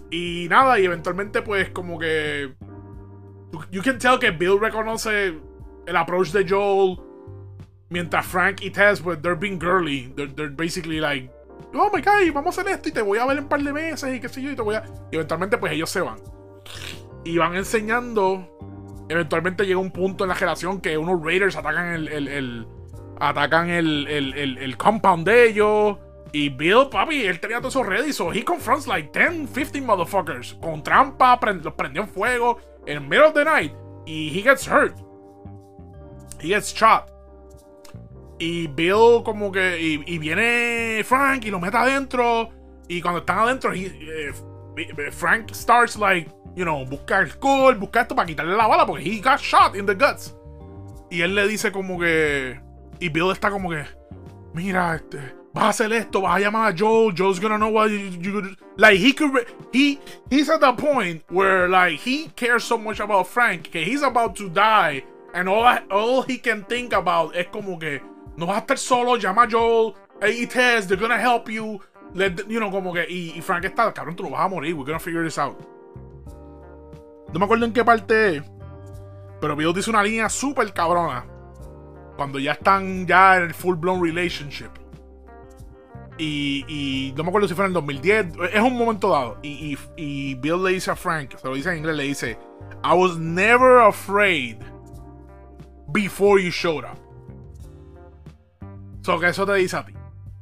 Y 0.10 0.47
nada, 0.49 0.80
y 0.80 0.85
eventualmente 0.85 1.41
pues 1.41 1.69
como 1.72 1.99
que... 1.99 2.53
You 3.72 3.82
can 3.82 4.00
tell 4.00 4.18
que 4.18 4.32
Bill 4.32 4.60
reconoce 4.60 5.40
el 5.86 5.96
approach 5.96 6.32
de 6.32 6.44
Joel 6.48 6.98
Mientras 7.94 8.26
Frank 8.26 8.62
y 8.64 8.72
Tess, 8.72 9.02
pues, 9.02 9.22
they're 9.22 9.36
being 9.36 9.60
girly. 9.60 10.12
They're, 10.16 10.50
basically 10.50 11.00
like, 11.00 11.30
oh 11.76 11.92
my 11.94 12.02
god, 12.02 12.28
vamos 12.34 12.58
a 12.58 12.62
hacer 12.62 12.74
esto 12.74 12.90
y 12.90 12.92
te 12.92 13.04
voy 13.04 13.20
a 13.20 13.26
ver 13.28 13.38
en 13.38 13.44
un 13.44 13.50
par 13.50 13.62
de 13.62 13.72
meses 13.72 14.16
y 14.16 14.20
qué 14.20 14.28
sé 14.28 14.42
yo, 14.42 14.50
y 14.50 14.56
te 14.56 14.64
voy 14.64 14.74
a. 14.74 14.84
Y 15.12 15.16
eventualmente, 15.16 15.60
pues 15.60 15.74
ellos 15.74 15.92
se 15.92 16.02
van. 16.02 16.18
Y 17.24 17.38
van 17.38 17.56
enseñando. 17.56 18.50
Eventualmente 19.10 19.68
llega 19.68 19.80
un 19.80 19.92
punto 19.92 20.24
en 20.24 20.30
la 20.30 20.36
generación 20.36 20.82
que 20.82 20.98
unos 20.98 21.24
Raiders 21.24 21.56
atacan 21.56 21.94
el. 21.94 22.08
el, 22.08 22.68
atacan 23.20 23.70
el, 23.70 24.08
el, 24.08 24.78
compound 24.78 25.28
de 25.28 25.50
ellos. 25.50 25.98
Y 26.32 26.50
Bill, 26.50 26.88
papi, 26.90 27.28
él 27.28 27.40
tenía 27.40 27.58
todo 27.58 27.68
eso 27.68 27.84
ready. 27.84 28.12
So 28.12 28.34
he 28.34 28.44
confronts 28.44 28.88
like 28.88 29.12
10, 29.14 29.50
15 29.54 29.82
motherfuckers. 29.82 30.56
Con 30.56 30.82
trampa, 30.82 31.40
los 31.62 31.74
prendió 31.76 32.02
en 32.02 32.08
fuego. 32.08 32.58
En 32.85 33.07
middle 33.07 33.27
of 33.27 33.34
the 33.34 33.43
night. 33.43 33.73
Y 34.05 34.30
he 34.30 34.41
gets 34.41 34.68
hurt. 34.68 34.95
He 36.41 36.49
gets 36.49 36.73
shot. 36.73 37.10
Y 38.39 38.68
Bill 38.68 39.23
como 39.23 39.51
que... 39.51 39.80
Y, 39.80 40.18
viene 40.18 41.03
Frank 41.03 41.45
y 41.45 41.51
lo 41.51 41.60
mete 41.60 41.77
adentro. 41.77 42.49
Y 42.88 43.01
cuando 43.01 43.19
están 43.19 43.39
adentro, 43.39 43.72
eh, 43.73 44.34
Frank 45.11 45.53
starts 45.53 45.95
like, 45.95 46.30
you 46.55 46.65
know, 46.65 46.85
busca 46.85 47.19
alcohol, 47.19 47.76
busca 47.76 48.01
esto 48.01 48.15
para 48.15 48.27
quitarle 48.27 48.55
la 48.57 48.68
bala 48.68 48.85
porque 48.85 49.03
he 49.03 49.22
got 49.22 49.39
shot 49.39 49.76
in 49.76 49.85
the 49.85 49.95
guts. 49.95 50.35
Y 51.10 51.22
él 51.22 51.35
le 51.35 51.47
dice 51.47 51.72
como 51.72 51.97
que... 51.97 52.60
Y 52.99 53.10
Bill 53.10 53.31
está 53.31 53.49
como 53.49 53.69
que... 53.69 53.85
Mira, 54.53 54.95
este, 54.95 55.34
vas 55.54 55.66
a 55.66 55.70
hacer 55.70 55.94
esto, 55.94 56.22
vas 56.22 56.38
a 56.38 56.40
llamar 56.40 56.74
a 56.74 56.76
Joel, 56.76 57.14
Joel's 57.14 57.40
gonna 57.40 57.58
know 57.58 57.70
what 57.70 57.90
you, 57.90 58.10
you 58.22 58.56
like 58.78 59.00
he 59.00 59.14
could 59.14 59.46
he 59.72 60.00
he's 60.30 60.50
at 60.50 60.62
the 60.62 60.74
point 60.74 61.24
where 61.30 61.70
like 61.70 62.00
he 62.00 62.30
cares 62.36 62.64
so 62.64 62.78
much 62.78 63.00
about 63.00 63.28
Frank 63.28 63.72
que 63.72 63.84
he's 63.84 64.02
about 64.02 64.36
to 64.36 64.50
die 64.50 65.04
and 65.34 65.48
all 65.48 65.66
all 65.92 66.24
he 66.24 66.38
can 66.38 66.64
think 66.66 66.94
about 66.94 67.36
es 67.36 67.48
como 67.52 67.78
que 67.78 68.02
no 68.36 68.48
vas 68.48 68.58
a 68.58 68.62
estar 68.62 68.78
solo, 68.78 69.18
llama 69.18 69.44
a 69.44 69.48
Joel, 69.48 69.94
hey 70.22 70.46
Tess, 70.46 70.88
they're 70.88 70.98
gonna 70.98 71.18
help 71.18 71.50
you. 71.50 71.80
Let, 72.16 72.48
you 72.48 72.60
know, 72.60 72.70
como 72.70 72.94
que, 72.94 73.08
y, 73.10 73.42
Frank 73.42 73.66
está, 73.66 73.92
cabrón, 73.92 74.16
tú 74.16 74.24
no 74.24 74.30
vas 74.30 74.42
a 74.42 74.48
morir, 74.48 74.76
we're 74.76 74.86
gonna 74.86 75.00
figure 75.00 75.24
this 75.24 75.38
out. 75.40 75.58
No 77.32 77.40
me 77.40 77.46
acuerdo 77.46 77.66
en 77.66 77.74
qué 77.74 77.84
parte, 77.84 78.44
pero 79.42 79.56
Bill 79.56 79.74
dice 79.74 79.90
una 79.90 80.04
línea 80.04 80.30
súper 80.30 80.72
cabrona. 80.74 81.26
Cuando 82.16 82.38
ya 82.38 82.52
están 82.52 83.08
ya 83.08 83.38
en 83.38 83.44
el 83.44 83.54
full 83.56 83.76
blown 83.76 84.02
relationship. 84.02 84.70
Y, 86.18 87.14
no 87.18 87.23
me 87.23 87.30
acuerdo 87.30 87.48
si 87.48 87.56
fue 87.56 87.65
en 87.65 87.69
el 87.69 87.73
2010, 87.73 88.27
es 88.53 88.61
un 88.61 88.77
momento 88.77 89.10
dado. 89.10 89.40
Y, 89.41 90.35
Bill 90.35 90.64
le 90.64 90.72
dice 90.72 90.91
a 90.91 90.95
Frank, 90.95 91.35
se 91.38 91.48
lo 91.48 91.56
dice 91.56 91.72
en 91.72 91.77
inglés, 91.77 91.95
le 91.95 92.03
dice, 92.03 92.38
I 92.84 92.94
was 92.94 93.18
never 93.18 93.80
afraid 93.81 94.57
before 95.91 96.41
you 96.41 96.52
showed 96.52 96.84
up. 96.84 96.99
So 99.02 99.19
que 99.19 99.27
eso 99.27 99.45
te 99.45 99.53
dice 99.56 99.77
a 99.77 99.85
ti. 99.85 99.94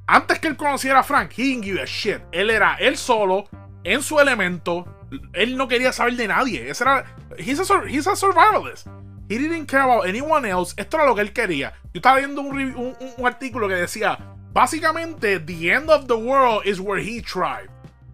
Antes 0.07 0.39
que 0.39 0.47
él 0.47 0.57
conociera 0.57 0.99
a 0.99 1.03
Frank, 1.03 1.31
he 1.37 1.43
didn't 1.43 1.63
give 1.63 1.81
a 1.81 1.85
shit. 1.85 2.21
Él 2.31 2.49
era 2.49 2.75
él 2.79 2.97
solo, 2.97 3.45
en 3.83 4.01
su 4.01 4.19
elemento. 4.19 4.85
Él 5.33 5.57
no 5.57 5.67
quería 5.67 5.91
saber 5.91 6.15
de 6.15 6.27
nadie. 6.27 6.69
Ese 6.69 6.83
era. 6.83 7.05
He's 7.37 7.59
a, 7.59 7.63
he's 7.87 8.07
a 8.07 8.15
survivalist. 8.15 8.87
He 9.29 9.37
didn't 9.37 9.67
care 9.67 9.81
about 9.81 10.05
anyone 10.05 10.45
else. 10.45 10.73
Esto 10.77 10.97
era 10.97 11.05
lo 11.05 11.15
que 11.15 11.21
él 11.21 11.33
quería. 11.33 11.73
Yo 11.93 11.99
estaba 11.99 12.17
viendo 12.17 12.41
un 12.41 13.25
artículo 13.25 13.67
que 13.67 13.75
decía: 13.75 14.19
básicamente, 14.53 15.39
the 15.45 15.71
end 15.71 15.89
of 15.89 16.07
the 16.07 16.17
world 16.17 16.65
is 16.65 16.79
where 16.79 16.99
he 16.99 17.21
tried. 17.21 17.69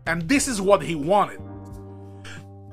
And 0.06 0.28
this 0.28 0.48
is 0.48 0.62
what 0.62 0.82
he 0.82 0.96
wanted. 0.96 1.40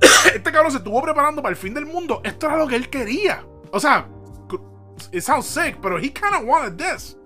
este 0.35 0.53
cabrón 0.53 0.71
se 0.71 0.79
estuvo 0.79 1.03
preparando 1.03 1.43
para 1.43 1.51
el 1.51 1.57
fin 1.57 1.75
del 1.75 1.87
mundo. 1.87 2.21
Esto 2.25 2.47
era 2.47 2.59
lo 2.59 2.69
que 2.69 2.77
él 2.77 2.89
quería. 2.89 3.45
O 3.73 3.79
sea, 3.79 4.07
it 5.13 5.23
sounds 5.23 5.47
sick, 5.47 5.81
pero 5.83 5.99
he 5.99 6.09
kind 6.09 6.35
of 6.35 6.45
wanted 6.45 6.79
this 6.79 7.17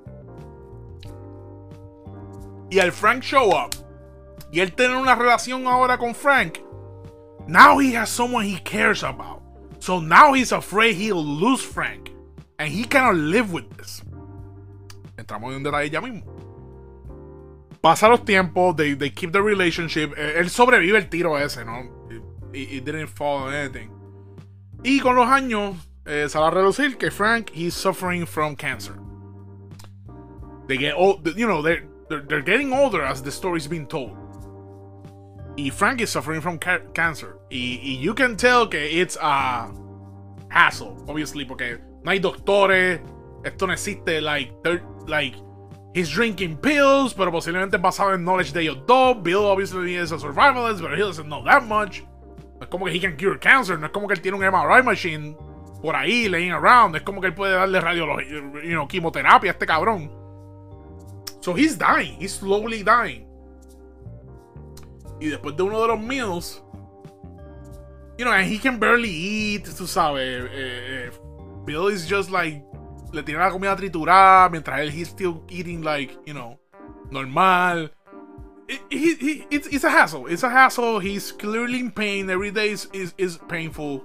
y 2.70 2.78
al 2.80 2.92
Frank 2.92 3.22
show 3.22 3.50
up 3.50 3.74
y 4.50 4.60
él 4.60 4.72
tener 4.72 4.96
una 4.96 5.14
relación 5.14 5.66
ahora 5.66 5.98
con 5.98 6.14
Frank, 6.14 6.58
now 7.46 7.78
he 7.78 7.94
has 7.94 8.08
someone 8.08 8.44
he 8.44 8.58
cares 8.58 9.02
about. 9.02 9.42
So 9.78 10.00
now 10.00 10.32
he's 10.32 10.52
afraid 10.52 10.96
he'll 10.96 11.22
lose 11.22 11.62
Frank. 11.62 12.10
And 12.58 12.68
he 12.68 12.84
cannot 12.84 13.14
live 13.14 13.52
with 13.52 13.76
this. 13.76 14.02
Entramos 15.18 15.50
en 15.50 15.56
un 15.56 15.62
detalle 15.64 15.90
ya 15.90 16.00
mismo. 16.00 16.24
Pasa 17.80 18.08
los 18.08 18.24
tiempos, 18.24 18.76
they, 18.76 18.94
they 18.94 19.10
keep 19.10 19.32
the 19.32 19.42
relationship. 19.42 20.14
Eh, 20.16 20.38
él 20.38 20.48
sobrevive 20.48 20.96
el 20.96 21.08
tiro 21.08 21.36
ese, 21.36 21.64
¿no? 21.64 21.82
It, 22.52 22.84
didn't 22.84 23.08
fall 23.08 23.48
on 23.48 23.52
anything. 23.52 23.90
Y 24.82 25.00
con 25.00 25.16
los 25.16 25.26
años, 25.26 25.76
eh, 26.06 26.28
sale 26.28 26.46
a 26.46 26.50
reducir 26.50 26.96
que 26.96 27.10
Frank, 27.10 27.50
he's 27.52 27.74
suffering 27.74 28.26
from 28.26 28.56
cancer. 28.56 28.94
They 30.68 30.78
get 30.78 30.94
old, 30.94 31.26
you 31.36 31.46
know, 31.46 31.62
they're, 31.62 31.84
they're, 32.08 32.22
they're 32.22 32.42
getting 32.42 32.72
older 32.72 33.02
as 33.02 33.22
the 33.22 33.30
story's 33.30 33.66
being 33.66 33.86
told. 33.86 34.16
Y 35.56 35.70
Frank 35.70 36.00
is 36.00 36.10
suffering 36.10 36.40
from 36.40 36.58
ca 36.58 36.78
cancer. 36.94 37.38
Y, 37.50 37.80
y, 37.82 37.98
you 38.00 38.14
can 38.14 38.36
tell 38.36 38.68
que 38.68 38.78
it's 38.78 39.16
a 39.20 39.72
hassle, 40.48 41.04
obviously, 41.08 41.44
porque 41.44 41.78
no 42.04 42.12
hay 42.12 42.20
doctores. 42.20 43.00
Esto 43.44 43.66
no 43.66 43.72
existe, 43.72 44.20
like, 44.20 44.52
like, 45.08 45.36
he's 45.94 46.10
drinking 46.10 46.56
pills, 46.58 47.14
pero 47.14 47.30
posiblemente 47.30 47.78
basado 47.78 48.14
en 48.14 48.24
knowledge 48.24 48.52
de 48.52 48.62
ellos 48.62 48.78
dos. 48.86 49.16
Bill 49.22 49.44
obviously 49.44 49.96
is 49.96 50.12
a 50.12 50.18
survivalist, 50.18 50.80
but 50.80 50.92
he 50.92 50.98
doesn't 50.98 51.28
know 51.28 51.42
that 51.44 51.64
much. 51.64 52.02
No 52.58 52.62
es 52.62 52.68
como 52.68 52.86
que 52.86 52.92
he 52.92 53.00
can 53.00 53.16
cure 53.16 53.38
cancer, 53.38 53.78
no 53.78 53.86
es 53.86 53.92
como 53.92 54.08
que 54.08 54.14
él 54.14 54.20
tiene 54.20 54.36
un 54.36 54.44
MRI 54.44 54.82
machine 54.82 55.36
por 55.80 55.94
ahí 55.94 56.28
laying 56.28 56.52
around. 56.52 56.96
Es 56.96 57.02
como 57.02 57.20
que 57.20 57.28
él 57.28 57.34
puede 57.34 57.54
darle 57.54 57.80
radiología, 57.80 58.28
you 58.64 58.72
know, 58.72 58.86
quimioterapia 58.86 59.50
a 59.50 59.52
este 59.52 59.66
cabrón. 59.66 60.10
So 61.40 61.54
he's 61.54 61.78
dying, 61.78 62.16
he's 62.20 62.32
slowly 62.32 62.82
dying. 62.82 63.26
Y 65.20 65.28
después 65.28 65.56
de 65.56 65.62
uno 65.62 65.80
de 65.80 65.88
los 65.88 66.00
meals, 66.00 66.62
you 68.18 68.24
know, 68.24 68.32
and 68.32 68.44
he 68.44 68.58
can 68.58 68.78
barely 68.78 69.10
eat, 69.10 69.64
tú 69.76 69.86
sabes. 69.86 70.44
Eh, 70.44 70.48
eh, 70.52 71.10
Bill 71.64 71.88
is 71.88 72.06
just 72.08 72.30
like, 72.30 72.62
le 73.12 73.22
tiene 73.22 73.40
la 73.40 73.50
comida 73.50 73.76
triturada 73.76 74.48
mientras 74.48 74.80
él 74.80 74.90
he's 74.90 75.08
still 75.08 75.42
eating 75.48 75.82
like, 75.82 76.16
you 76.26 76.34
know, 76.34 76.58
normal. 77.10 77.90
It, 78.68 78.82
it's, 79.50 79.66
it's 79.68 79.84
a 79.84 79.90
hassle. 79.90 80.26
It's 80.28 80.44
a 80.44 80.50
hassle. 80.50 81.00
He's 81.00 81.32
clearly 81.32 81.80
in 81.80 81.90
pain. 81.90 82.28
Every 82.28 82.50
day 82.50 82.70
is, 82.70 82.88
is, 82.92 83.38
painful. 83.48 84.04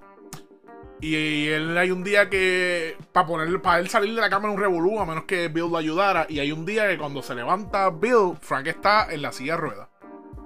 Y 1.01 1.47
él 1.49 1.77
hay 1.77 1.91
un 1.91 2.01
día 2.01 2.29
que, 2.29 2.95
para 3.11 3.27
poner, 3.27 3.61
para 3.61 3.79
él 3.79 3.89
salir 3.89 4.15
de 4.15 4.21
la 4.21 4.29
cama 4.29 4.47
en 4.47 4.53
un 4.53 4.59
revolú, 4.61 4.99
a 5.01 5.05
menos 5.05 5.25
que 5.25 5.49
Bill 5.49 5.69
lo 5.69 5.77
ayudara. 5.77 6.25
Y 6.29 6.39
hay 6.39 6.53
un 6.53 6.65
día 6.65 6.87
que 6.87 6.97
cuando 6.97 7.21
se 7.21 7.35
levanta 7.35 7.89
Bill, 7.89 8.37
Frank 8.39 8.67
está 8.67 9.11
en 9.11 9.21
la 9.21 9.33
silla 9.33 9.55
de 9.55 9.61
ruedas. 9.61 9.89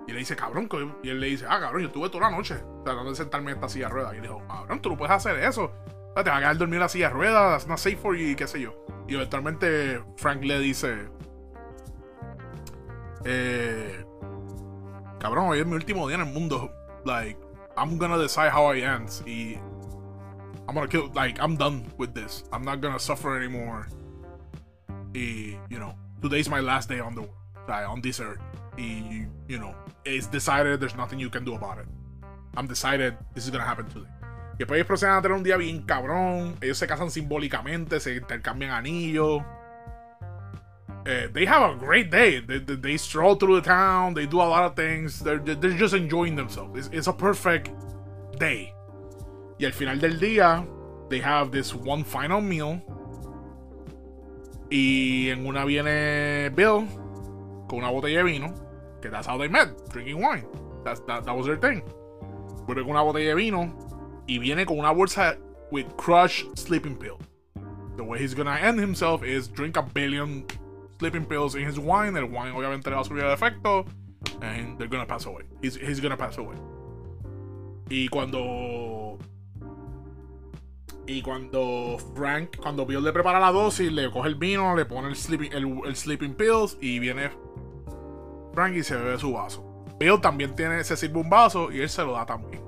Y 0.08 0.14
le 0.14 0.20
dice, 0.20 0.36
cabrón, 0.36 0.68
y 1.04 1.10
él 1.10 1.20
le 1.20 1.28
dice, 1.28 1.46
ah, 1.48 1.60
cabrón, 1.60 1.82
yo 1.82 1.88
estuve 1.90 2.10
toda 2.10 2.32
la 2.32 2.36
noche 2.36 2.56
tratando 2.84 3.12
de 3.12 3.16
sentarme 3.18 3.52
en 3.52 3.58
esta 3.58 3.70
silla 3.70 3.88
de 3.88 3.94
ruedas. 3.94 4.14
Y 4.14 4.16
le 4.16 4.22
dijo, 4.24 4.42
cabrón, 4.48 4.82
tú 4.82 4.90
no 4.90 4.98
puedes 4.98 5.14
hacer 5.14 5.38
eso. 5.44 5.72
Te 6.24 6.30
vas 6.30 6.38
a 6.38 6.42
quedar 6.42 6.58
dormir 6.58 6.76
en 6.76 6.82
la 6.82 6.90
silla 6.90 7.08
de 7.10 7.14
ruedas, 7.14 7.68
not 7.68 7.78
safe 7.78 7.98
for 7.98 8.16
you, 8.16 8.30
y 8.30 8.36
qué 8.36 8.48
sé 8.48 8.62
yo. 8.62 8.74
Y 9.08 9.16
eventualmente 9.16 10.02
Frank 10.18 10.44
le 10.44 10.60
dice, 10.60 11.10
eh, 13.26 14.06
cabrón, 15.20 15.50
hoy 15.50 15.60
es 15.60 15.66
mi 15.66 15.76
último 15.76 16.08
día 16.08 16.16
en 16.16 16.28
el 16.28 16.34
mundo. 16.34 16.72
Like, 17.06 17.38
I'm 17.78 17.98
gonna 17.98 18.18
decide 18.18 18.52
how 18.52 18.74
I 18.74 18.82
end. 18.82 19.10
Y 19.26 19.60
I'm 20.68 20.76
gonna 20.76 20.88
kill. 20.88 21.12
Like, 21.14 21.40
I'm 21.40 21.56
done 21.58 21.86
with 21.98 22.14
this. 22.14 22.44
I'm 22.52 22.64
not 22.64 22.82
gonna 22.82 23.00
suffer 23.00 23.38
anymore. 23.38 23.88
Y, 25.14 25.58
you 25.70 25.80
know, 25.80 25.94
today's 26.22 26.50
my 26.50 26.60
last 26.60 26.90
day 26.90 27.00
on 27.00 27.16
the 27.16 27.28
on 27.70 28.02
this 28.02 28.20
earth. 28.20 28.42
Y, 28.78 29.28
you 29.48 29.60
know, 29.60 29.74
it's 30.06 30.28
decided 30.28 30.80
there's 30.80 30.96
nothing 30.96 31.20
you 31.20 31.30
can 31.30 31.46
do 31.46 31.56
about 31.56 31.80
it. 31.80 31.88
I'm 32.56 32.68
decided 32.68 33.16
this 33.34 33.46
is 33.46 33.52
gonna 33.52 33.66
happen 33.66 33.88
today. 33.88 34.17
Y 34.58 34.60
después 34.60 34.78
ellos 34.78 34.88
proceden 34.88 35.14
a 35.14 35.22
tener 35.22 35.38
un 35.38 35.44
día 35.44 35.56
bien 35.56 35.84
cabrón. 35.84 36.56
Ellos 36.62 36.80
se 36.80 36.88
casan 36.88 37.12
simbólicamente, 37.12 38.00
se 38.00 38.16
intercambian 38.16 38.72
anillos. 38.72 39.44
Uh, 41.06 41.32
they 41.32 41.46
have 41.46 41.62
a 41.62 41.76
great 41.76 42.10
day. 42.10 42.42
They, 42.42 42.60
they, 42.60 42.76
they, 42.76 42.98
stroll 42.98 43.36
through 43.36 43.62
the 43.62 43.62
town. 43.62 44.14
They 44.14 44.26
do 44.26 44.42
a 44.42 44.50
lot 44.50 44.66
of 44.66 44.76
things. 44.76 45.20
They're, 45.20 45.40
they're 45.40 45.78
just 45.78 45.94
enjoying 45.94 46.36
themselves. 46.36 46.78
It's, 46.78 46.90
it's 46.92 47.08
a 47.08 47.14
perfect 47.14 47.70
day. 48.40 48.74
Y 49.60 49.66
al 49.66 49.72
final 49.72 50.00
del 50.00 50.20
día, 50.20 50.68
they 51.10 51.20
have 51.20 51.52
this 51.52 51.74
one 51.74 52.04
final 52.04 52.42
meal. 52.42 52.82
Y 54.70 55.30
en 55.30 55.46
una 55.46 55.64
viene 55.66 56.50
Bill 56.50 56.88
con 57.70 57.80
una 57.80 57.90
botella 57.90 58.18
de 58.18 58.24
vino. 58.24 58.54
Que 59.02 59.10
that's 59.10 59.28
how 59.28 59.38
they 59.38 59.48
met, 59.48 59.70
drinking 59.90 60.20
wine. 60.20 60.46
That's, 60.84 61.00
that, 61.08 61.26
that 61.26 61.34
was 61.34 61.46
their 61.46 61.58
thing. 61.58 61.84
Pero 62.68 62.84
con 62.84 62.90
una 62.90 63.04
botella 63.04 63.30
de 63.30 63.36
vino. 63.36 63.88
Y 64.28 64.40
viene 64.40 64.66
con 64.66 64.78
una 64.80 64.92
bolsa 64.92 65.38
with 65.72 65.86
crushed 65.98 66.58
sleeping 66.58 66.96
pill. 66.96 67.20
The 67.96 68.04
way 68.04 68.20
he's 68.20 68.34
gonna 68.34 68.58
end 68.62 68.80
himself 68.80 69.24
is 69.24 69.48
drink 69.48 69.78
a 69.78 69.82
billion 69.82 70.46
sleeping 71.00 71.26
pills 71.26 71.56
in 71.56 71.66
his 71.66 71.80
wine. 71.80 72.16
El 72.16 72.26
wine 72.26 72.54
obviamente 72.54 72.86
le 72.86 72.96
va 72.96 73.02
a 73.02 73.06
subir 73.06 73.24
el 73.24 73.34
efecto. 73.34 73.86
And 74.42 74.78
they're 74.78 74.88
gonna 74.88 75.06
pass 75.06 75.26
away. 75.26 75.44
He's, 75.62 75.76
he's 75.76 76.00
gonna 76.00 76.18
pass 76.18 76.38
away. 76.38 76.58
Y 77.90 78.08
cuando. 78.10 79.18
Y 81.08 81.22
cuando 81.22 81.98
Frank, 82.16 82.58
cuando 82.58 82.86
Bill 82.86 83.02
le 83.02 83.14
prepara 83.14 83.40
la 83.40 83.52
dosis, 83.52 83.92
le 83.92 84.12
coge 84.12 84.28
el 84.28 84.36
vino, 84.36 84.76
le 84.76 84.84
pone 84.84 85.08
el 85.08 85.16
sleeping, 85.16 85.54
el, 85.54 85.96
sleeping 85.96 86.36
pills 86.36 86.78
y 86.82 87.00
viene 87.00 87.32
Frank 88.54 88.76
y 88.76 88.84
se 88.84 88.98
bebe 88.98 89.18
su 89.18 89.32
vaso. 89.32 89.86
Bill 89.98 90.20
también 90.20 90.54
tiene, 90.54 90.84
se 90.84 90.98
sirve 90.98 91.20
un 91.22 91.30
vaso 91.30 91.72
y 91.72 91.80
él 91.80 91.90
se 91.90 92.04
lo 92.04 92.12
da 92.12 92.26
también. 92.26 92.67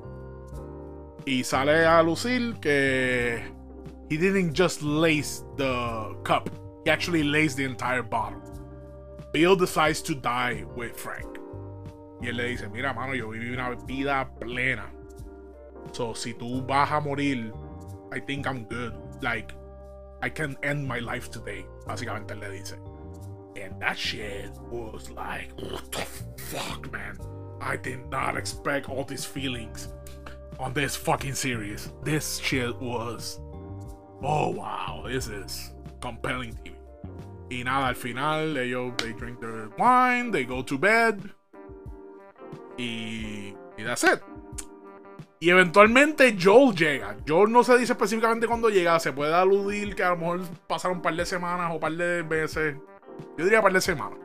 Y 1.26 1.44
sale 1.44 1.86
a 1.86 2.02
lucir 2.02 2.60
que 2.62 3.41
he 4.10 4.18
didn't 4.18 4.54
just 4.54 4.82
lace 4.82 5.44
the 5.58 6.16
cup, 6.24 6.50
he 6.86 6.91
actually 6.91 7.24
laced 7.24 7.58
the 7.58 7.66
entire 7.66 8.02
bottle. 8.02 8.41
Bill 9.32 9.56
decides 9.56 10.02
to 10.04 10.16
die 10.16 10.66
with 10.76 10.96
Frank. 10.96 11.38
Y 12.22 12.28
él 12.28 12.38
le 12.38 12.50
dice, 12.50 12.68
mira, 12.70 12.94
mano, 12.94 13.14
yo 13.14 13.30
viví 13.30 13.54
una 13.54 13.76
vida 13.86 14.30
plena. 14.40 14.91
So, 15.91 16.14
si 16.14 16.34
tú 16.34 16.66
vas 16.66 16.91
a 16.91 17.00
morir, 17.00 17.54
I 18.12 18.20
think 18.20 18.48
I'm 18.48 18.66
good. 18.66 18.94
Like, 19.22 19.54
I 20.22 20.30
can 20.30 20.58
end 20.64 20.88
my 20.88 21.00
life 21.00 21.30
today. 21.30 21.66
Básicamente 21.86 22.36
le 22.40 22.50
dice. 22.50 22.76
And 23.62 23.80
that 23.82 23.98
shit 23.98 24.50
was 24.72 25.10
like, 25.12 25.52
what 25.62 25.91
the 25.91 26.06
fuck, 26.41 26.91
man? 26.91 27.18
I 27.62 27.76
did 27.76 28.10
not 28.10 28.38
expect 28.38 28.90
all 28.90 29.04
these 29.04 29.26
feelings 29.26 29.90
on 30.60 30.73
this 30.73 30.95
fucking 30.95 31.34
series. 31.34 31.91
This 32.03 32.40
shit 32.40 32.76
was. 32.81 33.40
Oh 34.22 34.49
wow, 34.49 35.03
this 35.07 35.27
is 35.27 35.72
compelling 36.02 36.53
TV. 36.64 36.76
Y 37.49 37.64
nada, 37.64 37.88
al 37.88 37.95
final, 37.95 38.57
ellos, 38.57 38.94
they 38.98 39.14
drink 39.14 39.40
their 39.40 39.69
wine, 39.77 40.31
they 40.31 40.45
go 40.45 40.61
to 40.61 40.77
bed. 40.77 41.31
Y, 42.77 43.56
y 43.77 43.84
that's 43.84 44.03
it. 44.03 44.22
Y 45.40 45.49
eventualmente 45.49 46.38
Joel 46.40 46.76
llega. 46.76 47.15
Joel 47.26 47.52
no 47.52 47.64
se 47.64 47.77
dice 47.77 47.94
específicamente 47.94 48.45
cuándo 48.45 48.69
llega. 48.69 48.99
Se 48.99 49.14
puede 49.14 49.34
aludir 49.34 49.95
que 49.95 50.03
a 50.03 50.10
lo 50.10 50.18
mejor 50.18 50.41
pasaron 50.68 50.98
un 50.98 51.02
par 51.02 51.15
de 51.15 51.26
semanas 51.26 51.72
o 51.72 51.76
un 51.76 51.80
par 51.80 51.94
de 51.94 52.22
veces. 52.23 52.76
Yo 53.38 53.45
diría 53.45 53.60
un 53.60 53.64
par 53.64 53.73
de 53.73 53.81
semanas. 53.81 54.19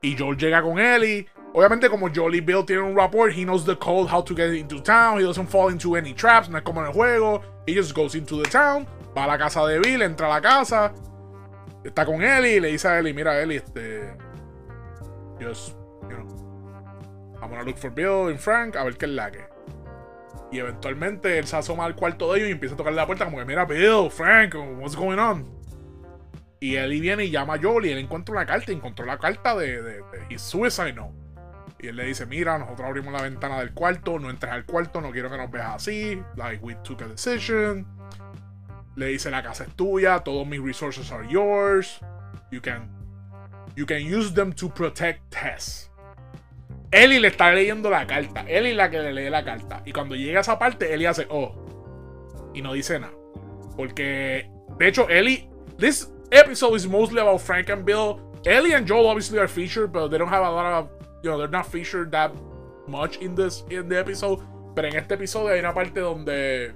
Y 0.00 0.16
Joel 0.16 0.38
llega 0.38 0.62
con 0.62 0.78
Ellie. 0.78 1.26
Obviamente, 1.56 1.88
como 1.88 2.08
Joel 2.12 2.34
y 2.34 2.40
Bill 2.40 2.64
tienen 2.66 2.84
un 2.84 2.96
rapport, 2.96 3.32
he 3.32 3.44
knows 3.44 3.64
the 3.64 3.76
code, 3.76 4.08
how 4.10 4.20
to 4.20 4.34
get 4.34 4.52
into 4.52 4.82
town. 4.82 5.20
He 5.20 5.24
doesn't 5.24 5.48
fall 5.48 5.70
into 5.70 5.94
any 5.94 6.12
traps. 6.12 6.48
No 6.48 6.58
es 6.58 6.64
como 6.64 6.80
en 6.80 6.88
el 6.88 6.92
juego. 6.92 7.42
He 7.64 7.74
just 7.76 7.94
goes 7.94 8.16
into 8.16 8.42
the 8.42 8.50
town. 8.50 8.84
Va 9.16 9.22
a 9.22 9.26
la 9.28 9.38
casa 9.38 9.64
de 9.64 9.78
Bill, 9.78 10.02
entra 10.02 10.26
a 10.26 10.30
la 10.30 10.40
casa. 10.40 10.92
Está 11.84 12.04
con 12.04 12.22
Ellie 12.22 12.56
y 12.56 12.60
le 12.60 12.68
dice 12.72 12.88
a 12.88 12.98
Ellie: 12.98 13.14
Mira, 13.14 13.40
Ellie, 13.40 13.58
este. 13.58 14.16
Just, 15.40 15.76
you 16.02 16.16
know. 16.16 16.26
I'm 17.40 17.50
gonna 17.50 17.62
look 17.62 17.78
for 17.78 17.90
Bill 17.90 18.30
and 18.30 18.38
Frank 18.38 18.74
a 18.74 18.82
ver 18.82 18.96
qué 18.96 19.04
es 19.04 19.12
la 19.12 19.30
que. 19.30 19.44
Y 20.50 20.58
eventualmente 20.58 21.38
él 21.38 21.46
se 21.46 21.56
asoma 21.56 21.84
al 21.84 21.94
cuarto 21.94 22.32
de 22.32 22.38
ellos 22.38 22.48
y 22.48 22.52
empieza 22.52 22.74
a 22.74 22.78
tocarle 22.78 22.96
la 22.96 23.06
puerta 23.06 23.26
como 23.26 23.38
que, 23.38 23.44
mira, 23.44 23.64
Bill, 23.64 24.10
Frank, 24.10 24.56
what's 24.80 24.96
going 24.96 25.18
on? 25.18 25.48
Y 26.58 26.74
él 26.74 27.00
viene 27.00 27.26
y 27.26 27.30
llama 27.30 27.54
a 27.54 27.58
y 27.58 27.90
él 27.90 27.98
encuentra 27.98 28.34
una 28.34 28.44
carta, 28.44 28.72
encontró 28.72 29.06
la 29.06 29.18
carta 29.18 29.54
de, 29.54 29.82
de, 29.82 29.92
de 29.98 30.26
his 30.30 30.40
suicide. 30.40 30.94
Y 31.78 31.88
él 31.88 31.96
le 31.96 32.06
dice, 32.06 32.26
mira, 32.26 32.58
nosotros 32.58 32.86
abrimos 32.86 33.12
la 33.12 33.22
ventana 33.22 33.58
del 33.58 33.72
cuarto, 33.72 34.18
no 34.18 34.30
entres 34.30 34.52
al 34.52 34.64
cuarto, 34.64 35.00
no 35.00 35.10
quiero 35.10 35.30
que 35.30 35.36
nos 35.36 35.50
veas 35.50 35.74
así. 35.74 36.22
Like, 36.36 36.64
we 36.64 36.74
took 36.76 37.02
a 37.02 37.08
decision. 37.08 37.86
Le 38.96 39.06
dice, 39.06 39.30
la 39.30 39.42
casa 39.42 39.64
es 39.64 39.74
tuya, 39.74 40.20
todos 40.20 40.46
mis 40.46 40.60
resources 40.60 41.10
are 41.10 41.26
yours. 41.28 42.00
You 42.50 42.60
can, 42.60 42.88
you 43.74 43.86
can 43.86 44.02
use 44.02 44.32
them 44.32 44.52
to 44.54 44.68
protect 44.68 45.30
Tess. 45.30 45.90
Ellie 46.92 47.18
le 47.18 47.28
está 47.28 47.52
leyendo 47.52 47.90
la 47.90 48.06
carta. 48.06 48.44
Ellie 48.48 48.70
es 48.70 48.76
la 48.76 48.88
que 48.88 49.00
le 49.00 49.12
lee 49.12 49.28
la 49.28 49.44
carta. 49.44 49.82
Y 49.84 49.92
cuando 49.92 50.14
llega 50.14 50.38
a 50.38 50.40
esa 50.42 50.58
parte, 50.58 50.94
Ellie 50.94 51.08
hace, 51.08 51.26
oh. 51.28 52.52
Y 52.54 52.62
no 52.62 52.72
dice 52.72 53.00
nada. 53.00 53.12
Porque, 53.76 54.48
de 54.78 54.88
hecho, 54.88 55.08
Ellie. 55.08 55.50
This 55.76 56.08
episode 56.30 56.76
is 56.76 56.86
mostly 56.86 57.18
about 57.18 57.40
Frank 57.40 57.68
and 57.68 57.84
Bill. 57.84 58.20
Ellie 58.46 58.74
and 58.74 58.86
Joel 58.86 59.08
obviously 59.08 59.40
are 59.40 59.48
featured, 59.48 59.92
but 59.92 60.08
they 60.08 60.18
don't 60.18 60.28
have 60.28 60.44
a 60.44 60.50
lot 60.50 60.72
of. 60.72 60.88
You 61.24 61.38
they're 61.38 61.48
not 61.48 61.66
featured 61.66 62.10
that 62.10 62.32
much 62.86 63.16
in 63.16 63.34
this 63.34 63.64
in 63.70 63.88
the 63.88 63.98
episode. 63.98 64.40
Pero 64.74 64.88
en 64.88 64.96
este 64.96 65.14
episodio 65.14 65.54
hay 65.54 65.60
una 65.60 65.72
parte 65.72 66.00
donde. 66.00 66.74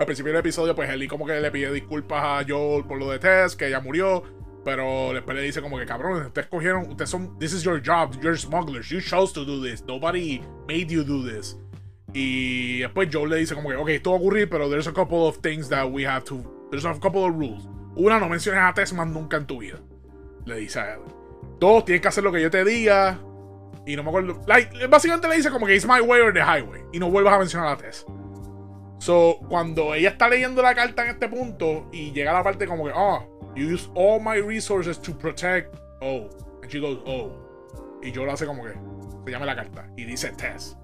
Al 0.00 0.06
principio 0.06 0.32
del 0.32 0.40
episodio, 0.40 0.74
pues 0.74 0.90
Ellie 0.90 1.06
como 1.06 1.26
que 1.26 1.40
le 1.40 1.50
pide 1.52 1.70
disculpas 1.72 2.24
a 2.24 2.44
Joel 2.44 2.84
por 2.84 2.98
lo 2.98 3.10
de 3.10 3.20
Tess, 3.20 3.54
que 3.54 3.68
ella 3.68 3.80
murió. 3.80 4.24
Pero 4.64 5.12
después 5.12 5.36
le 5.36 5.42
dice 5.42 5.62
como 5.62 5.78
que 5.78 5.86
cabrón, 5.86 6.26
ustedes 6.26 6.48
cogieron, 6.48 6.88
ustedes 6.88 7.08
son, 7.08 7.38
this 7.38 7.52
is 7.52 7.62
your 7.62 7.80
job, 7.80 8.14
you're 8.20 8.36
smugglers, 8.36 8.88
you 8.90 9.00
chose 9.00 9.32
to 9.32 9.44
do 9.44 9.62
this, 9.62 9.82
nobody 9.84 10.42
made 10.66 10.88
you 10.88 11.04
do 11.04 11.22
this. 11.22 11.56
Y 12.12 12.80
después 12.80 13.08
Joe 13.12 13.28
le 13.28 13.36
dice 13.36 13.54
como 13.54 13.70
que, 13.70 13.76
ok, 13.76 13.88
esto 13.90 14.10
va 14.10 14.16
a 14.16 14.20
ocurrir, 14.20 14.50
pero 14.50 14.68
there's 14.68 14.88
a 14.88 14.92
couple 14.92 15.26
of 15.26 15.38
things 15.40 15.68
that 15.68 15.86
we 15.86 16.04
have 16.04 16.24
to, 16.24 16.42
there's 16.70 16.84
a 16.84 16.92
couple 16.98 17.24
of 17.24 17.34
rules. 17.34 17.68
Una, 17.96 18.18
no 18.18 18.28
menciones 18.28 18.60
a 18.60 18.74
Tess 18.74 18.92
más 18.92 19.06
nunca 19.06 19.36
en 19.36 19.46
tu 19.46 19.60
vida. 19.60 19.78
Le 20.46 20.56
dice 20.56 20.80
a 20.80 20.94
él. 20.94 21.19
Dos, 21.60 21.84
tienes 21.84 22.02
que 22.02 22.08
hacer 22.08 22.24
lo 22.24 22.32
que 22.32 22.42
yo 22.42 22.50
te 22.50 22.64
diga. 22.64 23.20
Y 23.86 23.94
no 23.94 24.02
me 24.02 24.08
acuerdo. 24.08 24.40
Básicamente 24.88 25.28
le 25.28 25.36
dice 25.36 25.50
como 25.50 25.66
que 25.66 25.74
it's 25.74 25.86
my 25.86 26.00
way 26.00 26.20
or 26.20 26.32
the 26.32 26.40
highway. 26.40 26.82
Y 26.92 26.98
no 26.98 27.10
vuelvas 27.10 27.34
a 27.34 27.38
mencionar 27.38 27.68
a 27.68 27.76
Tess. 27.76 28.04
So, 28.98 29.38
cuando 29.48 29.94
ella 29.94 30.10
está 30.10 30.28
leyendo 30.28 30.60
la 30.60 30.74
carta 30.74 31.04
en 31.04 31.10
este 31.10 31.28
punto 31.28 31.88
y 31.92 32.12
llega 32.12 32.32
la 32.32 32.42
parte 32.42 32.66
como 32.66 32.84
que, 32.84 32.92
oh, 32.94 33.40
You 33.54 33.66
use 33.66 33.88
all 33.94 34.20
my 34.20 34.36
resources 34.36 34.98
to 34.98 35.12
protect. 35.12 35.76
Oh. 36.00 36.30
And 36.62 36.70
she 36.70 36.80
goes, 36.80 36.98
oh. 37.06 37.32
Y 38.02 38.10
yo 38.10 38.24
lo 38.24 38.32
hace 38.32 38.46
como 38.46 38.62
que. 38.62 38.74
Se 39.24 39.32
llama 39.32 39.46
la 39.46 39.54
carta. 39.54 39.88
Y 39.96 40.04
dice 40.04 40.32
Tess. 40.36 40.76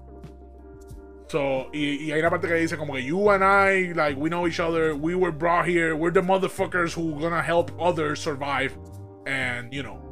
So, 1.27 1.69
y, 1.73 2.05
y, 2.05 2.11
hay 2.11 2.19
una 2.19 2.29
parte 2.29 2.47
que 2.47 2.53
dice 2.53 2.77
como 2.77 2.93
que 2.93 3.03
you 3.03 3.29
and 3.29 3.43
I, 3.43 3.93
like, 3.93 4.17
we 4.17 4.29
know 4.29 4.47
each 4.47 4.61
other, 4.61 4.93
we 4.93 5.13
were 5.13 5.31
brought 5.31 5.67
here, 5.67 5.93
we're 5.93 6.13
the 6.13 6.21
motherfuckers 6.21 6.93
who 6.93 7.19
gonna 7.19 7.41
help 7.41 7.71
others 7.77 8.21
survive. 8.21 8.77
And, 9.25 9.73
you 9.73 9.83
know. 9.83 10.06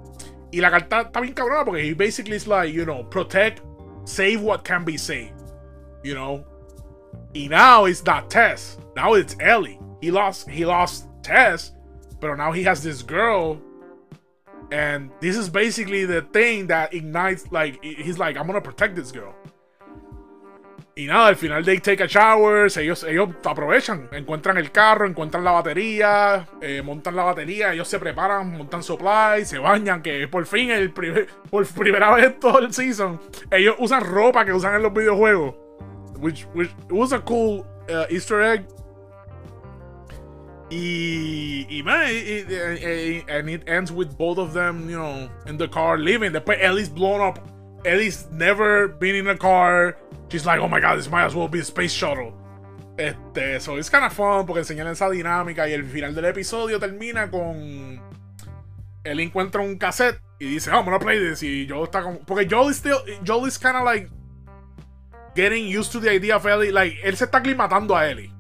Y 0.56 0.62
la 0.62 0.72
carta 0.72 1.02
está 1.02 1.20
bien 1.20 1.34
cabrona 1.34 1.66
porque 1.66 1.84
he 1.84 1.94
basically 1.94 2.38
is 2.38 2.48
like, 2.48 2.74
you 2.74 2.86
know, 2.86 3.04
protect, 3.04 3.62
save 4.06 4.42
what 4.42 4.64
can 4.64 4.86
be 4.86 4.96
saved. 4.96 5.34
You 6.02 6.14
know? 6.14 6.46
Y 7.34 7.48
now 7.48 7.84
it's 7.84 8.06
not 8.06 8.30
Tess. 8.30 8.78
Now 8.96 9.16
it's 9.16 9.36
Ellie. 9.42 9.78
He 10.00 10.12
lost, 10.12 10.50
he 10.50 10.66
lost 10.66 11.10
Tess. 11.24 11.74
But 12.22 12.38
now 12.38 12.54
he 12.54 12.64
has 12.64 12.82
this 12.82 13.02
girl. 13.02 13.62
And 14.72 15.12
this 15.20 15.36
is 15.36 15.50
basically 15.50 16.06
the 16.06 16.22
thing 16.22 16.68
that 16.68 16.94
ignites, 16.94 17.52
like, 17.52 17.84
he's 17.84 18.18
like, 18.18 18.38
I'm 18.38 18.48
gonna 18.48 18.62
protect 18.62 18.96
this 18.96 19.12
girl. 19.12 19.36
Y 20.98 21.08
nada, 21.08 21.28
al 21.28 21.36
final 21.36 21.66
they 21.66 21.80
take 21.80 22.02
a 22.02 22.08
shower, 22.08 22.68
ellos, 22.78 23.04
ellos 23.04 23.30
aprovechan, 23.44 24.08
encuentran 24.14 24.58
el 24.58 24.72
carro, 24.72 25.06
encuentran 25.06 25.44
la 25.44 25.52
batería, 25.52 26.48
eh, 26.62 26.82
montan 26.82 27.18
la 27.18 27.24
batería, 27.24 27.74
ellos 27.74 27.90
se 27.90 28.00
preparan, 28.00 28.58
montan 28.58 28.82
supplies, 28.82 29.50
se 29.50 29.58
bañan, 29.60 30.02
que 30.02 30.26
por 30.30 30.46
fin, 30.46 30.72
el 30.72 30.94
primer, 30.94 31.28
por 31.50 31.66
primera 31.68 32.14
vez 32.14 32.28
en 32.28 32.40
todo 32.40 32.60
el 32.60 32.74
season, 32.74 33.20
ellos 33.52 33.76
usan 33.78 34.06
ropa 34.06 34.46
que 34.46 34.54
usan 34.54 34.76
en 34.76 34.84
los 34.84 34.94
videojuegos. 34.94 35.56
Which, 36.18 36.48
which 36.54 36.72
was 36.90 37.12
a 37.12 37.20
cool 37.20 37.66
uh, 37.90 38.06
Easter 38.10 38.42
egg 38.42 38.66
Y, 40.70 41.82
man, 41.84 42.08
and 43.30 43.50
it 43.50 43.68
ends 43.68 43.92
with 43.92 44.18
both 44.18 44.38
of 44.38 44.54
them, 44.54 44.90
you 44.90 44.98
know, 44.98 45.30
in 45.46 45.58
the 45.58 45.68
car 45.68 45.98
leaving. 45.98 46.32
Después 46.32 46.58
Ellie's 46.60 46.90
blown 46.90 47.22
up. 47.22 47.40
Ellie's 47.86 48.28
never 48.32 48.88
been 48.88 49.16
in 49.16 49.28
a 49.28 49.38
car. 49.38 49.98
She's 50.36 50.46
like, 50.46 50.60
oh 50.60 50.68
my 50.68 50.82
god, 50.82 50.98
this 50.98 51.10
might 51.10 51.24
as 51.24 51.34
well 51.34 51.48
be 51.48 51.60
a 51.60 51.64
space 51.64 51.94
shuttle. 51.94 52.34
Este, 52.98 53.62
so 53.62 53.78
it's 53.78 53.90
kind 53.90 54.04
of 54.04 54.12
fun 54.12 54.46
porque 54.46 54.60
enseñan 54.60 54.88
esa 54.88 55.10
dinámica 55.10 55.66
y 55.66 55.72
el 55.72 55.86
final 55.86 56.14
del 56.14 56.26
episodio 56.26 56.78
termina 56.78 57.32
con 57.32 58.02
él 59.06 59.20
encuentra 59.22 59.62
un 59.62 59.78
cassette 59.78 60.20
y 60.38 60.46
dice, 60.48 60.72
oh, 60.72 60.80
I'm 60.80 60.84
gonna 60.84 61.00
play 61.00 61.20
this. 61.20 61.42
Y 61.42 61.66
Joel 61.70 61.86
está 61.86 62.04
como. 62.04 62.20
Porque 62.20 62.46
Joel 62.50 62.72
is 62.72 62.78
still. 62.80 62.98
Joel 63.24 63.48
is 63.48 63.58
kind 63.58 63.78
of 63.78 63.86
like. 63.86 64.10
Getting 65.36 65.68
used 65.68 65.94
to 65.94 66.02
the 66.02 66.10
idea 66.10 66.36
of 66.36 66.46
Ellie. 66.46 66.74
Like, 66.74 66.98
él 67.02 67.16
se 67.16 67.28
está 67.28 67.38
aclimatando 67.38 67.96
a 67.96 68.10
Ellie. 68.10 68.34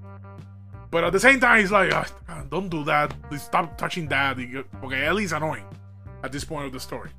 But 0.91 1.05
at 1.05 1.13
the 1.13 1.19
same 1.21 1.39
time, 1.39 1.61
he's 1.61 1.71
like, 1.71 1.93
oh, 1.93 2.43
don't 2.49 2.67
do 2.67 2.83
that. 2.83 3.13
Stop 3.37 3.77
touching 3.77 4.09
that. 4.09 4.35
Porque 4.81 4.95
Ellie's 5.01 5.31
annoying 5.31 5.65
at 6.23 6.33
this 6.33 6.43
point 6.43 6.65
of 6.65 6.73
the 6.73 6.79
story. 6.81 7.11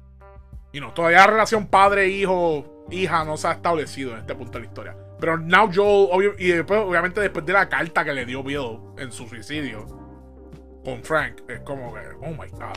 You 0.76 0.82
know, 0.82 0.92
todavía 0.92 1.20
la 1.20 1.26
relación 1.28 1.68
padre-hijo-hija 1.68 3.24
no 3.24 3.38
se 3.38 3.48
ha 3.48 3.52
establecido 3.52 4.12
en 4.12 4.18
este 4.18 4.34
punto 4.34 4.52
de 4.52 4.58
la 4.58 4.66
historia. 4.66 4.96
Pero 5.18 5.38
now 5.38 5.70
Joel, 5.74 6.34
y 6.38 6.48
después, 6.48 6.80
obviamente 6.80 7.18
después 7.18 7.46
de 7.46 7.54
la 7.54 7.66
carta 7.66 8.04
que 8.04 8.12
le 8.12 8.26
dio 8.26 8.42
Bill 8.42 8.78
en 8.98 9.10
su 9.10 9.26
suicidio 9.26 9.86
con 10.84 11.02
Frank, 11.02 11.40
es 11.48 11.60
como 11.60 11.94
que, 11.94 12.00
oh 12.20 12.30
my 12.32 12.50
god. 12.50 12.76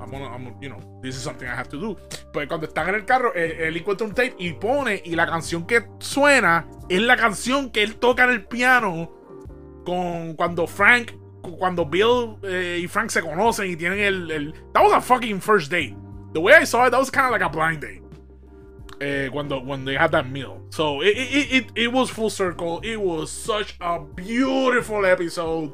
I'm 0.00 0.12
gonna, 0.12 0.56
you 0.60 0.68
know, 0.68 0.78
this 1.02 1.16
is 1.16 1.22
something 1.22 1.44
I 1.44 1.56
have 1.56 1.68
to 1.70 1.76
do. 1.76 1.96
Pues 2.32 2.46
cuando 2.46 2.68
están 2.68 2.88
en 2.90 2.94
el 2.94 3.04
carro, 3.04 3.34
él, 3.34 3.76
encuentra 3.76 4.06
un 4.06 4.14
tape 4.14 4.36
y 4.38 4.52
pone, 4.52 5.02
y 5.04 5.16
la 5.16 5.26
canción 5.26 5.66
que 5.66 5.84
suena 5.98 6.68
es 6.88 7.00
la 7.02 7.16
canción 7.16 7.70
que 7.70 7.82
él 7.82 7.96
toca 7.96 8.22
en 8.22 8.30
el 8.30 8.44
piano 8.44 9.10
con 9.84 10.34
cuando 10.34 10.68
Frank, 10.68 11.10
cuando 11.58 11.84
Bill 11.84 12.36
eh, 12.44 12.78
y 12.80 12.86
Frank 12.86 13.10
se 13.10 13.22
conocen 13.22 13.68
y 13.72 13.74
tienen 13.74 13.98
el, 13.98 14.54
That 14.72 14.84
was 14.84 14.92
a 14.92 15.00
fucking 15.00 15.40
first 15.40 15.68
date. 15.68 15.96
The 16.32 16.40
way 16.40 16.54
I 16.54 16.64
saw 16.64 16.86
it, 16.86 16.90
that 16.90 16.98
was 16.98 17.10
kind 17.10 17.26
of 17.26 17.32
like 17.32 17.42
a 17.42 17.48
blind 17.48 17.80
date. 17.82 18.02
Eh, 19.00 19.28
cuando 19.30 19.60
when 19.60 19.84
they 19.84 19.94
had 19.96 20.12
that 20.12 20.30
meal. 20.30 20.62
So 20.70 21.00
it, 21.02 21.16
it, 21.16 21.52
it, 21.52 21.66
it 21.74 21.92
was 21.92 22.08
full 22.08 22.30
circle. 22.30 22.80
It 22.84 23.00
was 23.00 23.32
such 23.32 23.76
a 23.80 23.98
beautiful 23.98 25.04
episode. 25.04 25.72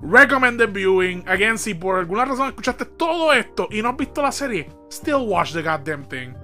Recommended 0.00 0.72
viewing. 0.72 1.22
Again, 1.28 1.58
si 1.58 1.74
por 1.74 1.98
alguna 1.98 2.24
razón 2.24 2.48
escuchaste 2.48 2.86
todo 2.96 3.32
esto 3.32 3.68
y 3.70 3.82
no 3.82 3.90
has 3.90 3.96
visto 3.96 4.22
la 4.22 4.30
serie, 4.30 4.70
still 4.88 5.26
watch 5.26 5.52
the 5.52 5.62
goddamn 5.62 6.04
thing. 6.04 6.34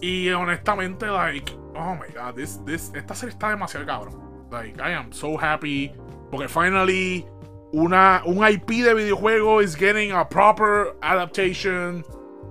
Y 0.00 0.28
honestamente, 0.30 1.06
like, 1.10 1.52
oh 1.76 1.94
my 1.94 2.08
god, 2.14 2.34
this, 2.34 2.58
this, 2.64 2.90
esta 2.94 3.14
serie 3.14 3.34
está 3.34 3.50
demasiado 3.50 3.86
cabrón. 3.86 4.48
Like, 4.50 4.80
I 4.80 4.92
am 4.92 5.12
so 5.12 5.36
happy. 5.36 5.92
Porque 6.30 6.48
finally, 6.48 7.26
una, 7.72 8.22
un 8.26 8.38
IP 8.44 8.84
de 8.84 8.94
videojuego 8.94 9.62
is 9.62 9.74
getting 9.74 10.12
a 10.12 10.24
proper 10.24 10.94
adaptation 11.02 12.04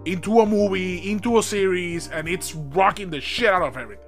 into 0.05 0.41
a 0.41 0.45
movie, 0.45 1.11
into 1.11 1.37
a 1.37 1.43
series, 1.43 2.09
and 2.09 2.27
it's 2.27 2.55
rocking 2.55 3.09
the 3.09 3.21
shit 3.21 3.49
out 3.49 3.61
of 3.61 3.77
everything. 3.77 4.07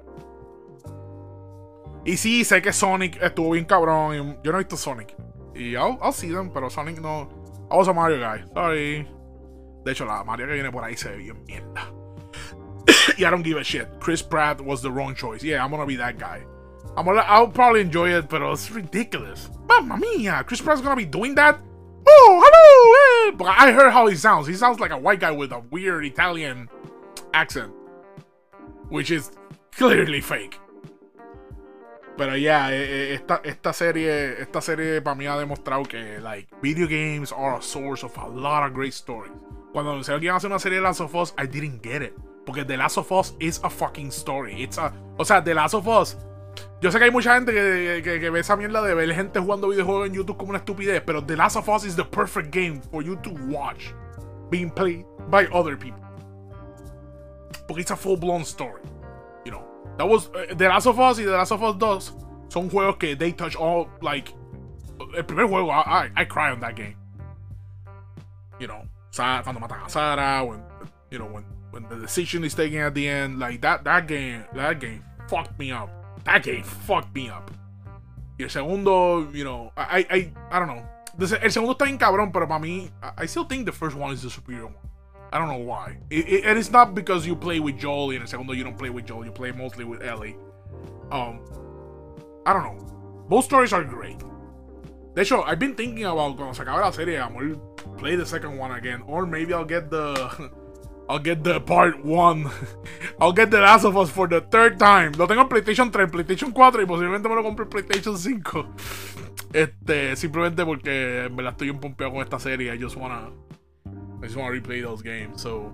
Y 2.04 2.16
sí, 2.16 2.44
sé 2.44 2.60
que 2.62 2.72
Sonic 2.72 3.18
estuvo 3.22 3.52
bien 3.52 3.64
cabrón. 3.64 4.38
Yo 4.42 4.52
no 4.52 4.58
he 4.58 4.64
visto 4.64 4.76
Sonic. 4.76 5.14
Y 5.54 5.74
I'll, 5.74 5.98
I'll 6.02 6.12
see 6.12 6.30
them, 6.30 6.50
pero 6.50 6.68
Sonic 6.68 7.00
no. 7.00 7.28
I 7.70 7.76
was 7.76 7.88
a 7.88 7.94
Mario 7.94 8.18
guy. 8.18 8.44
Sorry. 8.52 9.08
De 9.84 9.92
hecho, 9.92 10.04
la 10.04 10.22
Mario 10.22 10.46
que 10.46 10.54
viene 10.54 10.70
por 10.70 10.84
ahí 10.84 10.96
se 10.96 11.10
ve 11.10 11.16
bien 11.16 11.44
mierda. 11.46 11.90
y 13.18 13.24
I 13.24 13.30
don't 13.30 13.42
give 13.42 13.56
a 13.56 13.64
shit. 13.64 13.88
Chris 14.00 14.20
Pratt 14.20 14.60
was 14.60 14.82
the 14.82 14.90
wrong 14.90 15.14
choice. 15.14 15.42
Yeah, 15.42 15.64
I'm 15.64 15.70
gonna 15.70 15.86
be 15.86 15.96
that 15.96 16.18
guy. 16.18 16.44
I'm 16.96 17.04
gonna, 17.04 17.24
I'll 17.26 17.48
probably 17.48 17.80
enjoy 17.80 18.14
it, 18.16 18.28
but 18.28 18.42
it's 18.42 18.70
ridiculous. 18.70 19.50
Mamma 19.68 19.96
mia, 19.96 20.44
Chris 20.44 20.60
Pratt's 20.60 20.80
gonna 20.80 20.96
be 20.96 21.04
doing 21.04 21.34
that? 21.34 21.58
Oh, 22.06 22.42
hello! 22.44 23.28
Eh. 23.28 23.36
But 23.36 23.46
I 23.46 23.72
heard 23.72 23.90
how 23.90 24.06
he 24.06 24.16
sounds. 24.16 24.46
He 24.46 24.54
sounds 24.54 24.78
like 24.78 24.90
a 24.90 24.98
white 24.98 25.20
guy 25.20 25.30
with 25.30 25.52
a 25.52 25.60
weird 25.70 26.04
Italian 26.04 26.68
accent, 27.32 27.72
which 28.88 29.10
is 29.10 29.32
clearly 29.72 30.20
fake. 30.20 30.58
Pero 32.16 32.34
ya, 32.34 32.68
yeah, 32.68 33.14
esta, 33.14 33.40
esta 33.44 33.72
serie, 33.72 34.40
esta 34.40 34.60
serie 34.62 35.00
para 35.00 35.16
mí 35.16 35.26
ha 35.26 35.36
demostrado 35.36 35.88
que 35.88 36.20
like 36.20 36.46
video 36.62 36.86
games 36.86 37.32
are 37.32 37.56
a 37.56 37.62
source 37.62 38.04
of 38.04 38.16
a 38.18 38.28
lot 38.28 38.64
of 38.64 38.72
great 38.72 38.92
stories. 38.92 39.32
Cuando 39.72 39.90
anunciaron 39.90 40.20
que 40.20 40.28
iban 40.28 40.34
a 40.34 40.38
hacer 40.38 40.50
una 40.50 40.60
serie 40.60 40.78
de 40.78 40.82
Last 40.82 41.00
of 41.00 41.12
Us, 41.16 41.34
I 41.36 41.46
didn't 41.46 41.82
get 41.82 42.02
it. 42.02 42.14
Porque 42.46 42.64
The 42.64 42.76
Last 42.76 42.98
of 42.98 43.10
Us 43.10 43.32
is 43.40 43.58
a 43.64 43.70
fucking 43.70 44.12
story. 44.12 44.62
It's 44.62 44.78
a, 44.78 44.92
o 45.18 45.24
sea, 45.24 45.40
The 45.40 45.54
Last 45.54 45.74
of 45.74 45.88
Us. 45.88 46.16
Yo 46.80 46.90
sé 46.90 46.98
que 46.98 47.04
hay 47.04 47.10
mucha 47.10 47.34
gente 47.34 47.52
que, 47.52 48.02
que, 48.02 48.30
ve 48.30 48.40
esa 48.40 48.56
mierda 48.56 48.82
de 48.82 48.94
ver 48.94 49.14
gente 49.14 49.40
jugando 49.40 49.68
videojuegos 49.68 50.08
en 50.08 50.14
YouTube 50.14 50.36
como 50.36 50.50
una 50.50 50.58
estupidez, 50.58 51.02
pero 51.04 51.24
The 51.24 51.36
Last 51.36 51.56
of 51.56 51.68
Us 51.68 51.84
is 51.84 51.96
the 51.96 52.04
perfect 52.04 52.54
game 52.54 52.80
for 52.90 53.02
you 53.02 53.16
to 53.16 53.30
watch 53.48 53.94
being 54.50 54.70
played 54.70 55.04
by 55.30 55.46
other 55.46 55.76
people. 55.78 56.00
Porque 57.66 57.80
it's 57.80 57.90
a 57.90 57.96
full 57.96 58.16
blown 58.16 58.44
story. 58.44 58.82
That 59.96 60.08
was 60.08 60.28
uh, 60.34 60.54
The 60.56 60.68
Last 60.68 60.86
of 60.86 60.98
Us 60.98 61.18
y 61.18 61.24
The 61.24 61.32
Last 61.32 61.52
of 61.52 61.62
Us 61.62 61.76
2 61.76 62.12
son 62.48 62.70
juegos 62.70 62.98
que 62.98 63.16
they 63.16 63.32
touch 63.32 63.56
all 63.56 63.88
like 64.00 64.32
el 65.16 65.24
primer 65.24 65.46
juego 65.46 65.70
I, 65.70 66.10
I, 66.16 66.22
I 66.22 66.24
cry 66.24 66.50
on 66.50 66.60
that 66.60 66.74
game. 66.74 66.96
You 68.58 68.68
know, 68.68 68.82
cuando 69.12 69.60
matan 69.60 69.84
a 69.84 69.88
Sarah, 69.88 70.44
when 70.44 70.62
you 71.10 71.18
know 71.18 71.26
when 71.26 71.44
when 71.70 71.88
the 71.88 71.96
decision 71.96 72.44
is 72.44 72.54
taken 72.54 72.78
at 72.78 72.94
the 72.94 73.08
end, 73.08 73.38
like 73.38 73.60
that 73.62 73.84
that 73.84 74.06
game 74.06 74.44
that 74.54 74.80
game 74.80 75.02
fucked 75.28 75.58
me 75.58 75.72
up. 75.72 75.90
That 76.24 76.42
game 76.42 76.62
fucked 76.62 77.14
me 77.14 77.28
up. 77.28 77.50
Y 78.38 78.44
el 78.44 78.50
segundo, 78.50 79.30
you 79.32 79.44
know, 79.44 79.72
I 79.76 80.06
I 80.10 80.32
I 80.50 80.58
don't 80.58 80.68
know. 80.68 80.82
El 81.18 81.50
segundo 81.52 81.72
está 81.72 81.84
bien 81.84 81.98
cabrón, 81.98 82.32
pero 82.32 82.48
para 82.48 82.58
mí, 82.58 82.90
I 83.16 83.26
still 83.26 83.44
think 83.44 83.66
the 83.66 83.72
first 83.72 83.96
one 83.96 84.12
is 84.12 84.22
the 84.22 84.30
superior 84.30 84.66
one. 84.66 84.76
I 85.32 85.38
don't 85.38 85.48
know 85.48 85.64
why. 85.64 85.98
It, 86.10 86.28
it, 86.28 86.44
and 86.44 86.58
it's 86.58 86.70
not 86.70 86.94
because 86.94 87.26
you 87.26 87.36
play 87.36 87.60
with 87.60 87.78
Joel 87.78 88.10
and 88.10 88.16
in 88.16 88.22
the 88.22 88.28
segundo 88.28 88.52
you 88.52 88.64
don't 88.64 88.78
play 88.78 88.90
with 88.90 89.06
Joel. 89.06 89.24
You 89.24 89.32
play 89.32 89.52
mostly 89.52 89.84
with 89.84 90.02
Ellie. 90.02 90.36
Um, 91.10 91.40
I 92.46 92.52
don't 92.52 92.62
know. 92.62 93.24
Both 93.28 93.44
stories 93.46 93.72
are 93.72 93.84
great. 93.84 94.18
De 95.14 95.22
hecho, 95.22 95.42
I've 95.42 95.58
been 95.58 95.74
thinking 95.74 96.04
about 96.04 96.36
cuando 96.36 96.52
se 96.52 96.62
acabe 96.62 96.80
la 96.80 96.90
serie, 96.90 97.18
I'm 97.18 97.34
gonna 97.34 97.56
play 97.96 98.16
the 98.16 98.26
second 98.26 98.58
one 98.58 98.72
again, 98.72 99.02
or 99.06 99.26
maybe 99.26 99.54
I'll 99.54 99.64
get 99.64 99.90
the, 99.90 100.50
I'll 101.08 101.22
get 101.22 101.42
the 101.44 101.60
part 101.60 102.04
one. 102.04 102.50
I'll 103.20 103.32
get 103.32 103.50
the 103.50 103.60
Last 103.60 103.84
of 103.84 103.96
Us 103.96 104.10
for 104.10 104.28
the 104.28 104.40
third 104.40 104.78
time. 104.78 105.12
Lo 105.18 105.26
tengo 105.26 105.42
en 105.42 105.48
PlayStation 105.48 105.90
3, 105.90 106.10
PlayStation 106.10 106.52
4 106.52 106.82
y 106.82 106.86
posiblemente 106.86 107.28
me 107.28 107.34
lo 107.34 107.42
compre 107.42 107.64
en 107.64 107.70
PlayStation 107.70 108.16
5. 108.16 108.66
Este, 109.52 110.16
simplemente 110.16 110.64
porque 110.64 111.30
me 111.32 111.42
la 111.42 111.50
estoy 111.50 111.70
un 111.70 111.78
pompeo 111.78 112.10
con 112.10 112.20
esta 112.22 112.38
serie. 112.38 112.74
I 112.74 112.78
just 112.78 112.96
wanna 112.96 113.30
I 114.24 114.26
just 114.26 114.36
want 114.36 114.54
to 114.54 114.60
replay 114.60 114.82
those 114.82 115.02
games. 115.02 115.42
So. 115.42 115.70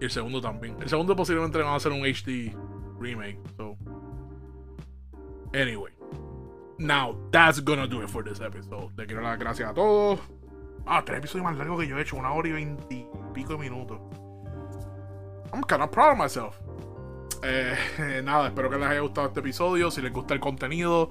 Y 0.00 0.04
el 0.04 0.10
segundo 0.10 0.40
también. 0.40 0.76
El 0.80 0.88
segundo 0.88 1.14
posiblemente 1.14 1.58
le 1.58 1.64
van 1.64 1.74
a 1.74 1.76
hacer 1.76 1.92
un 1.92 2.00
HD 2.00 2.56
remake. 2.98 3.38
So. 3.58 3.76
Anyway. 5.52 5.92
Now, 6.78 7.16
that's 7.30 7.60
gonna 7.60 7.86
do 7.86 8.02
it 8.02 8.08
for 8.08 8.24
this 8.24 8.40
episode. 8.40 8.90
Le 8.96 9.06
quiero 9.06 9.22
dar 9.22 9.32
las 9.32 9.38
gracias 9.38 9.70
a 9.70 9.74
todos. 9.74 10.18
Ah, 10.86 11.02
tres 11.04 11.18
episodios 11.18 11.44
más 11.44 11.56
largos 11.58 11.78
que 11.78 11.86
yo 11.86 11.98
he 11.98 12.02
hecho. 12.02 12.16
Una 12.16 12.32
hora 12.32 12.48
y 12.48 12.52
veintipico 12.52 13.58
minutos. 13.58 14.00
I'm 15.52 15.62
kind 15.62 15.82
of 15.82 15.90
proud 15.90 16.12
of 16.12 16.18
myself. 16.18 16.58
Eh, 17.42 18.22
nada, 18.24 18.48
espero 18.48 18.70
que 18.70 18.78
les 18.78 18.88
haya 18.88 19.00
gustado 19.00 19.28
este 19.28 19.40
episodio. 19.40 19.90
Si 19.90 20.00
les 20.00 20.12
gusta 20.12 20.34
el 20.34 20.40
contenido, 20.40 21.10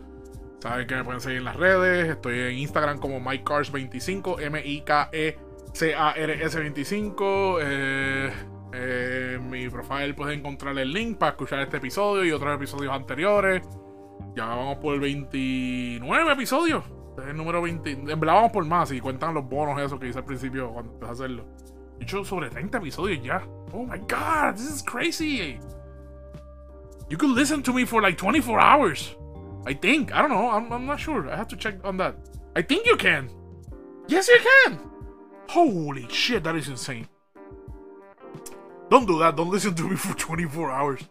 saben 0.60 0.88
que 0.88 0.96
me 0.96 1.04
pueden 1.04 1.22
seguir 1.22 1.40
en 1.40 1.46
las 1.46 1.56
redes. 1.56 2.10
Estoy 2.10 2.40
en 2.40 2.58
Instagram 2.58 3.00
como 3.00 3.20
MikeCars25, 3.20 4.42
M-I-K-E 4.42 5.38
CARS25. 5.74 7.60
Eh, 7.62 8.34
eh, 8.74 9.34
en 9.36 9.50
mi 9.50 9.68
profile 9.70 10.14
puedes 10.14 10.38
encontrar 10.38 10.78
el 10.78 10.92
link 10.92 11.18
para 11.18 11.32
escuchar 11.32 11.60
este 11.62 11.78
episodio 11.78 12.24
y 12.24 12.32
otros 12.32 12.56
episodios 12.56 12.94
anteriores. 12.94 13.62
Ya 14.36 14.46
vamos 14.46 14.78
por 14.78 14.96
el 14.96 15.02
29 15.02 16.32
episodios. 16.32 16.84
Este 17.10 17.24
es 17.24 17.28
el 17.30 17.38
número 17.38 17.62
20. 17.62 17.92
En 17.92 18.20
vamos 18.20 18.52
por 18.52 18.66
más 18.66 18.92
y 18.92 19.02
cuentan 19.02 19.34
los 19.34 19.48
bonos 19.48 19.80
esos 19.82 20.00
que 20.00 20.08
hice 20.08 20.20
al 20.20 20.26
principio 20.26 20.72
cuando 20.72 20.94
empecé 20.94 21.10
a 21.10 21.14
hacerlo. 21.14 21.46
He 22.02 22.06
hecho 22.06 22.24
sobre 22.24 22.50
30 22.50 22.78
episodios 22.78 23.24
ya. 23.24 23.42
Oh 23.74 23.86
my 23.86 24.00
god, 24.00 24.58
this 24.58 24.70
is 24.72 24.82
crazy. 24.82 25.60
You 27.10 27.18
could 27.18 27.30
listen 27.30 27.62
to 27.64 27.74
me 27.74 27.86
for 27.86 28.02
like 28.02 28.18
24 28.18 28.60
hours. 28.60 29.16
I 29.68 29.74
think. 29.74 30.12
I 30.12 30.22
don't 30.22 30.32
know. 30.32 30.50
I'm, 30.50 30.72
I'm 30.74 30.86
not 30.88 31.00
sure. 31.00 31.30
I 31.30 31.36
have 31.36 31.48
to 31.50 31.56
check 31.56 31.76
on 31.84 31.98
that. 31.98 32.16
I 32.56 32.64
think 32.64 32.88
you 32.88 32.98
can. 32.98 33.30
Yes, 34.08 34.28
you 34.28 34.40
can. 34.40 34.80
Holy 35.48 36.08
shit, 36.10 36.44
that 36.44 36.56
is 36.56 36.70
insane. 36.70 37.08
Don't 38.90 39.06
do 39.06 39.20
that. 39.20 39.36
Don't 39.36 39.52
listen 39.52 39.76
to 39.76 39.88
me 39.88 39.96
for 39.96 40.18
24 40.18 40.72
hours. 40.72 41.02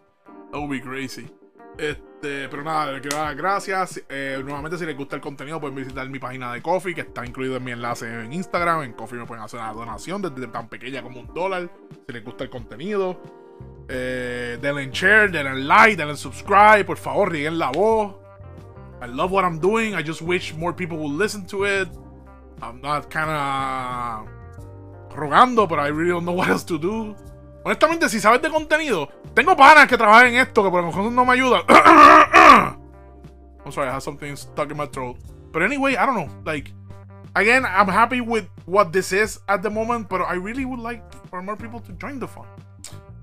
That 0.51 0.59
would 0.59 0.69
be 0.69 0.81
crazy. 0.81 1.29
Este, 1.77 2.47
pero 2.49 2.63
nada, 2.63 2.91
les 2.91 3.01
quiero 3.01 3.17
dar 3.17 3.35
gracias. 3.35 4.01
Eh, 4.09 4.39
nuevamente, 4.43 4.77
si 4.77 4.85
les 4.85 4.95
gusta 4.95 5.15
el 5.15 5.21
contenido, 5.21 5.59
pueden 5.59 5.75
visitar 5.75 6.07
mi 6.09 6.19
página 6.19 6.53
de 6.53 6.61
Coffee, 6.61 6.93
que 6.93 7.01
está 7.01 7.25
incluido 7.25 7.57
en 7.57 7.63
mi 7.63 7.71
enlace 7.71 8.07
en 8.07 8.31
Instagram. 8.31 8.83
En 8.83 8.93
Coffee 8.93 9.17
me 9.17 9.25
pueden 9.25 9.43
hacer 9.43 9.59
una 9.59 9.73
donación 9.73 10.21
desde 10.21 10.47
tan 10.47 10.67
pequeña 10.67 11.01
como 11.01 11.19
un 11.19 11.33
dólar. 11.33 11.69
Si 12.05 12.13
les 12.13 12.23
gusta 12.23 12.43
el 12.43 12.49
contenido, 12.49 13.19
eh, 13.87 14.57
denle 14.61 14.83
en 14.83 14.91
share, 14.91 15.31
denle 15.31 15.51
en 15.51 15.67
like, 15.67 15.95
denle 15.95 16.11
en 16.11 16.17
subscribe. 16.17 16.85
Por 16.85 16.97
favor, 16.97 17.31
rieguen 17.31 17.57
la 17.57 17.71
voz. 17.71 18.15
I 19.01 19.07
love 19.07 19.31
what 19.31 19.43
I'm 19.43 19.59
doing. 19.59 19.95
I 19.95 20.03
just 20.05 20.21
wish 20.21 20.53
more 20.53 20.73
people 20.75 20.97
would 20.97 21.19
listen 21.19 21.45
to 21.47 21.65
it. 21.65 21.89
I'm 22.61 22.79
not 22.79 23.09
kinda 23.09 24.23
rogando, 25.15 25.67
pero 25.67 25.81
I 25.81 25.89
really 25.89 26.11
don't 26.11 26.25
know 26.25 26.33
what 26.37 26.49
else 26.49 26.63
to 26.65 26.77
do. 26.77 27.15
Honestamente, 27.63 28.09
si 28.09 28.19
sabes 28.19 28.41
de 28.41 28.49
contenido, 28.49 29.09
tengo 29.33 29.55
panas 29.55 29.87
que 29.87 29.97
trabajan 29.97 30.27
en 30.27 30.35
esto, 30.37 30.63
que 30.63 30.69
por 30.69 30.81
lo 30.81 30.87
mejor 30.87 31.11
no 31.11 31.25
me 31.25 31.33
ayudan. 31.33 31.61
I'm 33.63 33.71
sorry, 33.71 33.87
I 33.87 33.91
have 33.91 34.01
something 34.01 34.35
stuck 34.35 34.71
in 34.71 34.77
my 34.77 34.87
throat. 34.87 35.17
But 35.51 35.61
anyway, 35.61 35.95
I 35.95 36.05
don't 36.05 36.15
know. 36.15 36.29
Like, 36.43 36.73
again, 37.35 37.63
I'm 37.65 37.87
happy 37.87 38.21
with 38.21 38.47
what 38.65 38.91
this 38.91 39.11
is 39.13 39.39
at 39.47 39.61
the 39.61 39.69
moment, 39.69 40.09
but 40.09 40.21
I 40.21 40.33
really 40.33 40.65
would 40.65 40.79
like 40.79 41.03
for 41.29 41.41
more 41.43 41.55
people 41.55 41.79
to 41.81 41.91
join 41.93 42.19
the 42.19 42.27
fun. 42.27 42.47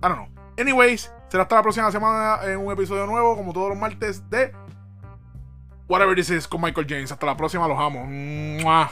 I 0.03 0.09
don't 0.09 0.19
know. 0.19 0.29
Anyways, 0.57 1.11
será 1.29 1.43
hasta 1.43 1.57
la 1.57 1.63
próxima 1.63 1.91
semana 1.91 2.39
en 2.45 2.59
un 2.59 2.73
episodio 2.73 3.07
nuevo, 3.07 3.37
como 3.37 3.53
todos 3.53 3.71
los 3.71 3.79
martes, 3.79 4.29
de 4.31 4.53
Whatever 5.89 6.15
This 6.15 6.31
Is 6.31 6.47
con 6.47 6.61
Michael 6.61 6.87
James. 6.89 7.11
Hasta 7.11 7.27
la 7.27 7.37
próxima, 7.37 7.67
los 7.67 7.79
amo. 7.79 8.05
¡Mua! 8.07 8.91